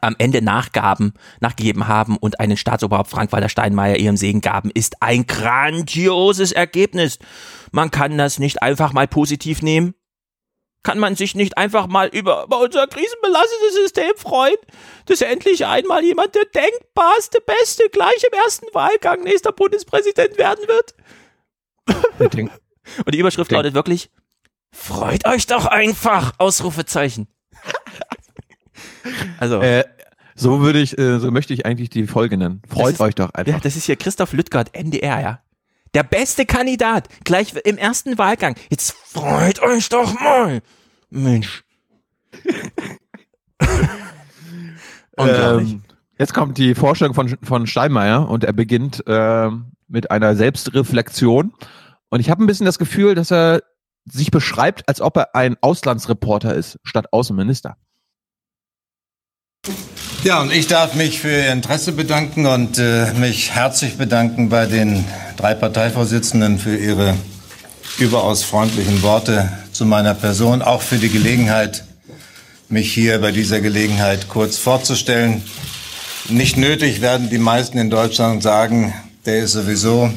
am 0.00 0.16
Ende 0.18 0.42
Nachgaben, 0.42 1.14
nachgegeben 1.40 1.86
haben 1.86 2.16
und 2.16 2.40
einen 2.40 2.56
Staatsoberhaupt 2.56 3.10
Frank-Walter 3.10 3.48
Steinmeier 3.48 3.96
ihrem 3.96 4.16
Segen 4.16 4.40
gaben, 4.40 4.70
ist 4.74 5.02
ein 5.02 5.26
grandioses 5.26 6.52
Ergebnis. 6.52 7.18
Man 7.70 7.90
kann 7.90 8.18
das 8.18 8.38
nicht 8.38 8.62
einfach 8.62 8.92
mal 8.92 9.06
positiv 9.06 9.62
nehmen. 9.62 9.94
Kann 10.84 10.98
man 11.00 11.16
sich 11.16 11.34
nicht 11.34 11.58
einfach 11.58 11.88
mal 11.88 12.06
über, 12.08 12.44
über 12.44 12.60
unser 12.60 12.86
krisenbelastetes 12.86 13.74
System 13.74 14.12
freuen, 14.16 14.54
dass 15.06 15.20
endlich 15.22 15.66
einmal 15.66 16.04
jemand 16.04 16.34
der 16.36 16.44
denkbarste, 16.44 17.40
beste, 17.44 17.88
gleich 17.90 18.22
im 18.30 18.38
ersten 18.38 18.66
Wahlgang 18.74 19.22
nächster 19.24 19.50
Bundespräsident 19.50 20.38
werden 20.38 20.64
wird? 20.68 20.94
Und 23.04 23.14
die 23.14 23.18
Überschrift 23.18 23.50
Denk- 23.50 23.58
lautet 23.58 23.74
wirklich, 23.74 24.10
freut 24.70 25.26
euch 25.26 25.46
doch 25.46 25.64
einfach, 25.66 26.34
Ausrufezeichen. 26.38 27.26
Also. 29.38 29.60
Äh, 29.60 29.84
so 30.34 30.60
würde 30.60 30.80
ich, 30.80 30.96
äh, 30.98 31.18
so 31.18 31.30
möchte 31.30 31.52
ich 31.54 31.66
eigentlich 31.66 31.90
die 31.90 32.06
Folge 32.06 32.36
nennen. 32.36 32.62
Freut 32.68 32.94
ist- 32.94 33.00
euch 33.00 33.14
doch 33.14 33.30
einfach. 33.34 33.52
Ja, 33.52 33.60
das 33.60 33.76
ist 33.76 33.84
hier 33.84 33.96
Christoph 33.96 34.32
Lüttgert, 34.32 34.74
NDR, 34.74 35.20
ja. 35.20 35.40
Der 35.94 36.02
beste 36.02 36.44
Kandidat, 36.44 37.08
gleich 37.24 37.54
im 37.64 37.78
ersten 37.78 38.18
Wahlgang. 38.18 38.56
Jetzt 38.68 38.92
freut 38.92 39.62
euch 39.62 39.88
doch 39.88 40.18
mal. 40.20 40.60
Mensch. 41.10 41.62
Unglaublich. 45.16 45.72
Ähm, 45.72 45.84
jetzt 46.18 46.34
kommt 46.34 46.58
die 46.58 46.74
Vorstellung 46.74 47.14
von, 47.14 47.36
von 47.42 47.68
Steinmeier 47.68 48.28
und 48.28 48.42
er 48.42 48.52
beginnt 48.52 49.04
ähm, 49.06 49.72
mit 49.86 50.10
einer 50.10 50.34
Selbstreflexion. 50.34 51.54
Und 52.08 52.20
ich 52.20 52.28
habe 52.28 52.42
ein 52.42 52.48
bisschen 52.48 52.66
das 52.66 52.80
Gefühl, 52.80 53.14
dass 53.14 53.30
er 53.30 53.62
sich 54.04 54.32
beschreibt, 54.32 54.88
als 54.88 55.00
ob 55.00 55.16
er 55.16 55.34
ein 55.34 55.56
Auslandsreporter 55.60 56.54
ist, 56.54 56.78
statt 56.82 57.12
Außenminister. 57.12 57.76
Ja, 60.24 60.40
und 60.40 60.52
ich 60.52 60.66
darf 60.66 60.94
mich 60.94 61.20
für 61.20 61.30
Ihr 61.30 61.52
Interesse 61.52 61.92
bedanken 61.92 62.46
und 62.46 62.78
äh, 62.78 63.12
mich 63.14 63.50
herzlich 63.50 63.96
bedanken 63.96 64.48
bei 64.48 64.66
den 64.66 65.04
drei 65.36 65.54
Parteivorsitzenden 65.54 66.58
für 66.58 66.76
ihre 66.76 67.14
überaus 67.98 68.42
freundlichen 68.42 69.02
Worte 69.02 69.52
zu 69.72 69.84
meiner 69.84 70.14
Person, 70.14 70.62
auch 70.62 70.82
für 70.82 70.96
die 70.96 71.10
Gelegenheit, 71.10 71.84
mich 72.68 72.92
hier 72.92 73.18
bei 73.20 73.32
dieser 73.32 73.60
Gelegenheit 73.60 74.28
kurz 74.28 74.56
vorzustellen. 74.56 75.42
Nicht 76.28 76.56
nötig 76.56 77.00
werden 77.00 77.28
die 77.28 77.38
meisten 77.38 77.78
in 77.78 77.90
Deutschland 77.90 78.42
sagen, 78.42 78.94
der 79.26 79.40
ist 79.40 79.52
sowieso 79.52 80.10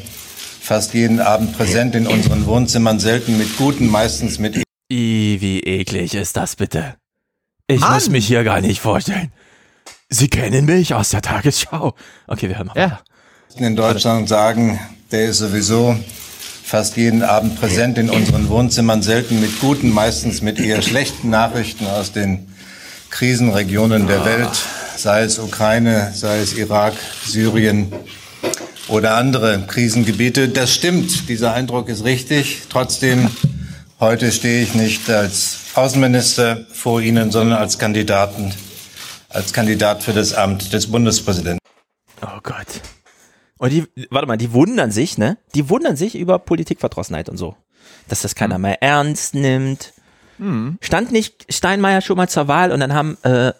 fast 0.62 0.94
jeden 0.94 1.20
Abend 1.20 1.56
präsent 1.58 1.96
in 1.96 2.08
unseren 2.08 2.46
Wohnzimmern, 2.46 3.00
selten 3.00 3.38
mit 3.38 3.58
guten, 3.58 3.88
meistens 3.88 4.40
mit 4.40 4.64
I, 4.92 5.38
wie 5.42 5.60
eklig 5.60 6.14
ist 6.14 6.38
das 6.38 6.56
bitte? 6.56 6.96
Ich 7.70 7.82
Mann! 7.82 7.94
muss 7.96 8.10
mich 8.10 8.26
hier 8.26 8.46
gar 8.46 8.62
nicht 8.62 8.80
vorstellen. 8.80 9.32
Sie 10.10 10.30
kennen 10.30 10.66
mich 10.66 10.94
aus 10.94 11.10
der 11.10 11.22
Tagesschau. 11.22 11.96
Okay, 12.26 12.48
wir 12.48 12.58
hören 12.58 12.68
mal. 12.68 12.78
Ja. 12.78 13.00
in 13.58 13.76
Deutschland 13.76 14.30
sagen, 14.30 14.80
der 15.12 15.26
ist 15.26 15.40
sowieso 15.40 15.98
fast 16.64 16.96
jeden 16.96 17.24
Abend 17.24 17.60
präsent 17.60 17.98
in 17.98 18.10
unseren 18.10 18.48
Wohnzimmern, 18.48 19.02
selten 19.02 19.42
mit 19.42 19.60
guten, 19.60 19.90
meistens 19.90 20.42
mit 20.42 20.60
eher 20.60 20.82
schlechten 20.82 21.30
Nachrichten 21.30 21.86
aus 21.88 22.14
den 22.14 22.48
Krisenregionen 23.10 24.08
der 24.08 24.24
Welt, 24.24 24.66
sei 24.96 25.24
es 25.24 25.38
Ukraine, 25.38 26.12
sei 26.14 26.40
es 26.40 26.54
Irak, 26.54 26.94
Syrien 27.26 27.92
oder 28.88 29.16
andere 29.16 29.66
Krisengebiete. 29.68 30.48
Das 30.48 30.74
stimmt, 30.74 31.28
dieser 31.28 31.54
Eindruck 31.54 31.90
ist 31.90 32.06
richtig. 32.06 32.64
Trotzdem, 32.70 33.30
heute 34.00 34.32
stehe 34.32 34.64
ich 34.64 34.74
nicht 34.76 35.10
als 35.10 35.72
Außenminister 35.76 36.66
vor 36.72 37.02
Ihnen, 37.02 37.32
sondern 37.32 37.58
als 37.58 37.78
Kandidaten, 37.80 38.54
als 39.30 39.54
Kandidat 39.54 40.04
für 40.04 40.14
das 40.14 40.34
Amt 40.34 40.74
des 40.74 40.92
Bundespräsidenten. 40.92 41.60
Oh 42.22 42.40
Gott. 42.44 42.82
Und 43.58 43.72
die, 43.72 43.86
warte 44.10 44.28
mal, 44.28 44.38
die 44.38 44.54
wundern 44.54 44.92
sich, 44.92 45.18
ne? 45.18 45.38
Die 45.56 45.70
wundern 45.70 45.96
sich 45.96 46.16
über 46.16 46.40
Politikverdrossenheit 46.40 47.30
und 47.30 47.38
so. 47.38 47.56
Dass 48.08 48.22
das 48.22 48.36
keiner 48.36 48.60
mehr 48.60 48.82
ernst 48.82 49.34
nimmt. 49.34 49.94
Hm. 50.38 50.78
Stand 50.82 51.12
nicht 51.12 51.52
Steinmeier 51.52 52.02
schon 52.02 52.18
mal 52.18 52.30
zur 52.30 52.48
Wahl 52.48 52.72
und 52.72 52.80
dann 52.80 52.94
haben 52.94 53.18
äh, 53.24 53.54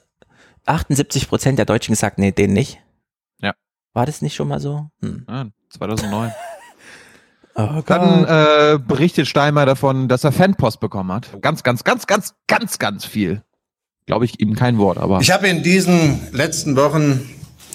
78 0.66 1.28
Prozent 1.28 1.58
der 1.58 1.66
Deutschen 1.66 1.94
gesagt, 1.94 2.20
nee, 2.20 2.32
den 2.32 2.54
nicht. 2.54 2.80
Ja. 3.40 3.54
War 3.94 4.06
das 4.06 4.22
nicht 4.22 4.36
schon 4.36 4.48
mal 4.48 4.60
so? 4.60 4.90
Hm. 5.02 5.26
Ja, 5.28 5.48
2009. 5.72 6.32
oh. 7.58 7.82
Dann 7.86 8.26
äh, 8.26 8.80
berichtet 8.80 9.28
Steinmeier 9.28 9.66
davon, 9.66 10.08
dass 10.08 10.24
er 10.24 10.32
Fanpost 10.32 10.80
bekommen 10.80 11.12
hat. 11.12 11.42
Ganz, 11.42 11.64
ganz, 11.64 11.84
ganz, 11.84 12.08
ganz, 12.08 12.34
ganz, 12.48 12.80
ganz 12.80 13.06
viel. 13.06 13.44
Glaube 14.06 14.26
ich 14.26 14.40
ihm 14.40 14.56
kein 14.56 14.78
Wort, 14.78 14.98
aber. 14.98 15.20
Ich 15.20 15.32
habe 15.32 15.48
in 15.48 15.64
diesen 15.64 16.22
letzten 16.32 16.76
Wochen 16.76 17.30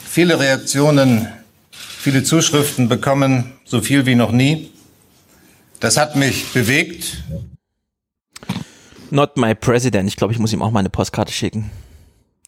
viele 0.04 0.40
Reaktionen, 0.40 1.28
viele 1.70 2.22
Zuschriften 2.22 2.88
bekommen, 2.88 3.52
so 3.64 3.80
viel 3.80 4.06
wie 4.06 4.14
noch 4.14 4.32
nie. 4.32 4.70
Das 5.80 5.96
hat 5.96 6.16
mich 6.16 6.52
bewegt. 6.52 7.24
Not 9.10 9.36
my 9.36 9.54
president. 9.54 10.08
Ich 10.08 10.16
glaube, 10.16 10.32
ich 10.32 10.38
muss 10.38 10.52
ihm 10.52 10.62
auch 10.62 10.70
mal 10.70 10.78
eine 10.78 10.90
Postkarte 10.90 11.32
schicken. 11.32 11.70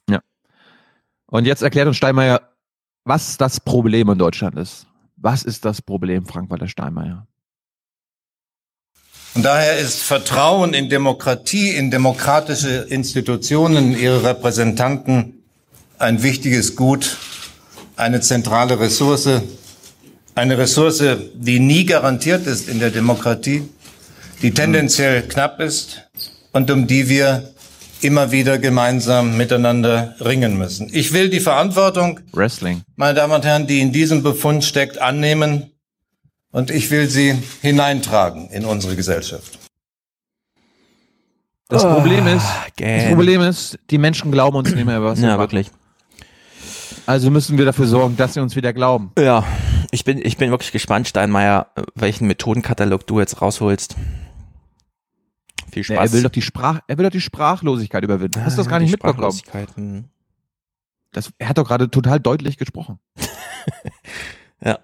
Ja. 0.08 0.20
Und 1.26 1.44
jetzt 1.44 1.62
erklärt 1.62 1.88
uns 1.88 1.96
Steinmeier, 1.96 2.40
was 3.04 3.36
das 3.36 3.60
Problem 3.60 4.08
in 4.08 4.18
Deutschland 4.18 4.56
ist. 4.56 4.86
Was 5.24 5.42
ist 5.42 5.64
das 5.64 5.80
Problem, 5.80 6.26
Frank-Walter 6.26 6.68
Steinmeier? 6.68 7.26
Und 9.34 9.42
daher 9.42 9.78
ist 9.78 10.02
Vertrauen 10.02 10.74
in 10.74 10.90
Demokratie, 10.90 11.70
in 11.70 11.90
demokratische 11.90 12.86
Institutionen, 12.90 13.98
ihre 13.98 14.22
Repräsentanten 14.22 15.42
ein 15.98 16.22
wichtiges 16.22 16.76
Gut, 16.76 17.16
eine 17.96 18.20
zentrale 18.20 18.78
Ressource, 18.78 19.40
eine 20.34 20.58
Ressource, 20.58 21.02
die 21.32 21.58
nie 21.58 21.86
garantiert 21.86 22.46
ist 22.46 22.68
in 22.68 22.78
der 22.78 22.90
Demokratie, 22.90 23.66
die 24.42 24.50
tendenziell 24.50 25.22
knapp 25.22 25.58
ist 25.58 26.02
und 26.52 26.70
um 26.70 26.86
die 26.86 27.08
wir 27.08 27.53
immer 28.04 28.30
wieder 28.30 28.58
gemeinsam 28.58 29.36
miteinander 29.36 30.14
ringen 30.20 30.56
müssen. 30.58 30.88
Ich 30.92 31.12
will 31.12 31.30
die 31.30 31.40
Verantwortung, 31.40 32.20
Wrestling. 32.32 32.82
meine 32.96 33.14
Damen 33.14 33.32
und 33.32 33.44
Herren, 33.44 33.66
die 33.66 33.80
in 33.80 33.92
diesem 33.92 34.22
Befund 34.22 34.62
steckt, 34.64 34.98
annehmen 35.00 35.72
und 36.52 36.70
ich 36.70 36.90
will 36.90 37.08
sie 37.08 37.34
hineintragen 37.62 38.48
in 38.50 38.64
unsere 38.64 38.94
Gesellschaft. 38.96 39.58
Das 41.68 41.84
Oh, 41.84 41.94
Problem 41.94 42.26
ist, 42.26 42.46
gähn. 42.76 42.98
das 43.00 43.08
Problem 43.08 43.40
ist, 43.40 43.78
die 43.90 43.98
Menschen 43.98 44.30
glauben 44.30 44.56
uns 44.56 44.72
nicht 44.74 44.84
mehr 44.84 45.02
was. 45.02 45.20
Ja, 45.20 45.38
wirklich. 45.38 45.70
Also 47.06 47.30
müssen 47.30 47.58
wir 47.58 47.64
dafür 47.64 47.86
sorgen, 47.86 48.16
dass 48.16 48.34
sie 48.34 48.40
uns 48.40 48.54
wieder 48.56 48.72
glauben. 48.72 49.12
Ja, 49.18 49.44
ich 49.90 50.04
bin, 50.04 50.18
ich 50.24 50.36
bin 50.36 50.50
wirklich 50.50 50.72
gespannt, 50.72 51.08
Steinmeier, 51.08 51.68
welchen 51.94 52.26
Methodenkatalog 52.26 53.06
du 53.06 53.20
jetzt 53.20 53.40
rausholst. 53.42 53.96
Viel 55.74 55.80
Nee, 55.88 55.96
Spaß. 55.96 56.10
er 56.10 56.12
will 56.12 56.22
doch 56.22 56.30
die 56.30 56.42
Sprach, 56.42 56.80
er 56.86 56.96
will 56.98 57.04
doch 57.04 57.10
die 57.12 57.20
Sprachlosigkeit 57.20 58.02
überwinden. 58.04 58.44
Hast 58.44 58.56
du 58.56 58.60
das 58.60 58.66
Ah, 58.68 58.70
gar 58.70 58.78
nicht 58.80 58.90
mitbekommen? 58.92 60.08
Das, 61.12 61.30
er 61.38 61.48
hat 61.48 61.58
doch 61.58 61.66
gerade 61.66 61.90
total 61.90 62.20
deutlich 62.20 62.56
gesprochen. 62.56 62.98
Ja. 64.64 64.78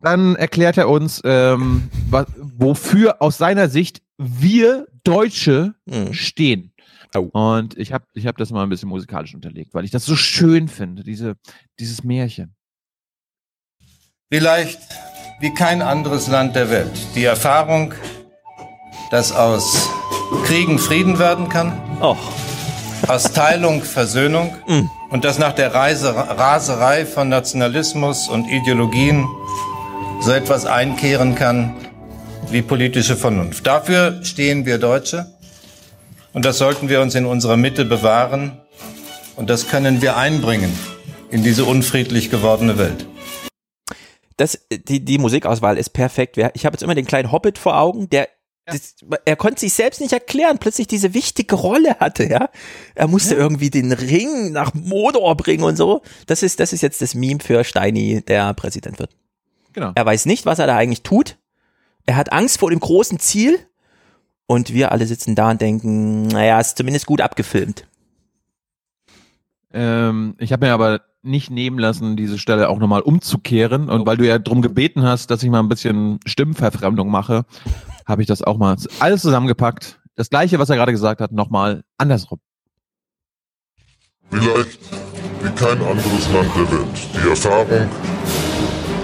Dann 0.00 0.34
erklärt 0.36 0.76
er 0.78 0.88
uns, 0.88 1.20
ähm, 1.24 1.88
was, 2.10 2.26
wofür 2.36 3.22
aus 3.22 3.38
seiner 3.38 3.68
Sicht 3.68 4.02
wir 4.18 4.88
Deutsche 5.04 5.74
Hm. 5.88 6.12
stehen. 6.12 6.72
Und 7.14 7.76
ich 7.76 7.92
habe 7.92 8.06
ich 8.14 8.26
hab 8.26 8.36
das 8.38 8.50
mal 8.50 8.62
ein 8.64 8.68
bisschen 8.68 8.88
musikalisch 8.88 9.34
unterlegt, 9.34 9.74
weil 9.74 9.84
ich 9.84 9.90
das 9.92 10.04
so 10.04 10.16
schön 10.16 10.66
finde, 10.68 11.04
diese, 11.04 11.36
dieses 11.78 12.02
Märchen. 12.04 12.54
Vielleicht 14.30 14.80
wie 15.40 15.52
kein 15.54 15.82
anderes 15.82 16.26
Land 16.28 16.56
der 16.56 16.70
Welt. 16.70 16.90
Die 17.14 17.24
Erfahrung, 17.24 17.92
dass 19.10 19.30
aus 19.32 19.88
Kriegen 20.44 20.78
Frieden 20.78 21.18
werden 21.18 21.48
kann, 21.48 21.80
aus 23.08 23.32
Teilung 23.32 23.82
Versöhnung 23.82 24.54
und 25.10 25.24
dass 25.24 25.38
nach 25.38 25.52
der 25.52 25.74
Reise, 25.74 26.14
Raserei 26.14 27.06
von 27.06 27.28
Nationalismus 27.28 28.28
und 28.28 28.48
Ideologien 28.48 29.28
so 30.20 30.32
etwas 30.32 30.66
einkehren 30.66 31.34
kann 31.34 31.74
wie 32.50 32.62
politische 32.62 33.16
Vernunft. 33.16 33.66
Dafür 33.66 34.20
stehen 34.24 34.66
wir 34.66 34.78
Deutsche 34.78 35.26
und 36.32 36.44
das 36.44 36.58
sollten 36.58 36.88
wir 36.88 37.00
uns 37.00 37.14
in 37.14 37.26
unserer 37.26 37.56
Mitte 37.56 37.84
bewahren 37.84 38.60
und 39.36 39.50
das 39.50 39.68
können 39.68 40.02
wir 40.02 40.16
einbringen 40.16 40.72
in 41.30 41.42
diese 41.42 41.64
unfriedlich 41.64 42.30
gewordene 42.30 42.78
Welt. 42.78 43.06
Das, 44.36 44.58
die, 44.70 45.04
die 45.04 45.18
Musikauswahl 45.18 45.78
ist 45.78 45.90
perfekt. 45.90 46.36
Ich 46.36 46.66
habe 46.66 46.74
jetzt 46.74 46.82
immer 46.82 46.94
den 46.94 47.06
kleinen 47.06 47.32
Hobbit 47.32 47.58
vor 47.58 47.78
Augen, 47.78 48.08
der 48.10 48.28
das, 48.64 48.94
er 49.24 49.36
konnte 49.36 49.60
sich 49.60 49.72
selbst 49.72 50.00
nicht 50.00 50.12
erklären, 50.12 50.58
plötzlich 50.58 50.86
diese 50.86 51.14
wichtige 51.14 51.56
Rolle 51.56 51.96
hatte, 51.98 52.28
ja. 52.28 52.48
Er 52.94 53.08
musste 53.08 53.34
irgendwie 53.34 53.70
den 53.70 53.92
Ring 53.92 54.52
nach 54.52 54.72
Modor 54.74 55.36
bringen 55.36 55.64
und 55.64 55.76
so. 55.76 56.02
Das 56.26 56.42
ist, 56.42 56.60
das 56.60 56.72
ist 56.72 56.80
jetzt 56.80 57.02
das 57.02 57.14
Meme 57.14 57.40
für 57.40 57.64
Steini, 57.64 58.22
der 58.22 58.54
Präsident 58.54 58.98
wird. 58.98 59.10
Genau. 59.72 59.92
Er 59.94 60.06
weiß 60.06 60.26
nicht, 60.26 60.46
was 60.46 60.58
er 60.58 60.66
da 60.66 60.76
eigentlich 60.76 61.02
tut. 61.02 61.38
Er 62.06 62.16
hat 62.16 62.32
Angst 62.32 62.58
vor 62.58 62.70
dem 62.70 62.80
großen 62.80 63.18
Ziel. 63.18 63.58
Und 64.46 64.72
wir 64.74 64.92
alle 64.92 65.06
sitzen 65.06 65.34
da 65.34 65.50
und 65.50 65.60
denken, 65.60 66.26
naja, 66.26 66.60
ist 66.60 66.76
zumindest 66.76 67.06
gut 67.06 67.20
abgefilmt. 67.22 67.86
Ähm, 69.72 70.34
ich 70.38 70.52
habe 70.52 70.66
mir 70.66 70.74
aber 70.74 71.00
nicht 71.22 71.50
nehmen 71.50 71.78
lassen, 71.78 72.16
diese 72.16 72.38
Stelle 72.38 72.68
auch 72.68 72.78
nochmal 72.78 73.00
umzukehren. 73.00 73.88
Und 73.88 74.04
weil 74.04 74.18
du 74.18 74.26
ja 74.26 74.38
drum 74.38 74.60
gebeten 74.60 75.04
hast, 75.04 75.30
dass 75.30 75.42
ich 75.42 75.48
mal 75.48 75.60
ein 75.60 75.68
bisschen 75.68 76.20
Stimmverfremdung 76.26 77.08
mache, 77.08 77.46
habe 78.12 78.22
ich 78.22 78.28
das 78.28 78.42
auch 78.42 78.58
mal 78.58 78.76
alles 79.00 79.22
zusammengepackt. 79.22 79.98
Das 80.14 80.28
gleiche, 80.28 80.58
was 80.58 80.68
er 80.68 80.76
gerade 80.76 80.92
gesagt 80.92 81.20
hat, 81.20 81.32
nochmal 81.32 81.82
andersrum. 81.96 82.38
Vielleicht 84.30 84.78
wie 85.42 85.50
kein 85.50 85.82
anderes 85.82 86.30
Land 86.32 86.50
der 86.54 86.70
Welt. 86.70 87.08
Die 87.14 87.28
Erfahrung, 87.28 87.88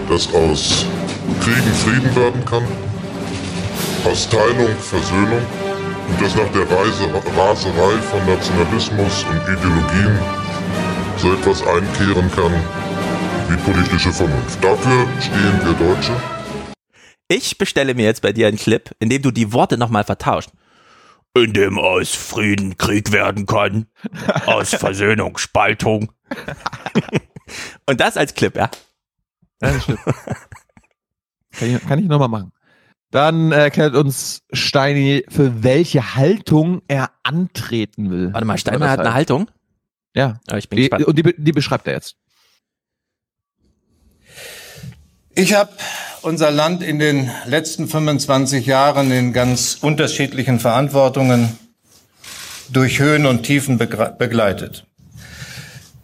dass 0.08 0.32
aus 0.34 0.86
Kriegen 1.40 1.72
Frieden 1.72 2.14
werden 2.14 2.44
kann, 2.44 2.62
aus 4.04 4.28
Teilung 4.28 4.76
Versöhnung 4.78 5.42
und 6.08 6.20
dass 6.20 6.34
nach 6.36 6.48
der 6.52 6.62
Reise, 6.62 7.04
Raserei 7.36 7.96
von 8.10 8.26
Nationalismus 8.26 9.24
und 9.24 9.42
Ideologien 9.42 10.18
so 11.16 11.32
etwas 11.32 11.62
einkehren 11.62 12.30
kann 12.30 12.52
wie 13.48 13.56
politische 13.70 14.12
Vernunft. 14.12 14.62
Dafür 14.62 15.06
stehen 15.20 15.60
wir 15.64 15.72
Deutsche. 15.86 16.37
Ich 17.28 17.58
bestelle 17.58 17.94
mir 17.94 18.06
jetzt 18.06 18.22
bei 18.22 18.32
dir 18.32 18.48
einen 18.48 18.56
Clip, 18.56 18.90
in 19.00 19.10
dem 19.10 19.20
du 19.20 19.30
die 19.30 19.52
Worte 19.52 19.76
nochmal 19.76 20.04
vertauscht. 20.04 20.50
In 21.34 21.52
dem 21.52 21.78
aus 21.78 22.14
Frieden 22.14 22.78
Krieg 22.78 23.12
werden 23.12 23.44
kann. 23.44 23.86
Aus 24.46 24.70
Versöhnung 24.70 25.36
Spaltung. 25.36 26.10
Und 27.86 28.00
das 28.00 28.16
als 28.16 28.34
Clip, 28.34 28.56
ja? 28.56 28.70
Ja, 29.60 29.72
das 29.72 29.82
stimmt. 29.82 30.00
kann 31.52 31.76
ich, 31.76 31.86
kann 31.86 31.98
ich 31.98 32.06
nochmal 32.06 32.28
machen. 32.28 32.52
Dann 33.10 33.52
erklärt 33.52 33.94
uns 33.94 34.42
Steini, 34.52 35.24
für 35.28 35.62
welche 35.62 36.14
Haltung 36.14 36.82
er 36.88 37.10
antreten 37.22 38.10
will. 38.10 38.32
Warte 38.32 38.46
mal, 38.46 38.58
Steinmeier 38.58 38.90
hat 38.90 39.00
eine 39.00 39.14
Haltung? 39.14 39.50
Ja. 40.14 40.40
Ja, 40.48 40.56
ich 40.56 40.68
bin 40.68 40.78
die, 40.78 40.82
gespannt. 40.88 41.04
und 41.04 41.16
die, 41.16 41.34
die 41.36 41.52
beschreibt 41.52 41.86
er 41.86 41.94
jetzt. 41.94 42.16
Ich 45.38 45.54
habe 45.54 45.70
unser 46.22 46.50
Land 46.50 46.82
in 46.82 46.98
den 46.98 47.30
letzten 47.46 47.86
25 47.86 48.66
Jahren 48.66 49.12
in 49.12 49.32
ganz 49.32 49.78
unterschiedlichen 49.80 50.58
Verantwortungen 50.58 51.56
durch 52.70 52.98
Höhen 52.98 53.24
und 53.24 53.44
Tiefen 53.44 53.78
begleitet. 53.78 54.84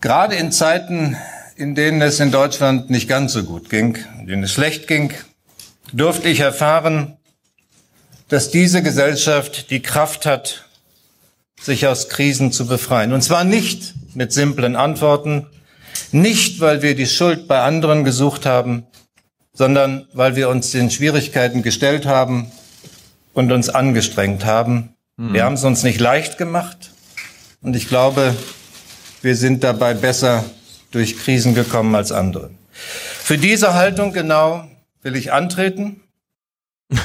Gerade 0.00 0.36
in 0.36 0.52
Zeiten, 0.52 1.16
in 1.56 1.74
denen 1.74 2.00
es 2.00 2.20
in 2.20 2.30
Deutschland 2.30 2.90
nicht 2.90 3.08
ganz 3.08 3.32
so 3.32 3.42
gut 3.42 3.70
ging, 3.70 3.98
in 4.20 4.28
denen 4.28 4.44
es 4.44 4.52
schlecht 4.52 4.86
ging, 4.86 5.12
durfte 5.92 6.28
ich 6.28 6.38
erfahren, 6.38 7.16
dass 8.28 8.52
diese 8.52 8.84
Gesellschaft 8.84 9.68
die 9.70 9.82
Kraft 9.82 10.26
hat, 10.26 10.64
sich 11.60 11.88
aus 11.88 12.08
Krisen 12.08 12.52
zu 12.52 12.68
befreien. 12.68 13.12
Und 13.12 13.22
zwar 13.22 13.42
nicht 13.42 13.94
mit 14.14 14.32
simplen 14.32 14.76
Antworten, 14.76 15.48
nicht 16.12 16.60
weil 16.60 16.82
wir 16.82 16.94
die 16.94 17.08
Schuld 17.08 17.48
bei 17.48 17.62
anderen 17.62 18.04
gesucht 18.04 18.46
haben, 18.46 18.86
sondern 19.54 20.06
weil 20.12 20.36
wir 20.36 20.50
uns 20.50 20.72
den 20.72 20.90
Schwierigkeiten 20.90 21.62
gestellt 21.62 22.04
haben 22.04 22.52
und 23.32 23.50
uns 23.52 23.70
angestrengt 23.70 24.44
haben. 24.44 24.94
Wir 25.16 25.44
haben 25.44 25.54
es 25.54 25.62
uns 25.62 25.84
nicht 25.84 26.00
leicht 26.00 26.38
gemacht 26.38 26.90
und 27.62 27.76
ich 27.76 27.88
glaube, 27.88 28.34
wir 29.22 29.36
sind 29.36 29.62
dabei 29.62 29.94
besser 29.94 30.44
durch 30.90 31.16
Krisen 31.16 31.54
gekommen 31.54 31.94
als 31.94 32.10
andere. 32.12 32.50
Für 32.72 33.38
diese 33.38 33.74
Haltung 33.74 34.12
genau 34.12 34.68
will 35.02 35.16
ich 35.16 35.32
antreten. 35.32 36.02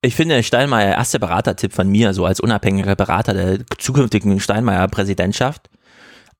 Ich 0.00 0.14
finde 0.14 0.44
Steinmeier, 0.44 0.92
erster 0.92 1.18
Beratertipp 1.18 1.72
von 1.72 1.88
mir, 1.88 2.14
so 2.14 2.24
als 2.24 2.38
unabhängiger 2.38 2.94
Berater 2.94 3.34
der 3.34 3.66
zukünftigen 3.78 4.38
Steinmeier-Präsidentschaft, 4.38 5.68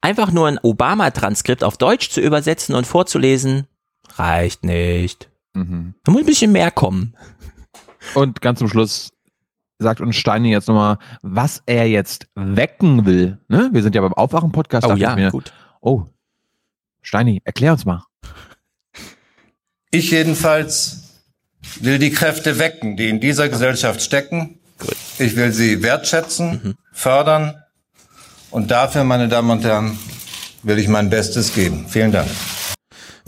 einfach 0.00 0.30
nur 0.30 0.46
ein 0.46 0.60
Obama-Transkript 0.62 1.64
auf 1.64 1.76
Deutsch 1.76 2.08
zu 2.08 2.20
übersetzen 2.20 2.76
und 2.76 2.86
vorzulesen, 2.86 3.66
reicht 4.18 4.64
nicht. 4.64 5.30
Mhm. 5.54 5.94
Da 6.04 6.12
muss 6.12 6.22
ein 6.22 6.26
bisschen 6.26 6.52
mehr 6.52 6.70
kommen. 6.70 7.14
Und 8.14 8.40
ganz 8.40 8.58
zum 8.58 8.68
Schluss 8.68 9.10
sagt 9.78 10.00
uns 10.00 10.16
Steini 10.16 10.50
jetzt 10.50 10.68
nochmal, 10.68 10.98
was 11.22 11.62
er 11.66 11.88
jetzt 11.88 12.28
wecken 12.34 13.06
will. 13.06 13.38
Ne? 13.48 13.70
Wir 13.72 13.82
sind 13.82 13.94
ja 13.94 14.00
beim 14.00 14.12
Aufwachen-Podcast. 14.12 14.86
Oh 14.86 14.94
ja, 14.94 15.14
mir, 15.14 15.30
gut. 15.30 15.52
Oh, 15.80 16.04
Steini, 17.02 17.40
erklär 17.44 17.72
uns 17.72 17.84
mal. 17.84 18.04
Ich 19.90 20.10
jedenfalls 20.10 21.22
will 21.80 21.98
die 21.98 22.10
Kräfte 22.10 22.58
wecken, 22.58 22.96
die 22.96 23.08
in 23.08 23.20
dieser 23.20 23.48
Gesellschaft 23.48 24.02
stecken. 24.02 24.58
Ich 25.18 25.36
will 25.36 25.52
sie 25.52 25.82
wertschätzen, 25.82 26.60
mhm. 26.62 26.74
fördern 26.92 27.54
und 28.50 28.70
dafür, 28.70 29.04
meine 29.04 29.28
Damen 29.28 29.50
und 29.50 29.64
Herren, 29.64 29.98
will 30.62 30.78
ich 30.78 30.88
mein 30.88 31.10
Bestes 31.10 31.54
geben. 31.54 31.86
Vielen 31.88 32.12
Dank. 32.12 32.28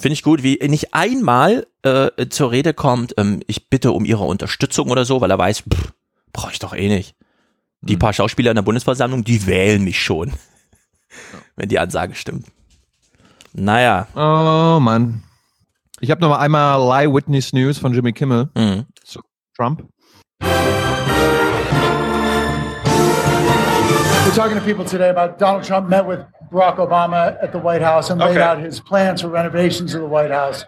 Finde 0.01 0.15
ich 0.15 0.23
gut, 0.23 0.43
wie 0.43 0.59
nicht 0.67 0.95
einmal 0.95 1.67
äh, 1.83 2.27
zur 2.31 2.51
Rede 2.51 2.73
kommt, 2.73 3.15
ähm, 3.19 3.43
ich 3.47 3.69
bitte 3.69 3.93
um 3.93 4.07
Ihre 4.07 4.25
Unterstützung 4.25 4.91
oder 4.91 5.05
so, 5.05 5.21
weil 5.21 5.31
er 5.31 5.39
weiß, 5.39 5.65
brauche 6.33 6.53
ich 6.53 6.59
doch 6.59 6.75
eh 6.75 6.89
nicht. 6.89 7.15
Die 7.83 7.97
mhm. 7.97 7.99
paar 7.99 8.13
Schauspieler 8.15 8.51
in 8.51 8.55
der 8.55 8.63
Bundesversammlung, 8.63 9.25
die 9.25 9.47
wählen 9.47 9.85
mich 9.85 10.03
schon, 10.03 10.33
wenn 11.57 11.69
die 11.69 11.79
Ansage 11.79 12.15
stimmt. 12.15 12.47
Naja. 13.53 14.07
Oh 14.15 14.81
Mann. 14.81 15.23
Ich 16.01 16.11
habe 16.11 16.23
noch 16.23 16.31
mal 16.31 16.39
einmal 16.39 16.81
Lie 16.81 17.13
Witness 17.13 17.53
News 17.53 17.77
von 17.77 17.93
Jimmy 17.93 18.13
Kimmel 18.13 18.49
mhm. 18.55 18.87
zu 19.05 19.21
Trump. 19.55 19.87
We're 24.31 24.37
talking 24.37 24.57
to 24.57 24.65
people 24.65 24.85
today 24.85 25.09
about 25.09 25.41
Donald 25.41 25.65
Trump 25.65 25.89
met 25.89 26.07
with 26.07 26.25
Barack 26.53 26.77
Obama 26.77 27.37
at 27.43 27.51
the 27.51 27.59
White 27.59 27.83
House 27.83 28.11
and 28.11 28.21
laid 28.21 28.37
okay. 28.37 28.41
out 28.41 28.61
his 28.61 28.79
plans 28.79 29.23
for 29.23 29.29
renovations 29.29 29.93
of 29.93 30.03
the 30.03 30.07
White 30.07 30.31
House. 30.31 30.65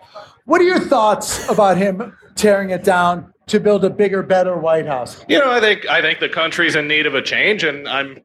What 0.47 0.60
are 0.60 0.64
your 0.64 0.80
thoughts 0.80 1.48
about 1.48 1.76
him 1.76 2.12
tearing 2.34 2.70
it 2.70 2.82
down 2.82 3.32
to 3.47 3.60
build 3.60 3.84
a 3.84 3.90
bigger, 3.90 4.24
better 4.24 4.56
White 4.59 4.86
House? 4.86 5.24
You 5.28 5.39
know, 5.39 5.48
I 5.48 5.60
think 5.60 5.89
I 5.89 6.01
think 6.01 6.18
the 6.18 6.28
country's 6.28 6.74
in 6.74 6.89
need 6.89 7.06
of 7.06 7.14
a 7.14 7.22
change, 7.22 7.62
and 7.62 7.89
I'm 7.89 8.18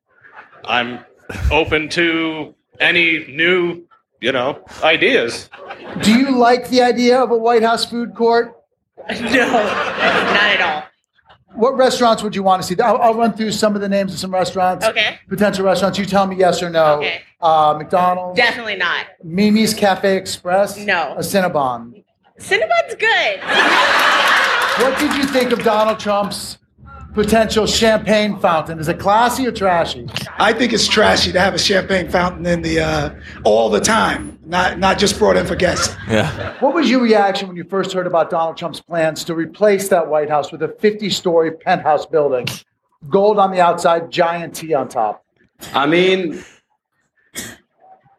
I'm 0.65 1.05
open 1.51 1.87
to 1.89 2.55
any 2.79 3.27
new 3.27 3.85
you 4.19 4.31
know, 4.31 4.65
ideas. 4.81 5.51
Do 6.01 6.17
you 6.17 6.35
like 6.35 6.69
the 6.69 6.81
idea 6.81 7.21
of 7.21 7.29
a 7.29 7.37
White 7.37 7.61
House 7.61 7.85
food 7.85 8.15
court? 8.15 8.55
No, 9.07 9.51
not 9.51 10.43
at 10.43 10.61
all. 10.61 10.83
What 11.57 11.75
restaurants 11.75 12.21
would 12.21 12.35
you 12.35 12.43
want 12.43 12.61
to 12.61 12.67
see? 12.67 12.79
I'll, 12.79 12.97
I'll, 12.97 13.15
run 13.15 13.33
through 13.33 13.51
some 13.51 13.73
of 13.73 13.81
the 13.81 13.89
names 13.89 14.13
of 14.13 14.19
some 14.19 14.31
restaurants. 14.31 14.85
Okay. 14.85 15.19
Potential 15.27 15.65
restaurants. 15.65 15.97
You 15.97 16.05
tell 16.05 16.27
me 16.27 16.35
yes 16.35 16.61
or 16.61 16.69
no. 16.69 16.97
Okay. 16.97 17.21
Uh, 17.41 17.75
McDonald's. 17.77 18.37
Definitely 18.37 18.75
not. 18.75 19.07
Mimi's 19.23 19.73
Cafe 19.73 20.15
Express. 20.15 20.77
No. 20.77 21.15
A 21.17 21.21
Cinnabon. 21.21 22.03
Cinnabon's 22.37 22.93
good. 22.95 23.39
what 24.83 24.99
did 24.99 25.15
you 25.15 25.23
think 25.23 25.51
of 25.51 25.63
Donald 25.63 25.99
Trump's 25.99 26.59
potential 27.15 27.65
champagne 27.65 28.37
fountain? 28.37 28.79
Is 28.79 28.87
it 28.87 28.99
classy 28.99 29.47
or 29.47 29.51
trashy? 29.51 30.07
I 30.37 30.53
think 30.53 30.73
it's 30.73 30.87
trashy 30.87 31.31
to 31.31 31.39
have 31.39 31.55
a 31.55 31.59
champagne 31.59 32.11
fountain 32.11 32.45
in 32.45 32.61
the 32.61 32.81
uh, 32.81 33.15
all 33.43 33.71
the 33.71 33.79
time, 33.79 34.36
not 34.47 34.79
not 34.79 34.97
just 34.97 35.19
brought 35.19 35.37
in 35.37 35.45
for 35.45 35.55
guests. 35.55 35.95
Yeah. 36.07 36.57
What 36.61 36.73
was 36.73 36.89
your 36.89 37.01
reaction 37.01 37.49
when 37.49 37.57
you 37.57 37.65
first 37.65 37.91
heard 37.91 38.07
about 38.07 38.29
Donald 38.29 38.55
Trump's 38.55 38.79
plans 38.79 39.25
to 39.25 39.35
replace 39.35 39.89
that 39.89 40.07
White 40.07 40.29
House 40.29 40.53
with 40.53 40.63
a 40.63 40.69
50-story 40.69 41.51
penthouse 41.51 42.05
building, 42.05 42.47
gold 43.09 43.39
on 43.39 43.51
the 43.51 43.59
outside, 43.59 44.09
giant 44.09 44.55
T 44.55 44.73
on 44.73 44.87
top? 44.87 45.25
I 45.73 45.85
mean, 45.85 46.41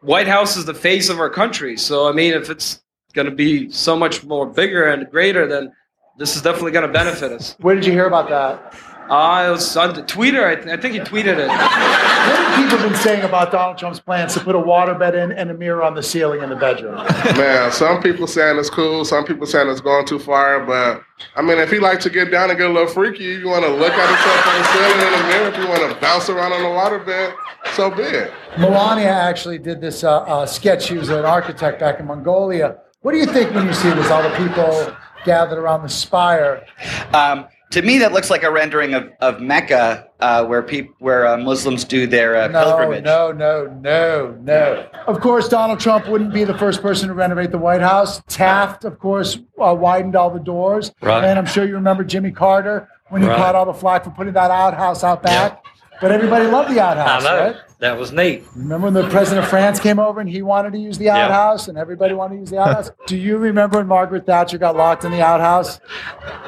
White 0.03 0.29
House 0.29 0.57
is 0.59 0.67
the 0.67 0.75
face 0.75 1.09
of 1.09 1.19
our 1.19 1.31
country, 1.31 1.79
so 1.79 2.09
I 2.09 2.13
mean, 2.13 2.35
if 2.35 2.51
it's 2.51 2.83
going 3.15 3.27
to 3.27 3.35
be 3.35 3.71
so 3.71 3.97
much 3.97 4.23
more 4.25 4.47
bigger 4.47 4.89
and 4.89 5.11
greater, 5.11 5.47
then 5.47 5.73
this 6.19 6.37
is 6.37 6.43
definitely 6.43 6.73
going 6.73 6.87
to 6.87 6.93
benefit 6.93 7.33
us. 7.33 7.57
Where 7.61 7.75
did 7.75 7.87
you 7.87 7.93
hear 7.93 8.07
about 8.07 8.29
that? 8.29 8.75
Uh, 9.09 9.47
it 9.49 9.51
was 9.53 9.77
on 9.77 10.07
Twitter. 10.07 10.47
I, 10.47 10.55
th- 10.57 10.69
I 10.69 10.77
think 10.77 10.95
he 10.95 11.01
tweeted 11.01 11.39
it. 11.39 11.49
What 11.49 11.59
have 11.59 12.71
people 12.71 12.89
been 12.89 12.99
saying 12.99 13.23
about 13.23 13.51
Donald 13.51 13.79
Trump's 13.79 14.01
plans 14.01 14.35
to 14.35 14.41
put 14.41 14.55
a 14.55 14.59
waterbed 14.59 15.15
in 15.15 15.33
and 15.33 15.51
a 15.51 15.55
mirror 15.55 15.83
on 15.83 15.95
the 15.95 16.03
ceiling 16.03 16.43
in 16.43 16.51
the 16.51 16.57
bedroom? 16.57 16.97
Man, 17.37 17.73
some 17.73 18.03
people 18.03 18.27
saying 18.27 18.59
it's 18.59 18.69
cool. 18.69 19.05
Some 19.07 19.25
people 19.25 19.47
saying 19.47 19.69
it's 19.71 19.81
going 19.81 20.05
too 20.05 20.19
far. 20.19 20.65
But 20.67 21.03
I 21.37 21.43
mean, 21.43 21.59
if 21.59 21.71
he 21.71 21.79
likes 21.79 22.05
to 22.05 22.11
get 22.11 22.31
down 22.31 22.51
and 22.51 22.59
get 22.59 22.69
a 22.69 22.73
little 22.73 22.89
freaky, 22.89 23.35
if 23.35 23.41
you 23.41 23.49
want 23.49 23.65
to 23.65 23.71
look 23.71 23.93
at 23.93 24.09
himself 24.09 24.47
on 24.47 24.59
the 24.61 24.69
ceiling 24.73 25.07
in 25.07 25.21
the 25.21 25.29
mirror, 25.29 25.49
if 25.49 25.57
you 25.57 25.69
want 25.69 25.95
to 25.95 26.01
bounce 26.01 26.29
around 26.29 26.53
on 26.53 26.63
the 26.63 26.69
waterbed, 26.69 27.35
so 27.73 27.91
be 27.91 28.03
it. 28.03 28.31
Melania 28.59 29.09
actually 29.09 29.59
did 29.59 29.81
this 29.81 30.05
uh, 30.05 30.19
uh, 30.21 30.45
sketch. 30.45 30.85
She 30.85 30.99
was 30.99 31.09
an 31.09 31.25
architect 31.25 31.81
back 31.81 31.99
in 31.99 32.07
Mongolia. 32.07 32.77
What 33.01 33.13
do 33.13 33.19
you 33.19 33.27
think 33.27 33.55
when 33.55 33.67
you 33.67 33.73
see 33.73 33.91
this? 33.91 34.11
All 34.11 34.23
the 34.23 34.37
people 34.37 34.95
gathered 35.25 35.59
around 35.59 35.83
the 35.83 35.89
spire. 35.89 36.67
Um, 37.15 37.47
to 37.71 37.83
me, 37.83 37.99
that 37.99 38.13
looks 38.13 38.31
like 38.31 38.43
a 38.45 38.51
rendering 38.51 38.95
of, 38.95 39.11
of 39.21 39.41
Mecca, 39.41 40.09
uh, 40.21 40.45
where 40.45 40.63
people 40.63 40.95
where 41.01 41.27
uh, 41.27 41.37
Muslims 41.37 41.85
do 41.85 42.07
their 42.07 42.35
uh, 42.37 42.49
no, 42.49 42.65
pilgrimage. 42.65 43.05
No, 43.05 43.31
no, 43.33 43.67
no, 43.81 44.37
no. 44.43 44.89
Of 45.07 45.21
course, 45.21 45.49
Donald 45.49 45.79
Trump 45.79 46.09
wouldn't 46.09 46.33
be 46.33 46.45
the 46.45 46.57
first 46.57 46.81
person 46.83 47.09
to 47.09 47.15
renovate 47.15 47.51
the 47.51 47.59
White 47.59 47.83
House. 47.83 48.23
Taft, 48.29 48.85
of 48.85 48.99
course, 48.99 49.39
uh, 49.63 49.75
widened 49.75 50.17
all 50.17 50.31
the 50.31 50.41
doors. 50.41 50.93
Right. 51.03 51.25
And 51.25 51.39
I'm 51.39 51.47
sure 51.47 51.67
you 51.67 51.75
remember 51.75 52.05
Jimmy 52.05 52.31
Carter 52.31 52.89
when 53.11 53.23
he 53.23 53.29
Right. 53.29 53.37
caught 53.37 53.55
all 53.55 53.67
the 53.67 53.75
flack 53.75 54.05
for 54.05 54.11
putting 54.11 54.33
that 54.35 54.51
outhouse 54.51 55.05
out 55.05 55.23
back. 55.23 55.65
But 56.01 56.13
everybody 56.13 56.47
loved 56.47 56.71
the 56.71 56.81
outhouse, 56.81 57.25
I 57.25 57.29
know. 57.29 57.45
right? 57.47 57.57
That 57.81 57.97
was 57.97 58.11
neat. 58.11 58.43
Remember 58.57 58.87
when 58.87 58.95
the 58.95 59.09
president 59.09 59.45
of 59.45 59.49
France 59.51 59.79
came 59.79 60.01
over 60.01 60.19
and 60.21 60.29
he 60.29 60.43
wanted 60.43 60.73
to 60.73 60.79
use 60.81 60.99
the 60.99 61.05
Yeah. 61.05 61.27
outhouse 61.27 61.69
and 61.69 61.79
everybody 61.79 62.13
wanted 62.13 62.35
to 62.35 62.41
use 62.41 62.51
the 62.51 62.59
outhouse? 62.59 62.91
Do 63.07 63.17
you 63.17 63.39
remember 63.39 63.79
when 63.79 63.87
Margaret 63.87 64.27
Thatcher 64.27 64.59
got 64.59 64.75
locked 64.77 65.05
in 65.05 65.13
the 65.13 65.23
outhouse? 65.23 65.79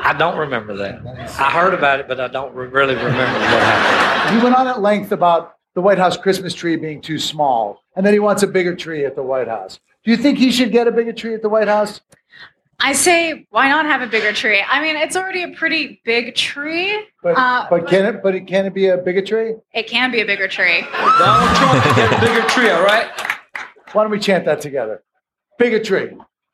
I 0.02 0.12
don't 0.12 0.36
remember 0.36 0.76
that. 0.78 1.00
I 1.38 1.50
heard 1.50 1.72
about 1.72 2.00
it, 2.00 2.08
but 2.08 2.18
I 2.20 2.26
don't 2.26 2.52
re- 2.52 2.66
really 2.66 2.96
remember 2.96 3.20
what 3.20 3.42
happened. 3.42 4.36
He 4.38 4.42
went 4.42 4.56
on 4.56 4.66
at 4.66 4.80
length 4.82 5.12
about 5.12 5.54
the 5.74 5.80
White 5.80 5.98
House 5.98 6.16
Christmas 6.16 6.52
tree 6.52 6.74
being 6.74 7.00
too 7.00 7.18
small 7.20 7.84
and 7.94 8.04
that 8.04 8.12
he 8.12 8.18
wants 8.18 8.42
a 8.42 8.48
bigger 8.48 8.74
tree 8.74 9.04
at 9.04 9.14
the 9.14 9.22
White 9.22 9.46
House. 9.46 9.78
Do 10.04 10.10
you 10.10 10.16
think 10.16 10.36
he 10.38 10.50
should 10.50 10.72
get 10.72 10.88
a 10.88 10.90
bigger 10.92 11.12
tree 11.12 11.34
at 11.34 11.42
the 11.42 11.48
White 11.48 11.68
House? 11.68 12.00
I 12.82 12.92
say, 12.94 13.46
why 13.50 13.68
not 13.68 13.84
have 13.86 14.00
a 14.02 14.06
bigger 14.06 14.32
tree? 14.32 14.62
I 14.66 14.80
mean, 14.82 14.96
it's 14.96 15.14
already 15.16 15.42
a 15.42 15.48
pretty 15.48 16.00
big 16.04 16.34
tree. 16.34 17.06
But, 17.22 17.36
uh, 17.36 17.66
but 17.68 17.86
can 17.88 18.06
it 18.06 18.22
but 18.22 18.34
it 18.34 18.46
can 18.46 18.64
it 18.66 18.72
be 18.74 18.86
a 18.88 18.96
bigger 18.96 19.22
tree? 19.22 19.54
it 19.74 19.86
can 19.86 20.10
be 20.10 20.20
a 20.20 20.24
bigger 20.26 20.48
tree. 20.48 20.80
Donald 20.92 21.56
Trump 21.56 21.84
can 21.84 21.94
get 21.96 22.12
a 22.16 22.20
bigger 22.26 22.48
tree, 22.48 22.70
all 22.70 22.82
right? 22.82 23.10
Why 23.92 24.02
don't 24.04 24.10
we 24.10 24.18
chant 24.18 24.44
that 24.46 24.60
together? 24.60 25.02
Bigger 25.58 25.78
tree. 25.82 26.10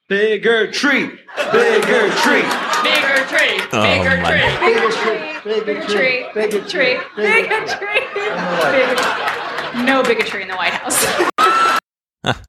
Bigger 0.09 0.71
tree. 0.71 1.07
Bigger 1.53 2.11
tree. 2.11 2.43
Bigger 2.83 3.27
tree. 3.27 3.61
Oh, 3.73 3.83
Bigger 3.83 4.17
tree. 4.23 5.45
Bigger 5.45 5.83
tree. 5.85 6.27
Bigger 6.35 6.65
tree. 6.67 6.97
Bigger 7.15 7.67
tree. 7.67 8.01
Bigger 8.15 8.95
tree. 8.97 9.83
No 9.85 10.03
bigotry 10.03 10.43
in 10.43 10.49
the 10.49 10.57
White 10.57 10.73
House. 10.73 11.05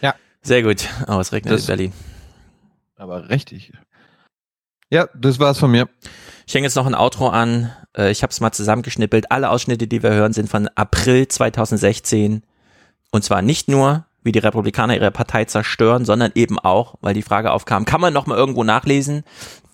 Yeah. 0.00 0.12
Sehr 0.42 0.62
gut. 0.62 0.88
Oh, 1.08 1.18
es 1.18 1.32
regnet 1.32 1.52
Das- 1.52 1.62
in 1.62 1.66
Berlin. 1.66 1.92
Aber 2.98 3.30
richtig. 3.30 3.72
Ja, 4.90 5.08
das 5.14 5.38
war's 5.38 5.58
von 5.58 5.70
mir. 5.70 5.88
Ich 6.46 6.54
hänge 6.54 6.66
jetzt 6.66 6.74
noch 6.76 6.86
ein 6.86 6.94
Outro 6.94 7.28
an. 7.28 7.70
Äh, 7.96 8.10
Ich 8.10 8.22
habe 8.22 8.30
es 8.30 8.40
mal 8.40 8.52
zusammengeschnippelt. 8.52 9.30
Alle 9.30 9.50
Ausschnitte, 9.50 9.86
die 9.86 10.02
wir 10.02 10.10
hören, 10.10 10.32
sind 10.32 10.48
von 10.48 10.68
April 10.74 11.28
2016. 11.28 12.42
Und 13.10 13.24
zwar 13.24 13.42
nicht 13.42 13.68
nur, 13.68 14.06
wie 14.22 14.32
die 14.32 14.38
Republikaner 14.38 14.94
ihre 14.96 15.10
Partei 15.10 15.44
zerstören, 15.44 16.04
sondern 16.04 16.32
eben 16.34 16.58
auch, 16.58 16.96
weil 17.00 17.14
die 17.14 17.22
Frage 17.22 17.52
aufkam, 17.52 17.84
kann 17.84 18.00
man 18.00 18.12
noch 18.12 18.26
mal 18.26 18.36
irgendwo 18.36 18.64
nachlesen, 18.64 19.24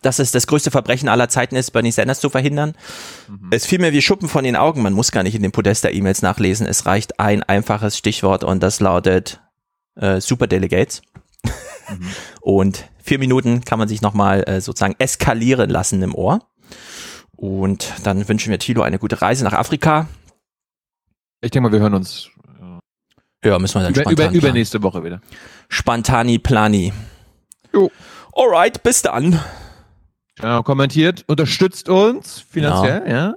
dass 0.02 0.18
es 0.18 0.32
das 0.32 0.46
größte 0.46 0.70
Verbrechen 0.70 1.09
aller 1.09 1.28
Zeiten 1.28 1.56
ist, 1.56 1.70
Bernie 1.70 1.90
Sanders 1.92 2.20
zu 2.20 2.28
verhindern? 2.28 2.74
Es 3.51 3.64
fiel 3.66 3.78
mir 3.78 3.92
wie 3.92 4.02
Schuppen 4.02 4.28
von 4.28 4.44
den 4.44 4.55
Augen. 4.56 4.82
Man 4.82 4.92
muss 4.92 5.12
gar 5.12 5.22
nicht 5.22 5.34
in 5.34 5.42
den 5.42 5.52
Podest 5.52 5.82
der 5.84 5.94
E-Mails 5.94 6.22
nachlesen. 6.22 6.66
Es 6.66 6.86
reicht 6.86 7.18
ein 7.18 7.42
einfaches 7.42 7.96
Stichwort 7.96 8.44
und 8.44 8.62
das 8.62 8.80
lautet 8.80 9.40
äh, 9.96 10.20
Superdelegates. 10.20 11.02
Und 12.40 12.89
vier 13.02 13.19
Minuten 13.19 13.65
kann 13.65 13.78
man 13.78 13.89
sich 13.89 14.02
nochmal 14.02 14.44
äh, 14.47 14.61
sozusagen 14.61 14.94
eskalieren 14.98 15.70
lassen 15.70 16.02
im 16.02 16.15
Ohr. 16.15 16.40
Und 17.36 17.93
dann 18.05 18.28
wünschen 18.28 18.51
wir 18.51 18.59
Thilo 18.59 18.82
eine 18.82 18.98
gute 18.98 19.20
Reise 19.20 19.44
nach 19.44 19.52
Afrika. 19.52 20.09
Ich 21.40 21.51
denke 21.51 21.69
mal, 21.69 21.73
wir 21.73 21.81
hören 21.81 21.94
uns 21.94 22.31
Ja, 23.44 23.59
müssen 23.59 23.74
wir 23.74 23.82
dann 23.82 23.93
über, 23.93 24.02
spontan 24.02 24.35
über, 24.35 24.39
übernächste 24.39 24.82
Woche 24.82 25.05
wieder. 25.05 25.20
Spontani 25.69 26.39
Plani. 26.39 26.93
Jo. 27.73 27.90
Alright, 28.32 28.82
bis 28.82 29.02
dann. 29.02 29.40
Genau, 30.36 30.62
kommentiert, 30.62 31.24
unterstützt 31.28 31.89
uns 31.89 32.40
finanziell, 32.40 33.09
ja. 33.09 33.35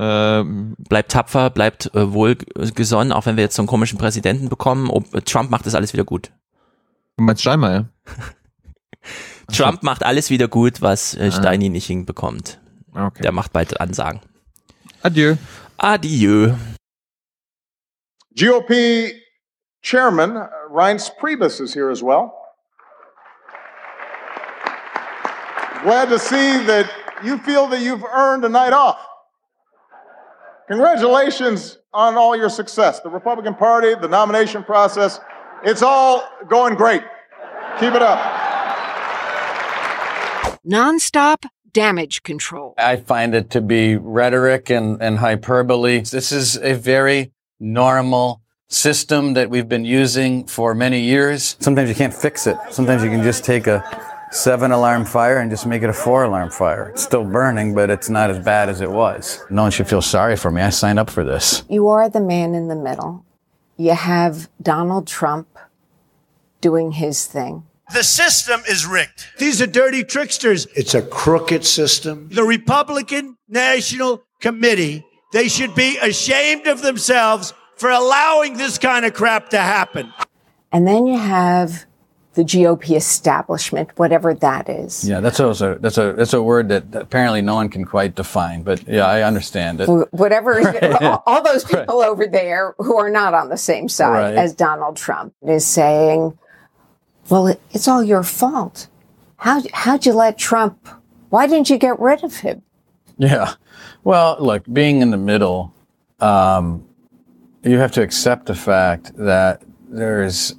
Ähm, 0.00 0.74
Bleibt 0.78 1.10
tapfer, 1.12 1.50
bleibt 1.50 1.92
äh, 1.94 2.12
wohlgesonnen, 2.12 3.12
auch 3.12 3.26
wenn 3.26 3.36
wir 3.36 3.44
jetzt 3.44 3.56
so 3.56 3.62
einen 3.62 3.68
komischen 3.68 3.98
Präsidenten 3.98 4.48
bekommen. 4.48 4.90
Ob, 4.90 5.24
Trump 5.24 5.50
macht 5.50 5.66
das 5.66 5.74
alles 5.74 5.92
wieder 5.92 6.04
gut. 6.04 6.30
Du 7.18 7.24
meinst 7.24 7.42
Steinmeier? 7.42 7.86
Trump 9.52 9.82
macht 9.82 10.04
alles 10.04 10.30
wieder 10.30 10.46
gut, 10.46 10.80
was 10.80 11.14
äh, 11.14 11.28
Ah. 11.28 11.32
Steini 11.32 11.68
nicht 11.68 11.86
hinbekommt. 11.86 12.60
Okay. 12.94 13.22
Der 13.22 13.32
macht 13.32 13.52
bald 13.52 13.80
Ansagen. 13.80 14.20
Adieu. 15.02 15.34
Adieu. 15.78 16.54
GOP 18.38 19.12
Chairman 19.82 20.36
uh, 20.36 20.46
Reince 20.70 21.10
Priebus 21.20 21.60
is 21.60 21.74
here 21.74 21.90
as 21.90 22.02
well. 22.02 22.32
Glad 25.82 26.08
to 26.10 26.18
see 26.18 26.64
that 26.66 26.86
you 27.24 27.38
feel 27.38 27.66
that 27.68 27.80
you've 27.80 28.04
earned 28.12 28.44
a 28.44 28.48
night 28.48 28.72
off. 28.72 28.98
Congratulations 30.68 31.78
on 31.92 32.16
all 32.16 32.36
your 32.36 32.50
success. 32.50 33.00
The 33.00 33.08
Republican 33.10 33.54
Party, 33.54 33.94
the 34.00 34.08
nomination 34.08 34.62
process, 34.62 35.18
it's 35.64 35.82
all 35.82 36.28
going 36.48 36.74
great. 36.74 37.02
Keep 37.80 37.94
it 37.94 38.02
up. 38.02 38.18
Nonstop 40.66 41.46
damage 41.72 42.22
control. 42.22 42.74
I 42.78 42.96
find 42.96 43.34
it 43.34 43.50
to 43.50 43.60
be 43.60 43.96
rhetoric 43.96 44.70
and, 44.70 45.00
and 45.02 45.18
hyperbole. 45.18 46.00
This 46.00 46.32
is 46.32 46.56
a 46.56 46.74
very 46.74 47.32
normal 47.60 48.42
system 48.68 49.34
that 49.34 49.48
we've 49.48 49.68
been 49.68 49.84
using 49.84 50.46
for 50.46 50.74
many 50.74 51.00
years. 51.00 51.56
Sometimes 51.60 51.88
you 51.88 51.94
can't 51.94 52.12
fix 52.12 52.46
it. 52.46 52.56
Sometimes 52.70 53.02
you 53.02 53.10
can 53.10 53.22
just 53.22 53.44
take 53.44 53.66
a 53.66 53.82
seven 54.30 54.72
alarm 54.72 55.04
fire 55.04 55.38
and 55.38 55.50
just 55.50 55.66
make 55.66 55.82
it 55.82 55.88
a 55.88 55.92
four 55.92 56.24
alarm 56.24 56.50
fire. 56.50 56.90
It's 56.90 57.02
still 57.02 57.24
burning, 57.24 57.74
but 57.74 57.88
it's 57.88 58.10
not 58.10 58.30
as 58.30 58.38
bad 58.38 58.68
as 58.68 58.80
it 58.80 58.90
was. 58.90 59.42
No 59.48 59.62
one 59.62 59.70
should 59.70 59.88
feel 59.88 60.02
sorry 60.02 60.36
for 60.36 60.50
me. 60.50 60.60
I 60.60 60.70
signed 60.70 60.98
up 60.98 61.08
for 61.08 61.24
this. 61.24 61.64
You 61.68 61.88
are 61.88 62.08
the 62.10 62.20
man 62.20 62.54
in 62.54 62.68
the 62.68 62.76
middle. 62.76 63.24
You 63.78 63.94
have 63.94 64.50
Donald 64.60 65.06
Trump 65.06 65.56
doing 66.60 66.92
his 66.92 67.26
thing. 67.26 67.64
The 67.94 68.02
system 68.02 68.60
is 68.68 68.84
rigged. 68.84 69.26
These 69.38 69.62
are 69.62 69.66
dirty 69.66 70.02
tricksters. 70.02 70.66
It's 70.74 70.94
a 70.94 71.00
crooked 71.00 71.64
system. 71.64 72.28
The 72.30 72.42
Republican 72.42 73.38
National 73.48 74.24
Committee, 74.40 75.06
they 75.32 75.48
should 75.48 75.76
be 75.76 75.96
ashamed 75.98 76.66
of 76.66 76.82
themselves 76.82 77.54
for 77.76 77.88
allowing 77.88 78.56
this 78.56 78.78
kind 78.78 79.06
of 79.06 79.14
crap 79.14 79.50
to 79.50 79.58
happen. 79.58 80.12
And 80.72 80.86
then 80.86 81.06
you 81.06 81.16
have 81.16 81.86
the 82.38 82.44
GOP 82.44 82.94
establishment, 82.96 83.90
whatever 83.96 84.32
that 84.32 84.68
is. 84.68 85.06
Yeah, 85.08 85.18
that's 85.18 85.40
also 85.40 85.74
that's 85.74 85.98
a 85.98 86.12
that's 86.12 86.32
a 86.32 86.40
word 86.40 86.68
that 86.68 86.84
apparently 86.94 87.42
no 87.42 87.56
one 87.56 87.68
can 87.68 87.84
quite 87.84 88.14
define. 88.14 88.62
But 88.62 88.86
yeah, 88.86 89.06
I 89.06 89.22
understand 89.22 89.80
it. 89.80 89.88
Whatever, 90.12 90.52
Right. 90.52 91.02
all, 91.02 91.24
all 91.26 91.42
those 91.42 91.64
people 91.64 92.00
over 92.00 92.28
there 92.28 92.76
who 92.78 92.96
are 92.96 93.10
not 93.10 93.34
on 93.34 93.48
the 93.48 93.56
same 93.56 93.88
side 93.88 94.10
Right. 94.12 94.34
as 94.36 94.54
Donald 94.54 94.96
Trump 94.96 95.34
is 95.48 95.66
saying, 95.66 96.38
well, 97.28 97.48
it, 97.48 97.60
it's 97.72 97.88
all 97.88 98.04
your 98.04 98.22
fault. 98.22 98.86
How, 99.38 99.60
how'd 99.72 100.06
you 100.06 100.12
let 100.12 100.38
Trump, 100.38 100.88
why 101.30 101.48
didn't 101.48 101.70
you 101.70 101.76
get 101.76 101.98
rid 101.98 102.22
of 102.22 102.36
him? 102.36 102.62
Yeah. 103.18 103.54
Well, 104.04 104.36
look, 104.38 104.62
being 104.72 105.02
in 105.02 105.10
the 105.10 105.16
middle, 105.16 105.74
um, 106.20 106.86
you 107.64 107.78
have 107.78 107.90
to 107.92 108.02
accept 108.02 108.46
the 108.46 108.54
fact 108.54 109.10
that 109.16 109.62
there's 109.88 110.54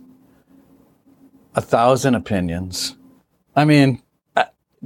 a 1.55 1.61
thousand 1.61 2.15
opinions. 2.15 2.95
I 3.55 3.65
mean, 3.65 4.01
I, 4.35 4.45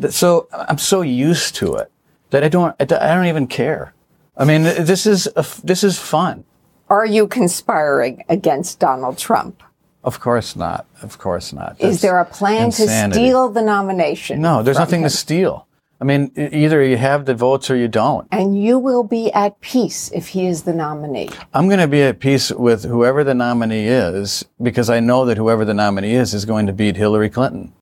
so 0.10 0.48
I'm 0.52 0.78
so 0.78 1.02
used 1.02 1.56
to 1.56 1.76
it 1.76 1.92
that 2.30 2.44
I 2.44 2.50
don't, 2.50 2.76
I 2.80 2.86
don't 2.86 3.28
even 3.28 3.48
care. 3.48 3.94
I 4.36 4.46
mean, 4.46 4.64
this 4.64 5.06
is 5.06 5.28
a 5.36 5.46
this 5.64 5.84
is 5.84 6.00
fun. 6.00 6.44
Are 6.90 7.06
you 7.06 7.28
conspiring 7.28 8.24
against 8.30 8.80
Donald 8.80 9.18
Trump? 9.18 9.62
Of 10.04 10.20
course 10.20 10.56
not. 10.56 10.86
Of 11.02 11.18
course 11.18 11.54
not. 11.54 11.80
Is 11.80 12.02
there 12.02 12.20
a 12.20 12.26
plan 12.26 12.66
insanity. 12.66 13.20
to 13.20 13.26
steal 13.26 13.50
the 13.50 13.62
nomination? 13.62 14.42
No, 14.42 14.64
there's 14.64 14.78
nothing 14.78 15.02
him? 15.02 15.06
to 15.06 15.10
steal. 15.10 15.68
I 16.02 16.06
mean, 16.06 16.32
either 16.36 16.84
you 16.84 16.98
have 16.98 17.26
the 17.26 17.34
votes 17.34 17.70
or 17.70 17.76
you 17.78 17.88
don't. 17.88 18.28
And 18.32 18.62
you 18.62 18.78
will 18.78 19.04
be 19.04 19.32
at 19.32 19.60
peace 19.62 20.12
if 20.12 20.30
he 20.30 20.48
is 20.48 20.64
the 20.64 20.74
nominee. 20.74 21.30
I'm 21.54 21.68
going 21.68 21.80
to 21.80 21.88
be 21.88 22.02
at 22.02 22.20
peace 22.20 22.52
with 22.52 22.84
whoever 22.84 23.24
the 23.24 23.34
nominee 23.34 23.88
is 23.88 24.44
because 24.62 24.90
I 24.90 25.00
know 25.00 25.24
that 25.26 25.38
whoever 25.38 25.64
the 25.64 25.74
nominee 25.74 26.16
is 26.16 26.34
is 26.34 26.46
going 26.46 26.66
to 26.68 26.74
beat 26.74 26.98
Hillary 26.98 27.30
Clinton. 27.30 27.74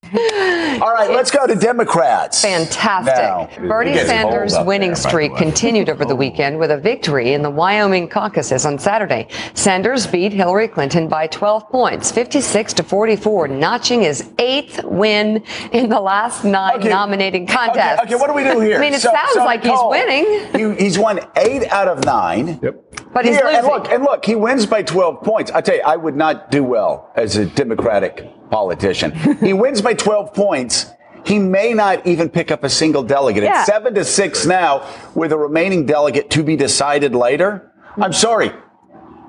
All 0.81 0.93
right, 0.93 1.11
let's 1.11 1.29
go 1.29 1.45
to 1.45 1.53
Democrats. 1.53 2.41
Fantastic. 2.41 3.15
Now, 3.61 3.67
Bernie 3.67 3.95
Sanders' 3.97 4.55
winning 4.65 4.89
there, 4.89 4.95
streak 4.95 5.35
continued 5.35 5.89
over 5.89 6.05
the 6.05 6.15
weekend 6.15 6.57
with 6.57 6.71
a 6.71 6.77
victory 6.77 7.33
in 7.33 7.43
the 7.43 7.49
Wyoming 7.51 8.07
caucuses 8.07 8.65
on 8.65 8.79
Saturday. 8.79 9.27
Sanders 9.53 10.07
beat 10.07 10.33
Hillary 10.33 10.67
Clinton 10.67 11.07
by 11.07 11.27
12 11.27 11.69
points, 11.69 12.11
56 12.11 12.73
to 12.73 12.83
44, 12.83 13.47
notching 13.49 14.01
his 14.01 14.31
eighth 14.39 14.83
win 14.83 15.43
in 15.71 15.87
the 15.89 15.99
last 15.99 16.43
nine 16.43 16.79
Okay. 16.79 16.89
nominating 16.89 17.45
contests. 17.45 17.99
Okay, 18.01 18.15
okay, 18.15 18.15
what 18.15 18.27
do 18.27 18.33
we 18.33 18.43
do 18.43 18.59
here? 18.59 18.77
I 18.77 18.81
mean, 18.81 18.93
it 18.93 19.01
So- 19.01 19.11
sounds 19.11 19.33
so, 19.33 19.45
like 19.45 19.63
Nicole, 19.63 19.91
he's 19.93 20.03
winning. 20.03 20.75
he- 20.77 20.83
he's 20.83 20.97
won 20.97 21.19
eight 21.37 21.71
out 21.71 21.87
of 21.89 22.03
nine. 22.05 22.59
Yep. 22.63 22.75
But 23.13 23.26
he's 23.26 23.38
And 23.38 23.45
losing. 23.45 23.63
look, 23.63 23.89
and 23.89 24.03
look, 24.03 24.26
he 24.26 24.35
wins 24.35 24.65
by 24.65 24.84
12 24.84 25.22
points. 25.22 25.51
I 25.51 25.61
tell 25.61 25.76
you, 25.76 25.81
I 25.81 25.95
would 25.95 26.15
not 26.15 26.51
do 26.51 26.63
well 26.63 27.11
as 27.15 27.35
a 27.38 27.45
Democratic 27.45 28.27
politician. 28.49 29.11
he 29.39 29.53
wins 29.53 29.81
by 29.81 29.93
12 29.93 30.34
points. 30.34 30.88
He 31.26 31.38
may 31.39 31.73
not 31.73 32.05
even 32.07 32.30
pick 32.30 32.51
up 32.51 32.63
a 32.63 32.69
single 32.69 33.03
delegate. 33.03 33.43
Yeah. 33.43 33.59
It's 33.61 33.68
seven 33.68 33.93
to 33.95 34.03
six 34.03 34.45
now, 34.45 34.88
with 35.13 35.31
a 35.31 35.38
remaining 35.38 35.85
delegate 35.85 36.30
to 36.31 36.43
be 36.43 36.55
decided 36.55 37.13
later. 37.13 37.72
I'm 37.97 38.13
sorry. 38.13 38.51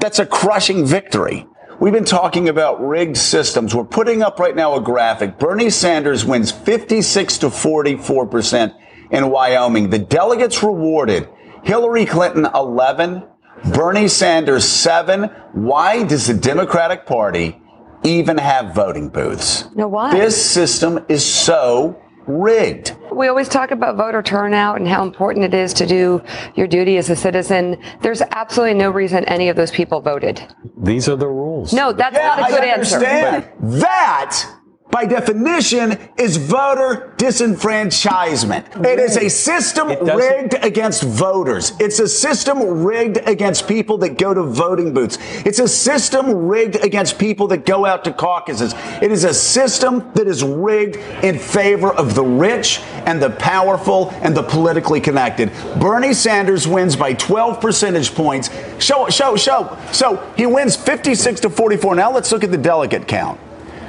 That's 0.00 0.18
a 0.18 0.26
crushing 0.26 0.86
victory. 0.86 1.46
We've 1.80 1.92
been 1.92 2.04
talking 2.04 2.48
about 2.48 2.80
rigged 2.86 3.16
systems. 3.16 3.74
We're 3.74 3.84
putting 3.84 4.22
up 4.22 4.38
right 4.38 4.54
now 4.54 4.74
a 4.76 4.80
graphic. 4.80 5.38
Bernie 5.38 5.70
Sanders 5.70 6.24
wins 6.24 6.50
56 6.52 7.38
to 7.38 7.46
44% 7.48 8.74
in 9.10 9.30
Wyoming. 9.30 9.90
The 9.90 9.98
delegates 9.98 10.62
rewarded 10.62 11.28
Hillary 11.64 12.06
Clinton 12.06 12.46
11, 12.54 13.24
Bernie 13.66 14.08
Sanders 14.08 14.64
7. 14.66 15.24
Why 15.52 16.04
does 16.04 16.26
the 16.26 16.34
Democratic 16.34 17.06
Party 17.06 17.60
even 18.04 18.38
have 18.38 18.74
voting 18.74 19.08
booths? 19.08 19.68
No, 19.74 19.86
why? 19.88 20.12
This 20.12 20.44
system 20.44 21.04
is 21.08 21.24
so 21.24 21.98
rigged. 22.26 22.96
We 23.12 23.28
always 23.28 23.48
talk 23.48 23.70
about 23.72 23.96
voter 23.96 24.22
turnout 24.22 24.76
and 24.78 24.88
how 24.88 25.02
important 25.02 25.44
it 25.44 25.54
is 25.54 25.72
to 25.74 25.86
do 25.86 26.22
your 26.54 26.66
duty 26.66 26.96
as 26.96 27.10
a 27.10 27.16
citizen. 27.16 27.80
There's 28.00 28.22
absolutely 28.22 28.74
no 28.74 28.90
reason 28.90 29.24
any 29.26 29.48
of 29.48 29.56
those 29.56 29.70
people 29.70 30.00
voted. 30.00 30.42
These 30.78 31.08
are 31.08 31.16
the 31.16 31.26
rules. 31.28 31.72
No, 31.72 31.92
that's 31.92 32.16
Yeah, 32.16 32.26
not 32.28 32.38
a 32.40 32.42
I 32.44 32.50
good 32.50 32.64
answer. 32.64 32.96
understand. 32.96 33.48
That, 33.82 34.46
by 34.92 35.06
definition, 35.06 35.98
is 36.18 36.36
voter 36.36 37.14
disenfranchisement. 37.16 38.84
It 38.84 38.98
is 38.98 39.16
a 39.16 39.30
system 39.30 39.88
rigged 39.88 40.54
against 40.62 41.02
voters. 41.02 41.72
It's 41.80 41.98
a 41.98 42.06
system 42.06 42.84
rigged 42.84 43.16
against 43.26 43.66
people 43.66 43.96
that 43.98 44.18
go 44.18 44.34
to 44.34 44.42
voting 44.42 44.92
booths. 44.92 45.16
It's 45.46 45.58
a 45.60 45.66
system 45.66 46.46
rigged 46.46 46.76
against 46.76 47.18
people 47.18 47.48
that 47.48 47.64
go 47.64 47.86
out 47.86 48.04
to 48.04 48.12
caucuses. 48.12 48.74
It 49.00 49.10
is 49.10 49.24
a 49.24 49.32
system 49.32 50.12
that 50.12 50.26
is 50.26 50.44
rigged 50.44 50.96
in 51.24 51.38
favor 51.38 51.90
of 51.90 52.14
the 52.14 52.24
rich 52.24 52.80
and 53.06 53.20
the 53.20 53.30
powerful 53.30 54.10
and 54.20 54.36
the 54.36 54.42
politically 54.42 55.00
connected. 55.00 55.50
Bernie 55.80 56.12
Sanders 56.12 56.68
wins 56.68 56.96
by 56.96 57.14
12 57.14 57.62
percentage 57.62 58.14
points. 58.14 58.50
Show, 58.78 59.08
show, 59.08 59.36
show. 59.36 59.78
So 59.90 60.22
he 60.36 60.44
wins 60.44 60.76
56 60.76 61.40
to 61.40 61.50
44. 61.50 61.94
Now 61.94 62.12
let's 62.12 62.30
look 62.30 62.44
at 62.44 62.50
the 62.50 62.58
delegate 62.58 63.08
count. 63.08 63.40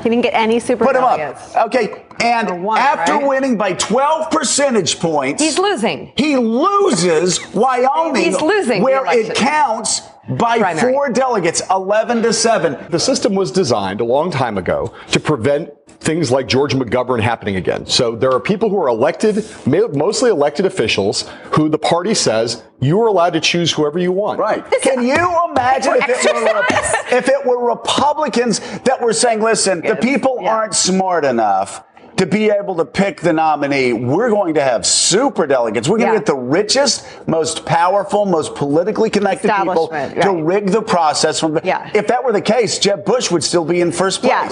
He 0.03 0.09
didn't 0.09 0.23
get 0.23 0.33
any 0.33 0.59
super 0.59 0.85
Put 0.85 0.95
him 0.95 1.01
delegates. 1.01 1.55
up. 1.55 1.67
Okay. 1.67 2.03
And 2.21 2.49
after 2.77 3.13
right? 3.13 3.27
winning 3.27 3.57
by 3.57 3.73
12 3.73 4.29
percentage 4.29 4.99
points, 4.99 5.41
He's 5.41 5.57
losing. 5.57 6.11
he 6.15 6.37
loses 6.37 7.39
Wyoming, 7.53 8.23
He's 8.23 8.41
losing 8.41 8.81
where 8.83 9.03
it 9.07 9.35
counts 9.35 10.01
by 10.37 10.59
Primary. 10.59 10.93
four 10.93 11.09
delegates, 11.09 11.61
11 11.69 12.21
to 12.23 12.31
7. 12.31 12.77
The 12.89 12.99
system 12.99 13.35
was 13.35 13.51
designed 13.51 13.99
a 13.99 14.05
long 14.05 14.31
time 14.31 14.57
ago 14.57 14.93
to 15.11 15.19
prevent 15.19 15.69
things 16.03 16.31
like 16.31 16.47
George 16.47 16.73
McGovern 16.73 17.21
happening 17.21 17.55
again. 17.55 17.85
So 17.85 18.15
there 18.15 18.31
are 18.31 18.39
people 18.39 18.69
who 18.69 18.77
are 18.81 18.89
elected, 18.89 19.45
mostly 19.65 20.29
elected 20.29 20.65
officials, 20.65 21.29
who 21.53 21.69
the 21.69 21.77
party 21.77 22.13
says 22.13 22.63
you 22.81 23.01
are 23.01 23.07
allowed 23.07 23.33
to 23.33 23.39
choose 23.39 23.71
whoever 23.71 23.97
you 23.97 24.11
want. 24.11 24.39
Right. 24.39 24.63
Can 24.81 25.01
you 25.01 25.49
imagine 25.49 25.93
if 25.95 26.25
it, 26.25 26.35
were, 26.35 27.17
if 27.17 27.29
it 27.29 27.45
were 27.45 27.69
Republicans 27.69 28.59
that 28.81 29.01
were 29.01 29.13
saying, 29.13 29.41
listen, 29.41 29.81
the 29.81 29.95
people 29.95 30.39
aren't 30.45 30.75
smart 30.75 31.23
enough 31.23 31.83
to 32.17 32.25
be 32.25 32.49
able 32.49 32.75
to 32.75 32.85
pick 32.85 33.21
the 33.21 33.33
nominee. 33.33 33.93
We're 33.93 34.29
going 34.29 34.53
to 34.55 34.61
have 34.61 34.85
super 34.85 35.47
delegates. 35.47 35.89
We're 35.89 35.97
going 35.97 36.11
to 36.11 36.19
get 36.19 36.25
the 36.25 36.35
richest, 36.35 37.27
most 37.27 37.65
powerful, 37.65 38.25
most 38.25 38.55
politically 38.55 39.09
connected 39.09 39.49
people 39.49 39.85
Establishment, 39.85 40.21
to 40.21 40.43
rig 40.43 40.67
the 40.67 40.81
process. 40.81 41.39
From, 41.39 41.55
the. 41.55 41.61
If 41.95 42.07
that 42.07 42.23
were 42.23 42.31
the 42.31 42.41
case, 42.41 42.77
Jeb 42.77 43.05
Bush 43.05 43.31
would 43.31 43.43
still 43.43 43.65
be 43.65 43.81
in 43.81 43.91
first 43.91 44.21
place. 44.21 44.31
Yeah, 44.31 44.51